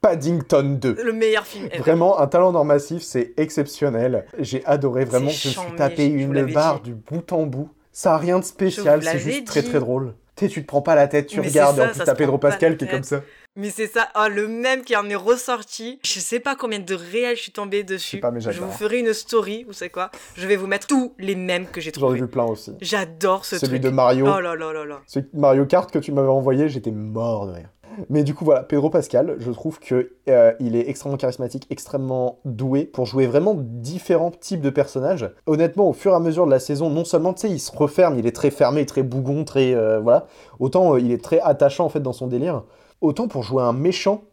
Paddington 0.00 0.78
2. 0.80 0.98
Le 1.04 1.12
meilleur 1.12 1.44
film 1.44 1.66
ever. 1.66 1.78
Vraiment, 1.78 2.20
un 2.20 2.26
talent 2.26 2.52
d'or 2.52 2.64
massif, 2.64 3.02
c'est 3.02 3.32
exceptionnel. 3.36 4.26
J'ai 4.38 4.64
adoré, 4.64 5.04
vraiment. 5.04 5.28
Je 5.30 5.48
me 5.48 5.52
suis 5.52 5.76
tapé 5.76 6.06
une 6.06 6.52
barre 6.52 6.80
dit. 6.80 6.90
du 6.90 6.94
bout 6.94 7.32
en 7.32 7.46
bout. 7.46 7.70
Ça 7.92 8.14
a 8.14 8.18
rien 8.18 8.38
de 8.38 8.44
spécial, 8.44 9.02
c'est 9.02 9.18
juste 9.18 9.46
très 9.46 9.62
dit. 9.62 9.70
très 9.70 9.80
drôle. 9.80 10.14
Tu 10.36 10.48
tu 10.48 10.62
te 10.62 10.68
prends 10.68 10.82
pas 10.82 10.94
la 10.94 11.08
tête, 11.08 11.26
tu 11.26 11.40
Mais 11.40 11.48
regardes, 11.48 11.78
et 11.78 11.82
ça, 11.82 11.88
en 11.88 11.90
plus 11.90 12.04
t'as 12.04 12.14
Pedro 12.14 12.38
Pascal 12.38 12.76
qui 12.76 12.84
est 12.84 12.88
comme 12.88 13.02
ça. 13.02 13.22
Mais 13.58 13.70
c'est 13.70 13.88
ça, 13.88 14.08
oh, 14.16 14.28
le 14.32 14.46
même 14.48 14.82
qui 14.84 14.94
en 14.96 15.08
est 15.10 15.14
ressorti. 15.16 15.98
Je 16.04 16.20
sais 16.20 16.38
pas 16.40 16.54
combien 16.54 16.78
de 16.78 16.94
réels 16.94 17.36
je 17.36 17.42
suis 17.42 17.52
tombée 17.52 17.78
Je 17.78 17.86
sais 17.88 17.94
dessus. 17.94 18.20
pas, 18.20 18.30
mais 18.30 18.40
je 18.40 18.50
vous 18.60 18.70
ferai 18.70 19.00
une 19.00 19.12
story, 19.12 19.64
vous 19.66 19.72
savez 19.72 19.90
quoi 19.90 20.10
Je 20.36 20.46
vais 20.46 20.56
vous 20.56 20.66
mettre 20.68 20.86
tous 20.86 21.12
les 21.18 21.34
mêmes 21.34 21.66
que 21.66 21.80
j'ai 21.80 21.90
J'en 21.90 21.98
ai 21.98 22.02
trouvés. 22.04 22.20
vu 22.20 22.28
plein 22.28 22.44
aussi. 22.44 22.72
J'adore 22.80 23.44
ce 23.44 23.58
Celui 23.58 23.80
truc. 23.80 23.82
de 23.82 23.88
Mario, 23.90 24.26
Oh 24.28 24.40
là 24.40 24.54
là 24.54 24.72
là 24.72 24.84
là. 24.84 25.00
celui 25.06 25.26
de 25.32 25.38
Mario 25.40 25.66
Kart 25.66 25.90
que 25.90 25.98
tu 25.98 26.12
m'avais 26.12 26.28
envoyé, 26.28 26.68
j'étais 26.68 26.92
mort 26.92 27.46
de 27.48 27.52
rire. 27.52 27.68
Mais 28.10 28.22
du 28.22 28.32
coup, 28.32 28.44
voilà, 28.44 28.62
Pedro 28.62 28.90
Pascal, 28.90 29.34
je 29.40 29.50
trouve 29.50 29.80
que 29.80 30.12
euh, 30.28 30.52
il 30.60 30.76
est 30.76 30.88
extrêmement 30.88 31.16
charismatique, 31.16 31.66
extrêmement 31.68 32.38
doué 32.44 32.84
pour 32.84 33.06
jouer 33.06 33.26
vraiment 33.26 33.56
différents 33.58 34.30
types 34.30 34.60
de 34.60 34.70
personnages. 34.70 35.28
Honnêtement, 35.46 35.88
au 35.88 35.92
fur 35.92 36.12
et 36.12 36.14
à 36.14 36.20
mesure 36.20 36.46
de 36.46 36.52
la 36.52 36.60
saison, 36.60 36.90
non 36.90 37.04
seulement, 37.04 37.34
tu 37.34 37.40
sais, 37.40 37.50
il 37.50 37.58
se 37.58 37.72
referme, 37.76 38.16
il 38.16 38.24
est 38.28 38.36
très 38.36 38.52
fermé, 38.52 38.86
très 38.86 39.02
bougon, 39.02 39.42
très... 39.42 39.74
euh, 39.74 39.98
voilà. 39.98 40.26
Autant 40.60 40.94
euh, 40.94 41.00
il 41.00 41.10
est 41.10 41.20
très 41.24 41.40
attachant, 41.40 41.86
en 41.86 41.88
fait, 41.88 41.98
dans 41.98 42.12
son 42.12 42.28
délire. 42.28 42.62
Autant 43.00 43.28
pour 43.28 43.42
jouer 43.42 43.62
un 43.62 43.72
méchant, 43.72 44.24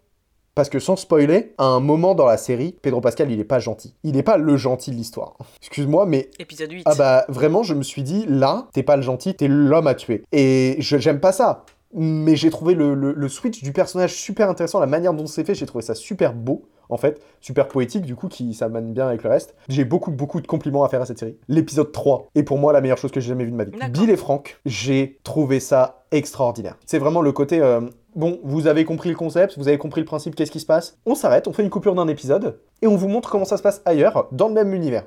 parce 0.55 0.70
que 0.70 0.80
sans 0.80 0.95
spoiler, 0.95 1.53
à 1.57 1.66
un 1.66 1.80
moment 1.82 2.16
dans 2.16 2.26
la 2.26 2.38
série, 2.38 2.76
Pedro 2.82 3.01
Pascal, 3.01 3.30
il 3.32 3.39
est 3.39 3.43
pas 3.43 3.59
gentil. 3.59 3.93
Il 4.03 4.16
est 4.18 4.24
pas 4.24 4.38
le 4.38 4.55
gentil 4.57 4.91
de 4.91 4.95
l'histoire. 4.95 5.36
Excuse-moi, 5.61 6.05
mais 6.05 6.30
Épisode 6.39 6.72
8. 6.72 6.84
ah 6.86 6.95
bah 6.95 7.26
vraiment, 7.28 7.61
je 7.63 7.74
me 7.74 7.84
suis 7.84 8.03
dit, 8.03 8.26
là, 8.28 8.68
t'es 8.74 8.84
pas 8.84 8.95
le 8.95 9.01
gentil, 9.01 9.36
t'es 9.36 9.47
l'homme 9.47 9.88
à 9.88 9.95
tuer. 9.95 10.24
Et 10.32 10.78
je- 10.80 10.97
j'aime 10.97 11.20
pas 11.20 11.32
ça. 11.32 11.66
Mais 11.97 12.36
j'ai 12.36 12.49
trouvé 12.49 12.74
le, 12.74 12.93
le- 12.93 13.13
le 13.13 13.30
switch 13.30 13.63
du 13.63 13.72
personnage 13.72 14.13
super 14.13 14.49
intéressant, 14.49 14.80
la 14.80 14.86
manière 14.86 15.13
dont 15.13 15.28
c'est 15.28 15.45
fait, 15.45 15.55
j'ai 15.55 15.66
trouvé 15.66 15.82
ça 15.82 15.95
super 15.95 16.34
beau, 16.34 16.63
en 16.89 16.97
fait, 16.97 17.22
super 17.39 17.68
poétique, 17.70 18.01
du 18.05 18.16
coup, 18.16 18.28
qui 18.28 18.53
s'amène 18.53 18.91
bien 18.93 19.07
avec 19.07 19.24
le 19.24 19.30
reste. 19.30 19.55
J'ai 19.70 19.86
beaucoup, 19.86 20.11
beaucoup 20.11 20.41
de 20.41 20.47
compliments 20.47 20.84
à 20.84 20.89
faire 20.89 21.01
à 21.01 21.05
cette 21.05 21.20
série. 21.20 21.38
L'épisode 21.47 21.91
3 21.93 22.28
est 22.36 22.43
pour 22.43 22.57
moi 22.57 22.74
la 22.74 22.82
meilleure 22.82 22.97
chose 22.97 23.11
que 23.11 23.20
j'ai 23.22 23.30
jamais 23.30 23.45
vue 23.45 23.51
de 23.51 23.55
ma 23.55 23.63
vie. 23.63 23.72
Bill 23.91 24.09
et 24.09 24.18
Frank, 24.18 24.59
j'ai 24.66 25.20
trouvé 25.24 25.59
ça 25.61 26.03
extraordinaire. 26.11 26.78
C'est 26.86 26.99
vraiment 26.99 27.22
le 27.22 27.32
côté, 27.32 27.61
euh, 27.61 27.82
bon, 28.16 28.39
vous 28.43 28.68
avez 28.68 28.86
compris 28.86 29.09
le 29.09 29.16
concept, 29.16 29.57
vous 29.57 29.68
avez 29.68 29.78
compris 29.78 30.01
le 30.01 30.05
principe, 30.05 30.36
qu'est-ce 30.36 30.51
qui 30.51 30.59
se 30.59 30.66
passe? 30.66 30.97
On 31.05 31.16
s'arrête, 31.16 31.47
on 31.47 31.53
fait 31.53 31.63
une 31.63 31.70
coupure 31.70 31.95
d'un 31.95 32.07
épisode, 32.07 32.59
et 32.82 32.88
on 32.88 32.95
vous 32.95 33.07
montre 33.07 33.30
comment 33.30 33.45
ça 33.45 33.57
se 33.57 33.63
passe 33.63 33.82
ailleurs, 33.86 34.28
dans 34.32 34.47
le 34.47 34.53
même 34.53 34.74
univers. 34.74 35.05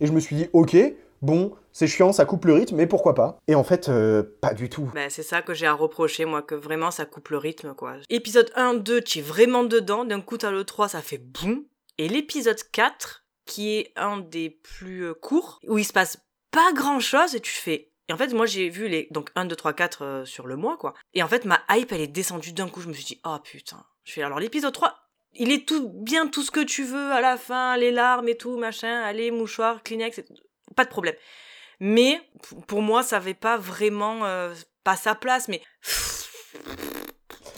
Et 0.00 0.06
je 0.06 0.12
me 0.12 0.20
suis 0.20 0.36
dit, 0.36 0.48
ok, 0.52 0.76
bon, 1.22 1.52
c'est 1.72 1.86
chiant, 1.86 2.12
ça 2.12 2.24
coupe 2.24 2.44
le 2.44 2.54
rythme, 2.54 2.76
mais 2.76 2.86
pourquoi 2.86 3.14
pas? 3.14 3.38
Et 3.46 3.54
en 3.54 3.64
fait, 3.64 3.88
euh, 3.88 4.22
pas 4.40 4.54
du 4.54 4.68
tout. 4.68 4.90
Ben, 4.94 5.10
c'est 5.10 5.22
ça 5.22 5.42
que 5.42 5.54
j'ai 5.54 5.66
à 5.66 5.72
reprocher, 5.74 6.24
moi, 6.24 6.42
que 6.42 6.54
vraiment 6.54 6.90
ça 6.90 7.04
coupe 7.04 7.28
le 7.28 7.38
rythme, 7.38 7.74
quoi. 7.74 7.94
Épisode 8.10 8.50
1, 8.56 8.74
2, 8.74 9.02
tu 9.02 9.18
es 9.18 9.22
vraiment 9.22 9.64
dedans, 9.64 10.04
d'un 10.04 10.20
coup 10.20 10.38
t'as 10.38 10.50
le 10.50 10.64
3, 10.64 10.88
ça 10.88 11.02
fait 11.02 11.18
boum. 11.18 11.64
Et 11.98 12.08
l'épisode 12.08 12.60
4, 12.72 13.24
qui 13.44 13.76
est 13.76 13.92
un 13.96 14.18
des 14.18 14.50
plus 14.50 15.04
euh, 15.04 15.14
courts, 15.14 15.58
où 15.66 15.78
il 15.78 15.84
se 15.84 15.92
passe 15.92 16.18
pas 16.50 16.72
grand 16.74 17.00
chose, 17.00 17.34
et 17.34 17.40
tu 17.40 17.52
fais. 17.52 17.87
Et 18.08 18.12
en 18.12 18.16
fait, 18.16 18.32
moi 18.32 18.46
j'ai 18.46 18.68
vu 18.68 18.88
les. 18.88 19.08
Donc 19.10 19.30
1, 19.34 19.44
2, 19.44 19.56
3, 19.56 19.72
4 19.72 20.02
euh, 20.02 20.24
sur 20.24 20.46
le 20.46 20.56
mois, 20.56 20.76
quoi. 20.76 20.94
Et 21.14 21.22
en 21.22 21.28
fait, 21.28 21.44
ma 21.44 21.60
hype, 21.70 21.92
elle 21.92 22.00
est 22.00 22.06
descendue 22.06 22.52
d'un 22.52 22.68
coup, 22.68 22.80
je 22.80 22.88
me 22.88 22.92
suis 22.92 23.04
dit, 23.04 23.20
oh 23.24 23.36
putain. 23.42 23.84
Je 24.04 24.12
fais 24.12 24.22
alors 24.22 24.40
l'épisode 24.40 24.72
3, 24.72 24.94
il 25.34 25.52
est 25.52 25.68
tout 25.68 25.88
bien 25.88 26.26
tout 26.26 26.42
ce 26.42 26.50
que 26.50 26.60
tu 26.60 26.84
veux 26.84 27.12
à 27.12 27.20
la 27.20 27.36
fin, 27.36 27.76
les 27.76 27.90
larmes 27.90 28.28
et 28.28 28.36
tout, 28.36 28.56
machin, 28.56 29.02
allez, 29.02 29.30
mouchoir, 29.30 29.82
Kleenex, 29.82 30.22
pas 30.74 30.84
de 30.84 30.90
problème. 30.90 31.14
Mais 31.80 32.20
pour 32.66 32.82
moi, 32.82 33.02
ça 33.02 33.18
avait 33.18 33.34
pas 33.34 33.56
vraiment 33.56 34.24
euh, 34.24 34.54
pas 34.82 34.96
sa 34.96 35.14
place, 35.14 35.48
mais 35.48 35.62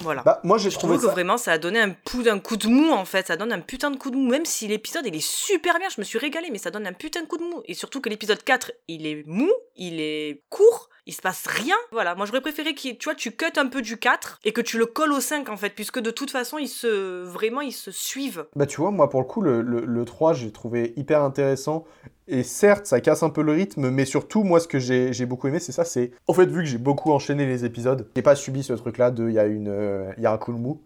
voilà. 0.01 0.23
Bah, 0.23 0.41
moi, 0.45 0.59
j'ai 0.59 0.71
je 0.71 0.79
trouve 0.79 1.01
que 1.01 1.07
vraiment 1.07 1.39
ça 1.39 1.53
a 1.53 1.59
donné 1.59 1.81
un, 1.81 1.91
pou- 1.91 2.23
un 2.29 2.39
coup 2.39 2.57
de 2.57 2.69
mou 2.69 2.91
en 2.93 3.05
fait, 3.05 3.27
ça 3.29 3.37
donne 3.37 3.53
un 3.53 3.61
putain 3.61 3.91
de 3.91 3.97
coup 3.97 4.11
de 4.11 4.17
mou, 4.17 4.29
même 4.29 4.45
si 4.45 4.67
l'épisode 4.69 5.07
il 5.07 5.15
est 5.15 5.25
super 5.27 5.79
bien, 5.79 5.89
je 5.89 6.01
me 6.01 6.05
suis 6.05 6.19
régalée, 6.19 6.49
mais 6.51 6.59
ça 6.59 6.71
donne 6.71 6.87
un 6.87 6.93
putain 6.93 7.23
de 7.23 7.27
coup 7.27 7.39
de 7.39 7.45
mou. 7.45 7.63
Et 7.65 7.75
surtout 7.75 8.01
que 8.01 8.09
l'épisode 8.11 8.43
4 8.43 8.73
il 8.89 9.07
est 9.07 9.23
mou, 9.27 9.51
il 9.77 10.01
est 10.01 10.43
court, 10.51 10.90
il 11.07 11.15
se 11.15 11.23
passe 11.23 11.47
rien. 11.47 11.77
Voilà, 11.93 12.15
moi 12.15 12.27
j'aurais 12.27 12.41
préféré 12.41 12.75
que 12.75 12.93
tu 12.93 13.05
vois, 13.05 13.15
tu 13.15 13.33
cut 13.33 13.47
un 13.57 13.67
peu 13.67 13.83
du 13.83 13.97
4 13.97 14.41
et 14.45 14.53
que 14.53 14.61
tu 14.61 14.79
le 14.79 14.87
colles 14.87 15.13
au 15.13 15.21
5 15.21 15.49
en 15.49 15.57
fait, 15.57 15.71
puisque 15.71 16.01
de 16.01 16.11
toute 16.11 16.31
façon 16.31 16.59
ils 16.59 16.69
se 16.69 17.23
vraiment 17.25 17.61
ils 17.61 17.73
se 17.73 17.91
suivent. 17.91 18.47
Bah 18.57 18.67
tu 18.67 18.81
vois, 18.81 18.91
moi 18.91 19.09
pour 19.09 19.21
le 19.21 19.27
coup, 19.27 19.41
le, 19.41 19.63
le, 19.63 19.85
le 19.85 20.05
3, 20.05 20.33
j'ai 20.35 20.53
trouvé 20.53 20.93
hyper 20.97 21.23
intéressant. 21.23 21.85
Et 22.33 22.45
certes, 22.45 22.87
ça 22.87 23.01
casse 23.01 23.25
un 23.25 23.31
peu 23.31 23.43
le 23.43 23.51
rythme, 23.51 23.91
mais 23.91 24.05
surtout, 24.05 24.45
moi, 24.45 24.61
ce 24.61 24.69
que 24.69 24.79
j'ai 24.79 25.27
beaucoup 25.27 25.49
aimé, 25.49 25.59
c'est 25.59 25.73
ça, 25.73 25.85
c'est... 25.85 26.13
En 26.29 26.33
fait, 26.33 26.47
vu 26.47 26.61
que 26.61 26.65
j'ai 26.65 26.79
beaucoup 26.79 27.11
enchaîné 27.11 27.45
les 27.45 27.65
épisodes, 27.65 28.09
j'ai 28.15 28.23
pas 28.23 28.37
subi 28.37 28.63
ce 28.63 28.73
truc-là 28.73 29.11
de... 29.11 29.29
Il 29.29 29.35
y, 29.35 29.39
a 29.41 29.47
une, 29.47 29.67
euh, 29.67 30.13
il 30.17 30.23
y 30.23 30.27
a 30.27 30.33
un 30.33 30.39
coup 30.39 30.53
de 30.53 30.59
mou. 30.59 30.81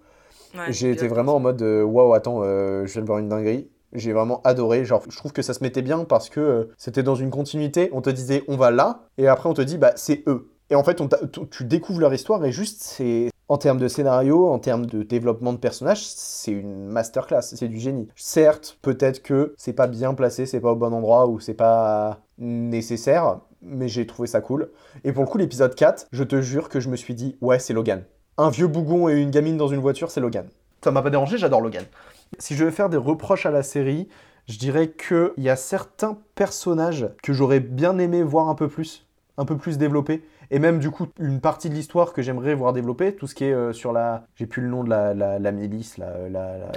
Ouais, 0.55 0.73
j'ai 0.73 0.91
été 0.91 1.07
vraiment 1.07 1.37
en 1.37 1.41
mode, 1.41 1.61
euh, 1.61 1.83
waouh, 1.83 2.15
attends, 2.15 2.41
euh, 2.43 2.87
je 2.87 2.93
viens 2.95 3.03
de 3.03 3.07
voir 3.07 3.19
une 3.19 3.29
dinguerie. 3.29 3.69
J'ai 3.95 4.13
vraiment 4.13 4.41
adoré. 4.43 4.85
Genre, 4.85 5.03
je 5.09 5.17
trouve 5.17 5.33
que 5.33 5.43
ça 5.43 5.55
se 5.55 5.63
mettait 5.63 5.83
bien 5.83 6.05
parce 6.05 6.29
que 6.29 6.41
euh, 6.41 6.65
c'était 6.77 7.03
dans 7.03 7.15
une 7.15 7.31
continuité. 7.31 7.91
On 7.93 8.01
te 8.01 8.11
disait, 8.11 8.45
on 8.49 8.57
va 8.57 8.71
là, 8.71 9.05
et 9.19 9.29
après, 9.29 9.49
on 9.49 9.55
te 9.55 9.63
dit, 9.63 9.79
bah, 9.79 9.93
c'est 9.97 10.23
eux. 10.27 10.51
Et 10.71 10.75
en 10.75 10.83
fait, 10.83 11.01
tu 11.51 11.65
découvres 11.65 12.01
leur 12.01 12.15
histoire, 12.15 12.45
et 12.45 12.53
juste, 12.53 12.83
c'est. 12.83 13.31
En 13.47 13.59
termes 13.59 13.79
de 13.79 13.89
scénario, 13.89 14.49
en 14.49 14.59
termes 14.59 14.87
de 14.87 15.03
développement 15.03 15.53
de 15.53 15.59
personnages, 15.59 16.03
c'est 16.03 16.51
une 16.51 16.87
masterclass, 16.87 17.43
c'est 17.43 17.69
du 17.69 17.79
génie. 17.79 18.09
Certes, 18.17 18.79
peut-être 18.81 19.23
que 19.23 19.55
c'est 19.59 19.75
pas 19.75 19.87
bien 19.87 20.15
placé, 20.15 20.47
c'est 20.47 20.61
pas 20.61 20.73
au 20.73 20.77
bon 20.77 20.95
endroit 20.95 21.27
ou 21.27 21.41
c'est 21.41 21.53
pas 21.53 22.21
nécessaire, 22.39 23.41
mais 23.61 23.87
j'ai 23.89 24.07
trouvé 24.07 24.29
ça 24.29 24.41
cool. 24.41 24.71
Et 25.05 25.13
pour 25.13 25.25
le 25.25 25.29
coup, 25.29 25.37
l'épisode 25.37 25.75
4, 25.75 26.07
je 26.11 26.25
te 26.25 26.41
jure 26.41 26.71
que 26.71 26.81
je 26.81 26.89
me 26.89 26.97
suis 26.97 27.15
dit, 27.15 27.37
ouais, 27.43 27.59
c'est 27.59 27.75
Logan. 27.75 28.05
Un 28.39 28.49
vieux 28.49 28.67
bougon 28.67 29.11
et 29.11 29.21
une 29.21 29.31
gamine 29.31 29.59
dans 29.59 29.69
une 29.69 29.81
voiture, 29.81 30.11
c'est 30.11 30.21
Logan. 30.21 30.47
Ça 30.83 30.91
m'a 30.91 31.03
pas 31.03 31.11
dérangé, 31.11 31.37
j'adore 31.37 31.61
Logan. 31.61 31.85
Si 32.39 32.55
je 32.57 32.65
veux 32.65 32.71
faire 32.71 32.89
des 32.89 32.97
reproches 32.97 33.47
à 33.47 33.51
la 33.51 33.63
série, 33.63 34.09
je 34.49 34.59
dirais 34.59 34.91
qu'il 34.91 35.33
y 35.45 35.49
a 35.49 35.57
certains 35.57 36.19
personnages 36.35 37.09
que 37.23 37.33
j'aurais 37.33 37.61
bien 37.61 37.99
aimé 37.99 38.23
voir 38.23 38.49
un 38.49 38.55
peu 38.55 38.69
plus, 38.69 39.07
un 39.39 39.45
peu 39.45 39.57
plus 39.57 39.79
développés. 39.79 40.25
Et 40.51 40.59
même 40.59 40.79
du 40.79 40.91
coup, 40.91 41.07
une 41.19 41.41
partie 41.41 41.71
de 41.71 41.75
l'histoire 41.75 42.13
que 42.13 42.21
j'aimerais 42.23 42.55
voir 42.55 42.73
développée, 42.73 43.15
tout 43.17 43.27
ce 43.27 43.35
qui 43.35 43.45
est 43.45 43.53
euh, 43.55 43.73
sur 43.73 43.93
la... 43.93 44.27
J'ai 44.37 44.47
plus 44.47 44.61
le 44.63 44.69
nom 44.69 44.85
de 44.85 44.91
la, 44.91 45.15
la, 45.15 45.39
la 45.39 45.53
milice, 45.53 45.97
la... 45.97 46.29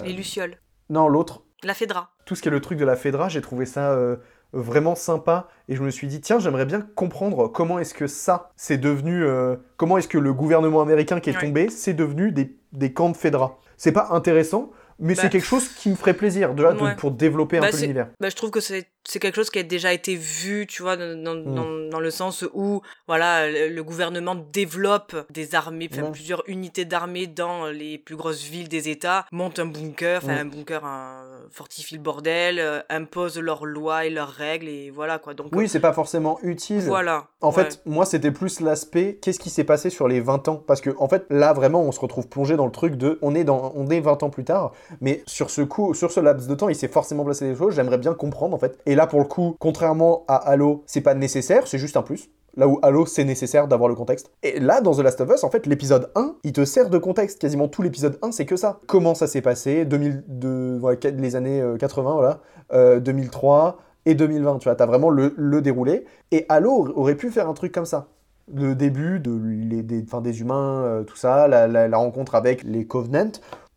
Les 0.05 0.13
Lucioles, 0.13 0.55
Non, 0.89 1.09
l'autre. 1.09 1.43
la 1.63 1.73
Fedra. 1.73 2.11
Tout 2.25 2.35
ce 2.35 2.41
qui 2.41 2.47
est 2.47 2.51
le 2.51 2.61
truc 2.61 2.77
de 2.79 2.85
la 2.85 2.95
Fedra, 2.95 3.27
j'ai 3.27 3.41
trouvé 3.41 3.65
ça 3.65 3.91
euh, 3.91 4.15
vraiment 4.53 4.95
sympa. 4.95 5.49
Et 5.67 5.75
je 5.75 5.83
me 5.83 5.89
suis 5.89 6.07
dit, 6.07 6.21
tiens, 6.21 6.39
j'aimerais 6.39 6.65
bien 6.65 6.79
comprendre 6.81 7.49
comment 7.49 7.77
est-ce 7.79 7.93
que 7.93 8.07
ça, 8.07 8.51
c'est 8.55 8.77
devenu... 8.77 9.23
euh, 9.25 9.57
comment 9.75 9.97
est-ce 9.97 10.07
que 10.07 10.17
le 10.17 10.33
gouvernement 10.33 10.81
américain 10.81 11.19
qui 11.19 11.29
est 11.29 11.35
Ouais. 11.35 11.41
tombé, 11.47 11.69
c'est 11.69 11.93
devenu 11.93 12.31
des, 12.31 12.55
des 12.71 12.93
camps 12.93 13.09
de 13.09 13.17
Fedra. 13.17 13.59
C'est 13.75 13.91
pas 13.91 14.07
intéressant, 14.11 14.71
mais 14.99 15.13
Bah, 15.15 15.21
c'est 15.23 15.29
quelque 15.29 15.45
chose 15.45 15.67
qui 15.69 15.89
me 15.89 15.95
ferait 15.95 16.13
plaisir, 16.15 16.53
de, 16.53 16.63
de- 16.63 16.67
ouais. 16.83 16.95
pour 16.95 17.11
développer 17.11 17.57
un 17.57 17.61
Bah, 17.61 17.69
peu 17.71 17.77
l'univers. 17.77 18.09
Bah, 18.19 18.29
je 18.29 18.35
trouve 18.35 18.51
que 18.51 18.59
c'est 18.59 18.87
c'est 19.09 19.19
quelque 19.19 19.35
chose 19.35 19.49
qui 19.49 19.59
a 19.59 19.63
déjà 19.63 19.93
été 19.93 20.15
vu, 20.15 20.67
tu 20.67 20.81
vois, 20.81 20.97
dans, 20.97 21.15
dans, 21.23 21.35
Mm. 21.35 21.55
dans- 21.55 21.89
dans 21.89 21.99
le 22.01 22.11
sens 22.11 22.43
où, 22.53 22.81
voilà, 23.07 23.49
le, 23.49 23.81
gouvernement 23.83 24.35
développe 24.35 25.15
des 25.31 25.55
armées, 25.55 25.87
enfin, 25.91 26.11
plusieurs 26.11 26.43
unités 26.47 26.83
d'armées 26.83 27.25
dans 27.27 27.67
les 27.67 27.97
plus 27.97 28.17
grosses 28.17 28.43
villes 28.43 28.67
des 28.67 28.89
États, 28.89 29.25
monte 29.31 29.59
un 29.59 29.65
bunker, 29.65 30.21
enfin, 30.23 30.37
un 30.39 30.45
bunker, 30.45 30.83
un, 30.83 31.21
fortifie 31.51 31.95
le 31.95 32.01
bordel, 32.01 32.59
euh, 32.59 32.81
impose 32.89 33.39
leurs 33.39 33.65
lois 33.65 34.05
et 34.05 34.09
leurs 34.09 34.29
règles, 34.29 34.67
et 34.67 34.89
voilà, 34.91 35.19
quoi. 35.19 35.33
Donc, 35.33 35.47
Oui, 35.53 35.69
c'est 35.69 35.79
pas 35.79 35.93
forcément 35.93 36.37
utile. 36.43 36.81
voilà. 36.81 37.27
En 37.39 37.47
ouais. 37.49 37.63
fait, 37.63 37.81
moi, 37.85 38.05
c'était 38.05 38.31
plus 38.31 38.59
l'aspect 38.59 39.17
qu'est-ce 39.21 39.39
qui 39.39 39.49
s'est 39.49 39.63
passé 39.63 39.89
sur 39.89 40.07
les 40.09 40.19
20 40.19 40.47
ans? 40.49 40.61
Parce 40.67 40.81
que, 40.81 40.89
en 40.99 41.07
fait, 41.07 41.25
là, 41.29 41.53
vraiment, 41.53 41.81
on 41.83 41.93
se 41.93 41.99
retrouve 42.01 42.27
plongé 42.27 42.57
dans 42.57 42.65
le 42.65 42.71
truc 42.71 42.95
de 42.95 43.17
on 43.21 43.33
est, 43.35 43.45
dans, 43.45 43.71
on 43.75 43.87
est 43.89 44.01
20 44.01 44.21
ans 44.23 44.29
plus 44.29 44.43
tard, 44.43 44.73
mais 44.99 45.23
sur 45.25 45.49
ce 45.49 45.61
coup, 45.61 45.93
sur 45.93 46.11
ce 46.11 46.19
laps 46.19 46.47
de 46.49 46.55
temps, 46.55 46.67
il 46.67 46.75
s'est 46.75 46.87
forcément 46.89 47.23
passé 47.23 47.47
des 47.49 47.55
choses. 47.55 47.73
J'aimerais 47.75 47.97
bien 47.99 48.13
comprendre, 48.13 48.53
en 48.55 48.59
fait. 48.59 48.77
Et 48.85 48.95
là, 48.97 49.07
pour 49.07 49.19
le 49.19 49.25
coup, 49.25 49.55
contrairement 49.59 50.25
à 50.27 50.35
Halo, 50.35 50.83
c'est 50.85 51.01
pas 51.01 51.13
nécessaire, 51.13 51.67
c'est 51.67 51.77
juste 51.77 51.95
un 51.95 52.01
plus. 52.01 52.29
Là 52.57 52.67
où 52.67 52.79
Halo, 52.81 53.05
c'est 53.05 53.23
nécessaire 53.23 53.67
d'avoir 53.67 53.87
le 53.87 53.93
contexte. 53.93 54.31
Et 54.41 54.59
là, 54.59 54.81
dans 54.81 54.95
The 54.95 55.01
Last 55.01 55.21
of 55.21 55.29
Us, 55.31 55.43
en 55.43 55.51
fait, 55.51 55.67
l'épisode 55.67 56.09
1, 56.15 56.37
il 56.43 56.53
te 56.53 56.65
sert 56.65 56.89
de 56.89 56.97
contexte. 56.97 57.39
Quasiment 57.39 57.67
tout 57.67 57.83
l'épisode 57.83 58.17
1, 58.23 58.31
c'est 58.31 58.47
que 58.47 58.55
ça. 58.55 58.79
Comment 58.87 59.13
ça 59.13 59.27
s'est 59.27 59.43
passé, 59.43 59.85
2000, 59.85 60.23
de, 60.27 60.77
voilà, 60.79 60.97
les 61.15 61.35
années 61.35 61.61
euh, 61.61 61.77
80, 61.77 62.13
voilà, 62.13 62.41
euh, 62.73 62.99
2003 62.99 63.77
et 64.07 64.15
2020, 64.15 64.57
tu 64.57 64.63
vois. 64.63 64.75
T'as 64.75 64.87
vraiment 64.87 65.11
le, 65.11 65.61
déroulé. 65.61 66.05
Et 66.31 66.47
Halo 66.49 66.91
aurait 66.95 67.15
pu 67.15 67.29
faire 67.29 67.47
un 67.47 67.53
truc 67.53 67.71
comme 67.71 67.85
ça. 67.85 68.07
Le 68.51 68.73
début 68.73 69.21
les, 69.23 69.83
des, 69.83 70.41
humains, 70.41 70.81
euh, 70.83 71.03
tout 71.03 71.17
ça, 71.17 71.47
la, 71.47 71.67
la- 71.67 71.97
rencontre 71.97 72.33
avec 72.33 72.63
les 72.63 72.87
Covenant. 72.87 73.33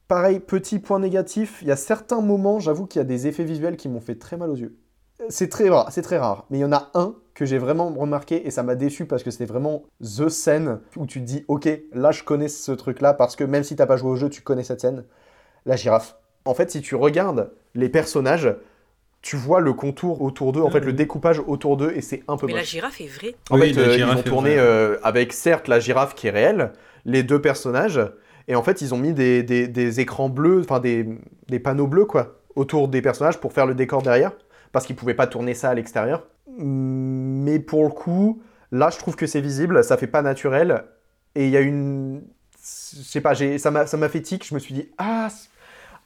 Pareil, 0.08 0.40
petit 0.40 0.78
point 0.78 0.98
négatif, 1.00 1.58
il 1.60 1.68
y 1.68 1.70
a 1.70 1.76
certains 1.76 2.22
moments, 2.22 2.60
j'avoue 2.60 2.86
qu'il 2.86 2.98
y 2.98 3.02
a 3.02 3.04
des 3.04 3.26
effets 3.26 3.44
visuels 3.44 3.76
qui 3.76 3.88
m'ont 3.88 4.00
fait 4.00 4.16
très 4.16 4.36
mal 4.36 4.50
aux 4.50 4.56
yeux. 4.56 4.76
C'est 5.28 5.48
très 5.48 5.68
rare, 5.68 5.90
c'est 5.92 6.02
très 6.02 6.18
rare. 6.18 6.46
Mais 6.50 6.58
il 6.58 6.60
y 6.60 6.64
en 6.64 6.72
a 6.72 6.90
un 6.94 7.14
que 7.34 7.44
j'ai 7.44 7.58
vraiment 7.58 7.88
remarqué 7.90 8.46
et 8.46 8.50
ça 8.50 8.62
m'a 8.62 8.74
déçu 8.74 9.06
parce 9.06 9.22
que 9.22 9.30
c'était 9.30 9.46
vraiment 9.46 9.82
the 10.02 10.28
scène 10.28 10.80
où 10.96 11.06
tu 11.06 11.20
te 11.20 11.24
dis, 11.24 11.44
ok, 11.48 11.68
là 11.92 12.10
je 12.10 12.22
connais 12.22 12.48
ce 12.48 12.72
truc-là 12.72 13.14
parce 13.14 13.36
que 13.36 13.44
même 13.44 13.62
si 13.64 13.76
t'as 13.76 13.86
pas 13.86 13.96
joué 13.96 14.10
au 14.10 14.16
jeu, 14.16 14.28
tu 14.28 14.42
connais 14.42 14.64
cette 14.64 14.80
scène. 14.80 15.04
La 15.66 15.76
girafe. 15.76 16.16
En 16.44 16.54
fait, 16.54 16.70
si 16.70 16.80
tu 16.80 16.94
regardes 16.94 17.50
les 17.74 17.88
personnages, 17.88 18.54
tu 19.22 19.36
vois 19.36 19.60
le 19.60 19.74
contour 19.74 20.22
autour 20.22 20.52
d'eux, 20.52 20.62
en 20.62 20.70
fait, 20.70 20.80
le 20.80 20.94
découpage 20.94 21.40
autour 21.46 21.76
d'eux 21.76 21.92
et 21.94 22.00
c'est 22.00 22.22
un 22.28 22.36
peu 22.38 22.46
Mais 22.46 22.54
la 22.54 22.62
girafe 22.62 23.00
est 23.02 23.06
vraie. 23.06 23.34
En 23.50 23.58
Oui, 23.58 23.74
fait, 23.74 23.80
euh, 23.80 23.86
ils 23.88 23.96
girafe 23.96 24.16
ont 24.16 24.20
est 24.20 24.24
tourné 24.24 24.50
vraie. 24.56 24.64
euh, 24.64 24.96
avec 25.02 25.32
certes 25.34 25.68
la 25.68 25.78
girafe 25.80 26.14
qui 26.14 26.28
est 26.28 26.30
réelle, 26.30 26.72
les 27.04 27.22
deux 27.22 27.40
personnages, 27.40 28.00
et 28.48 28.54
en 28.54 28.62
fait 28.62 28.80
ils 28.80 28.94
ont 28.94 28.98
mis 28.98 29.12
des, 29.12 29.42
des- 29.42 29.68
des 29.68 30.00
écrans 30.00 30.28
bleus, 30.30 30.60
enfin 30.60 30.80
des, 30.80 31.06
des 31.48 31.58
panneaux 31.60 31.86
bleus 31.86 32.06
quoi, 32.06 32.38
autour 32.56 32.88
des 32.88 33.02
personnages 33.02 33.38
pour 33.38 33.52
faire 33.52 33.66
le 33.66 33.74
décor 33.74 34.00
derrière, 34.02 34.32
parce 34.72 34.86
qu'ils 34.86 34.96
pouvaient 34.96 35.14
pas 35.14 35.26
tourner 35.26 35.54
ça 35.54 35.70
à 35.70 35.74
l'extérieur. 35.74 36.26
Mais 36.58 37.58
pour 37.58 37.84
le 37.84 37.90
coup, 37.90 38.42
là 38.72 38.90
je 38.90 38.98
trouve 38.98 39.16
que 39.16 39.26
c'est 39.26 39.40
visible, 39.40 39.82
ça 39.84 39.96
fait 39.96 40.06
pas 40.06 40.22
naturel, 40.22 40.84
et 41.34 41.46
il 41.46 41.50
y 41.50 41.56
a 41.56 41.60
une... 41.60 42.22
Je 42.62 43.02
sais 43.02 43.20
pas, 43.20 43.34
ça 43.34 43.70
m'a 43.70 44.08
fait 44.08 44.20
tic, 44.20 44.46
je 44.46 44.54
me 44.54 44.58
suis 44.58 44.74
dit, 44.74 44.90
ah, 44.98 45.28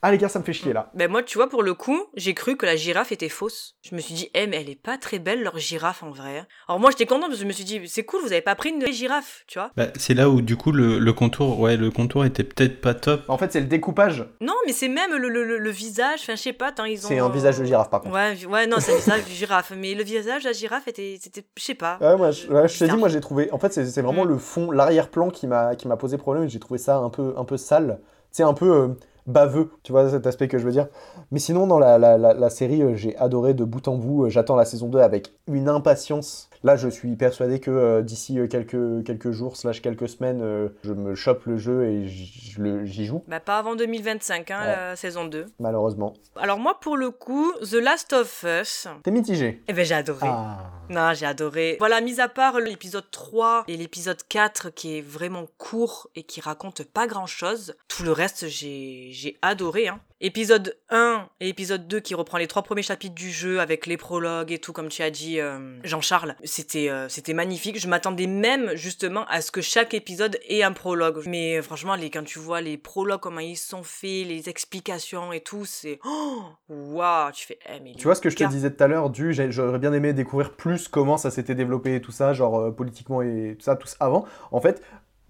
ah 0.07 0.11
les 0.13 0.19
gars, 0.19 0.29
ça 0.29 0.39
me 0.39 0.45
fait 0.45 0.53
chier 0.53 0.73
là. 0.73 0.91
Ben 0.95 1.11
moi, 1.11 1.23
tu 1.23 1.39
vois, 1.39 1.49
pour 1.49 1.63
le 1.63 1.73
coup, 1.75 2.01
j'ai 2.15 2.35
cru 2.35 2.57
que 2.57 2.67
la 2.67 2.77
girafe 2.77 3.11
était 3.11 3.29
fausse. 3.29 3.77
Je 3.83 3.95
me 3.95 4.01
suis 4.01 4.15
dit, 4.15 4.31
eh, 4.35 4.47
mais 4.47 4.61
elle 4.61 4.69
est 4.69 4.81
pas 4.81 4.99
très 4.99 5.19
belle, 5.19 5.43
leur 5.43 5.59
girafe, 5.59 6.03
en 6.03 6.11
vrai. 6.11 6.47
Alors 6.69 6.79
moi, 6.79 6.91
j'étais 6.91 7.07
contente 7.07 7.29
parce 7.29 7.39
que 7.39 7.43
je 7.43 7.47
me 7.49 7.53
suis 7.53 7.65
dit, 7.65 7.81
c'est 7.89 8.05
cool, 8.05 8.21
vous 8.21 8.33
avez 8.33 8.43
pas 8.43 8.55
pris 8.55 8.69
une 8.71 8.87
girafe, 8.93 9.45
tu 9.47 9.59
vois. 9.59 9.71
Bah, 9.77 9.87
c'est 9.97 10.15
là 10.15 10.29
où 10.29 10.43
du 10.43 10.57
coup 10.57 10.73
le, 10.73 10.99
le 10.99 11.13
contour, 11.13 11.59
ouais, 11.59 11.77
le 11.77 11.91
contour 11.91 12.25
était 12.25 12.45
peut-être 12.45 12.81
pas 12.81 12.95
top. 12.95 13.23
En 13.29 13.39
fait, 13.39 13.51
c'est 13.53 13.61
le 13.61 13.67
découpage, 13.67 14.27
Non, 14.41 14.55
mais 14.67 14.73
c'est 14.73 14.89
même 14.89 15.11
le, 15.17 15.29
le, 15.29 15.43
le- 15.45 15.59
le 15.59 15.71
visage, 15.71 16.21
enfin, 16.23 16.37
je 16.37 16.43
sais 16.43 16.53
pas, 16.53 16.71
tant 16.73 16.85
ils 16.85 17.05
ont... 17.07 17.09
c'est 17.09 17.19
un 17.19 17.29
visage 17.31 17.59
de 17.59 17.65
girafe 17.65 17.89
par 17.91 18.01
contre. 18.03 18.15
Ouais, 18.15 18.45
ouais, 18.47 18.67
non, 18.67 18.77
c'est 18.81 18.93
un 18.93 18.97
visage 18.97 19.25
de 19.25 19.31
girafe, 19.31 19.73
mais 19.77 19.95
le 19.95 20.05
visage 20.05 20.43
de 20.43 20.49
la 20.49 20.53
girafe 20.53 20.87
était, 20.89 21.19
c'était, 21.21 21.45
je 21.57 21.63
sais 21.65 21.75
pas. 21.75 21.99
Ouais, 22.01 22.17
moi, 22.17 22.31
je, 22.31 22.47
ouais, 22.49 22.69
je 22.69 22.79
te 22.79 22.85
dis, 22.85 22.97
moi 22.97 23.09
j'ai 23.09 23.21
trouvé. 23.21 23.51
En 23.53 23.59
fait, 23.59 23.73
c'est 23.73 23.87
c'est 23.87 24.03
vraiment 24.03 24.25
Mm. 24.25 24.29
le 24.29 24.39
fond, 24.39 24.71
l'arrière-plan 24.71 25.31
qui 25.31 25.47
m'a 25.47 25.75
qui 25.77 25.89
m'a 25.89 25.97
posé 25.97 26.19
problème. 26.19 26.49
J'ai 26.49 26.61
trouvé 26.61 26.79
ça 26.79 26.97
un 26.99 27.11
peu 27.11 27.35
un 27.37 27.45
peu 27.45 27.57
sale. 27.57 28.01
C'est 28.31 28.43
un 28.43 28.55
peu 28.55 28.71
euh, 28.73 28.89
baveux, 29.27 29.71
tu 29.83 29.93
vois 29.93 30.11
cet 30.11 30.27
aspect 30.27 30.49
que 30.49 30.59
je 30.59 30.65
veux 30.65 30.73
dire. 30.73 30.89
Mais 31.31 31.39
sinon, 31.39 31.67
dans 31.67 31.79
la, 31.79 32.51
série, 32.51 32.83
euh, 32.83 32.95
j'ai 32.95 33.17
adoré 33.17 33.55
de 33.55 33.65
bout 33.65 33.87
en 33.89 33.97
bout. 33.97 34.25
Euh, 34.25 34.31
J'attends 34.31 34.57
la 34.57 34.65
saison 34.65 34.89
2 34.89 34.99
avec 35.01 35.33
une 35.49 35.69
impatience. 35.69 36.49
Là, 36.65 36.77
je 36.77 36.89
suis 36.89 37.15
persuadé 37.15 37.61
que 37.61 37.71
euh, 37.71 38.01
d'ici 38.01 38.39
euh, 38.39 38.47
quelques, 38.47 39.05
quelques 39.05 39.33
jours, 39.33 39.55
slash 39.59 39.83
quelques 39.83 40.09
semaines, 40.09 40.41
euh, 40.41 40.71
je 40.83 40.95
me 40.95 41.15
chope 41.15 41.45
le 41.45 41.59
jeu 41.59 41.85
et 41.85 42.07
j'y 42.09 43.05
joue, 43.05 43.23
Bah, 43.29 43.39
pas 43.39 43.59
avant 43.59 43.77
2025, 43.77 44.51
hein, 44.51 44.61
Ouais. 44.61 44.67
la 44.67 44.97
saison 44.97 45.27
2. 45.27 45.45
malheureusement. 45.61 46.15
Alors 46.37 46.59
moi, 46.59 46.81
pour 46.81 46.97
le 46.97 47.11
coup, 47.11 47.53
The 47.61 47.75
Last 47.75 48.15
of 48.15 48.47
Us, 48.49 48.89
T'es 49.03 49.11
mitigé. 49.11 49.63
eh 49.69 49.73
ben 49.75 49.85
j'ai 49.85 49.95
adoré. 49.95 50.27
Ah. 50.27 50.71
Non, 50.89 51.13
j'ai 51.15 51.27
adoré. 51.27 51.77
Voilà, 51.79 52.01
mis 52.01 52.19
à 52.19 52.29
part 52.29 52.59
l'épisode 52.61 53.11
3 53.11 53.65
et 53.69 53.77
l'épisode 53.77 54.23
4 54.29 54.71
qui 54.71 54.97
est 54.99 55.01
vraiment 55.03 55.45
court 55.59 56.09
et 56.15 56.23
qui 56.23 56.41
raconte 56.41 56.83
pas 56.85 57.07
grand 57.07 57.27
chose, 57.27 57.75
tout 57.89 58.05
le 58.05 58.13
reste 58.13 58.49
j'ai 58.49 59.09
j'ai 59.13 59.37
adoré. 59.43 59.89
Hein. 59.89 60.01
Épisode 60.25 60.79
1 60.89 61.29
et 61.41 61.51
épisode 61.51 61.87
2 61.87 62.01
qui 62.01 62.15
reprend 62.15 62.39
les 62.39 62.47
trois 62.47 62.63
premiers 62.63 62.83
chapitres 62.83 63.15
du 63.15 63.31
jeu 63.31 63.61
avec 63.61 63.87
les 63.87 63.99
prologues 63.99 64.53
et 64.53 64.59
tout, 64.59 64.73
comme 64.73 64.89
tu 64.89 65.03
as 65.03 65.11
dit, 65.11 65.39
euh, 65.39 65.79
Jean-Charles, 65.85 66.35
c'était 66.45 66.89
euh, 66.89 67.11
c'était 67.11 67.35
magnifique. 67.35 67.79
Je 67.79 67.87
m'attendais 67.89 68.27
même 68.27 68.75
justement 68.75 69.27
à 69.27 69.43
ce 69.43 69.51
que 69.51 69.61
chaque 69.61 69.93
épisode 69.93 70.39
ait 70.49 70.63
un 70.63 70.73
prologue. 70.73 71.23
Mais 71.27 71.61
franchement, 71.61 71.95
les, 71.95 72.09
quand 72.09 72.25
tu 72.25 72.39
vois 72.39 72.63
les 72.63 72.79
prologues, 72.79 73.21
comment 73.21 73.41
ils 73.41 73.57
sont 73.57 73.83
faits, 73.83 74.27
les 74.27 74.49
explications 74.49 75.33
et 75.33 75.41
tout, 75.41 75.67
c'est... 75.67 76.01
Oh, 76.05 76.43
Waouh, 76.71 77.31
tu 77.33 77.47
fais... 77.47 77.59
eh, 77.69 77.81
mais 77.81 77.93
Tu 77.93 78.05
vois 78.05 78.15
ce 78.15 78.23
que 78.23 78.31
je 78.31 78.37
te 78.37 78.45
disais 78.45 78.71
tout 78.71 78.83
à 78.83 78.89
l'heure, 78.89 79.11
du 79.11 79.35
j'aurais 79.51 79.79
bien 79.79 79.93
aimé 79.93 80.15
découvrir 80.15 80.53
plus 80.53 80.89
comment 80.89 81.19
ça 81.19 81.31
s'était 81.31 81.55
développé 81.55 81.97
et 81.97 82.01
tout 82.01 82.13
ça, 82.13 82.33
genre 82.33 82.59
euh, 82.59 82.71
politiquement 82.71 83.21
et 83.21 83.57
tout 83.59 83.65
ça, 83.65 83.77
tout 83.77 83.87
ça 83.87 83.97
avant. 84.01 84.25
En 84.53 84.61
fait, 84.61 84.83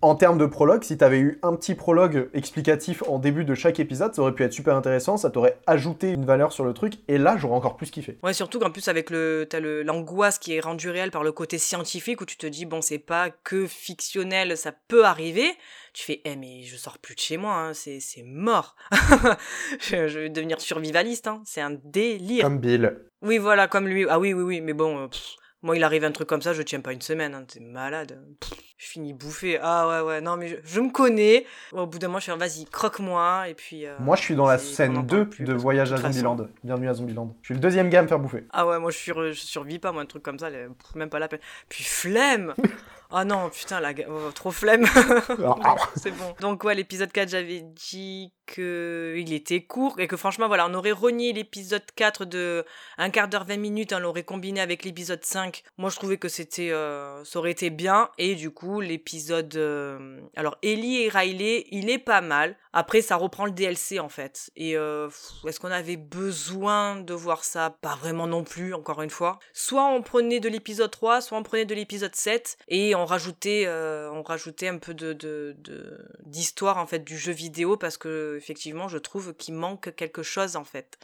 en 0.05 0.15
termes 0.15 0.37
de 0.37 0.45
prologue, 0.45 0.85
si 0.85 0.99
t'avais 0.99 1.19
eu 1.19 1.39
un 1.43 1.57
petit 1.57 1.75
prologue 1.75 2.29
explicatif 2.35 3.03
en 3.09 3.19
début 3.19 3.45
de 3.47 3.55
chaque 3.55 3.81
épisode, 3.81 4.15
ça 4.15 4.21
aurait 4.21 4.35
pu 4.35 4.43
être 4.43 4.53
super 4.53 4.77
intéressant, 4.77 5.17
ça 5.17 5.31
t'aurait 5.31 5.59
ajouté 5.67 6.11
une 6.11 6.27
valeur 6.27 6.53
sur 6.53 6.65
le 6.65 6.75
truc, 6.75 6.95
et 7.09 7.17
là 7.17 7.37
j'aurais 7.39 7.55
encore 7.55 7.77
plus 7.77 7.91
kiffé. 7.91 8.19
Ouais, 8.23 8.35
surtout 8.35 8.59
qu'en 8.59 8.71
plus 8.71 8.87
avec 8.89 9.09
le 9.09 9.47
t'as 9.49 9.61
le 9.61 9.83
l'angoisse 9.83 10.39
qui 10.39 10.55
est 10.55 10.61
rendue 10.61 10.91
réelle 10.91 11.11
par 11.11 11.25
le 11.25 11.33
côté 11.33 11.57
scientifique 11.57 12.21
où 12.21 12.27
tu 12.27 12.37
te 12.37 12.47
dis 12.47 12.67
bon 12.67 12.83
c'est 12.83 12.99
pas 12.99 13.31
que 13.31 13.67
fictionnel, 13.67 14.57
ça 14.59 14.73
peut 14.89 15.05
arriver. 15.07 15.51
Tu 15.95 16.05
fais 16.05 16.21
eh 16.27 16.37
mais 16.37 16.63
je 16.65 16.77
sors 16.77 16.99
plus 16.99 17.15
de 17.15 17.21
chez 17.21 17.39
moi, 17.39 17.55
hein, 17.55 17.73
c'est 17.73 17.99
c'est 18.01 18.25
mort. 18.25 18.77
je, 19.81 20.07
je 20.09 20.19
vais 20.19 20.29
devenir 20.29 20.61
survivaliste, 20.61 21.29
hein, 21.29 21.41
c'est 21.47 21.61
un 21.63 21.77
délire. 21.83 22.45
Comme 22.45 22.59
Bill. 22.59 22.99
Oui 23.23 23.39
voilà 23.39 23.69
comme 23.69 23.89
lui. 23.89 24.05
Ah 24.11 24.19
oui 24.19 24.35
oui 24.35 24.43
oui 24.43 24.61
mais 24.61 24.75
bon. 24.75 24.99
euh, 25.05 25.09
pff, 25.09 25.37
moi, 25.65 25.77
il 25.77 25.83
arrive 25.83 26.05
un 26.05 26.13
truc 26.13 26.29
comme 26.29 26.43
ça, 26.43 26.53
je 26.53 26.63
tiens 26.63 26.81
pas 26.81 26.93
une 26.93 27.01
semaine, 27.01 27.35
hein, 27.35 27.45
t'es 27.47 27.59
malade. 27.61 28.21
Pff, 28.39 28.53
je 28.79 28.87
finis 28.87 29.13
bouffé. 29.15 29.59
Ah 29.63 29.89
ouais, 29.89 30.01
ouais, 30.09 30.21
non, 30.21 30.37
mais 30.37 30.49
je, 30.49 30.57
je 30.65 30.81
me 30.81 30.91
connais. 30.91 31.47
Au 31.73 31.87
bout 31.87 31.99
d'un 31.99 32.09
moment, 32.09 32.19
je 32.21 32.27
fais, 32.31 32.37
vas-y, 32.37 32.67
croque-moi, 32.67 33.49
et 33.49 33.55
puis... 33.55 33.87
euh, 33.87 33.95
Moi 33.99 34.15
je 34.17 34.23
suis 34.23 34.35
dans 34.37 34.47
la 34.47 34.59
scène 34.59 34.93
parle 34.95 35.07
2 35.07 35.29
plus, 35.29 35.45
de 35.45 35.53
Voyage 35.55 35.93
à 35.93 35.97
Zombieland. 35.97 36.37
Bienvenue 36.63 36.89
à 36.89 36.95
Zombieland. 36.95 37.35
Je 37.43 37.47
suis 37.47 37.55
le 37.55 37.61
deuxième 37.61 37.89
gars 37.89 38.01
à 38.01 38.03
me 38.03 38.09
faire 38.09 38.19
bouffer. 38.19 38.45
Ah 38.53 38.67
ouais, 38.67 38.79
moi 38.79 38.91
je, 38.91 38.99
sur- 38.99 39.25
je 39.33 39.33
survis 39.33 39.79
pas, 39.79 39.91
moi, 39.93 40.03
un 40.03 40.07
truc 40.07 40.23
comme 40.23 40.39
ça, 40.39 40.51
les- 40.51 40.67
même 40.95 41.09
pas 41.11 41.19
la 41.19 41.29
peine. 41.29 41.41
Puis 41.69 41.83
flemme 41.83 42.55
Ah 43.17 43.25
non, 43.25 43.49
putain, 43.49 43.79
la... 43.81 43.93
oh, 44.09 44.31
trop 44.35 44.51
flemme 44.51 44.85
Ah, 44.95 45.77
C'est 45.97 46.11
bon. 46.11 46.35
Donc 46.41 46.65
ouais, 46.65 46.75
l'épisode 46.75 47.13
4, 47.13 47.29
j'avais 47.29 47.61
dit 47.61 48.33
que 48.47 49.15
il 49.19 49.33
était 49.33 49.63
court 49.63 50.01
et 50.01 50.07
que 50.07 50.17
franchement, 50.17 50.47
voilà, 50.49 50.67
on 50.69 50.75
aurait 50.75 50.93
renié 50.93 51.33
l'épisode 51.33 51.83
4 51.97 52.25
de 52.25 52.65
un 52.99 53.11
quart 53.11 53.29
d'heure, 53.29 53.45
20 53.45 53.57
minutes, 53.57 53.93
on 53.93 53.99
l'aurait 53.99 54.23
combiné 54.25 54.61
avec 54.61 54.85
l'épisode 54.85 55.25
5. 55.25 55.63
Moi, 55.79 55.91
je 55.91 55.97
trouvais 55.97 56.17
que 56.19 56.29
c'était, 56.29 56.71
euh, 56.71 57.25
ça 57.25 57.39
aurait 57.39 57.51
été 57.53 57.71
bien. 57.71 58.11
Et 58.19 58.35
du 58.35 58.51
coup, 58.51 58.81
l'épisode... 58.81 59.55
euh, 59.57 60.21
Alors, 60.37 60.57
Ellie 60.63 61.03
et 61.03 61.09
Riley, 61.09 61.67
il 61.71 61.91
est 61.91 61.99
pas 61.99 62.21
mal. 62.21 62.57
Après, 62.73 63.03
ça 63.03 63.17
reprend 63.17 63.45
le 63.47 63.53
DLC, 63.53 64.01
en 64.01 64.09
fait. 64.09 64.51
Et 64.57 64.77
euh, 64.77 65.09
est-ce 65.47 65.61
qu'on 65.61 65.71
avait 65.71 65.97
besoin 65.97 66.97
de 66.97 67.15
voir 67.15 67.45
ça? 67.45 67.77
Pas 67.81 67.95
vraiment 67.97 68.27
non 68.27 68.43
plus, 68.45 68.75
encore 68.75 69.03
une 69.03 69.11
fois. 69.11 69.39
Soit 69.53 69.87
on 69.87 70.03
prenait 70.03 70.41
de 70.41 70.49
l'épisode 70.49 70.91
3, 70.91 71.21
soit 71.21 71.39
on 71.39 71.43
prenait 71.45 71.65
de 71.67 71.75
l'épisode 71.75 72.15
7, 72.15 72.57
et 72.69 72.95
on 72.97 73.05
rajoutait, 73.05 73.69
on 73.69 74.23
rajoutait 74.23 74.69
un 74.69 74.79
peu 74.79 74.93
de, 74.95 75.13
de, 75.13 75.55
de- 75.59 76.05
d'histoire, 76.27 76.79
en 76.79 76.87
fait, 76.87 77.05
du 77.05 77.17
jeu 77.17 77.33
vidéo, 77.33 77.77
parce 77.77 77.97
que, 77.97 78.34
effectivement, 78.37 78.89
je 78.89 78.99
trouve 78.99 79.35
qu'il 79.35 79.55
manque 79.55 79.95
quelque 79.95 80.23
chose, 80.23 80.57
en 80.57 80.65
fait. 80.65 80.99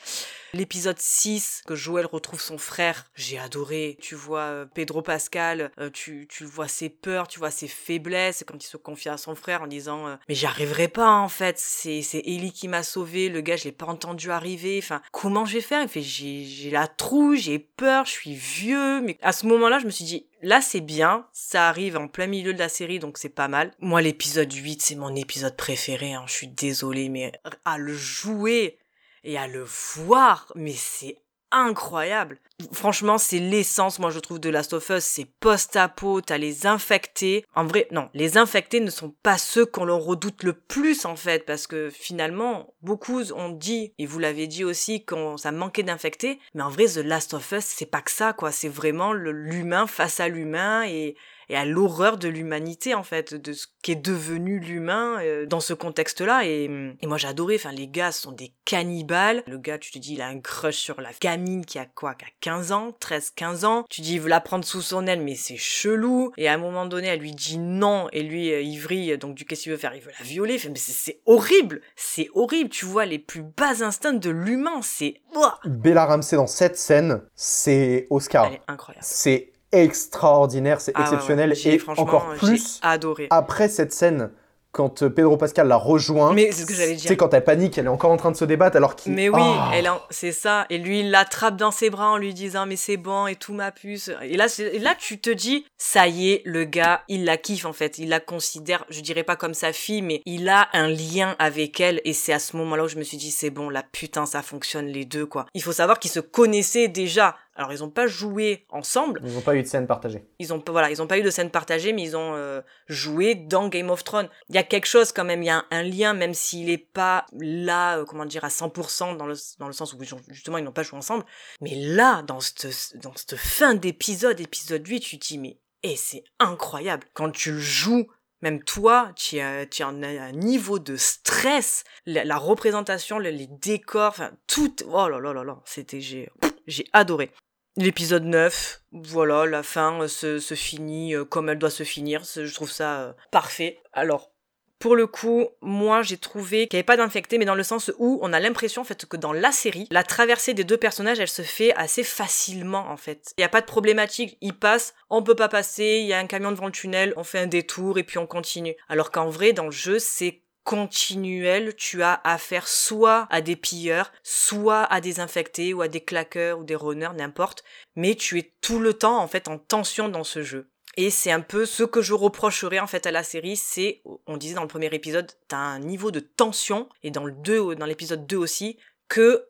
L'épisode 0.52 0.98
6, 0.98 1.62
que 1.66 1.74
Joël 1.74 2.06
retrouve 2.06 2.40
son 2.40 2.58
frère, 2.58 3.06
j'ai 3.14 3.38
adoré. 3.38 3.96
Tu 4.00 4.14
vois 4.14 4.40
euh, 4.40 4.66
Pedro 4.66 5.02
Pascal, 5.02 5.70
euh, 5.78 5.90
tu, 5.90 6.26
tu 6.28 6.44
vois 6.44 6.68
ses 6.68 6.88
peurs, 6.88 7.28
tu 7.28 7.38
vois 7.38 7.50
ses 7.50 7.68
faiblesses, 7.68 8.44
quand 8.46 8.62
il 8.62 8.66
se 8.66 8.76
confie 8.76 9.08
à 9.08 9.16
son 9.16 9.34
frère 9.34 9.62
en 9.62 9.66
disant 9.66 10.08
euh, 10.08 10.16
Mais 10.28 10.34
j'y 10.34 10.46
arriverai 10.46 10.88
pas 10.88 11.10
en 11.10 11.28
fait, 11.28 11.58
c'est, 11.58 12.02
c'est 12.02 12.22
Ellie 12.26 12.52
qui 12.52 12.68
m'a 12.68 12.82
sauvé, 12.82 13.28
le 13.28 13.40
gars 13.40 13.56
je 13.56 13.64
l'ai 13.64 13.72
pas 13.72 13.86
entendu 13.86 14.30
arriver, 14.30 14.78
enfin 14.82 15.00
comment 15.12 15.44
je 15.44 15.54
vais 15.54 15.60
faire 15.60 15.82
Il 15.82 15.88
fait 15.88 16.02
j'ai, 16.02 16.44
j'ai 16.44 16.70
la 16.70 16.88
trouille, 16.88 17.38
j'ai 17.38 17.58
peur, 17.58 18.04
je 18.06 18.10
suis 18.10 18.34
vieux, 18.34 19.00
mais 19.00 19.18
à 19.22 19.32
ce 19.32 19.46
moment-là 19.46 19.78
je 19.78 19.86
me 19.86 19.90
suis 19.90 20.04
dit 20.04 20.26
Là, 20.42 20.62
c'est 20.62 20.80
bien, 20.80 21.26
ça 21.32 21.68
arrive 21.68 21.98
en 21.98 22.08
plein 22.08 22.26
milieu 22.26 22.54
de 22.54 22.58
la 22.58 22.70
série, 22.70 22.98
donc 22.98 23.18
c'est 23.18 23.28
pas 23.28 23.48
mal. 23.48 23.72
Moi, 23.78 24.00
l'épisode 24.00 24.52
8, 24.52 24.80
c'est 24.80 24.94
mon 24.94 25.14
épisode 25.14 25.56
préféré, 25.56 26.14
hein, 26.14 26.24
je 26.26 26.32
suis 26.32 26.48
désolée, 26.48 27.10
mais 27.10 27.32
à 27.66 27.76
le 27.76 27.92
jouer 27.92 28.78
et 29.22 29.36
à 29.36 29.46
le 29.46 29.62
voir, 29.62 30.50
mais 30.54 30.72
c'est 30.72 31.18
incroyable. 31.52 32.38
Franchement, 32.72 33.18
c'est 33.18 33.38
l'essence, 33.38 33.98
moi, 33.98 34.10
je 34.10 34.18
trouve, 34.18 34.38
de 34.38 34.50
Last 34.50 34.72
of 34.72 34.88
Us. 34.90 35.04
C'est 35.04 35.26
post-apo, 35.40 36.20
t'as 36.20 36.38
les 36.38 36.66
infectés. 36.66 37.44
En 37.54 37.64
vrai, 37.64 37.88
non, 37.90 38.08
les 38.14 38.36
infectés 38.36 38.80
ne 38.80 38.90
sont 38.90 39.14
pas 39.22 39.38
ceux 39.38 39.64
qu'on 39.64 39.84
leur 39.84 40.00
redoute 40.00 40.42
le 40.42 40.52
plus, 40.52 41.04
en 41.04 41.16
fait, 41.16 41.46
parce 41.46 41.66
que 41.66 41.90
finalement, 41.90 42.74
beaucoup 42.82 43.22
ont 43.32 43.48
dit, 43.48 43.92
et 43.98 44.06
vous 44.06 44.18
l'avez 44.18 44.46
dit 44.46 44.64
aussi, 44.64 45.04
qu'on 45.04 45.36
ça 45.36 45.52
manquait 45.52 45.82
d'infectés. 45.82 46.38
Mais 46.54 46.62
en 46.62 46.70
vrai, 46.70 46.86
The 46.86 46.98
Last 46.98 47.34
of 47.34 47.52
Us, 47.52 47.64
c'est 47.64 47.90
pas 47.90 48.02
que 48.02 48.10
ça, 48.10 48.32
quoi. 48.32 48.52
C'est 48.52 48.68
vraiment 48.68 49.12
l'humain 49.12 49.86
face 49.86 50.20
à 50.20 50.28
l'humain 50.28 50.84
et, 50.86 51.16
et 51.50 51.56
à 51.56 51.64
l'horreur 51.64 52.16
de 52.16 52.28
l'humanité 52.28 52.94
en 52.94 53.02
fait, 53.02 53.34
de 53.34 53.52
ce 53.52 53.66
qu'est 53.82 53.96
devenu 53.96 54.58
l'humain 54.60 55.18
euh, 55.20 55.46
dans 55.46 55.60
ce 55.60 55.74
contexte-là. 55.74 56.46
Et, 56.46 56.70
et 57.00 57.06
moi 57.06 57.18
adoré, 57.26 57.56
enfin 57.56 57.72
les 57.72 57.88
gars 57.88 58.12
sont 58.12 58.32
des 58.32 58.52
cannibales. 58.64 59.42
Le 59.46 59.58
gars, 59.58 59.78
tu 59.78 59.90
te 59.90 59.98
dis, 59.98 60.14
il 60.14 60.22
a 60.22 60.26
un 60.28 60.40
crush 60.40 60.76
sur 60.76 61.00
la 61.00 61.10
gamine 61.20 61.64
qui 61.66 61.78
a 61.78 61.84
quoi, 61.86 62.14
qui 62.14 62.24
a 62.24 62.28
15 62.40 62.72
ans, 62.72 62.96
13-15 63.00 63.64
ans. 63.66 63.84
Tu 63.90 64.00
dis, 64.00 64.14
il 64.14 64.20
veut 64.20 64.28
la 64.28 64.40
prendre 64.40 64.64
sous 64.64 64.80
son 64.82 65.06
aile, 65.06 65.20
mais 65.22 65.34
c'est 65.34 65.56
chelou. 65.56 66.32
Et 66.36 66.48
à 66.48 66.54
un 66.54 66.58
moment 66.58 66.86
donné, 66.86 67.08
elle 67.08 67.20
lui 67.20 67.32
dit 67.32 67.58
non, 67.58 68.08
et 68.12 68.22
lui, 68.22 68.52
euh, 68.52 68.80
vrille, 68.80 69.18
donc 69.18 69.34
du 69.34 69.44
qu'est-ce 69.44 69.64
qu'il 69.64 69.72
veut 69.72 69.78
faire? 69.78 69.94
Il 69.94 70.02
veut 70.02 70.12
la 70.18 70.24
violer. 70.24 70.58
Fait, 70.58 70.68
mais 70.68 70.76
c'est- 70.78 71.20
horrible, 71.26 71.80
c'est 71.96 72.28
horrible. 72.34 72.70
Tu 72.70 72.84
vois 72.84 73.04
les 73.06 73.18
plus 73.18 73.42
bas 73.42 73.82
instincts 73.82 74.12
de 74.12 74.30
l'humain, 74.30 74.80
c'est... 74.82 75.20
Bella 75.64 76.06
Ramsey 76.06 76.36
dans 76.36 76.46
cette 76.46 76.76
scène, 76.76 77.22
c'est 77.34 78.06
Oscar. 78.10 78.46
Elle 78.46 78.54
est 78.54 78.60
incroyable. 78.68 79.04
C'est 79.04 79.52
extraordinaire, 79.72 80.80
c'est 80.80 80.92
Ah 80.94 81.00
ouais, 81.00 81.04
ouais. 81.08 81.12
exceptionnel. 81.14 81.54
Et 81.64 81.80
encore 81.96 82.28
plus 82.38 82.78
adoré. 82.82 83.26
après 83.30 83.68
cette 83.68 83.92
scène, 83.92 84.30
quand 84.72 85.02
euh, 85.02 85.10
Pedro 85.10 85.36
Pascal 85.36 85.66
la 85.66 85.74
rejoint. 85.74 86.32
Mais 86.32 86.52
c'est 86.52 86.62
ce 86.62 86.66
que 86.68 86.74
j'allais 86.74 86.94
Tu 86.94 87.08
sais, 87.08 87.16
quand 87.16 87.34
elle 87.34 87.42
panique, 87.42 87.76
elle 87.76 87.86
est 87.86 87.88
encore 87.88 88.12
en 88.12 88.16
train 88.16 88.30
de 88.30 88.36
se 88.36 88.44
débattre 88.44 88.76
alors 88.76 88.94
qu'il. 88.94 89.10
Mais 89.14 89.28
oui, 89.28 89.40
Ah. 89.42 89.72
elle 89.74 89.88
en- 89.88 90.00
c'est 90.10 90.30
ça. 90.30 90.64
Et 90.70 90.78
lui, 90.78 91.00
il 91.00 91.10
l'attrape 91.10 91.56
dans 91.56 91.72
ses 91.72 91.90
bras 91.90 92.12
en 92.12 92.18
lui 92.18 92.32
disant 92.34 92.66
mais 92.66 92.76
c'est 92.76 92.96
bon 92.96 93.26
et 93.26 93.34
tout 93.34 93.52
ma 93.52 93.72
puce. 93.72 94.12
Et 94.22 94.36
là, 94.36 94.46
et 94.60 94.78
là, 94.78 94.94
tu 94.96 95.18
te 95.18 95.28
dis 95.30 95.66
ça 95.76 96.06
y 96.06 96.30
est, 96.30 96.42
le 96.44 96.62
gars, 96.66 97.02
il 97.08 97.24
la 97.24 97.36
kiffe 97.36 97.64
en 97.64 97.72
fait. 97.72 97.98
Il 97.98 98.10
la 98.10 98.20
considère, 98.20 98.84
je 98.90 99.00
dirais 99.00 99.24
pas 99.24 99.34
comme 99.34 99.54
sa 99.54 99.72
fille, 99.72 100.02
mais 100.02 100.22
il 100.24 100.48
a 100.48 100.68
un 100.72 100.86
lien 100.86 101.34
avec 101.40 101.80
elle. 101.80 102.00
Et 102.04 102.12
c'est 102.12 102.32
à 102.32 102.38
ce 102.38 102.56
moment-là 102.56 102.84
où 102.84 102.88
je 102.88 102.96
me 102.96 103.02
suis 103.02 103.16
dit 103.16 103.32
c'est 103.32 103.50
bon, 103.50 103.70
la 103.70 103.82
putain, 103.82 104.24
ça 104.24 104.40
fonctionne 104.40 104.86
les 104.86 105.04
deux 105.04 105.26
quoi. 105.26 105.46
Il 105.54 105.64
faut 105.64 105.72
savoir 105.72 105.98
qu'ils 105.98 106.12
se 106.12 106.20
connaissaient 106.20 106.86
déjà. 106.86 107.34
Alors 107.60 107.74
ils 107.74 107.84
ont 107.84 107.90
pas 107.90 108.06
joué 108.06 108.64
ensemble, 108.70 109.20
Ils 109.22 109.34
n'ont 109.34 109.42
pas 109.42 109.54
eu 109.54 109.62
de 109.62 109.66
scène 109.68 109.86
partagée. 109.86 110.24
ils 110.38 110.54
ont 110.54 110.60
pas 110.60 110.72
voilà 110.72 110.90
ils 110.90 111.02
ont 111.02 111.06
pas 111.06 111.18
eu 111.18 111.22
de 111.22 111.28
scène 111.28 111.50
partagée 111.50 111.92
mais 111.92 112.00
ils 112.02 112.16
ont 112.16 112.34
euh, 112.34 112.62
joué 112.88 113.34
dans 113.34 113.68
Game 113.68 113.90
of 113.90 114.02
Thrones 114.02 114.30
il 114.48 114.54
y 114.54 114.58
a 114.58 114.62
quelque 114.62 114.86
chose 114.86 115.12
quand 115.12 115.24
même 115.24 115.42
il 115.42 115.46
y 115.46 115.50
a 115.50 115.56
un, 115.58 115.64
un 115.70 115.82
lien 115.82 116.14
même 116.14 116.32
s'il 116.32 116.70
est 116.70 116.78
pas 116.78 117.26
là 117.38 117.98
euh, 117.98 118.06
comment 118.06 118.24
dire 118.24 118.44
à 118.44 118.48
100% 118.48 119.18
dans 119.18 119.26
le 119.26 119.34
dans 119.58 119.66
le 119.66 119.74
sens 119.74 119.92
où 119.92 119.98
justement 120.28 120.56
ils 120.56 120.64
n'ont 120.64 120.72
pas 120.72 120.82
joué 120.82 120.96
ensemble 120.96 121.26
mais 121.60 121.74
là 121.74 122.22
dans 122.22 122.40
cette 122.40 122.96
dans 122.96 123.14
cette 123.14 123.36
fin 123.36 123.74
d'épisode 123.74 124.40
épisode 124.40 124.86
8 124.88 125.00
tu 125.00 125.18
te 125.18 125.26
dis 125.28 125.38
mais 125.38 125.58
eh, 125.82 125.96
c'est 125.96 126.24
incroyable 126.38 127.06
quand 127.12 127.30
tu 127.30 127.52
le 127.52 127.58
joues 127.60 128.06
même 128.42 128.62
toi, 128.64 129.12
tu 129.16 129.38
as, 129.38 129.66
tu 129.66 129.82
as 129.82 129.88
un, 129.88 130.02
un 130.02 130.32
niveau 130.32 130.78
de 130.78 130.96
stress, 130.96 131.84
la, 132.06 132.24
la 132.24 132.38
représentation, 132.38 133.18
le- 133.18 133.28
les 133.28 133.46
décors, 133.46 134.08
enfin 134.08 134.30
tout. 134.46 134.74
Oh 134.90 135.10
là 135.10 135.20
là 135.20 135.34
là 135.34 135.44
là, 135.44 135.60
c'était 135.66 136.00
j'ai 136.00 136.30
j'ai 136.66 136.86
adoré. 136.94 137.32
L'épisode 137.76 138.24
9, 138.24 138.82
voilà, 138.92 139.46
la 139.46 139.62
fin 139.62 140.02
euh, 140.02 140.08
se, 140.08 140.38
se 140.38 140.54
finit 140.54 141.14
euh, 141.14 141.24
comme 141.24 141.48
elle 141.48 141.58
doit 141.58 141.70
se 141.70 141.84
finir. 141.84 142.24
Je 142.24 142.52
trouve 142.52 142.70
ça 142.70 143.00
euh, 143.00 143.12
parfait. 143.30 143.78
Alors, 143.92 144.32
pour 144.80 144.96
le 144.96 145.06
coup, 145.06 145.46
moi 145.60 146.02
j'ai 146.02 146.16
trouvé 146.16 146.66
qu'il 146.66 146.76
n'y 146.76 146.80
avait 146.80 146.86
pas 146.86 146.96
d'infecté, 146.96 147.38
mais 147.38 147.44
dans 147.44 147.54
le 147.54 147.62
sens 147.62 147.92
où 147.98 148.18
on 148.22 148.32
a 148.32 148.40
l'impression 148.40 148.82
en 148.82 148.84
fait 148.84 149.06
que 149.06 149.16
dans 149.16 149.32
la 149.32 149.52
série, 149.52 149.86
la 149.90 150.02
traversée 150.02 150.54
des 150.54 150.64
deux 150.64 150.78
personnages, 150.78 151.20
elle 151.20 151.28
se 151.28 151.42
fait 151.42 151.72
assez 151.74 152.02
facilement 152.02 152.88
en 152.88 152.96
fait. 152.96 153.34
Il 153.36 153.42
n'y 153.42 153.44
a 153.44 153.50
pas 153.50 153.60
de 153.60 153.66
problématique, 153.66 154.38
ils 154.40 154.58
passent, 154.58 154.94
on 155.10 155.22
peut 155.22 155.36
pas 155.36 155.48
passer, 155.48 155.98
il 156.00 156.06
y 156.06 156.14
a 156.14 156.18
un 156.18 156.26
camion 156.26 156.50
devant 156.50 156.66
le 156.66 156.72
tunnel, 156.72 157.12
on 157.16 157.24
fait 157.24 157.38
un 157.38 157.46
détour 157.46 157.98
et 157.98 158.04
puis 158.04 158.18
on 158.18 158.26
continue. 158.26 158.74
Alors 158.88 159.10
qu'en 159.10 159.28
vrai, 159.28 159.52
dans 159.52 159.66
le 159.66 159.70
jeu, 159.70 159.98
c'est 159.98 160.40
continuel, 160.64 161.74
tu 161.76 162.02
as 162.02 162.20
affaire 162.24 162.68
soit 162.68 163.26
à 163.30 163.40
des 163.40 163.56
pilleurs, 163.56 164.12
soit 164.22 164.82
à 164.84 165.00
des 165.00 165.20
infectés 165.20 165.74
ou 165.74 165.82
à 165.82 165.88
des 165.88 166.00
claqueurs 166.00 166.58
ou 166.58 166.64
des 166.64 166.76
runners, 166.76 167.14
n'importe, 167.16 167.64
mais 167.96 168.14
tu 168.14 168.38
es 168.38 168.52
tout 168.60 168.78
le 168.78 168.94
temps 168.94 169.18
en 169.18 169.28
fait 169.28 169.48
en 169.48 169.58
tension 169.58 170.08
dans 170.08 170.24
ce 170.24 170.42
jeu. 170.42 170.70
Et 170.96 171.10
c'est 171.10 171.30
un 171.30 171.40
peu 171.40 171.66
ce 171.66 171.84
que 171.84 172.02
je 172.02 172.14
reprocherais 172.14 172.80
en 172.80 172.86
fait 172.86 173.06
à 173.06 173.10
la 173.10 173.22
série, 173.22 173.56
c'est, 173.56 174.02
on 174.26 174.36
disait 174.36 174.54
dans 174.54 174.62
le 174.62 174.68
premier 174.68 174.92
épisode, 174.92 175.30
t'as 175.48 175.56
un 175.56 175.78
niveau 175.78 176.10
de 176.10 176.20
tension, 176.20 176.88
et 177.02 177.10
dans 177.10 177.24
le 177.24 177.32
2, 177.32 177.76
dans 177.76 177.86
l'épisode 177.86 178.26
2 178.26 178.36
aussi, 178.36 178.78
que 179.08 179.46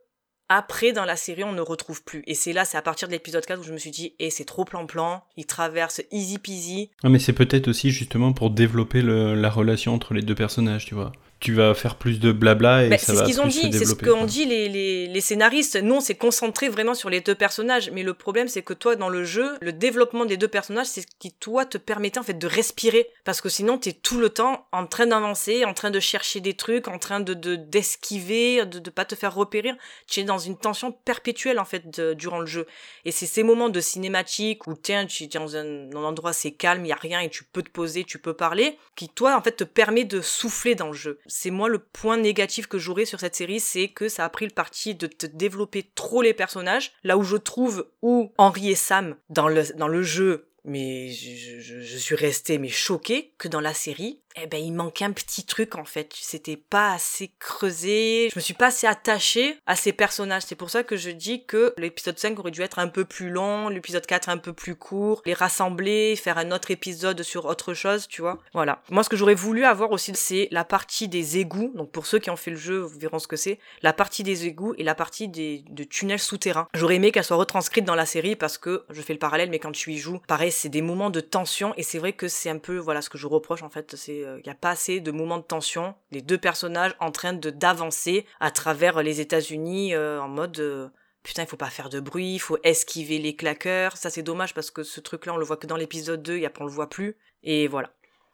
après 0.51 0.92
dans 0.92 1.07
la 1.07 1.16
série 1.16 1.44
on 1.44 1.53
ne 1.53 1.62
retrouve 1.62 2.03
plus. 2.03 2.22
Et 2.26 2.34
c'est 2.34 2.53
là, 2.53 2.66
c'est 2.66 2.76
à 2.76 2.82
partir 2.82 3.09
de 3.09 3.12
l'épisode 3.12 3.46
4 3.46 3.61
où 3.61 3.62
je 3.62 3.72
me 3.72 3.78
suis 3.78 3.92
dit, 3.92 4.14
eh 4.18 4.28
c'est 4.28 4.44
trop 4.44 4.64
plan-plan, 4.64 5.22
il 5.38 5.46
traverse 5.46 6.03
easy 6.11 6.38
peasy. 6.38 6.90
Ah, 7.03 7.09
mais 7.09 7.20
c'est 7.20 7.32
peut-être 7.32 7.68
aussi 7.68 7.90
justement 7.90 8.32
pour 8.32 8.51
développer 8.51 9.01
la 9.01 9.48
relation 9.48 9.94
entre 9.94 10.12
les 10.12 10.22
deux 10.22 10.34
personnages, 10.34 10.84
tu 10.84 10.94
vois. 10.94 11.12
Tu 11.41 11.55
vas 11.55 11.74
faire 11.74 11.97
plus 11.97 12.20
de 12.20 12.32
blabla 12.32 12.84
et 12.84 12.88
Bah, 12.91 12.99
ça 12.99 13.07
c'est 13.07 13.12
ce 13.12 13.18
va 13.18 13.24
qu'ils 13.24 13.41
ont 13.41 13.47
dit, 13.47 13.72
c'est 13.72 13.84
ce 13.84 13.95
qu'ont 13.95 14.24
dit 14.26 14.45
les, 14.45 14.68
les, 14.68 15.07
les 15.07 15.20
scénaristes. 15.20 15.76
Nous, 15.76 15.95
on 15.97 16.01
s'est 16.01 16.14
concentré 16.14 16.68
vraiment 16.68 16.95
sur 16.95 17.11
les 17.11 17.20
deux 17.20 17.34
personnages, 17.34 17.91
mais 17.91 18.03
le 18.03 18.14
problème, 18.14 18.49
c'est 18.49 18.62
que 18.62 18.74
toi, 18.74 18.95
dans 18.97 19.09
le 19.09 19.24
jeu, 19.24 19.57
le 19.61 19.72
développement 19.72 20.24
des 20.26 20.36
deux 20.36 20.49
personnages, 20.49 20.86
c'est 20.86 21.01
ce 21.03 21.07
qui, 21.18 21.32
toi, 21.32 21.64
te 21.64 21.78
permettait 21.78 22.18
en 22.20 22.22
fait 22.22 22.38
de 22.38 22.47
respirer, 22.47 23.09
parce 23.24 23.41
que 23.41 23.49
sinon, 23.49 23.78
t'es 23.78 23.93
tout 23.93 24.18
le 24.18 24.28
temps 24.30 24.66
en 24.72 24.86
train 24.86 25.07
d'avancer, 25.07 25.64
en 25.64 25.74
train 25.74 25.91
de 25.91 26.01
chercher 26.01 26.41
des 26.41 26.55
trucs, 26.55 26.88
en 26.88 26.99
train 26.99 27.20
de 27.20 27.34
de- 27.34 27.57
d'esquiver, 27.57 28.64
de, 28.66 28.78
de 28.78 28.91
pas 28.91 29.05
te 29.05 29.14
faire 29.14 29.34
repérer. 29.34 29.72
Tu 30.07 30.20
es 30.20 30.24
dans 30.24 30.38
une 30.38 30.57
tension 30.57 30.93
perpétuelle 30.93 31.59
en 31.59 31.64
fait 31.64 31.91
de- 31.99 32.14
durant 32.14 32.38
le 32.41 32.47
jeu. 32.47 32.66
Et 33.05 33.11
c'est 33.12 33.26
ces 33.26 33.43
moments 33.43 33.68
de 33.68 33.80
cinématique 33.80 34.66
où 34.66 34.74
tiens, 34.74 35.07
tu 35.07 35.24
es 35.24 35.26
dans 35.26 35.57
un, 35.57 35.91
un 35.91 36.05
endroit 36.05 36.32
c'est 36.32 36.53
calme, 36.53 36.84
il 36.84 36.88
y 36.88 36.93
a 36.93 36.97
rien 36.97 37.20
et 37.20 37.28
tu 37.30 37.45
peux 37.45 37.62
te 37.62 37.70
poser, 37.70 38.05
tu 38.05 38.18
peux 38.18 38.34
parler, 38.34 38.78
qui 38.97 39.09
toi 39.09 39.36
en 39.36 39.43
fait 39.43 39.53
te 39.53 39.64
permet 39.64 40.05
de 40.05 40.20
souffler 40.20 40.74
dans 40.74 40.88
le 40.88 40.93
jeu. 40.93 41.18
C'est 41.33 41.51
moi 41.51 41.68
le 41.68 41.78
point 41.78 42.16
négatif 42.16 42.66
que 42.66 42.78
j'aurais 42.78 43.05
sur 43.05 43.20
cette 43.20 43.37
série, 43.37 43.61
c'est 43.61 43.89
que 43.89 44.09
ça 44.09 44.24
a 44.24 44.28
pris 44.28 44.47
le 44.47 44.51
parti 44.51 44.95
de 44.95 45.07
te 45.07 45.26
développer 45.26 45.89
trop 45.95 46.22
les 46.22 46.35
personnages, 46.35 46.93
là 47.05 47.16
où 47.16 47.22
je 47.22 47.37
trouve 47.37 47.87
où 48.03 48.33
Henri 48.37 48.70
et 48.70 48.74
Sam 48.74 49.16
dans 49.28 49.49
le 49.49 49.62
dans 49.76 49.89
le 49.89 50.03
jeu 50.03 50.47
mais 50.64 51.11
je, 51.11 51.61
je, 51.61 51.81
je 51.81 51.97
suis 51.97 52.14
restée 52.14 52.59
mais 52.59 52.68
choquée 52.68 53.33
que 53.39 53.49
dans 53.49 53.61
la 53.61 53.72
série, 53.72 54.20
eh 54.37 54.47
ben 54.47 54.62
il 54.62 54.72
manquait 54.72 55.05
un 55.05 55.12
petit 55.12 55.45
truc 55.45 55.76
en 55.76 55.85
fait. 55.85 56.12
C'était 56.14 56.57
pas 56.57 56.93
assez 56.93 57.31
creusé. 57.39 58.28
Je 58.31 58.39
me 58.39 58.41
suis 58.41 58.55
pas 58.55 58.66
assez 58.66 58.87
attachée 58.87 59.59
à 59.66 59.76
ces 59.76 59.93
personnages. 59.93 60.43
C'est 60.47 60.55
pour 60.55 60.70
ça 60.70 60.83
que 60.83 60.97
je 60.97 61.11
dis 61.11 61.45
que 61.45 61.74
l'épisode 61.76 62.18
5 62.18 62.39
aurait 62.39 62.51
dû 62.51 62.62
être 62.62 62.78
un 62.78 62.89
peu 62.89 63.05
plus 63.05 63.31
long, 63.31 63.68
l'épisode 63.68 64.07
4 64.07 64.28
un 64.28 64.39
peu 64.39 64.53
plus 64.53 64.76
court, 64.76 65.22
les 65.26 65.35
rassembler, 65.35 66.16
faire 66.16 66.39
un 66.39 66.53
autre 66.53 66.70
épisode 66.70 67.22
sur 67.22 67.47
autre 67.47 67.74
chose, 67.74 68.07
tu 68.09 68.22
vois. 68.22 68.39
Voilà. 68.55 68.83
Moi 68.91 69.03
ce 69.03 69.09
que 69.09 69.16
j'aurais 69.16 69.35
voulu 69.35 69.64
avoir 69.64 69.91
aussi 69.91 70.12
c'est 70.14 70.49
la 70.51 70.64
partie 70.64 71.09
des 71.09 71.39
égouts. 71.39 71.72
Donc 71.74 71.91
pour 71.91 72.07
ceux 72.07 72.18
qui 72.18 72.31
ont 72.31 72.37
fait 72.37 72.51
le 72.51 72.57
jeu, 72.57 72.78
vous 72.78 72.99
verront 72.99 73.18
ce 73.18 73.28
que 73.28 73.37
c'est. 73.37 73.59
La 73.83 73.93
partie 73.93 74.22
des 74.22 74.47
égouts 74.47 74.74
et 74.78 74.85
la 74.85 74.95
partie 74.95 75.28
des 75.28 75.64
de 75.68 75.85
tunnels 75.85 76.18
souterrains. 76.18 76.68
J'aurais 76.74 76.97
aimé 76.97 77.12
qu'elle 77.12 77.24
soit 77.24 77.37
retranscrite 77.37 77.85
dans 77.85 77.95
la 77.95 78.07
série 78.07 78.37
parce 78.37 78.59
que 78.59 78.85
je 78.91 79.03
fais 79.03 79.12
le 79.12 79.18
parallèle 79.18 79.51
mais 79.51 79.59
quand 79.59 79.72
tu 79.72 79.93
y 79.93 79.99
joues, 79.99 80.20
pareil, 80.26 80.53
c'est 80.53 80.68
des 80.68 80.83
moments 80.83 81.11
de 81.11 81.20
tension 81.20 81.74
et 81.76 81.83
c'est 81.83 81.99
vrai 81.99 82.12
que 82.12 82.28
c'est 82.28 82.51
un 82.51 82.59
peu 82.59 82.78
voilà 82.78 83.03
ce 83.03 83.11
que 83.11 83.18
je 83.18 83.26
reproche 83.26 83.62
en 83.62 83.70
fait, 83.70 83.97
c'est 83.97 84.20
il 84.21 84.47
y 84.47 84.51
a 84.51 84.55
pas 84.55 84.71
assez 84.71 85.01
de 85.01 85.11
moments 85.11 85.39
de 85.39 85.43
tension, 85.43 85.95
les 86.11 86.23
deux 86.23 86.39
personnages 86.39 86.95
en 87.01 87.11
train 87.11 87.33
de 87.33 87.51
d'avancer 87.51 88.27
à 88.41 88.51
travers 88.51 89.03
les 89.03 89.21
États-Unis 89.21 89.95
euh, 89.95 90.21
en 90.21 90.29
mode 90.29 90.59
euh, 90.59 90.89
Putain, 91.23 91.43
il 91.43 91.49
faut 91.49 91.57
pas 91.57 91.68
faire 91.68 91.91
de 91.91 92.01
bruit, 92.01 92.35
il 92.35 92.39
faut 92.39 92.57
esquiver 92.64 93.18
les 93.18 93.37
claqueurs. 93.37 93.99
Ça, 93.99 94.09
c'est 94.09 94.23
dommage 94.23 94.55
parce 94.55 94.71
que 94.71 94.83
ce 94.83 95.01
truc-là, 95.01 95.35
on 95.35 95.37
le 95.37 95.45
voit 95.45 95.59
que 95.59 95.66
dans 95.66 95.77
l'épisode 95.77 96.23
2 96.23 96.39
et 96.39 96.47
après, 96.47 96.62
on 96.62 96.66
le 96.66 96.73
voit 96.73 96.89
plus. 96.89 97.18
Et 97.43 97.68
voilà. 97.68 97.93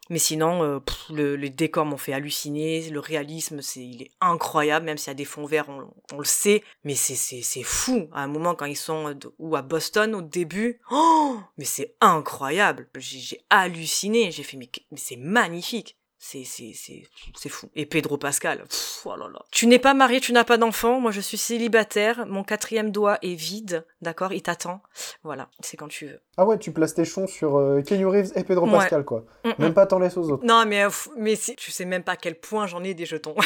Mais 0.09 0.19
sinon, 0.19 0.63
euh, 0.63 0.79
le- 1.09 1.35
les 1.35 1.49
décors 1.49 1.85
m'ont 1.85 1.97
fait 1.97 2.13
halluciner. 2.13 2.89
Le 2.89 2.99
réalisme, 2.99 3.61
c'est, 3.61 3.81
il 3.85 4.03
est 4.03 4.11
incroyable, 4.21 4.85
même 4.85 4.97
s'il 4.97 5.09
y 5.09 5.11
a 5.11 5.15
des 5.15 5.25
fonds 5.25 5.45
verts, 5.45 5.67
on, 5.69 6.17
le 6.17 6.23
sait. 6.25 6.63
Mais 6.83 6.95
c'est, 6.95 7.15
c'est, 7.15 7.41
c'est 7.41 7.63
fou. 7.63 8.07
À 8.13 8.23
un 8.23 8.27
moment, 8.27 8.55
quand 8.55 8.65
ils 8.65 8.75
sont 8.77 9.09
euh, 9.09 9.13
de- 9.13 9.33
ou 9.39 9.55
à 9.55 9.61
Boston 9.61 10.15
au 10.15 10.21
début, 10.21 10.79
oh, 10.91 11.37
mais 11.57 11.65
c'est 11.65 11.95
incroyable. 12.01 12.87
J'ai, 12.97 13.41
halluciné. 13.49 14.31
J'ai 14.31 14.43
fait, 14.43 14.57
mais 14.57 14.69
c'est 14.95 15.17
magnifique. 15.17 15.97
C'est, 16.29 16.43
c'est, 16.43 16.73
c'est, 16.75 17.03
c'est 17.37 17.47
fou. 17.47 17.69
Et 17.73 17.85
Pedro 17.85 18.17
Pascal, 18.17 18.57
pff, 18.67 19.03
oh 19.05 19.15
là 19.15 19.29
là. 19.31 19.39
Tu 19.49 19.65
n'es 19.65 19.79
pas 19.79 19.93
marié, 19.93 20.19
tu 20.19 20.33
n'as 20.33 20.43
pas 20.43 20.57
d'enfant. 20.57 20.99
Moi, 20.99 21.11
je 21.11 21.21
suis 21.21 21.37
célibataire. 21.37 22.25
Mon 22.27 22.43
quatrième 22.43 22.91
doigt 22.91 23.17
est 23.21 23.35
vide. 23.35 23.85
D'accord? 24.01 24.33
Il 24.33 24.41
t'attend. 24.41 24.81
Voilà. 25.23 25.47
C'est 25.61 25.77
quand 25.77 25.87
tu 25.87 26.07
veux. 26.07 26.19
Ah 26.35 26.45
ouais, 26.45 26.57
tu 26.59 26.73
places 26.73 26.95
tes 26.95 27.05
chons 27.05 27.27
sur 27.27 27.55
euh, 27.55 27.81
Kenny 27.81 28.03
Reeves 28.03 28.33
et 28.35 28.43
Pedro 28.43 28.65
Ouais. 28.67 28.73
Pascal, 28.73 29.05
quoi. 29.05 29.23
Mm, 29.45 29.49
mm. 29.49 29.53
Même 29.59 29.73
pas 29.73 29.85
t'en 29.85 29.99
laisses 29.99 30.17
aux 30.17 30.29
autres. 30.29 30.43
Non, 30.45 30.65
mais, 30.65 30.83
euh, 30.83 30.89
mais 31.15 31.37
si, 31.37 31.55
tu 31.55 31.71
sais 31.71 31.85
même 31.85 32.03
pas 32.03 32.11
à 32.13 32.17
quel 32.17 32.35
point 32.35 32.67
j'en 32.67 32.83
ai 32.83 32.93
des 32.93 33.05
jetons. 33.05 33.35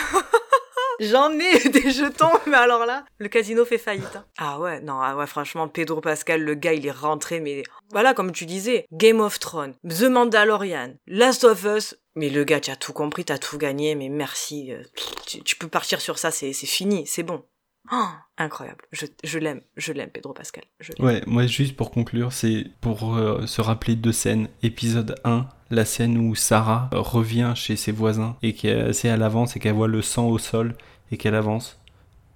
J'en 1.00 1.32
ai 1.32 1.58
des 1.70 1.90
jetons, 1.90 2.30
mais 2.46 2.58
alors 2.58 2.86
là, 2.86 3.06
le 3.18 3.28
casino 3.28 3.66
fait 3.66 3.80
faillite. 3.80 4.16
hein. 4.16 4.26
Ah 4.38 4.60
ouais, 4.60 4.82
non, 4.82 5.00
ah 5.02 5.16
ouais, 5.18 5.26
franchement, 5.26 5.68
Pedro 5.68 6.00
Pascal, 6.00 6.44
le 6.44 6.54
gars, 6.54 6.74
il 6.74 6.86
est 6.86 6.92
rentré, 6.92 7.40
mais 7.40 7.64
voilà, 7.90 8.14
comme 8.14 8.32
tu 8.32 8.46
disais, 8.46 8.86
Game 8.92 9.20
of 9.20 9.40
Thrones, 9.40 9.74
The 9.88 10.04
Mandalorian, 10.04 10.94
Last 11.08 11.44
of 11.44 11.64
Us. 11.64 11.96
Mais 12.16 12.30
le 12.30 12.44
gars, 12.44 12.60
tu 12.60 12.72
as 12.72 12.76
tout 12.76 12.94
compris, 12.94 13.24
t'as 13.26 13.38
tout 13.38 13.58
gagné, 13.58 13.96
mais 13.96 14.10
merci. 14.10 14.74
euh, 14.74 14.84
Tu, 15.26 15.56
peux 15.56 15.68
partir 15.68 16.02
sur 16.02 16.18
ça, 16.18 16.32
c'est 16.32 16.54
fini, 16.54 17.08
c'est 17.08 17.24
bon. 17.24 17.44
Oh, 17.92 18.06
incroyable. 18.38 18.86
Je, 18.92 19.40
l'aime, 19.40 19.62
je 19.76 19.92
l'aime, 19.92 20.10
Pedro 20.10 20.34
Pascal. 20.34 20.64
Ouais, 21.00 21.22
moi 21.26 21.48
juste 21.48 21.76
pour 21.76 21.90
conclure, 21.90 22.32
c'est 22.32 22.66
pour 22.80 23.16
euh, 23.16 23.46
se 23.48 23.62
rappeler 23.62 23.96
deux 23.96 24.12
scènes. 24.12 24.50
Épisode 24.62 25.16
1, 25.24 25.48
la 25.72 25.86
scène 25.86 26.18
où 26.18 26.36
Sarah 26.36 26.90
euh, 26.94 27.00
revient 27.00 27.54
chez 27.56 27.76
ses 27.76 27.92
voisins 27.92 28.38
et 28.44 28.54
qu'elle 28.54 28.94
à 29.04 29.18
l'avance 29.18 29.56
et 29.56 29.60
qu'elle 29.60 29.74
voit 29.74 29.88
le 29.88 30.02
sang 30.02 30.28
au 30.28 30.38
sol 30.38 30.76
et 31.12 31.18
qu'elle 31.18 31.36
avance. 31.36 31.80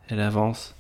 Elle 0.08 0.20
avance, 0.20 0.76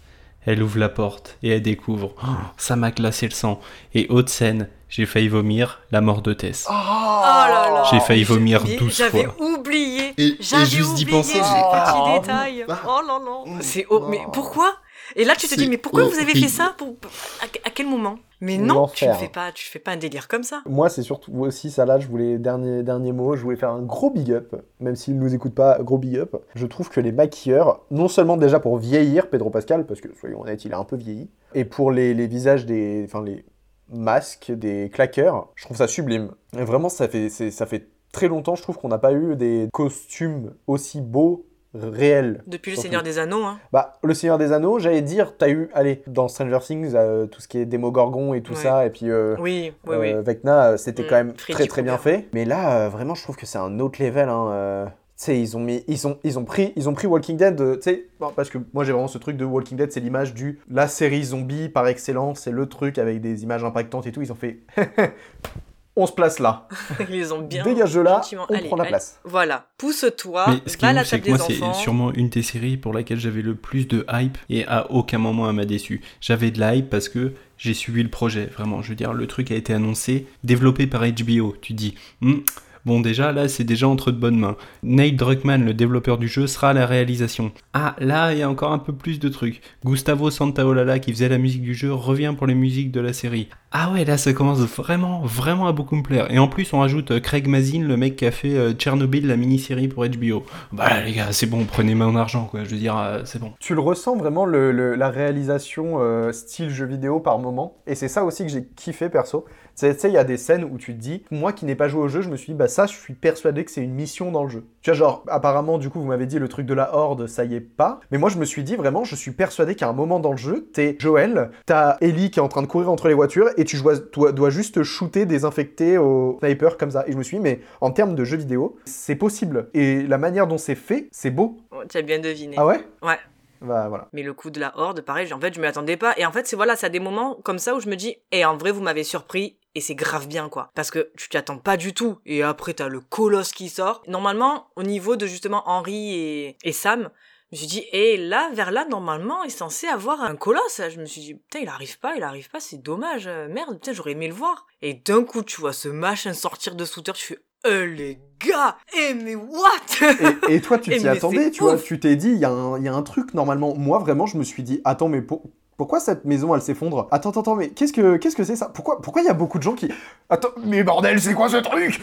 elle 0.45 0.61
ouvre 0.61 0.79
la 0.79 0.89
porte 0.89 1.37
et 1.43 1.49
elle 1.49 1.61
découvre. 1.61 2.15
Oh, 2.23 2.27
ça 2.57 2.75
m'a 2.75 2.91
glacé 2.91 3.27
le 3.27 3.33
sang. 3.33 3.61
Et 3.93 4.07
autre 4.09 4.29
scène, 4.29 4.67
j'ai 4.95 5.05
failli 5.05 5.27
vomir 5.27 5.81
la 5.91 5.99
mort 6.01 6.21
de 6.21 6.31
Tess. 6.33 6.67
Oh 6.69 6.73
là 6.73 7.69
là. 7.73 7.83
J'ai 7.91 7.99
failli 7.99 8.23
vomir 8.23 8.63
Mais 8.65 8.77
12 8.77 8.95
J'avais 8.95 9.25
fois. 9.25 9.35
oublié. 9.45 10.13
Et- 10.17 10.27
et 10.27 10.37
J'avais 10.39 10.65
juste 10.65 10.93
d'y 10.95 11.05
penser, 11.05 11.33
j'ai- 11.33 11.39
petit 11.41 12.19
détail. 12.21 12.65
ah. 12.69 12.79
Oh 12.87 13.01
là 13.05 13.19
là. 13.19 13.43
Mm. 13.57 13.57
C'est 13.61 13.85
oh, 13.89 14.05
mais 14.09 14.21
Oh. 14.25 14.31
pourquoi? 14.31 14.71
Et 15.17 15.23
là 15.25 15.35
tu 15.37 15.47
te 15.47 15.55
dis 15.55 15.69
mais 15.69 15.77
pourquoi 15.77 16.05
vous 16.05 16.17
avez 16.19 16.33
fait 16.33 16.47
ça 16.47 16.73
pour 16.77 16.95
à, 17.41 17.45
à 17.67 17.69
quel 17.69 17.87
moment? 17.87 18.15
Mais 18.41 18.57
non, 18.57 18.87
tu 18.87 19.07
ne 19.07 19.13
fais 19.13 19.27
pas 19.29 19.51
tu 19.51 19.65
fais 19.65 19.79
pas 19.79 19.91
un 19.91 19.97
délire 19.97 20.27
comme 20.27 20.43
ça. 20.43 20.61
Moi, 20.67 20.89
c'est 20.89 21.03
surtout 21.03 21.31
aussi 21.39 21.71
ça 21.71 21.85
là, 21.85 21.99
je 21.99 22.07
voulais, 22.07 22.37
dernier, 22.37 22.83
dernier 22.83 23.11
mot, 23.13 23.35
je 23.35 23.41
voulais 23.43 23.55
faire 23.55 23.69
un 23.71 23.81
gros 23.81 24.09
big 24.09 24.31
up, 24.31 24.53
même 24.81 24.95
s'il 24.95 25.17
nous 25.17 25.33
écoute 25.33 25.55
pas, 25.55 25.77
gros 25.81 25.97
big 25.97 26.17
up. 26.17 26.35
Je 26.53 26.65
trouve 26.65 26.89
que 26.89 26.99
les 26.99 27.11
maquilleurs, 27.13 27.79
non 27.91 28.07
seulement 28.07 28.35
déjà 28.37 28.59
pour 28.59 28.77
vieillir 28.77 29.29
Pedro 29.29 29.49
Pascal, 29.51 29.85
parce 29.85 30.01
que 30.01 30.09
soyons 30.19 30.41
honnêtes, 30.41 30.65
il 30.65 30.73
a 30.73 30.77
un 30.79 30.83
peu 30.83 30.95
vieilli, 30.97 31.29
et 31.53 31.63
pour 31.65 31.91
les, 31.91 32.13
les 32.13 32.27
visages 32.27 32.65
des. 32.65 33.03
Enfin, 33.05 33.23
les 33.23 33.45
masques 33.93 34.51
des 34.51 34.89
claqueurs, 34.89 35.49
je 35.55 35.65
trouve 35.65 35.77
ça 35.77 35.87
sublime. 35.87 36.31
Et 36.57 36.63
vraiment, 36.63 36.89
ça 36.89 37.07
fait, 37.07 37.29
ça 37.29 37.65
fait 37.65 37.87
très 38.11 38.27
longtemps, 38.27 38.55
je 38.55 38.61
trouve 38.61 38.77
qu'on 38.77 38.87
n'a 38.89 38.97
pas 38.97 39.13
eu 39.13 39.35
des 39.35 39.67
costumes 39.73 40.53
aussi 40.67 41.01
beaux, 41.01 41.45
réels. 41.73 42.41
Depuis 42.47 42.71
le. 42.73 42.77
Seigneur 42.77 43.03
des 43.03 43.19
Anneaux 43.19 43.43
hein. 43.43 43.59
Bah, 43.73 43.99
le 44.01 44.13
Seigneur 44.13 44.37
des 44.37 44.53
Anneaux, 44.53 44.79
j'allais 44.79 45.01
dire, 45.01 45.35
t'as 45.37 45.49
eu, 45.49 45.69
allez, 45.73 46.01
dans 46.07 46.29
Stranger 46.29 46.59
Things, 46.61 46.93
euh, 46.95 47.25
tout 47.25 47.41
ce 47.41 47.49
qui 47.49 47.57
est 47.57 47.65
Démogorgon 47.65 48.33
et 48.33 48.41
tout 48.41 48.53
Ouais. 48.53 48.59
ça, 48.59 48.85
et 48.85 48.89
puis. 48.89 49.09
euh, 49.11 49.35
Oui, 49.41 49.73
oui 49.85 49.95
euh, 49.95 49.99
oui. 50.19 50.23
Vecna, 50.23 50.71
euh, 50.71 50.77
c'était 50.77 51.03
Mm, 51.03 51.07
quand 51.07 51.15
même 51.15 51.33
très 51.33 51.67
très 51.67 51.81
bien 51.81 51.97
fait. 51.97 52.29
Mais 52.33 52.45
là, 52.45 52.87
vraiment, 52.87 53.13
je 53.13 53.23
trouve 53.23 53.35
que 53.35 53.45
c'est 53.45 53.57
un 53.57 53.79
autre 53.79 54.01
level. 54.01 54.29
Hein, 54.29 54.93
sais, 55.15 55.39
ils 55.39 55.55
ont 55.55 55.59
mis, 55.59 55.83
ils 55.87 56.07
ont, 56.07 56.17
ils 56.23 56.37
ont 56.39 56.43
pris, 56.45 56.73
ils 56.75 56.89
ont 56.89 56.93
pris 56.93 57.07
Walking 57.07 57.37
Dead. 57.37 57.59
euh, 57.61 57.75
Tu 57.75 57.81
sais, 57.83 58.07
bon, 58.19 58.31
parce 58.35 58.49
que 58.49 58.57
moi 58.73 58.83
j'ai 58.83 58.91
vraiment 58.91 59.07
ce 59.07 59.17
truc 59.17 59.37
de 59.37 59.45
Walking 59.45 59.77
Dead, 59.77 59.91
c'est 59.91 59.99
l'image 60.01 60.33
du 60.33 60.59
la 60.69 60.87
série 60.87 61.23
zombie 61.23 61.69
par 61.69 61.87
excellence, 61.87 62.41
c'est 62.41 62.51
le 62.51 62.65
truc 62.67 62.97
avec 62.97 63.21
des 63.21 63.43
images 63.43 63.63
impactantes 63.63 64.07
et 64.07 64.11
tout. 64.11 64.21
Ils 64.21 64.31
ont 64.31 64.35
fait, 64.35 64.59
on 65.95 66.05
se 66.07 66.11
place 66.11 66.39
là, 66.39 66.67
Ils 67.09 67.33
ont 67.33 67.41
bien 67.41 67.63
dégage 67.63 67.93
de 67.93 68.01
là, 68.01 68.21
on 68.49 68.53
Allez, 68.53 68.67
prend 68.67 68.75
la 68.75 68.83
allez. 68.83 68.89
place. 68.89 69.19
Voilà, 69.23 69.67
pousse-toi, 69.77 70.45
Mais 70.49 70.69
ce 70.69 70.75
qui 70.75 70.81
va 70.81 70.87
est 70.87 70.91
à 70.91 70.93
la 70.93 71.05
table 71.05 71.23
que 71.23 71.29
moi, 71.29 71.37
des 71.37 71.43
c'est 71.53 71.73
sûrement 71.73 72.11
une 72.13 72.27
des 72.27 72.41
séries 72.43 72.75
pour 72.75 72.91
laquelle 72.91 73.19
j'avais 73.19 73.41
le 73.41 73.55
plus 73.55 73.87
de 73.87 74.05
hype 74.11 74.37
et 74.49 74.65
à 74.67 74.91
aucun 74.91 75.17
moment 75.19 75.49
elle 75.49 75.55
m'a 75.55 75.63
déçu. 75.65 76.01
J'avais 76.19 76.51
de 76.51 76.59
la 76.59 76.75
hype 76.75 76.89
parce 76.89 77.07
que 77.07 77.31
j'ai 77.57 77.73
suivi 77.73 78.03
le 78.03 78.09
projet, 78.09 78.47
vraiment. 78.47 78.81
Je 78.81 78.89
veux 78.89 78.95
dire, 78.95 79.13
le 79.13 79.25
truc 79.27 79.49
a 79.51 79.55
été 79.55 79.73
annoncé, 79.73 80.27
développé 80.43 80.87
par 80.87 81.03
HBO. 81.07 81.55
Tu 81.61 81.71
dis, 81.71 81.95
Hmm, 82.19 82.39
bon, 82.85 82.99
déjà, 82.99 83.31
là, 83.31 83.47
c'est 83.47 83.63
déjà 83.63 83.87
entre 83.87 84.11
de 84.11 84.17
bonnes 84.17 84.39
mains. 84.39 84.55
Nate 84.83 85.15
Druckmann, 85.15 85.65
le 85.65 85.73
développeur 85.73 86.17
du 86.17 86.27
jeu, 86.27 86.47
sera 86.47 86.73
la 86.73 86.85
réalisation. 86.85 87.51
Ah, 87.73 87.95
là, 87.99 88.33
il 88.33 88.39
y 88.39 88.43
a 88.43 88.49
encore 88.49 88.71
un 88.71 88.79
peu 88.79 88.93
plus 88.93 89.19
de 89.19 89.29
trucs. 89.29 89.61
Gustavo 89.83 90.29
Santaolalla, 90.29 90.99
qui 90.99 91.11
faisait 91.11 91.29
la 91.29 91.37
musique 91.37 91.61
du 91.61 91.73
jeu, 91.73 91.93
revient 91.93 92.33
pour 92.37 92.47
les 92.47 92.55
musiques 92.55 92.91
de 92.91 93.01
la 93.01 93.13
série. 93.13 93.49
Ah 93.77 93.91
ouais, 93.91 94.05
là, 94.05 94.17
ça 94.17 94.31
commence 94.31 94.59
vraiment, 94.59 95.21
vraiment 95.23 95.67
à 95.67 95.73
beaucoup 95.73 95.97
me 95.97 96.01
plaire. 96.01 96.31
Et 96.31 96.39
en 96.39 96.47
plus, 96.47 96.71
on 96.71 96.79
rajoute 96.79 97.11
euh, 97.11 97.19
Craig 97.19 97.47
Mazin, 97.47 97.81
le 97.81 97.97
mec 97.97 98.15
qui 98.15 98.25
a 98.25 98.31
fait 98.31 98.55
euh, 98.55 98.71
Tchernobyl, 98.71 99.27
la 99.27 99.35
mini-série 99.35 99.89
pour 99.89 100.05
HBO. 100.07 100.45
Bah, 100.71 101.01
les 101.03 101.11
gars, 101.11 101.31
c'est 101.31 101.45
bon, 101.45 101.65
prenez 101.65 101.93
mon 101.93 102.15
argent, 102.15 102.45
quoi. 102.45 102.63
Je 102.63 102.69
veux 102.69 102.77
dire, 102.77 102.97
euh, 102.97 103.23
c'est 103.25 103.39
bon. 103.39 103.51
Tu 103.59 103.75
le 103.75 103.81
ressens 103.81 104.15
vraiment 104.15 104.45
le, 104.45 104.71
la 104.95 105.09
réalisation 105.09 105.99
style 106.31 106.69
jeu 106.69 106.85
vidéo 106.85 107.19
par 107.19 107.37
moment? 107.39 107.77
Et 107.85 107.95
c'est 107.95 108.07
ça 108.07 108.23
aussi 108.23 108.43
que 108.45 108.49
j'ai 108.49 108.65
kiffé 108.75 109.09
perso. 109.09 109.45
Tu 109.77 109.91
sais, 109.91 110.07
il 110.07 110.13
y 110.13 110.17
a 110.17 110.23
des 110.23 110.37
scènes 110.37 110.63
où 110.63 110.77
tu 110.77 110.93
te 110.93 110.99
dis, 110.99 111.23
moi 111.31 111.51
qui 111.51 111.65
n'ai 111.65 111.75
pas 111.75 111.87
joué 111.87 112.01
au 112.01 112.07
jeu, 112.07 112.21
je 112.21 112.29
me 112.29 112.37
suis 112.37 112.53
dit, 112.53 112.57
bah 112.57 112.67
ça, 112.67 112.85
je 112.85 112.93
suis 112.93 113.13
persuadé 113.13 113.65
que 113.65 113.71
c'est 113.71 113.81
une 113.81 113.93
mission 113.93 114.31
dans 114.31 114.43
le 114.43 114.49
jeu. 114.49 114.63
Tu 114.81 114.89
vois, 114.89 114.97
genre, 114.97 115.23
apparemment, 115.27 115.77
du 115.77 115.89
coup, 115.89 115.99
vous 115.99 116.07
m'avez 116.07 116.25
dit 116.25 116.39
le 116.39 116.47
truc 116.47 116.65
de 116.65 116.73
la 116.73 116.95
horde, 116.95 117.27
ça 117.27 117.43
y 117.43 117.55
est 117.55 117.59
pas. 117.59 117.99
Mais 118.11 118.17
moi, 118.17 118.29
je 118.29 118.37
me 118.37 118.45
suis 118.45 118.63
dit 118.63 118.75
vraiment, 118.75 119.03
je 119.03 119.15
suis 119.15 119.31
persuadé 119.31 119.75
qu'à 119.75 119.89
un 119.89 119.93
moment 119.93 120.19
dans 120.19 120.31
le 120.31 120.37
jeu, 120.37 120.69
t'es 120.73 120.95
Joël, 120.99 121.51
t'as 121.65 121.97
Ellie 122.01 122.31
qui 122.31 122.39
est 122.39 122.43
en 122.43 122.47
train 122.47 122.61
de 122.61 122.67
courir 122.67 122.89
entre 122.89 123.07
les 123.07 123.13
voitures 123.13 123.49
et 123.57 123.65
tu 123.65 123.77
dois, 123.77 123.95
dois, 124.13 124.31
dois 124.31 124.49
juste 124.49 124.83
shooter 124.83 125.25
des 125.25 125.45
infectés 125.45 125.97
au 125.97 126.37
sniper 126.39 126.77
comme 126.77 126.91
ça. 126.91 127.03
Et 127.07 127.11
je 127.11 127.17
me 127.17 127.23
suis 127.23 127.37
dit, 127.37 127.43
mais 127.43 127.59
en 127.81 127.91
termes 127.91 128.15
de 128.15 128.23
jeu 128.23 128.37
vidéo, 128.37 128.77
c'est 128.85 129.15
possible. 129.15 129.69
Et 129.73 130.03
la 130.03 130.17
manière 130.17 130.47
dont 130.47 130.57
c'est 130.57 130.75
fait, 130.75 131.07
c'est 131.11 131.31
beau. 131.31 131.57
Oh, 131.71 131.81
tu 131.89 131.97
as 131.97 132.01
bien 132.01 132.19
deviné. 132.19 132.55
Ah 132.57 132.65
ouais? 132.65 132.79
Ouais. 133.01 133.17
Bah. 133.65 134.09
Mais 134.13 134.23
le 134.23 134.33
coup 134.33 134.49
de 134.49 134.59
la 134.59 134.77
horde, 134.77 135.01
pareil, 135.01 135.31
en 135.33 135.39
fait, 135.39 135.53
je 135.53 135.59
m'y 135.59 135.67
attendais 135.67 135.97
pas. 135.97 136.13
Et 136.17 136.25
en 136.25 136.31
fait, 136.31 136.47
c'est 136.47 136.55
voilà, 136.55 136.75
a 136.81 136.89
des 136.89 136.99
moments 136.99 137.35
comme 137.43 137.59
ça 137.59 137.75
où 137.75 137.79
je 137.79 137.89
me 137.89 137.95
dis, 137.95 138.17
et 138.31 138.45
en 138.45 138.57
vrai, 138.57 138.71
vous 138.71 138.81
m'avez 138.81 139.03
surpris. 139.03 139.57
Et 139.77 139.81
c'est 139.81 139.95
grave 139.95 140.27
bien, 140.27 140.47
quoi. 140.47 140.71
Parce 140.73 140.89
que 140.89 141.11
tu 141.17 141.27
t'y 141.27 141.35
attends 141.35 141.57
pas 141.57 141.75
du 141.75 141.93
tout. 141.93 142.19
Et 142.25 142.43
après, 142.43 142.73
t'as 142.73 142.87
le 142.87 143.01
colosse 143.01 143.51
qui 143.51 143.67
sort. 143.67 144.03
Normalement, 144.07 144.69
au 144.77 144.83
niveau 144.83 145.17
de 145.17 145.25
justement 145.25 145.63
Henri 145.67 146.15
et, 146.15 146.57
et 146.63 146.71
Sam, 146.71 147.09
je 147.51 147.57
me 147.57 147.57
suis 147.57 147.67
dit, 147.67 147.85
et 147.91 148.15
là, 148.15 148.49
vers 148.53 148.71
là, 148.71 148.85
normalement, 148.85 149.43
il 149.43 149.47
est 149.47 149.49
censé 149.49 149.87
avoir 149.87 150.21
un 150.21 150.35
colosse. 150.35 150.81
Je 150.89 150.99
me 150.99 151.05
suis 151.05 151.21
dit, 151.21 151.33
putain, 151.35 151.59
il 151.59 151.67
arrive 151.67 151.99
pas, 151.99 152.15
il 152.15 152.23
arrive 152.23 152.49
pas, 152.49 152.61
c'est 152.61 152.81
dommage. 152.81 153.27
Merde, 153.27 153.75
putain, 153.75 153.91
j'aurais 153.91 154.11
aimé 154.11 154.27
le 154.27 154.33
voir. 154.33 154.65
Et 154.81 154.93
d'un 154.93 155.23
coup, 155.23 155.43
tu 155.43 155.59
vois 155.59 155.73
ce 155.73 155.89
machin 155.89 156.33
sortir 156.33 156.75
de 156.75 156.85
sous 156.85 157.01
terre, 157.01 157.15
tu 157.15 157.33
fais, 157.33 157.39
euh, 157.65 157.85
les 157.85 158.19
gars, 158.45 158.77
eh, 158.97 159.13
mais 159.13 159.35
what? 159.35 160.07
Et, 160.47 160.55
et 160.55 160.61
toi, 160.61 160.77
tu 160.77 160.91
Eh, 160.93 160.97
t'y 160.97 161.07
attendais, 161.07 161.51
tu 161.51 161.61
vois, 161.63 161.77
tu 161.77 161.99
t'es 161.99 162.15
dit, 162.15 162.29
il 162.29 162.37
y, 162.37 162.45
a 162.45 162.49
un- 162.49 162.77
il 162.77 162.83
y 162.83 162.87
a 162.87 162.93
un 162.93 163.01
truc, 163.03 163.33
normalement. 163.33 163.73
Moi, 163.75 163.99
vraiment, 163.99 164.25
je 164.25 164.37
me 164.37 164.43
suis 164.43 164.63
dit, 164.63 164.81
attends, 164.85 165.07
mais 165.09 165.21
pour- 165.21 165.43
pourquoi 165.77 165.99
cette 165.99 166.23
maison, 166.23 166.55
elle 166.55 166.61
s'effondre? 166.61 167.07
Attends, 167.11 167.31
attends, 167.31 167.41
attends, 167.41 167.55
mais 167.55 167.69
qu'est-ce 167.69 167.91
que 167.91 168.15
qu'est-ce 168.15 168.35
que 168.37 168.45
c'est 168.45 168.55
ça? 168.55 168.69
Pourquoi 168.73 169.01
pourquoi 169.01 169.21
il 169.21 169.25
y 169.25 169.29
a 169.29 169.33
beaucoup 169.33 169.57
de 169.57 169.63
gens 169.63 169.73
qui... 169.73 169.89
Attends, 170.29 170.51
mais 170.63 170.83
bordel, 170.83 171.19
c'est 171.19 171.33
quoi 171.33 171.49
ce 171.49 171.57
truc? 171.57 171.99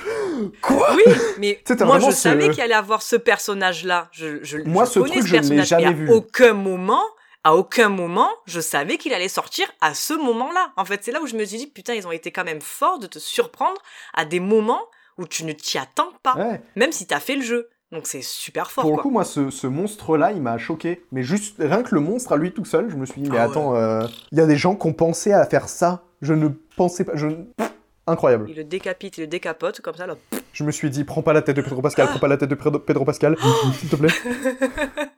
Quoi? 0.60 0.94
Oui, 0.94 1.02
mais 1.38 1.58
moi 1.86 1.98
je 1.98 2.06
ce- 2.06 2.12
savais 2.12 2.50
qu'il 2.50 2.62
allait 2.62 2.74
avoir 2.74 3.00
ce 3.00 3.16
personnage-là. 3.16 4.08
Je, 4.12 4.42
je, 4.44 4.58
Moi, 4.58 4.84
je 4.84 4.90
ce 4.90 4.98
truc, 5.00 5.12
je 5.14 5.18
ne 5.20 5.24
l'ai 5.24 5.30
personnage, 5.38 5.68
jamais 5.68 5.82
mais 5.84 5.88
à 5.88 5.92
vu. 5.92 6.10
aucun 6.12 6.52
moment, 6.52 7.02
à 7.44 7.56
aucun 7.56 7.88
moment, 7.88 8.28
je 8.46 8.60
savais 8.60 8.98
qu'il 8.98 9.14
allait 9.14 9.28
sortir 9.28 9.66
à 9.80 9.94
ce 9.94 10.12
moment-là. 10.14 10.72
En 10.76 10.84
fait, 10.84 11.00
c'est 11.02 11.10
là 11.12 11.22
où 11.22 11.26
je 11.26 11.34
me 11.36 11.44
suis 11.46 11.56
dit, 11.56 11.66
putain, 11.66 11.94
ils 11.94 12.06
ont 12.06 12.12
été 12.12 12.30
quand 12.30 12.44
même 12.44 12.60
forts 12.60 12.98
de 12.98 13.06
te 13.06 13.18
surprendre 13.18 13.80
à 14.12 14.26
des 14.26 14.40
moments 14.40 14.82
où 15.22 15.26
tu 15.26 15.44
ne 15.44 15.52
t'y 15.52 15.78
attends 15.78 16.12
pas, 16.22 16.34
Ouais. 16.36 16.60
même 16.76 16.92
si 16.92 17.06
t'as 17.06 17.20
fait 17.20 17.36
le 17.36 17.42
jeu. 17.42 17.68
Donc 17.92 18.06
c'est 18.06 18.22
super 18.22 18.70
fort, 18.70 18.84
Pour 18.84 18.96
le 18.96 19.02
coup, 19.02 19.10
moi, 19.10 19.24
ce, 19.24 19.50
ce 19.50 19.66
monstre-là, 19.66 20.32
il 20.32 20.40
m'a 20.40 20.56
choqué. 20.58 21.04
Mais 21.12 21.22
juste, 21.22 21.56
rien 21.58 21.82
que 21.82 21.94
le 21.94 22.00
monstre 22.00 22.32
à 22.32 22.36
lui 22.36 22.52
tout 22.52 22.64
seul, 22.64 22.88
je 22.90 22.96
me 22.96 23.04
suis 23.06 23.20
dit, 23.20 23.30
mais 23.30 23.36
Ah 23.38 23.44
attends, 23.44 23.76
euh, 23.76 24.06
il 24.32 24.38
y 24.38 24.40
a 24.40 24.46
des 24.46 24.56
gens 24.56 24.74
qui 24.76 24.86
ont 24.86 24.94
pensé 24.94 25.32
à 25.32 25.44
faire 25.44 25.68
ça. 25.68 26.02
Je 26.22 26.32
ne 26.32 26.48
pensais 26.76 27.04
pas... 27.04 27.12
Je... 27.16 27.26
Incroyable. 28.06 28.46
Il 28.48 28.56
le 28.56 28.64
décapite, 28.64 29.18
il 29.18 29.22
le 29.22 29.26
décapote, 29.28 29.80
comme 29.80 29.94
ça, 29.94 30.06
là. 30.06 30.16
Je 30.52 30.64
me 30.64 30.72
suis 30.72 30.90
dit, 30.90 31.04
prends 31.04 31.22
pas 31.22 31.32
la 31.32 31.42
tête 31.42 31.56
de 31.56 31.62
Pedro 31.62 31.82
Pascal, 31.82 32.08
prends 32.08 32.18
pas 32.18 32.28
la 32.28 32.36
tête 32.36 32.48
de 32.48 32.54
Pedro 32.56 32.78
Pedro 32.80 33.04
Pascal, 33.04 33.36
s'il 33.78 33.88
te 33.90 33.96
plaît. 33.96 34.08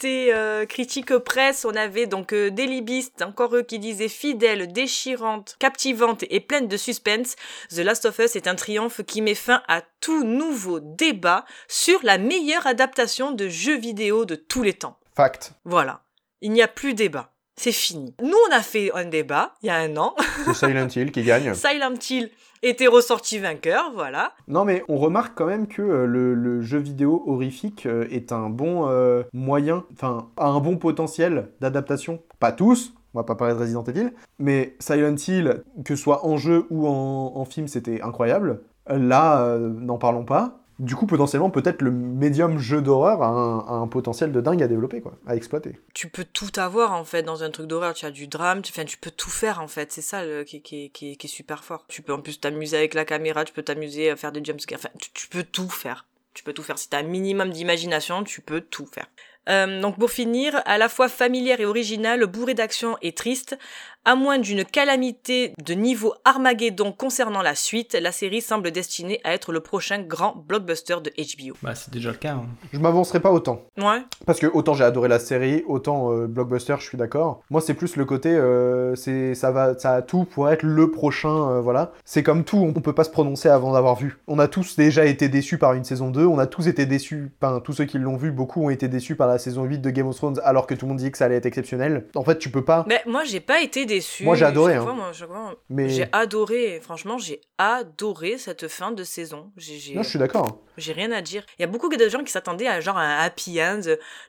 Côté 0.00 0.32
euh, 0.32 0.64
critique 0.64 1.12
presse, 1.18 1.64
on 1.64 1.74
avait 1.74 2.06
donc 2.06 2.32
euh, 2.32 2.52
Daily 2.52 2.82
Beast, 2.82 3.20
encore 3.20 3.56
eux 3.56 3.62
qui 3.62 3.80
disaient 3.80 4.06
fidèle, 4.06 4.72
déchirante, 4.72 5.56
captivante 5.58 6.22
et 6.30 6.38
pleine 6.38 6.68
de 6.68 6.76
suspense. 6.76 7.34
The 7.70 7.78
Last 7.78 8.04
of 8.04 8.16
Us 8.20 8.36
est 8.36 8.46
un 8.46 8.54
triomphe 8.54 9.02
qui 9.02 9.22
met 9.22 9.34
fin 9.34 9.60
à 9.66 9.82
tout 10.00 10.22
nouveau 10.22 10.78
débat 10.78 11.44
sur 11.66 11.98
la 12.04 12.16
meilleure 12.16 12.68
adaptation 12.68 13.32
de 13.32 13.48
jeux 13.48 13.76
vidéo 13.76 14.24
de 14.24 14.36
tous 14.36 14.62
les 14.62 14.74
temps. 14.74 15.00
Fact. 15.16 15.54
Voilà. 15.64 16.04
Il 16.42 16.52
n'y 16.52 16.62
a 16.62 16.68
plus 16.68 16.94
débat. 16.94 17.32
C'est 17.56 17.72
fini. 17.72 18.14
Nous, 18.22 18.36
on 18.48 18.54
a 18.54 18.62
fait 18.62 18.92
un 18.94 19.06
débat 19.06 19.54
il 19.64 19.66
y 19.66 19.70
a 19.70 19.78
un 19.78 19.96
an. 19.96 20.14
C'est 20.44 20.54
Silent 20.54 20.86
Hill 20.86 21.10
qui 21.10 21.24
gagne. 21.24 21.54
Silent 21.56 21.98
Hill 22.08 22.30
était 22.62 22.86
ressorti 22.86 23.38
vainqueur, 23.38 23.92
voilà. 23.94 24.32
Non, 24.46 24.64
mais 24.64 24.82
on 24.88 24.96
remarque 24.96 25.36
quand 25.36 25.46
même 25.46 25.66
que 25.66 25.82
euh, 25.82 26.06
le, 26.06 26.60
jeu 26.62 26.78
vidéo 26.78 27.22
horrifique 27.26 27.86
euh, 27.86 28.06
est 28.10 28.32
un 28.32 28.50
bon 28.50 28.88
euh, 28.88 29.22
moyen, 29.32 29.84
enfin, 29.92 30.28
a 30.36 30.48
un 30.48 30.60
bon 30.60 30.76
potentiel 30.76 31.48
d'adaptation. 31.60 32.20
Pas 32.40 32.52
tous, 32.52 32.94
on 33.14 33.18
va 33.18 33.24
pas 33.24 33.34
parler 33.34 33.54
de 33.54 33.58
Resident 33.58 33.84
Evil, 33.84 34.12
mais 34.38 34.76
Silent 34.80 35.16
Hill, 35.16 35.62
que 35.84 35.96
ce 35.96 36.02
soit 36.02 36.26
en 36.26 36.36
jeu 36.36 36.66
ou 36.70 36.86
en, 36.86 37.44
film, 37.44 37.68
c'était 37.68 38.02
incroyable. 38.02 38.60
Là, 38.88 39.58
n'en 39.58 39.98
parlons 39.98 40.24
pas. 40.24 40.57
Du 40.78 40.94
coup, 40.94 41.06
potentiellement, 41.06 41.50
peut-être 41.50 41.82
le 41.82 41.90
médium 41.90 42.58
jeu 42.58 42.80
d'horreur 42.80 43.22
a 43.22 43.28
un, 43.28 43.88
potentiel 43.88 44.30
de 44.30 44.40
dingue 44.40 44.62
à 44.62 44.68
développer, 44.68 45.00
quoi, 45.00 45.18
à 45.26 45.34
exploiter. 45.34 45.78
tu 45.92 46.08
peux 46.08 46.24
tout 46.24 46.52
avoir 46.56 46.92
en 46.92 47.04
fait 47.04 47.22
dans 47.22 47.42
un 47.42 47.50
truc 47.50 47.66
d'horreur. 47.66 47.94
Tu 47.94 48.06
as 48.06 48.10
du 48.10 48.28
drame, 48.28 48.62
tu, 48.62 48.72
tu 48.72 48.98
peux 48.98 49.10
tout 49.10 49.30
faire 49.30 49.60
en 49.60 49.68
fait. 49.68 49.90
C'est 49.90 50.02
ça 50.02 50.22
qui, 50.44 50.62
qui, 50.62 50.90
qui, 50.90 51.12
est 51.12 51.26
super 51.26 51.64
fort. 51.64 51.84
Tu 51.88 52.02
peux 52.02 52.12
en 52.12 52.20
plus 52.20 52.40
t'amuser 52.40 52.76
avec 52.76 52.94
la 52.94 53.04
caméra, 53.04 53.44
tu 53.44 53.52
peux 53.52 53.62
t'amuser 53.62 54.10
à 54.10 54.16
faire 54.16 54.30
des 54.30 54.44
jumpscares. 54.44 54.78
Enfin, 54.78 54.90
tu, 55.14 55.28
peux 55.28 55.42
tout 55.42 55.68
faire. 55.68 56.06
Tu 56.34 56.44
peux 56.44 56.52
tout 56.52 56.62
faire. 56.62 56.78
Si 56.78 56.88
t'as 56.88 56.98
un 56.98 57.02
minimum 57.02 57.50
d'imagination, 57.50 58.22
tu 58.22 58.40
peux 58.40 58.60
tout 58.60 58.86
faire. 58.86 59.06
Euh, 59.48 59.80
donc 59.80 59.98
pour 59.98 60.10
finir, 60.10 60.60
à 60.66 60.78
la 60.78 60.88
fois 60.88 61.08
familière 61.08 61.60
et 61.60 61.64
originale, 61.64 62.24
bourré 62.26 62.54
d'action 62.54 62.98
et 63.02 63.12
triste, 63.12 63.58
à 64.04 64.14
moins 64.14 64.38
d'une 64.38 64.64
calamité 64.64 65.52
de 65.62 65.74
niveau 65.74 66.14
Armageddon 66.24 66.92
concernant 66.92 67.42
la 67.42 67.54
suite, 67.54 67.96
la 68.00 68.12
série 68.12 68.40
semble 68.40 68.70
destinée 68.70 69.20
à 69.24 69.34
être 69.34 69.52
le 69.52 69.60
prochain 69.60 70.00
grand 70.02 70.34
blockbuster 70.48 70.96
de 71.02 71.10
HBO. 71.10 71.56
Bah, 71.62 71.74
c'est 71.74 71.92
déjà 71.92 72.10
le 72.10 72.16
cas. 72.16 72.32
hein. 72.34 72.46
Je 72.72 72.78
m'avancerai 72.78 73.20
pas 73.20 73.30
autant. 73.32 73.62
Ouais. 73.76 74.00
Parce 74.26 74.38
que 74.38 74.46
autant 74.46 74.74
j'ai 74.74 74.84
adoré 74.84 75.08
la 75.08 75.18
série, 75.18 75.62
autant 75.66 76.12
euh, 76.12 76.26
blockbuster, 76.26 76.76
je 76.78 76.84
suis 76.84 76.96
d'accord. 76.98 77.42
Moi, 77.50 77.60
c'est 77.60 77.74
plus 77.74 77.96
le 77.96 78.04
côté, 78.04 78.30
euh, 78.30 78.94
c'est 78.94 79.34
ça 79.34 79.50
va, 79.50 79.78
ça 79.78 79.94
a 79.96 80.02
tout 80.02 80.24
pour 80.24 80.48
être 80.48 80.62
le 80.62 80.90
prochain, 80.90 81.50
euh, 81.50 81.60
voilà. 81.60 81.92
C'est 82.04 82.22
comme 82.22 82.44
tout, 82.44 82.58
on 82.74 82.80
peut 82.80 82.94
pas 82.94 83.04
se 83.04 83.10
prononcer 83.10 83.48
avant 83.48 83.72
d'avoir 83.72 83.96
vu. 83.96 84.18
On 84.26 84.38
a 84.38 84.48
tous 84.48 84.76
déjà 84.76 85.04
été 85.04 85.28
déçus 85.28 85.58
par 85.58 85.74
une 85.74 85.84
saison 85.84 86.10
2, 86.10 86.24
on 86.26 86.38
a 86.38 86.46
tous 86.46 86.66
été 86.68 86.86
déçus, 86.86 87.30
enfin 87.42 87.60
tous 87.60 87.72
ceux 87.74 87.84
qui 87.84 87.98
l'ont 87.98 88.16
vu, 88.16 88.30
beaucoup 88.30 88.64
ont 88.64 88.70
été 88.70 88.88
déçus 88.88 89.16
par 89.16 89.28
la 89.28 89.38
saison 89.38 89.64
8 89.64 89.80
de 89.80 89.90
Game 89.90 90.06
of 90.08 90.16
Thrones, 90.16 90.40
alors 90.44 90.66
que 90.66 90.74
tout 90.74 90.86
le 90.86 90.90
monde 90.90 90.98
dit 90.98 91.10
que 91.10 91.18
ça 91.18 91.26
allait 91.26 91.36
être 91.36 91.46
exceptionnel. 91.46 92.06
En 92.14 92.24
fait, 92.24 92.38
tu 92.38 92.50
peux 92.50 92.64
pas. 92.64 92.84
Mais 92.88 93.02
moi, 93.06 93.24
j'ai 93.24 93.40
pas 93.40 93.60
été 93.60 93.84
Moi, 94.20 94.36
j'ai 94.36 94.44
adoré, 94.44 94.74
hein. 94.74 94.82
fois, 94.82 94.92
moi, 94.92 95.12
chaque 95.12 95.28
fois, 95.28 95.54
Mais 95.68 95.88
J'ai 95.88 96.06
adoré, 96.12 96.80
franchement, 96.82 97.18
j'ai 97.18 97.40
adoré 97.58 98.38
cette 98.38 98.68
fin 98.68 98.90
de 98.92 99.04
saison. 99.04 99.50
J'ai, 99.56 99.94
non, 99.94 100.02
je 100.02 100.08
suis 100.08 100.18
d'accord. 100.18 100.60
j'ai 100.76 100.92
rien 100.92 101.10
à 101.12 101.20
dire. 101.22 101.44
Il 101.58 101.62
y 101.62 101.64
a 101.64 101.68
beaucoup 101.68 101.88
de 101.88 102.08
gens 102.08 102.22
qui 102.22 102.30
s'attendaient 102.32 102.66
à 102.68 102.80
genre 102.80 102.98
un 102.98 103.18
happy 103.18 103.60
end. 103.62 103.80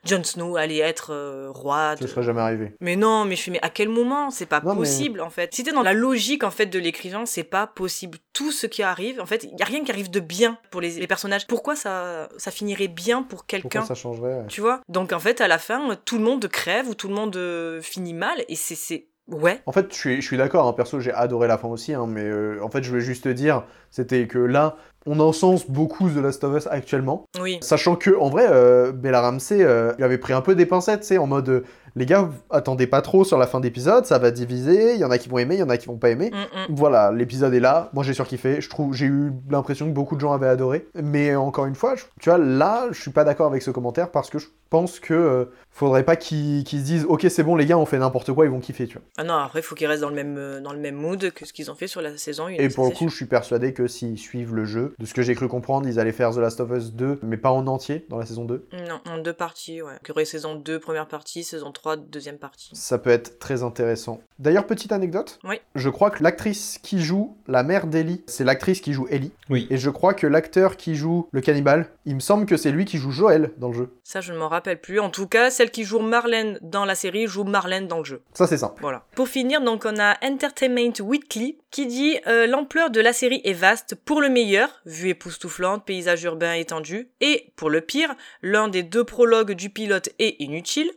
Jon 0.04 0.24
Snow 0.24 0.56
allait 0.56 0.78
être 0.78 1.12
euh, 1.12 1.48
roi. 1.50 1.94
Ce 1.98 2.04
de- 2.04 2.08
serait 2.08 2.22
jamais 2.22 2.40
arrivé. 2.40 2.72
Mais 2.80 2.96
non, 2.96 3.24
mais 3.24 3.36
je 3.36 3.42
fais, 3.42 3.50
mais 3.50 3.60
à 3.62 3.70
quel 3.70 3.88
moment? 3.88 4.30
C'est 4.30 4.46
pas 4.46 4.60
Non, 4.60 4.72
mais- 4.74 4.78
possible, 4.80 5.20
en 5.20 5.30
fait. 5.30 5.54
Si 5.54 5.62
t'es 5.62 5.72
dans 5.72 5.82
la 5.82 5.92
logique, 5.92 6.42
en 6.44 6.50
fait, 6.50 6.66
de 6.66 6.78
l'écrivain, 6.78 7.26
c'est 7.26 7.44
pas 7.44 7.66
possible. 7.66 8.18
Tout 8.32 8.52
ce 8.52 8.66
qui 8.66 8.82
arrive, 8.82 9.20
en 9.20 9.26
fait, 9.26 9.44
il 9.44 9.58
y 9.58 9.62
a 9.62 9.66
rien 9.66 9.84
qui 9.84 9.90
arrive 9.92 10.10
de 10.10 10.20
bien 10.20 10.58
pour 10.70 10.80
les, 10.80 10.90
les 10.98 11.06
personnages. 11.06 11.46
Pourquoi 11.46 11.76
ça, 11.76 12.28
ça 12.38 12.50
finirait 12.50 12.88
bien 12.88 13.22
pour 13.22 13.46
quelqu'un? 13.46 13.82
ça 13.84 13.94
changerait 13.94 14.34
ouais. 14.40 14.46
Tu 14.48 14.60
vois? 14.60 14.80
Donc, 14.88 15.12
en 15.12 15.20
fait, 15.20 15.40
à 15.40 15.48
la 15.48 15.58
fin, 15.58 15.96
tout 16.04 16.18
le 16.18 16.24
monde 16.24 16.46
crève 16.48 16.88
ou 16.88 16.94
tout 16.94 17.08
le 17.08 17.14
monde 17.14 17.36
euh, 17.36 17.80
finit 17.82 18.14
mal. 18.14 18.44
Et 18.48 18.56
c'est, 18.56 18.74
c'est... 18.74 19.06
Ouais. 19.30 19.60
En 19.66 19.72
fait, 19.72 19.86
je 19.90 19.96
suis, 19.96 20.16
je 20.20 20.26
suis 20.26 20.36
d'accord, 20.36 20.66
hein, 20.66 20.72
perso, 20.72 21.00
j'ai 21.00 21.12
adoré 21.12 21.48
la 21.48 21.56
fin 21.58 21.68
aussi, 21.68 21.94
hein, 21.94 22.06
mais 22.08 22.24
euh, 22.24 22.58
en 22.62 22.68
fait, 22.68 22.82
je 22.82 22.90
voulais 22.90 23.00
juste 23.02 23.24
te 23.24 23.28
dire, 23.28 23.64
c'était 23.90 24.26
que 24.26 24.38
là, 24.38 24.76
on 25.06 25.18
encense 25.20 25.70
beaucoup 25.70 26.10
The 26.10 26.16
Last 26.16 26.44
of 26.44 26.56
Us 26.56 26.66
actuellement, 26.70 27.24
Oui. 27.40 27.58
sachant 27.62 27.96
que, 27.96 28.10
en 28.18 28.28
vrai, 28.28 28.46
euh, 28.50 28.92
Bella 28.92 29.20
Ramsey, 29.20 29.62
euh, 29.62 29.92
il 29.98 30.04
avait 30.04 30.18
pris 30.18 30.32
un 30.32 30.40
peu 30.42 30.54
des 30.54 30.66
pincettes, 30.66 31.00
tu 31.00 31.06
sais, 31.06 31.18
en 31.18 31.26
mode, 31.26 31.48
euh, 31.48 31.64
les 31.96 32.06
gars, 32.06 32.28
attendez 32.50 32.86
pas 32.86 33.02
trop 33.02 33.24
sur 33.24 33.38
la 33.38 33.46
fin 33.46 33.60
d'épisode, 33.60 34.06
ça 34.06 34.18
va 34.18 34.30
diviser, 34.30 34.94
il 34.94 35.00
y 35.00 35.04
en 35.04 35.10
a 35.10 35.18
qui 35.18 35.28
vont 35.28 35.38
aimer, 35.38 35.56
il 35.56 35.60
y 35.60 35.62
en 35.62 35.68
a 35.70 35.76
qui 35.76 35.86
vont 35.86 35.96
pas 35.98 36.10
aimer. 36.10 36.30
Mm, 36.30 36.34
mm. 36.72 36.74
Voilà, 36.76 37.12
l'épisode 37.12 37.54
est 37.54 37.60
là, 37.60 37.90
moi 37.92 38.04
j'ai 38.04 38.14
surkiffé, 38.14 38.60
je 38.60 38.68
trouve, 38.68 38.94
j'ai 38.94 39.06
eu 39.06 39.32
l'impression 39.50 39.86
que 39.86 39.92
beaucoup 39.92 40.16
de 40.16 40.20
gens 40.20 40.32
avaient 40.32 40.48
adoré, 40.48 40.86
mais 40.94 41.34
encore 41.36 41.66
une 41.66 41.74
fois, 41.74 41.96
je- 41.96 42.04
tu 42.20 42.28
vois, 42.30 42.38
là, 42.38 42.86
je 42.90 43.00
suis 43.00 43.10
pas 43.10 43.24
d'accord 43.24 43.46
avec 43.46 43.62
ce 43.62 43.70
commentaire 43.70 44.10
parce 44.10 44.30
que 44.30 44.38
je 44.38 44.46
pense 44.70 45.00
que 45.00 45.14
euh, 45.14 45.44
faudrait 45.72 46.04
pas 46.04 46.14
qu'ils 46.16 46.66
se 46.66 46.76
disent, 46.76 47.04
ok, 47.08 47.26
c'est 47.28 47.42
bon, 47.42 47.56
les 47.56 47.66
gars, 47.66 47.76
on 47.78 47.86
fait 47.86 47.98
n'importe 47.98 48.32
quoi, 48.32 48.44
ils 48.44 48.50
vont 48.50 48.60
kiffer, 48.60 48.86
tu 48.86 48.94
vois. 48.98 49.02
Ah 49.18 49.24
non, 49.24 49.34
après, 49.34 49.58
il 49.60 49.62
faut 49.62 49.74
qu'ils 49.74 49.86
restent 49.88 50.02
dans 50.02 50.08
le 50.10 50.14
même, 50.14 50.36
euh, 50.38 50.60
dans 50.60 50.72
le 50.72 50.78
même 50.78 50.94
mood 50.94 51.30
que 51.32 51.44
ce 51.44 51.52
qu'ils 51.52 51.70
ont 51.72 51.74
fait 51.74 51.88
sur 51.88 52.00
la 52.02 52.16
saison 52.16 52.46
1. 52.46 52.50
Et 52.50 52.68
pour 52.68 52.84
le 52.86 52.92
coup, 52.92 53.08
je 53.08 53.16
suis 53.16 53.26
persuadé 53.26 53.72
que 53.72 53.88
s'ils 53.88 54.18
suivent 54.18 54.54
le 54.54 54.64
jeu, 54.64 54.94
de 54.98 55.06
ce 55.06 55.14
que 55.14 55.22
j'ai 55.22 55.34
cru 55.34 55.48
comprendre, 55.48 55.88
ils 55.88 55.98
allaient 55.98 56.12
faire 56.12 56.30
The 56.32 56.36
Last 56.38 56.60
of 56.60 56.70
Us 56.70 56.92
2, 56.92 57.18
mais 57.22 57.36
pas 57.36 57.50
en 57.50 57.66
entier 57.66 58.06
dans 58.10 58.18
la 58.18 58.26
saison 58.26 58.44
2. 58.44 58.66
Non, 58.88 59.00
en 59.10 59.18
deux 59.18 59.32
parties, 59.32 59.82
ouais. 59.82 59.94
Il 60.04 60.08
y 60.08 60.10
aurait 60.12 60.24
saison 60.24 60.54
2, 60.54 60.78
première 60.78 61.06
partie, 61.08 61.42
saison 61.42 61.72
3, 61.72 61.79
deuxième 61.96 62.38
partie. 62.38 62.70
Ça 62.72 62.98
peut 62.98 63.10
être 63.10 63.38
très 63.38 63.62
intéressant. 63.62 64.20
D'ailleurs, 64.38 64.66
petite 64.66 64.92
anecdote. 64.92 65.38
Oui. 65.44 65.60
Je 65.74 65.88
crois 65.88 66.10
que 66.10 66.22
l'actrice 66.22 66.78
qui 66.82 67.02
joue 67.02 67.36
la 67.46 67.62
mère 67.62 67.86
d'Ellie, 67.86 68.22
c'est 68.26 68.44
l'actrice 68.44 68.80
qui 68.80 68.92
joue 68.92 69.06
Ellie. 69.10 69.32
Oui. 69.48 69.66
Et 69.70 69.76
je 69.76 69.90
crois 69.90 70.14
que 70.14 70.26
l'acteur 70.26 70.76
qui 70.76 70.94
joue 70.94 71.28
le 71.30 71.40
cannibale, 71.40 71.90
il 72.06 72.14
me 72.14 72.20
semble 72.20 72.46
que 72.46 72.56
c'est 72.56 72.70
lui 72.70 72.84
qui 72.84 72.98
joue 72.98 73.10
Joël 73.10 73.52
dans 73.58 73.68
le 73.68 73.74
jeu. 73.74 73.94
Ça, 74.02 74.20
je 74.20 74.32
ne 74.32 74.38
m'en 74.38 74.48
rappelle 74.48 74.80
plus. 74.80 75.00
En 75.00 75.10
tout 75.10 75.26
cas, 75.26 75.50
celle 75.50 75.70
qui 75.70 75.84
joue 75.84 75.98
Marlène 75.98 76.58
dans 76.62 76.84
la 76.84 76.94
série 76.94 77.26
joue 77.26 77.44
Marlène 77.44 77.86
dans 77.86 77.98
le 77.98 78.04
jeu. 78.04 78.22
Ça, 78.32 78.46
c'est 78.46 78.58
simple. 78.58 78.80
Voilà. 78.80 79.04
Pour 79.14 79.28
finir, 79.28 79.60
donc, 79.60 79.84
on 79.84 79.98
a 79.98 80.16
Entertainment 80.22 81.00
Weekly 81.00 81.58
qui 81.70 81.86
dit 81.86 82.18
euh, 82.26 82.46
l'ampleur 82.46 82.90
de 82.90 83.00
la 83.00 83.12
série 83.12 83.40
est 83.44 83.52
vaste 83.52 83.94
pour 83.94 84.20
le 84.20 84.28
meilleur, 84.28 84.68
vue 84.86 85.10
époustouflante, 85.10 85.84
paysage 85.84 86.24
urbain 86.24 86.54
étendu, 86.54 87.08
et 87.20 87.52
pour 87.56 87.70
le 87.70 87.80
pire, 87.80 88.14
l'un 88.42 88.68
des 88.68 88.82
deux 88.82 89.04
prologues 89.04 89.52
du 89.52 89.70
pilote 89.70 90.08
est 90.18 90.36
inutile. 90.40 90.90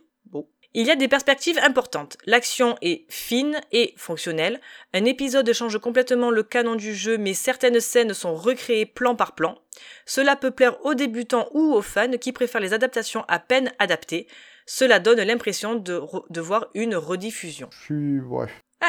Il 0.76 0.88
y 0.88 0.90
a 0.90 0.96
des 0.96 1.06
perspectives 1.06 1.58
importantes. 1.58 2.16
L'action 2.26 2.76
est 2.82 3.04
fine 3.08 3.60
et 3.70 3.94
fonctionnelle. 3.96 4.60
Un 4.92 5.04
épisode 5.04 5.52
change 5.52 5.78
complètement 5.78 6.32
le 6.32 6.42
canon 6.42 6.74
du 6.74 6.96
jeu, 6.96 7.16
mais 7.16 7.32
certaines 7.32 7.78
scènes 7.78 8.12
sont 8.12 8.34
recréées 8.34 8.84
plan 8.84 9.14
par 9.14 9.36
plan. 9.36 9.56
Cela 10.04 10.34
peut 10.34 10.50
plaire 10.50 10.84
aux 10.84 10.94
débutants 10.94 11.48
ou 11.52 11.72
aux 11.72 11.82
fans 11.82 12.18
qui 12.20 12.32
préfèrent 12.32 12.60
les 12.60 12.72
adaptations 12.72 13.24
à 13.28 13.38
peine 13.38 13.72
adaptées. 13.78 14.26
Cela 14.66 14.98
donne 14.98 15.20
l'impression 15.20 15.76
de, 15.76 16.40
voir 16.40 16.66
une 16.74 16.96
rediffusion. 16.96 17.70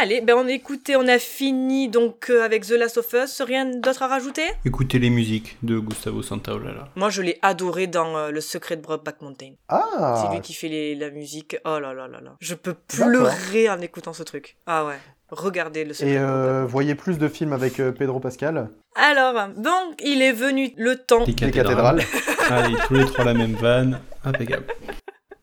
Allez, 0.01 0.19
ben 0.21 0.35
on 0.35 0.45
a 0.47 0.51
écouté, 0.51 0.95
on 0.97 1.07
a 1.07 1.19
fini 1.19 1.87
donc 1.87 2.29
euh, 2.29 2.43
avec 2.43 2.65
The 2.65 2.71
Last 2.71 2.97
of 2.97 3.13
Us. 3.13 3.41
Rien 3.41 3.65
d'autre 3.65 4.01
à 4.03 4.07
rajouter? 4.07 4.43
Écoutez 4.65 4.99
les 4.99 5.09
musiques 5.09 5.57
de 5.63 5.79
Gustavo 5.79 6.21
Santaolalla. 6.21 6.89
Moi, 6.95 7.09
je 7.09 7.21
l'ai 7.21 7.39
adoré 7.41 7.87
dans 7.87 8.17
euh, 8.17 8.29
Le 8.31 8.41
Secret 8.41 8.75
de 8.75 8.81
Brokeback 8.81 9.21
Mountain. 9.21 9.53
Ah 9.69 10.21
C'est 10.27 10.35
lui 10.35 10.41
qui 10.41 10.53
fait 10.53 10.67
les- 10.67 10.95
la 10.95 11.11
musique. 11.11 11.55
Oh 11.65 11.79
là 11.79 11.93
là 11.93 12.07
là 12.07 12.19
là. 12.21 12.35
Je 12.41 12.55
peux 12.55 12.73
pleurer 12.73 13.69
en 13.69 13.79
écoutant 13.79 14.11
ce 14.11 14.23
truc. 14.23 14.57
Ah 14.67 14.85
ouais. 14.85 14.97
Regardez 15.29 15.85
Le 15.85 15.93
Secret 15.93 16.11
Et 16.13 16.17
euh, 16.17 16.65
voyez 16.67 16.95
plus 16.95 17.17
de 17.17 17.27
films 17.29 17.53
avec 17.53 17.79
euh, 17.79 17.91
Pedro 17.93 18.19
Pascal? 18.19 18.69
Alors, 18.95 19.47
donc, 19.55 19.95
il 20.03 20.21
est 20.21 20.33
venu 20.33 20.73
le 20.77 20.97
temps. 20.97 21.23
Les 21.25 21.33
cathédrales. 21.33 22.03
cathédrales. 22.03 22.05
Allez, 22.65 22.75
tous 22.87 22.93
les 22.95 23.05
trois 23.05 23.23
la 23.23 23.33
même 23.33 23.53
vanne. 23.55 23.99
Impeccable. 24.25 24.65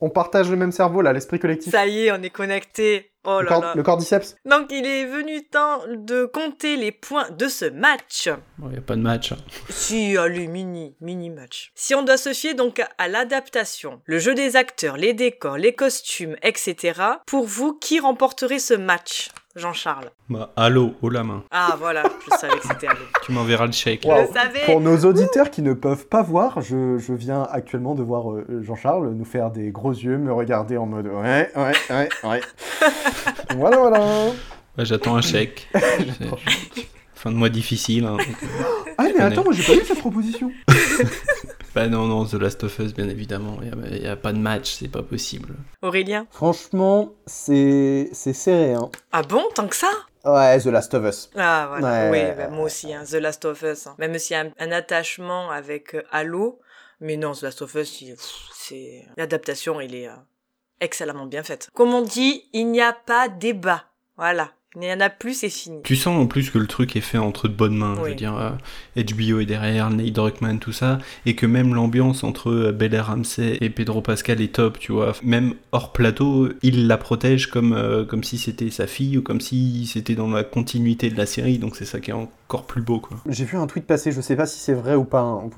On 0.05 0.11
partage 0.11 0.51
le 0.51 0.57
même 0.57 0.73
cerveau 0.73 1.01
là, 1.01 1.13
l'esprit 1.13 1.39
collectif. 1.39 1.71
Ça 1.71 1.87
y 1.87 2.07
est, 2.07 2.13
on 2.13 2.21
est 2.23 2.31
connecté. 2.31 3.13
Oh 3.25 3.39
le, 3.39 3.45
là 3.45 3.49
cor- 3.51 3.63
là. 3.63 3.73
le 3.77 3.83
cordyceps. 3.85 4.35
Donc, 4.45 4.73
il 4.73 4.85
est 4.85 5.05
venu 5.05 5.45
temps 5.45 5.79
de 5.89 6.25
compter 6.25 6.77
les 6.77 6.91
points 6.91 7.31
de 7.31 7.47
ce 7.47 7.67
match. 7.67 8.29
Il 8.65 8.69
n'y 8.71 8.79
a 8.79 8.81
pas 8.81 8.97
de 8.97 9.01
match. 9.01 9.33
Si, 9.71 10.17
allez, 10.17 10.49
mini, 10.49 10.97
mini 11.01 11.31
match. 11.31 11.71
Si 11.77 11.95
on 11.95 12.03
doit 12.03 12.17
se 12.17 12.33
fier 12.33 12.55
donc 12.55 12.83
à 12.99 13.07
l'adaptation, 13.07 14.03
le 14.07 14.19
jeu 14.19 14.35
des 14.35 14.57
acteurs, 14.57 14.97
les 14.97 15.15
décors, 15.15 15.57
les 15.57 15.73
costumes, 15.73 16.35
etc., 16.43 17.01
pour 17.25 17.47
vous, 17.47 17.75
qui 17.75 18.01
remporterait 18.01 18.59
ce 18.59 18.75
match? 18.75 19.29
Jean-Charles. 19.55 20.11
Bah, 20.31 20.51
allô, 20.57 20.95
haut 21.03 21.11
la 21.11 21.23
main. 21.25 21.45
Ah, 21.51 21.77
voilà, 21.79 22.03
je 22.25 22.37
savais 22.37 22.57
que 22.59 22.67
c'était 22.67 22.87
allé. 22.87 22.99
Tu 23.25 23.33
m'enverras 23.33 23.67
le 23.67 23.73
chèque. 23.73 24.07
Pour 24.67 24.81
nos 24.81 24.97
auditeurs 25.05 25.51
qui 25.51 25.61
ne 25.63 25.75
peuvent 25.75 26.07
pas 26.09 26.23
voir, 26.23 26.61
je, 26.63 26.97
je 26.99 27.13
viens 27.13 27.43
actuellement 27.51 27.95
de 27.95 28.03
voir 28.03 28.33
euh, 28.33 28.63
Jean-Charles 28.63 29.11
nous 29.13 29.25
faire 29.27 29.51
des 29.51 29.71
gros 29.71 29.93
yeux, 29.93 30.17
me 30.17 30.33
regarder 30.33 30.77
en 30.79 30.87
mode 30.87 31.07
ouais, 31.07 31.51
ouais, 31.55 31.73
ouais, 31.91 32.09
ouais. 32.25 32.41
voilà, 33.57 33.77
voilà. 33.77 33.99
Bah, 34.77 34.85
J'attends 34.85 35.17
un 35.17 35.21
chèque. 35.23 35.69
Fin 37.15 37.31
de 37.31 37.37
mois 37.37 37.51
difficile. 37.51 38.05
hein, 38.07 38.17
donc, 38.17 38.27
Ah, 38.99 39.03
mais 39.05 39.13
connais. 39.13 39.25
attends, 39.25 39.45
moi 39.45 39.53
j'ai 39.53 39.63
pas 39.63 39.79
vu 39.79 39.85
cette 39.87 40.01
proposition. 40.01 40.51
Bah 41.75 41.89
non, 41.89 42.07
non, 42.07 42.27
The 42.27 42.35
Last 42.35 42.65
of 42.65 42.79
Us, 42.81 42.93
bien 42.93 43.09
évidemment. 43.09 43.59
Il 43.63 44.01
n'y 44.01 44.07
a, 44.07 44.17
pas 44.17 44.33
de 44.33 44.39
match, 44.39 44.75
c'est 44.75 44.89
pas 44.89 45.03
possible. 45.03 45.55
Aurélien 45.81 46.27
Franchement, 46.31 47.15
c'est 47.27 48.11
c'est 48.13 48.35
serré, 48.35 48.75
hein. 48.75 48.91
Ah 49.11 49.23
bon, 49.23 49.43
tant 49.55 49.67
que 49.69 49.77
ça? 49.77 49.91
Ouais, 50.25 50.61
The 50.61 50.67
Last 50.67 50.93
of 50.95 51.05
Us. 51.07 51.31
Ah 51.35 51.67
voilà, 51.71 52.11
Ouais. 52.11 52.29
oui, 52.29 52.37
bah, 52.37 52.49
moi 52.49 52.67
aussi, 52.67 52.93
hein, 52.93 53.05
The 53.11 53.15
Last 53.15 53.45
of 53.47 53.63
Us. 53.63 53.87
hein. 53.87 53.95
Même 53.99 54.19
s'il 54.19 54.35
y 54.37 54.39
a 54.39 54.43
un, 54.43 54.51
un 54.59 54.71
attachement 54.73 55.51
avec 55.51 55.95
euh, 55.95 56.03
Halo, 56.13 56.61
mais 57.01 57.17
non, 57.17 57.33
The 57.33 57.43
Last 57.43 57.63
of 57.63 57.75
Us, 57.75 58.03
c'est 58.55 59.07
l'adaptation, 59.17 59.81
elle 59.81 59.95
est 59.95 60.09
euh, 60.09 60.15
excellemment 60.81 61.27
bien 61.27 61.43
faite. 61.43 61.71
Comme 61.73 61.95
on 61.95 62.03
dit, 62.03 62.45
il 62.53 62.67
n'y 62.71 62.83
a 62.83 62.93
pas 62.93 63.29
débat. 63.29 63.85
Voilà, 64.19 64.51
il 64.75 64.81
n'y 64.81 64.93
en 64.93 65.01
a 65.01 65.11
plus, 65.11 65.35
c'est 65.35 65.49
fini. 65.51 65.81
Tu 65.85 65.97
sens 65.97 66.19
en 66.19 66.27
plus 66.27 66.51
que 66.51 66.59
le 66.59 66.67
truc 66.67 66.97
est 66.97 67.01
fait 67.03 67.19
entre 67.19 67.47
de 67.49 67.53
bonnes 67.55 67.77
mains. 67.77 67.95
Je 68.03 68.09
veux 68.11 68.15
dire, 68.15 68.37
euh, 68.37 68.51
HBO 69.03 69.41
est 69.41 69.47
derrière, 69.47 69.91
Nate 69.91 70.13
Druckmann, 70.13 70.59
tout 70.59 70.73
ça. 70.73 70.99
Et 71.27 71.37
que 71.37 71.45
même 71.47 71.75
l'ambiance 71.75 72.25
entre 72.25 72.51
euh, 72.51 72.73
Bella 72.73 73.03
Ramsey 73.03 73.59
et 73.61 73.69
Pedro 73.71 74.01
Pascal 74.01 74.41
est 74.41 74.55
top, 74.55 74.79
tu 74.79 74.93
vois. 74.93 75.13
Même 75.23 75.55
hors 75.73 75.93
plateau, 75.93 76.49
il 76.63 76.87
la 76.87 76.97
protège 76.97 77.49
comme, 77.49 77.75
euh, 77.75 78.05
comme 78.05 78.25
si 78.25 78.39
c'était 78.39 78.71
sa 78.71 78.87
fille 78.87 79.19
ou 79.19 79.23
comme 79.23 79.41
si 79.41 79.87
c'était 79.87 80.15
dans 80.15 80.29
la 80.31 80.43
continuité 80.45 81.11
de 81.11 81.19
la 81.19 81.27
série. 81.27 81.59
Donc 81.59 81.77
c'est 81.77 81.85
ça 81.85 82.01
qui 82.01 82.11
est 82.11 82.15
encore 82.15 82.65
plus 82.65 82.83
beau, 82.83 82.99
quoi. 82.99 83.19
J'ai 83.29 83.45
vu 83.45 83.59
un 83.59 83.67
tweet 83.67 83.87
passer, 83.87 84.11
je 84.13 84.21
sais 84.21 84.37
pas 84.37 84.47
si 84.47 84.59
c'est 84.59 84.75
vrai 84.75 84.95
ou 84.95 85.05
pas. 85.05 85.21
hein. 85.21 85.51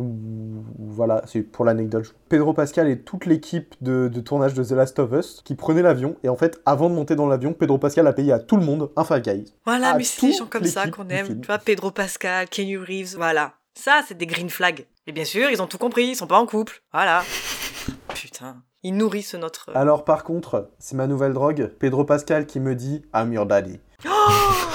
Voilà, 0.78 1.23
c'est 1.27 1.43
pour 1.43 1.65
l'anecdote. 1.65 2.15
Pedro 2.28 2.53
Pascal 2.53 2.89
et 2.89 2.99
toute 2.99 3.27
l'équipe 3.27 3.74
de, 3.81 4.09
de 4.12 4.20
tournage 4.20 4.55
de 4.55 4.65
The 4.65 4.73
Last 4.73 4.99
of 4.99 5.12
Us 5.12 5.43
qui 5.45 5.55
prenaient 5.55 5.82
l'avion. 5.82 6.16
Et 6.24 6.28
en 6.28 6.36
fait, 6.36 6.61
avant 6.66 6.91
de 6.91 6.95
monter 6.95 7.15
dans 7.16 7.27
l'avion, 7.27 7.53
Pedro 7.53 7.78
Pascal 7.78 8.07
a 8.07 8.12
payé 8.12 8.32
à 8.32 8.39
tout 8.39 8.57
le 8.57 8.65
monde 8.65 8.91
un 8.97 9.03
Five 9.05 9.20
Guys. 9.22 9.52
Voilà, 9.64 9.94
mais 9.94 10.05
c'est 10.05 10.26
des 10.26 10.32
gens 10.32 10.47
comme 10.47 10.64
ça 10.64 10.89
qu'on 10.89 11.09
aime. 11.09 11.40
Tu 11.40 11.47
vois, 11.47 11.59
Pedro 11.59 11.90
Pascal, 11.90 12.48
Kenny 12.48 12.76
Reeves, 12.76 13.14
voilà. 13.16 13.55
Ça, 13.74 14.02
c'est 14.06 14.16
des 14.16 14.26
green 14.26 14.51
flags. 14.51 14.86
Et 15.06 15.12
bien 15.12 15.24
sûr, 15.24 15.51
ils 15.51 15.60
ont 15.60 15.66
tout 15.66 15.78
compris, 15.78 16.06
ils 16.06 16.16
sont 16.16 16.26
pas 16.26 16.39
en 16.39 16.47
couple. 16.47 16.82
Voilà. 16.93 17.22
Putain. 18.14 18.62
Ils 18.82 18.94
nourrissent 18.97 19.35
notre... 19.35 19.70
Alors 19.74 20.05
par 20.05 20.24
contre, 20.24 20.70
c'est 20.78 20.94
ma 20.94 21.06
nouvelle 21.06 21.32
drogue, 21.32 21.70
Pedro 21.78 22.05
Pascal 22.05 22.44
qui 22.47 22.60
me 22.60 22.74
dit 22.74 23.02
I'm 23.14 23.32
your 23.32 23.47
daddy. 23.47 23.81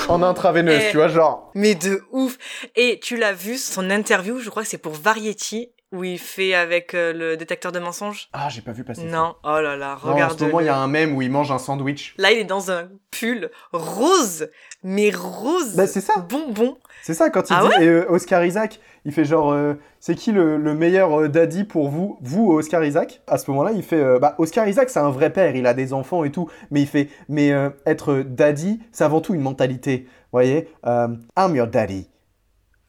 en 0.07 0.23
intraveineuse, 0.23 0.81
Eh. 0.87 0.91
tu 0.91 0.97
vois, 0.97 1.07
genre. 1.07 1.51
Mais 1.53 1.75
de 1.75 2.01
ouf. 2.11 2.37
Et 2.75 2.99
tu 3.01 3.17
l'as 3.17 3.33
vu, 3.33 3.57
son 3.57 3.89
interview, 3.91 4.39
je 4.39 4.49
crois 4.49 4.63
que 4.63 4.69
c'est 4.69 4.79
pour 4.79 4.93
Variety, 4.93 5.71
où 5.91 6.03
il 6.03 6.19
fait 6.19 6.53
avec 6.53 6.93
euh, 6.93 7.13
le 7.13 7.35
détecteur 7.37 7.71
de 7.71 7.79
mensonges. 7.79 8.29
Ah, 8.33 8.47
j'ai 8.49 8.61
pas 8.61 8.71
vu 8.73 8.83
passer 8.83 9.01
ça. 9.01 9.07
Non, 9.07 9.35
oh 9.43 9.59
là 9.59 9.75
là, 9.75 9.97
Non, 10.03 10.11
en 10.11 10.13
regarde. 10.13 10.37
ce 10.39 10.43
moment, 10.45 10.59
il 10.59 10.67
y 10.67 10.69
a 10.69 10.77
un 10.77 10.87
mème 10.87 11.15
où 11.15 11.21
il 11.21 11.31
mange 11.31 11.51
un 11.51 11.57
sandwich. 11.57 12.13
Là, 12.17 12.31
il 12.31 12.37
est 12.37 12.43
dans 12.43 12.69
un 12.71 12.89
pull 13.11 13.49
rose, 13.73 14.49
mais 14.83 15.09
rose. 15.09 15.75
Bah, 15.75 15.87
c'est 15.87 16.01
ça. 16.01 16.17
Bonbon. 16.29 16.77
C'est 17.01 17.13
ça, 17.15 17.29
quand 17.29 17.49
il 17.49 17.55
Ah 17.57 17.67
dit 17.79 17.83
et, 17.83 17.87
euh, 17.87 18.05
Oscar 18.09 18.45
Isaac, 18.45 18.79
il 19.05 19.11
fait 19.13 19.25
genre, 19.25 19.51
euh, 19.51 19.73
c'est 19.99 20.13
qui 20.15 20.31
le, 20.31 20.57
le 20.57 20.73
meilleur 20.75 21.27
daddy 21.27 21.63
pour 21.63 21.89
vous? 21.89 22.19
Vous, 22.21 22.51
Oscar 22.51 22.83
Isaac? 22.83 23.21
À 23.25 23.37
ce 23.39 23.49
moment-là, 23.49 23.71
il 23.73 23.81
fait, 23.81 24.19
bah, 24.19 24.35
Oscar 24.37 24.67
Isaac, 24.67 24.89
c'est 24.89 24.99
un 24.99 25.09
vrai 25.09 25.31
père, 25.31 25.55
il 25.55 25.65
a 25.65 25.73
des 25.73 25.93
enfants 25.93 26.23
et 26.23 26.31
tout, 26.31 26.49
mais 26.69 26.81
il 26.81 26.87
fait, 26.87 27.09
mais 27.29 27.49
être 27.85 28.21
daddy, 28.27 28.79
c'est 28.91 29.05
avant 29.05 29.21
tout 29.21 29.33
une 29.33 29.41
mentalité. 29.41 30.05
Vous 30.07 30.33
voyez 30.33 30.67
I'm 30.85 31.55
your 31.55 31.67
daddy. 31.67 32.09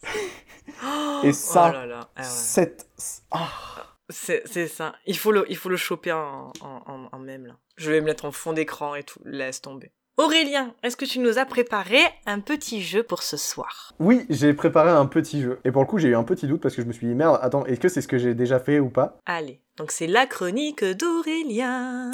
Et 1.23 1.33
ça, 1.35 1.69
Oh 1.69 1.73
là 1.75 1.87
là. 1.87 1.90
Ah 2.21 2.27
ouais. 2.27 2.29
cette... 2.29 2.89
Ah. 3.31 3.49
C'est 4.13 4.43
c'est 4.45 4.67
ça. 4.67 4.97
Il 5.07 5.17
faut 5.17 5.31
le, 5.31 5.45
il 5.49 5.57
faut 5.57 5.69
le 5.69 5.77
choper 5.77 6.11
en, 6.11 6.53
en, 6.63 6.83
en, 6.87 7.09
en 7.13 7.19
même 7.21 7.47
là. 7.47 7.55
Je 7.77 7.93
vais 7.93 8.01
me 8.01 8.07
mettre 8.07 8.25
en 8.25 8.33
fond 8.33 8.53
d'écran 8.53 8.97
et 8.97 9.05
tout. 9.05 9.21
Laisse 9.25 9.63
tomber. 9.63 9.93
Aurélien, 10.17 10.75
est-ce 10.83 10.97
que 10.97 11.05
tu 11.05 11.21
nous 11.21 11.39
as 11.39 11.45
préparé 11.45 12.01
un 12.27 12.41
petit 12.41 12.83
jeu 12.83 13.05
pour 13.05 13.23
ce 13.23 13.37
soir? 13.37 13.93
Oui, 14.01 14.27
j'ai 14.29 14.53
préparé 14.53 14.91
un 14.91 15.07
petit 15.07 15.41
jeu. 15.41 15.61
Et 15.65 15.71
pour 15.71 15.81
le 15.83 15.87
coup, 15.87 15.99
j'ai 15.99 16.09
eu 16.09 16.17
un 16.17 16.25
petit 16.25 16.49
doute 16.49 16.61
parce 16.61 16.75
que 16.75 16.83
je 16.83 16.89
me 16.89 16.93
suis 16.93 17.07
dit, 17.07 17.15
merde, 17.15 17.39
attends, 17.41 17.65
est-ce 17.67 17.79
que 17.79 17.89
c'est 17.89 18.03
ce 18.03 18.09
que 18.09 18.19
j'ai 18.19 18.35
déjà 18.35 18.59
fait 18.59 18.81
ou 18.81 18.91
pas? 18.91 19.17
Allez, 19.27 19.63
donc 19.77 19.93
c'est 19.93 20.09
la 20.09 20.27
chronique 20.27 20.85
d'Aurélien. 20.85 22.11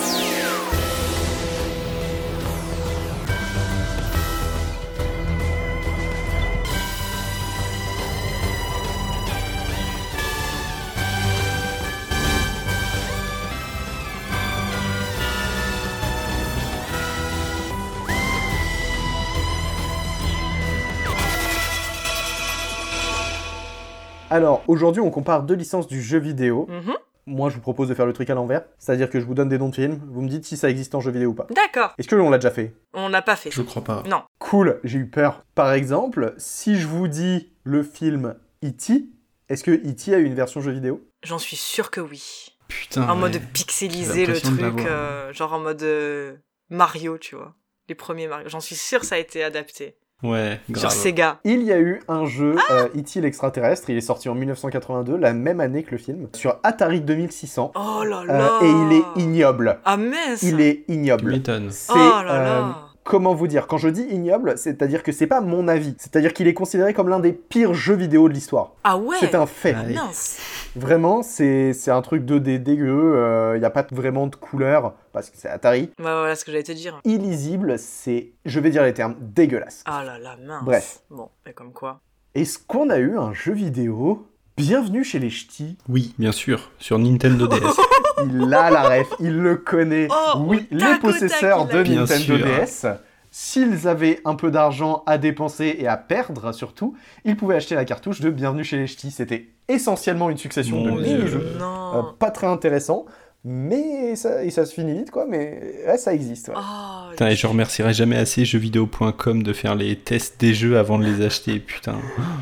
Alors, 24.37 24.63
aujourd'hui, 24.69 25.01
on 25.01 25.11
compare 25.11 25.45
deux 25.45 25.55
licences 25.55 25.87
du 25.87 26.03
jeu 26.03 26.19
vidéo. 26.19 26.67
Mhm. 26.69 26.95
Moi, 27.25 27.49
je 27.49 27.55
vous 27.55 27.63
propose 27.63 27.89
de 27.89 27.95
faire 27.95 28.05
le 28.05 28.13
truc 28.13 28.29
à 28.29 28.35
l'envers. 28.35 28.67
C'est-à-dire 28.79 29.09
que 29.09 29.19
je 29.19 29.25
vous 29.25 29.33
donne 29.33 29.49
des 29.49 29.57
noms 29.57 29.71
de 29.71 29.75
films, 29.75 29.99
vous 30.11 30.21
me 30.21 30.29
dites 30.29 30.45
si 30.45 30.59
ça 30.59 30.69
existe 30.69 30.95
en 30.95 31.01
jeu 31.01 31.11
vidéo 31.11 31.31
ou 31.31 31.35
pas. 31.35 31.47
D'accord. 31.51 31.95
Est-ce 31.97 32.07
que 32.07 32.15
l'on 32.15 32.29
l'a 32.29 32.37
déjà 32.37 32.51
fait? 32.51 32.75
On 32.93 33.09
n'a 33.09 33.23
pas 33.23 33.35
fait. 33.35 33.51
Je 33.51 33.63
crois 33.63 33.83
pas. 33.83 34.03
Non. 34.07 34.25
Cool, 34.39 34.79
j'ai 34.85 34.99
eu 34.99 35.07
peur. 35.09 35.43
Par 35.55 35.73
exemple, 35.73 36.35
si 36.37 36.79
je 36.79 36.87
vous 36.87 37.09
dis 37.09 37.51
le 37.65 37.83
film 37.83 38.37
E.T., 38.63 39.07
est-ce 39.49 39.65
que 39.65 39.71
E.T. 39.71 40.15
a 40.15 40.19
eu 40.19 40.25
une 40.25 40.35
version 40.35 40.61
jeu 40.61 40.71
vidéo? 40.71 41.03
J'en 41.23 41.39
suis 41.39 41.57
sûre 41.57 41.91
que 41.91 42.03
oui. 42.03 42.53
Putain. 42.69 43.09
en 43.09 43.17
mode 43.17 43.41
pixelisé 43.55 44.27
le 44.27 44.39
truc, 44.39 44.81
euh, 44.81 45.33
genre 45.33 45.55
en 45.55 45.61
mode 45.61 45.83
euh, 45.83 46.35
Mario, 46.69 47.17
tu 47.17 47.37
vois. 47.37 47.55
Les 47.89 47.95
premiers 47.95 48.29
Mario. 48.29 48.51
J'en 48.51 48.61
suis 48.61 48.75
sûre 48.77 49.03
ça 49.03 49.15
a 49.15 49.19
été 49.19 49.43
adapté. 49.43 49.97
Ouais, 50.23 50.61
Sur 50.67 50.75
grave. 50.75 50.93
Sega. 50.93 51.41
Il 51.45 51.63
y 51.63 51.73
a 51.73 51.79
eu 51.79 52.01
un 52.09 52.25
jeu, 52.25 52.57
euh, 52.71 52.89
E.T. 52.97 53.21
l'extraterrestre, 53.21 53.91
il 53.91 53.99
est 53.99 54.01
sorti 54.01 54.31
en 54.31 54.35
1982, 54.35 55.17
la 55.19 55.35
même 55.35 55.61
année 55.61 55.83
que 55.83 55.91
le 55.91 55.99
film, 55.99 56.29
sur 56.35 56.59
Atari 56.63 57.03
2600. 57.03 57.73
Oh 57.75 58.03
là 58.03 58.23
euh, 58.23 58.27
là 58.27 58.59
et 58.63 58.67
il 58.71 58.93
est 58.95 59.23
ignoble. 59.23 59.79
Ah 59.85 59.99
mince 59.99 60.43
Il 60.43 60.61
est 60.63 60.85
Tu 60.87 60.95
ignoble. 60.95 61.31
m'étonnes. 61.33 61.69
C'est 61.71 61.93
Oh 61.93 61.97
là 61.97 62.31
euh, 62.31 62.45
là 62.61 62.86
comment 63.07 63.35
vous 63.35 63.47
dire 63.47 63.67
Quand 63.67 63.79
je 63.79 63.89
dis 63.89 64.03
ignoble, 64.03 64.59
c'est-à-dire 64.59 65.03
que 65.03 65.13
c'est 65.13 65.27
pas 65.27 65.41
mon 65.41 65.69
avis. 65.69 65.95
C'est-à-dire 65.99 66.35
qu'il 66.35 66.47
est 66.49 66.55
considéré 66.55 66.93
comme 66.93 67.09
l'un 67.09 67.21
des 67.21 67.33
pires 67.33 67.73
jeux 67.73 67.95
vidéo 67.95 68.29
de 68.29 68.35
l'histoire. 68.35 68.73
Ah 68.85 68.99
ouais? 68.99 69.17
C'est 69.21 69.35
un 69.35 69.47
fait. 69.47 69.73
Mince 69.73 70.39
Vraiment, 70.75 71.23
c'est 71.23 71.73
un 71.89 72.03
truc 72.03 72.25
2D 72.25 72.63
dégueu. 72.63 73.53
Il 73.55 73.61
n'y 73.61 73.65
a 73.65 73.71
pas 73.71 73.87
vraiment 73.93 74.27
de 74.27 74.37
couleur 74.37 74.95
parce 75.13 75.31
que 75.31 75.37
c'est 75.39 75.49
Atari. 75.49 75.91
Bah 75.99 76.19
voilà 76.19 76.35
ce 76.37 76.45
que 76.45 76.51
j'allais 76.51 76.65
te 76.65 76.73
dire. 76.73 77.01
Illisible, 77.05 77.79
c'est, 77.79 78.33
je 78.45 78.61
vais 78.61 78.69
dire 78.71 78.83
les 78.83 78.93
termes, 78.93 79.15
dégueulasse. 79.21 79.83
Ah 79.87 80.05
là 80.05 80.19
là, 80.19 80.37
mince. 80.45 80.65
Bref. 80.65 80.99
Bon, 81.09 81.31
et 81.49 81.53
comme 81.53 81.73
quoi. 81.73 82.01
Est-ce 82.35 82.59
qu'on 82.59 82.91
a 82.91 82.99
eu 82.99 83.17
un 83.17 83.33
jeu 83.33 83.55
vidéo 83.55 84.27
Bienvenue 84.57 85.05
chez 85.05 85.19
les 85.19 85.29
ch'tis. 85.29 85.77
Oui, 85.87 86.15
bien 86.19 86.33
sûr, 86.33 86.71
sur 86.79 86.99
Nintendo 86.99 87.47
DS. 87.47 87.61
Il 88.25 88.55
a 88.55 88.71
la 88.71 88.89
ref, 88.89 89.09
il 89.21 89.37
le 89.37 89.57
connaît. 89.57 90.09
Oh, 90.11 90.39
oui, 90.39 90.67
les 90.71 90.99
possesseurs 90.99 91.67
de. 91.67 91.83
Nintendo 91.83 92.39
sûr. 92.39 92.39
DS, 92.39 92.87
s'ils 93.31 93.87
avaient 93.87 94.23
un 94.25 94.35
peu 94.35 94.51
d'argent 94.51 95.03
à 95.05 95.19
dépenser 95.19 95.77
et 95.79 95.87
à 95.87 95.99
perdre 95.99 96.53
surtout, 96.53 96.97
ils 97.27 97.37
pouvaient 97.37 97.57
acheter 97.57 97.75
la 97.75 97.85
cartouche 97.85 98.23
de 98.23 98.31
Bienvenue 98.31 98.65
chez 98.65 98.79
les 98.79 98.87
ch'tis. 98.87 99.11
C'était 99.11 99.51
essentiellement 99.69 100.31
une 100.31 100.39
succession 100.39 100.79
Mon 100.79 100.97
de 100.97 101.03
mini-jeux. 101.03 101.59
Euh, 101.61 102.03
pas 102.19 102.31
très 102.31 102.47
intéressant, 102.47 103.05
Mais 103.49 104.17
ça, 104.17 104.43
et 104.43 104.51
ça 104.51 104.67
se 104.67 104.75
finit 104.75 104.93
vite, 104.95 105.13
quoi, 105.13 105.25
mais 105.25 105.61
ouais, 105.87 105.99
ça 105.99 106.13
existe. 106.13 106.49
ouais. 106.49 106.55
Oh, 106.57 107.11
Putain, 107.11 107.29
et 107.29 107.37
je 107.37 107.47
remercierai 107.47 107.93
jamais 107.95 108.17
assez 108.17 108.45
jeuxvideo.com 108.45 109.45
de 109.45 109.53
faire 109.53 109.77
les 109.77 109.95
tests 109.95 110.41
des 110.41 110.53
jeux 110.53 110.79
avant 110.79 110.99
de 110.99 111.05
les 111.05 111.25
acheter, 111.25 111.61
putain. 111.61 111.95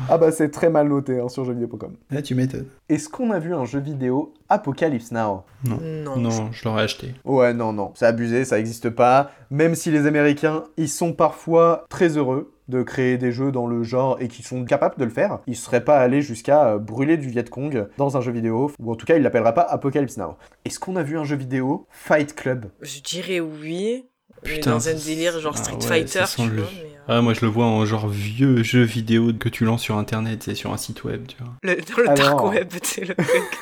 Ah 0.09 0.17
bah 0.17 0.31
c'est 0.31 0.49
très 0.49 0.71
mal 0.71 0.87
noté 0.87 1.19
hein, 1.19 1.29
sur 1.29 1.45
jeuxvideo.com. 1.45 1.93
Là, 2.09 2.23
tu 2.23 2.33
m'étonnes. 2.33 2.65
Est-ce 2.89 3.07
qu'on 3.07 3.29
a 3.29 3.37
vu 3.37 3.53
un 3.53 3.65
jeu 3.65 3.79
vidéo 3.79 4.33
Apocalypse 4.49 5.11
Now? 5.11 5.43
Non. 5.63 6.15
Non, 6.17 6.51
je 6.51 6.63
l'aurais 6.67 6.83
acheté. 6.83 7.13
Ouais, 7.23 7.53
non, 7.53 7.71
non, 7.71 7.91
c'est 7.93 8.07
abusé, 8.07 8.43
ça 8.43 8.57
existe 8.59 8.89
pas. 8.89 9.29
Même 9.51 9.75
si 9.75 9.91
les 9.91 10.07
Américains, 10.07 10.63
ils 10.77 10.89
sont 10.89 11.13
parfois 11.13 11.85
très 11.87 12.17
heureux 12.17 12.51
de 12.67 12.81
créer 12.83 13.17
des 13.17 13.31
jeux 13.31 13.51
dans 13.51 13.67
le 13.67 13.83
genre 13.83 14.17
et 14.19 14.27
qui 14.27 14.41
sont 14.43 14.63
capables 14.65 14.95
de 14.97 15.03
le 15.05 15.11
faire, 15.11 15.39
ils 15.47 15.55
seraient 15.55 15.83
pas 15.83 15.97
allés 15.99 16.21
jusqu'à 16.21 16.67
euh, 16.73 16.77
brûler 16.79 17.17
du 17.17 17.27
Viet 17.29 17.43
Cong 17.49 17.87
dans 17.97 18.17
un 18.17 18.21
jeu 18.21 18.31
vidéo, 18.31 18.71
ou 18.79 18.91
en 18.91 18.95
tout 18.95 19.05
cas, 19.05 19.17
ils 19.17 19.21
l'appelleraient 19.23 19.53
pas 19.53 19.61
Apocalypse 19.61 20.17
Now. 20.17 20.35
Est-ce 20.65 20.79
qu'on 20.79 20.95
a 20.95 21.03
vu 21.03 21.17
un 21.17 21.23
jeu 21.23 21.35
vidéo 21.35 21.87
Fight 21.91 22.33
Club? 22.35 22.65
Je 22.81 22.99
dirais 23.01 23.39
oui. 23.39 24.05
mais 24.43 24.53
Putain, 24.55 24.71
dans 24.71 24.89
un 24.89 24.93
délire 24.93 25.39
genre 25.39 25.53
ah 25.55 25.59
Street 25.63 25.75
ouais, 25.75 25.81
Fighter, 25.81 26.19
ça 26.19 26.25
sent 26.25 26.43
tu 26.43 26.49
le- 26.49 26.61
vois. 26.61 26.71
mais, 26.75 26.89
euh, 26.89 27.01
Ah, 27.07 27.21
moi, 27.21 27.33
je 27.33 27.41
le 27.41 27.47
vois 27.47 27.65
en 27.65 27.85
genre 27.85 28.07
vieux 28.07 28.63
jeu 28.63 28.81
vidéo 28.81 29.31
que 29.39 29.49
tu 29.49 29.63
lances 29.65 29.81
sur 29.81 29.97
internet, 29.97 30.43
c'est 30.43 30.55
sur 30.55 30.73
un 30.73 30.77
site 30.77 31.03
web, 31.03 31.27
tu 31.27 31.37
vois. 31.39 31.53
le, 31.63 31.75
dans 31.75 32.01
le 32.01 32.09
Alors. 32.09 32.41
dark 32.41 32.51
web, 32.53 32.69
tu 32.81 32.89
sais, 32.89 33.05
le 33.05 33.13
truc. 33.15 33.59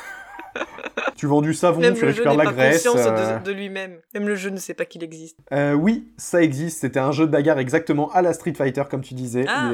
Tu 1.16 1.26
vends 1.26 1.42
du 1.42 1.54
savon, 1.54 1.80
Même 1.80 1.94
tu 1.94 2.04
récupères 2.04 2.34
la 2.34 2.44
pas 2.44 2.52
graisse. 2.52 2.84
conscience 2.84 3.06
euh, 3.06 3.38
de, 3.38 3.44
de 3.44 3.52
lui-même. 3.52 3.98
Même 4.14 4.26
le 4.26 4.34
jeu 4.34 4.50
ne 4.50 4.56
sait 4.58 4.74
pas 4.74 4.84
qu'il 4.84 5.02
existe. 5.04 5.38
Euh, 5.52 5.72
oui, 5.72 6.08
ça 6.16 6.42
existe. 6.42 6.80
C'était 6.80 6.98
un 6.98 7.12
jeu 7.12 7.26
de 7.26 7.30
bagarre 7.30 7.58
exactement 7.60 8.10
à 8.12 8.20
la 8.20 8.32
Street 8.32 8.52
Fighter, 8.54 8.82
comme 8.90 9.00
tu 9.00 9.14
disais. 9.14 9.46
Ah, 9.48 9.70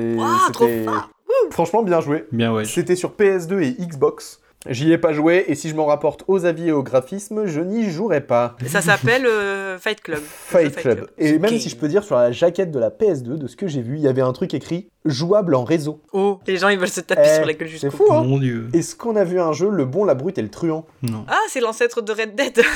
trop 0.53 0.69
fort. 0.85 1.11
Franchement, 1.51 1.83
bien 1.83 2.01
joué. 2.01 2.27
Bien, 2.31 2.53
ouais. 2.53 2.65
C'était 2.67 2.95
sur 2.95 3.13
PS2 3.17 3.63
et 3.63 3.73
Xbox. 3.87 4.41
J'y 4.69 4.93
ai 4.93 4.99
pas 4.99 5.15
joué, 5.15 5.45
et 5.49 5.55
si 5.55 5.71
je 5.71 5.75
m'en 5.75 5.87
rapporte 5.87 6.23
aux 6.29 6.45
avis 6.45 6.69
et 6.69 6.73
au 6.73 6.83
graphisme, 6.83 7.47
je 7.47 7.61
n'y 7.61 7.91
jouerai 7.91 8.21
pas. 8.21 8.57
Ça 8.67 8.83
s'appelle 8.83 9.25
euh, 9.25 9.79
Fight 9.79 10.03
Club. 10.03 10.21
Fight 10.23 10.77
Club. 10.77 11.07
Et 11.17 11.39
même 11.39 11.59
si 11.59 11.71
je 11.71 11.77
peux 11.77 11.89
dire, 11.89 12.05
sur 12.05 12.17
la 12.17 12.31
jaquette 12.31 12.71
de 12.71 12.79
la 12.79 12.91
PS2, 12.91 13.39
de 13.39 13.47
ce 13.47 13.57
que 13.57 13.67
j'ai 13.67 13.81
vu, 13.81 13.97
il 13.97 14.03
y 14.03 14.09
avait 14.09 14.21
un 14.21 14.33
truc 14.35 14.53
écrit 14.53 14.91
jouable 15.07 15.55
en 15.55 15.65
réseau. 15.65 16.03
Oh, 16.13 16.41
les 16.47 16.59
gens 16.59 16.69
ils 16.69 16.79
veulent 16.79 16.89
se 16.89 17.01
taper 17.01 17.23
Eh, 17.25 17.37
sur 17.37 17.47
la 17.47 17.55
gueule 17.55 17.69
jusqu'au 17.69 17.91
C'est 17.91 17.97
fou, 17.97 18.05
bout. 18.07 18.13
hein 18.13 18.23
Mon 18.25 18.37
dieu. 18.37 18.69
Est-ce 18.75 18.95
qu'on 18.95 19.17
a 19.17 19.25
vu 19.25 19.41
un 19.41 19.53
jeu, 19.55 19.71
le 19.71 19.87
bon, 19.87 20.05
la 20.05 20.15
brute 20.15 20.37
et 20.37 20.43
le 20.43 20.51
truand? 20.51 20.85
Non. 21.03 21.25
Ah, 21.27 21.39
c'est 21.49 21.61
l'ancêtre 21.61 22.03
de 22.03 22.13
Red 22.13 22.35
Dead. 22.35 22.61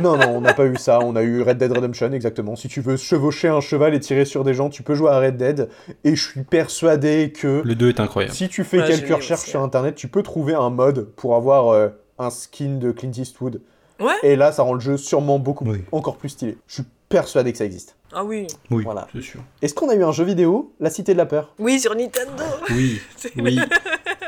Non, 0.00 0.16
non, 0.16 0.28
on 0.36 0.40
n'a 0.40 0.54
pas 0.54 0.66
eu 0.66 0.74
ça. 0.76 0.98
On 1.04 1.14
a 1.14 1.22
eu 1.22 1.40
Red 1.42 1.56
Dead 1.58 1.70
Redemption, 1.70 2.12
exactement. 2.12 2.56
Si 2.56 2.66
tu 2.66 2.80
veux 2.80 2.96
chevaucher 2.96 3.46
un 3.46 3.60
cheval 3.60 3.94
et 3.94 4.00
tirer 4.00 4.24
sur 4.24 4.42
des 4.42 4.52
gens, 4.52 4.68
tu 4.68 4.82
peux 4.82 4.94
jouer 4.96 5.10
à 5.10 5.20
Red 5.20 5.36
Dead. 5.36 5.68
Et 6.02 6.16
je 6.16 6.30
suis 6.30 6.42
persuadé 6.42 7.30
que 7.32 7.62
Le 7.64 7.74
2 7.76 7.90
est 7.90 8.00
incroyable. 8.00 8.34
si 8.34 8.48
tu 8.48 8.64
fais 8.64 8.80
Ouais, 8.80 8.86
quelques 8.88 9.14
recherches 9.14 9.42
aussi, 9.42 9.50
sur 9.50 9.62
internet, 9.62 9.94
tu 9.94 10.08
peux 10.08 10.24
trouver 10.24 10.43
un 10.52 10.68
mode 10.70 11.06
pour 11.16 11.34
avoir 11.36 11.68
euh, 11.70 11.88
un 12.18 12.28
skin 12.28 12.76
de 12.78 12.90
Clint 12.92 13.12
Eastwood. 13.16 13.62
Ouais. 14.00 14.12
Et 14.22 14.36
là, 14.36 14.52
ça 14.52 14.62
rend 14.64 14.74
le 14.74 14.80
jeu 14.80 14.96
sûrement 14.98 15.38
beaucoup, 15.38 15.64
Oui. 15.66 15.82
encore 15.92 16.16
plus 16.16 16.28
stylé. 16.30 16.58
Je 16.66 16.74
suis 16.74 16.84
persuadé 17.08 17.52
que 17.52 17.58
ça 17.58 17.64
existe. 17.64 17.96
Ah 18.12 18.24
oui. 18.24 18.46
Oui, 18.70 18.82
Voilà. 18.84 19.06
c'est 19.12 19.22
sûr. 19.22 19.40
Est-ce 19.62 19.72
qu'on 19.74 19.88
a 19.88 19.94
eu 19.94 20.04
un 20.04 20.12
jeu 20.12 20.24
vidéo, 20.24 20.72
La 20.80 20.90
Cité 20.90 21.12
de 21.14 21.18
la 21.18 21.26
Peur? 21.26 21.52
Oui, 21.58 21.80
sur 21.80 21.94
Nintendo. 21.94 22.42
Oui, 22.70 23.00
C'est- 23.16 23.32
oui, 23.40 23.58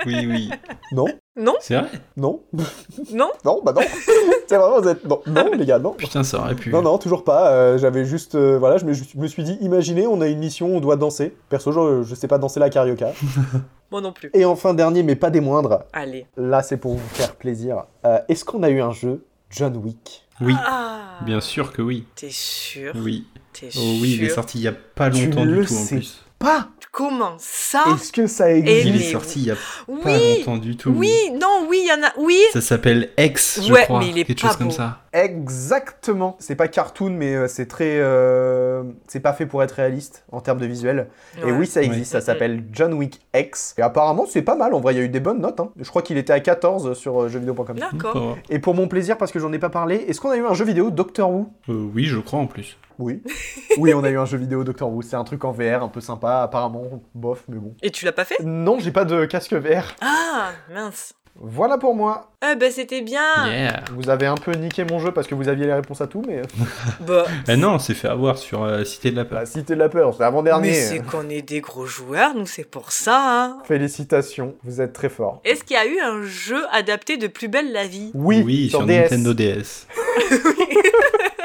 oui, 0.07 0.27
oui. 0.27 0.51
Non 0.93 1.07
Non 1.37 1.55
C'est 1.61 1.75
vrai? 1.75 1.89
Non 2.17 2.41
Non 2.53 3.31
Non 3.45 3.61
Bah 3.65 3.73
non 3.75 3.83
C'est 4.49 4.57
vraiment, 4.57 4.81
vous 4.81 4.89
êtes... 4.89 5.05
Non, 5.05 5.21
non 5.27 5.51
les 5.53 5.67
gars, 5.67 5.79
non 5.79 5.93
Putain, 5.93 6.23
ça 6.23 6.39
aurait 6.39 6.55
pu. 6.55 6.71
Non, 6.71 6.83
non, 6.83 6.99
toujours 6.99 7.25
pas. 7.25 7.51
Euh, 7.51 7.79
J'avais 7.79 8.05
juste. 8.05 8.35
euh, 8.37 8.59
voilà, 8.59 8.79
je 8.79 8.85
me, 8.85 8.93
je 8.93 9.03
me 9.17 9.27
suis 9.27 9.43
dit, 9.43 9.59
imaginez, 9.61 10.07
on 10.07 10.21
a 10.21 10.29
une 10.29 10.39
mission, 10.39 10.77
on 10.77 10.81
doit 10.81 10.97
danser. 10.97 11.35
Perso, 11.49 11.73
je, 11.73 12.03
je 12.09 12.15
sais 12.15 12.29
pas 12.29 12.39
danser 12.39 12.61
la 12.61 12.71
carioca. 12.71 13.13
Moi 13.91 14.01
non 14.01 14.13
plus. 14.13 14.31
Et 14.35 14.45
enfin, 14.45 14.73
dernier, 14.75 15.03
mais 15.03 15.17
pas 15.17 15.31
des 15.31 15.41
moindres, 15.41 15.81
Allez. 15.93 16.27
là, 16.37 16.63
c'est 16.63 16.77
pour 16.77 16.95
vous 16.95 17.09
faire 17.11 17.35
plaisir. 17.37 17.85
Euh, 18.05 18.19
Est-ce 18.29 18.45
qu'on 18.45 18.63
a 18.63 18.71
eu 18.71 18.81
un 18.81 18.93
jeu 18.93 19.25
John 19.51 19.77
Wick? 19.77 20.27
Oui, 20.41 20.55
Ah. 20.67 21.19
bien 21.25 21.41
sûr 21.41 21.73
que 21.73 21.83
oui. 21.83 22.05
T'es 22.15 22.29
sûr? 22.31 22.93
Oui. 22.97 23.27
T'es 23.53 23.69
Oh 23.77 23.81
oui, 24.03 24.17
il 24.19 24.25
est 24.25 24.29
sorti 24.29 24.59
il 24.59 24.63
y 24.65 24.69
a 24.69 24.73
pas 24.73 25.09
Tu 25.11 25.27
longtemps 25.27 25.45
le 25.45 25.61
du 25.63 25.67
tout 25.67 25.73
en 25.75 25.77
sais. 25.77 25.97
plus. 25.97 26.25
Pas 26.39 26.69
Comment 26.93 27.37
ça 27.39 27.85
Est-ce 27.95 28.11
que 28.11 28.27
ça 28.27 28.51
Et 28.51 28.59
existe 28.61 28.87
Il 28.87 28.97
est 28.97 29.13
sorti 29.13 29.41
il 29.41 29.47
y 29.47 29.51
a 29.51 29.55
pas 29.55 29.61
Oui. 29.89 30.39
longtemps 30.39 30.57
du 30.57 30.77
tout. 30.79 30.91
Oui, 30.97 31.13
non, 31.39 31.67
oui, 31.69 31.81
il 31.83 31.89
y 31.89 31.93
en 31.93 32.03
a. 32.07 32.11
Oui. 32.17 32.39
Ça 32.55 32.63
s'appelle 32.63 33.11
X, 33.19 33.61
je 33.67 33.71
Ouais, 33.73 33.83
crois. 33.85 33.99
mais 33.99 34.09
il 34.09 34.19
est 34.19 34.25
quelque 34.25 34.41
pas 34.41 34.49
chose 34.49 34.57
comme 34.57 34.71
ça. 34.71 35.01
Exactement. 35.17 36.37
C'est 36.39 36.57
pas 36.57 36.69
cartoon, 36.69 37.11
mais 37.11 37.35
euh, 37.35 37.49
c'est 37.49 37.67
très. 37.67 37.99
euh, 37.99 38.83
C'est 39.09 39.21
pas 39.21 39.33
fait 39.33 39.47
pour 39.47 39.63
être 39.63 39.73
réaliste 39.73 40.25
en 40.33 40.41
termes 40.41 40.59
de 40.59 40.67
visuel. 40.67 41.09
Et 41.45 41.51
oui, 41.53 41.67
ça 41.67 41.83
existe. 41.83 42.13
Ça 42.13 42.21
s'appelle 42.21 42.65
John 42.73 42.93
Wick 42.95 43.21
X. 43.35 43.75
Et 43.79 43.83
apparemment, 43.83 44.27
c'est 44.29 44.43
pas 44.43 44.57
mal. 44.57 44.75
En 44.75 44.81
vrai, 44.81 44.95
il 44.95 44.99
y 44.99 45.01
a 45.01 45.05
eu 45.05 45.09
des 45.09 45.21
bonnes 45.21 45.41
notes. 45.41 45.61
hein. 45.61 45.71
Je 45.79 45.89
crois 45.89 46.03
qu'il 46.03 46.17
était 46.19 46.33
à 46.33 46.41
14 46.41 46.93
sur 46.95 47.23
euh, 47.23 47.29
jeuxvideo.com. 47.29 47.77
D'accord. 47.79 48.37
Et 48.51 48.59
pour 48.59 48.75
mon 48.75 48.89
plaisir, 48.89 49.17
parce 49.19 49.33
que 49.33 49.39
j'en 49.39 49.53
ai 49.53 49.59
pas 49.59 49.71
parlé, 49.71 49.97
est-ce 49.97 50.21
qu'on 50.21 50.31
a 50.31 50.37
eu 50.37 50.45
un 50.47 50.55
jeu 50.55 50.65
vidéo 50.65 50.91
Doctor 50.91 51.31
Who? 51.31 51.49
Euh, 51.69 51.89
oui, 51.95 52.05
je 52.05 52.19
crois 52.19 52.39
en 52.41 52.47
plus. 52.47 52.77
Oui. 52.99 53.23
oui, 53.79 53.95
on 53.95 54.05
a 54.05 54.11
eu 54.11 54.19
un 54.19 54.27
jeu 54.27 54.39
vidéo 54.39 54.65
Doctor 54.65 54.91
Who. 54.93 55.03
C'est 55.03 55.17
un 55.17 55.25
truc 55.25 55.45
en 55.45 55.53
VR, 55.53 55.83
un 55.83 55.89
peu 55.89 56.01
sympa. 56.01 56.43
Apparemment, 56.43 56.85
bof, 57.15 57.45
mais 57.49 57.57
bon. 57.59 57.75
Et 57.83 57.91
tu 57.91 58.05
l'as 58.05 58.13
pas 58.13 58.25
fait? 58.25 58.37
Non, 58.45 58.79
j'ai 58.79 58.93
pas 58.93 59.05
de 59.05 59.25
casque 59.25 59.55
VR. 59.55 59.95
Ah, 60.01 60.51
mince. 60.73 61.15
Voilà 61.39 61.77
pour 61.79 61.95
moi. 61.95 62.31
Eh 62.51 62.55
ben 62.57 62.71
c'était 62.71 63.03
bien. 63.03 63.47
Yeah. 63.47 63.85
Vous 63.95 64.09
avez 64.09 64.27
un 64.27 64.37
peu 64.37 64.53
niqué 64.53 64.85
mon 64.85 64.99
jeu 64.99 65.13
parce 65.13 65.27
que 65.27 65.35
vous 65.35 65.49
aviez 65.49 65.67
les 65.67 65.73
réponses 65.75 66.01
à 66.01 66.07
tout, 66.07 66.23
mais 66.27 66.43
Bah. 67.07 67.27
Eh 67.49 67.57
non, 67.57 67.75
on 67.75 67.79
s'est 67.79 67.95
fait 67.95 68.09
avoir 68.09 68.39
sur 68.39 68.63
euh, 68.63 68.85
Cité 68.85 69.11
de 69.11 69.17
la 69.17 69.25
Peur. 69.25 69.41
la 69.41 69.47
cité 69.47 69.75
de 69.75 69.79
la 69.79 69.89
peur, 69.89 70.15
c'est 70.17 70.25
avant-dernier. 70.25 70.71
Mais 70.71 70.75
c'est 70.75 71.01
qu'on 71.01 71.29
est 71.29 71.43
des 71.43 71.61
gros 71.61 71.87
joueurs, 71.87 72.35
nous 72.35 72.47
c'est 72.47 72.65
pour 72.69 72.93
ça. 72.93 73.45
Hein. 73.45 73.59
Félicitations, 73.65 74.55
vous 74.65 74.81
êtes 74.81 74.93
très 74.93 75.09
forts. 75.09 75.41
Est-ce 75.45 75.65
qu'il 75.65 75.77
y 75.77 75.81
a 75.81 75.87
eu 75.87 75.99
un 76.01 76.23
jeu 76.23 76.65
adapté 76.73 77.17
de 77.17 77.27
Plus 77.27 77.49
belle 77.49 77.73
la 77.73 77.87
vie? 77.87 78.11
Oui, 78.15 78.69
sur, 78.71 78.85
DS. 78.85 79.11
Nintendo 79.11 79.35
DS. 79.35 79.87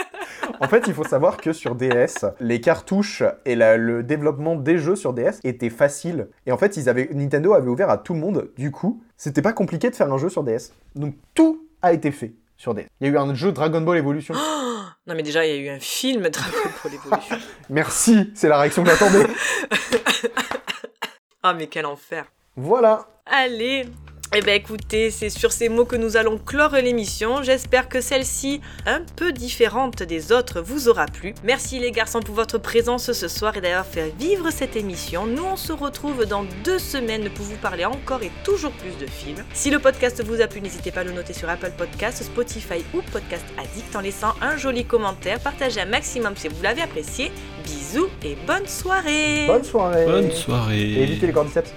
En 0.64 0.68
fait, 0.68 0.84
il 0.88 0.94
faut 0.94 1.04
savoir 1.04 1.38
que 1.38 1.54
sur 1.54 1.76
DS, 1.76 2.26
les 2.40 2.62
cartouches 2.62 3.24
et 3.46 3.56
la- 3.56 3.78
le 3.78 4.04
développement 4.04 4.56
des 4.56 4.78
jeux 4.78 4.96
sur 4.96 5.12
DS 5.14 5.40
étaient 5.44 5.70
faciles. 5.72 6.28
Et 6.46 6.52
en 6.52 6.58
fait, 6.58 6.78
ils 6.78 6.88
avaient, 6.88 7.10
Nintendo 7.14 7.54
avait 7.54 7.68
ouvert 7.70 7.90
à 7.90 7.98
tout 7.98 8.14
le 8.14 8.20
monde. 8.20 8.52
Du 8.58 8.70
coup, 8.72 9.02
c'était 9.18 9.42
pas 9.42 9.54
compliqué 9.54 9.90
de 9.90 9.96
faire 9.96 10.12
un 10.14 10.18
jeu 10.18 10.30
sur 10.30 10.44
DS. 10.44 10.72
Donc 10.96 11.16
tout 11.34 11.68
a 11.82 11.94
été 11.94 12.12
fait 12.12 12.34
sur 12.58 12.74
DS. 12.76 12.86
Il 13.02 13.08
y 13.08 13.10
a 13.10 13.14
eu 13.14 13.18
un 13.18 13.34
jeu 13.34 13.52
Dragon 13.52 13.82
Ball 13.82 13.98
Evolution. 13.98 14.36
Non 15.08 15.16
mais 15.16 15.24
déjà 15.24 15.44
il 15.48 15.50
y 15.56 15.58
a 15.58 15.62
eu 15.72 15.76
un 15.76 15.80
film 15.80 16.30
Dragon 16.30 16.52
Ball 16.84 16.94
Evolution. 16.94 17.36
Merci, 17.72 18.32
c'est 18.36 18.48
la 18.48 18.60
réaction 18.60 18.84
que 18.84 18.90
j'attendais. 18.92 19.26
Ah 21.44 21.54
mais 21.56 21.66
quel 21.68 21.88
enfer. 21.88 22.26
voilà. 22.56 23.08
Allez 23.26 23.86
eh 24.34 24.42
ben 24.42 24.56
écoutez, 24.56 25.12
c'est 25.12 25.30
sur 25.30 25.52
ces 25.52 25.68
mots 25.68 25.84
que 25.84 25.98
nous 25.98 26.16
allons 26.16 26.38
clore 26.38 26.72
l'émission. 26.76 27.44
J'espère 27.44 27.90
que 27.90 28.00
celle-ci, 28.00 28.62
un 28.86 29.02
peu 29.18 29.34
différente 29.34 30.04
des 30.04 30.32
autres, 30.32 30.62
vous 30.62 30.88
aura 30.88 31.06
plu. 31.06 31.34
Merci 31.44 31.80
les 31.80 31.92
garçons 31.92 32.22
pour 32.22 32.36
votre 32.36 32.58
présence 32.58 33.12
ce 33.12 33.28
soir 33.28 33.58
et 33.58 33.62
d'avoir 33.62 33.86
fait 33.86 34.14
vivre 34.18 34.50
cette 34.50 34.78
émission. 34.78 35.26
Nous 35.26 35.44
on 35.44 35.58
se 35.58 35.74
retrouve 35.74 36.26
dans 36.26 36.46
deux 36.64 36.80
semaines 36.80 37.30
pour 37.30 37.46
vous 37.46 37.58
parler 37.58 37.84
encore 37.84 38.24
et 38.24 38.32
toujours 38.46 38.72
plus 38.72 38.98
de 39.06 39.10
films. 39.10 39.44
Si 39.54 39.70
le 39.70 39.80
podcast 39.80 40.24
vous 40.24 40.40
a 40.40 40.48
plu, 40.48 40.62
n'hésitez 40.62 40.92
pas 40.92 41.02
à 41.02 41.04
le 41.04 41.12
noter 41.12 41.34
sur 41.34 41.50
Apple 41.50 41.74
Podcasts, 41.78 42.24
Spotify 42.24 42.86
ou 42.94 43.02
Podcast 43.12 43.44
Addict 43.60 43.94
en 43.98 44.02
laissant 44.02 44.34
un 44.42 44.56
joli 44.56 44.86
commentaire. 44.86 45.42
Partagez 45.42 45.82
un 45.82 45.86
maximum 45.86 46.38
si 46.38 46.48
vous 46.48 46.64
l'avez 46.64 46.82
apprécié. 46.82 47.34
Bisous 47.66 48.08
et 48.24 48.38
bonne 48.48 48.66
soirée 48.68 49.46
Bonne 49.48 49.64
soirée. 49.66 50.06
Bonne 50.06 50.28
Et 50.28 50.36
soirée. 50.36 51.04
évitez 51.04 51.28
les 51.28 51.34
cordyceps. 51.34 51.74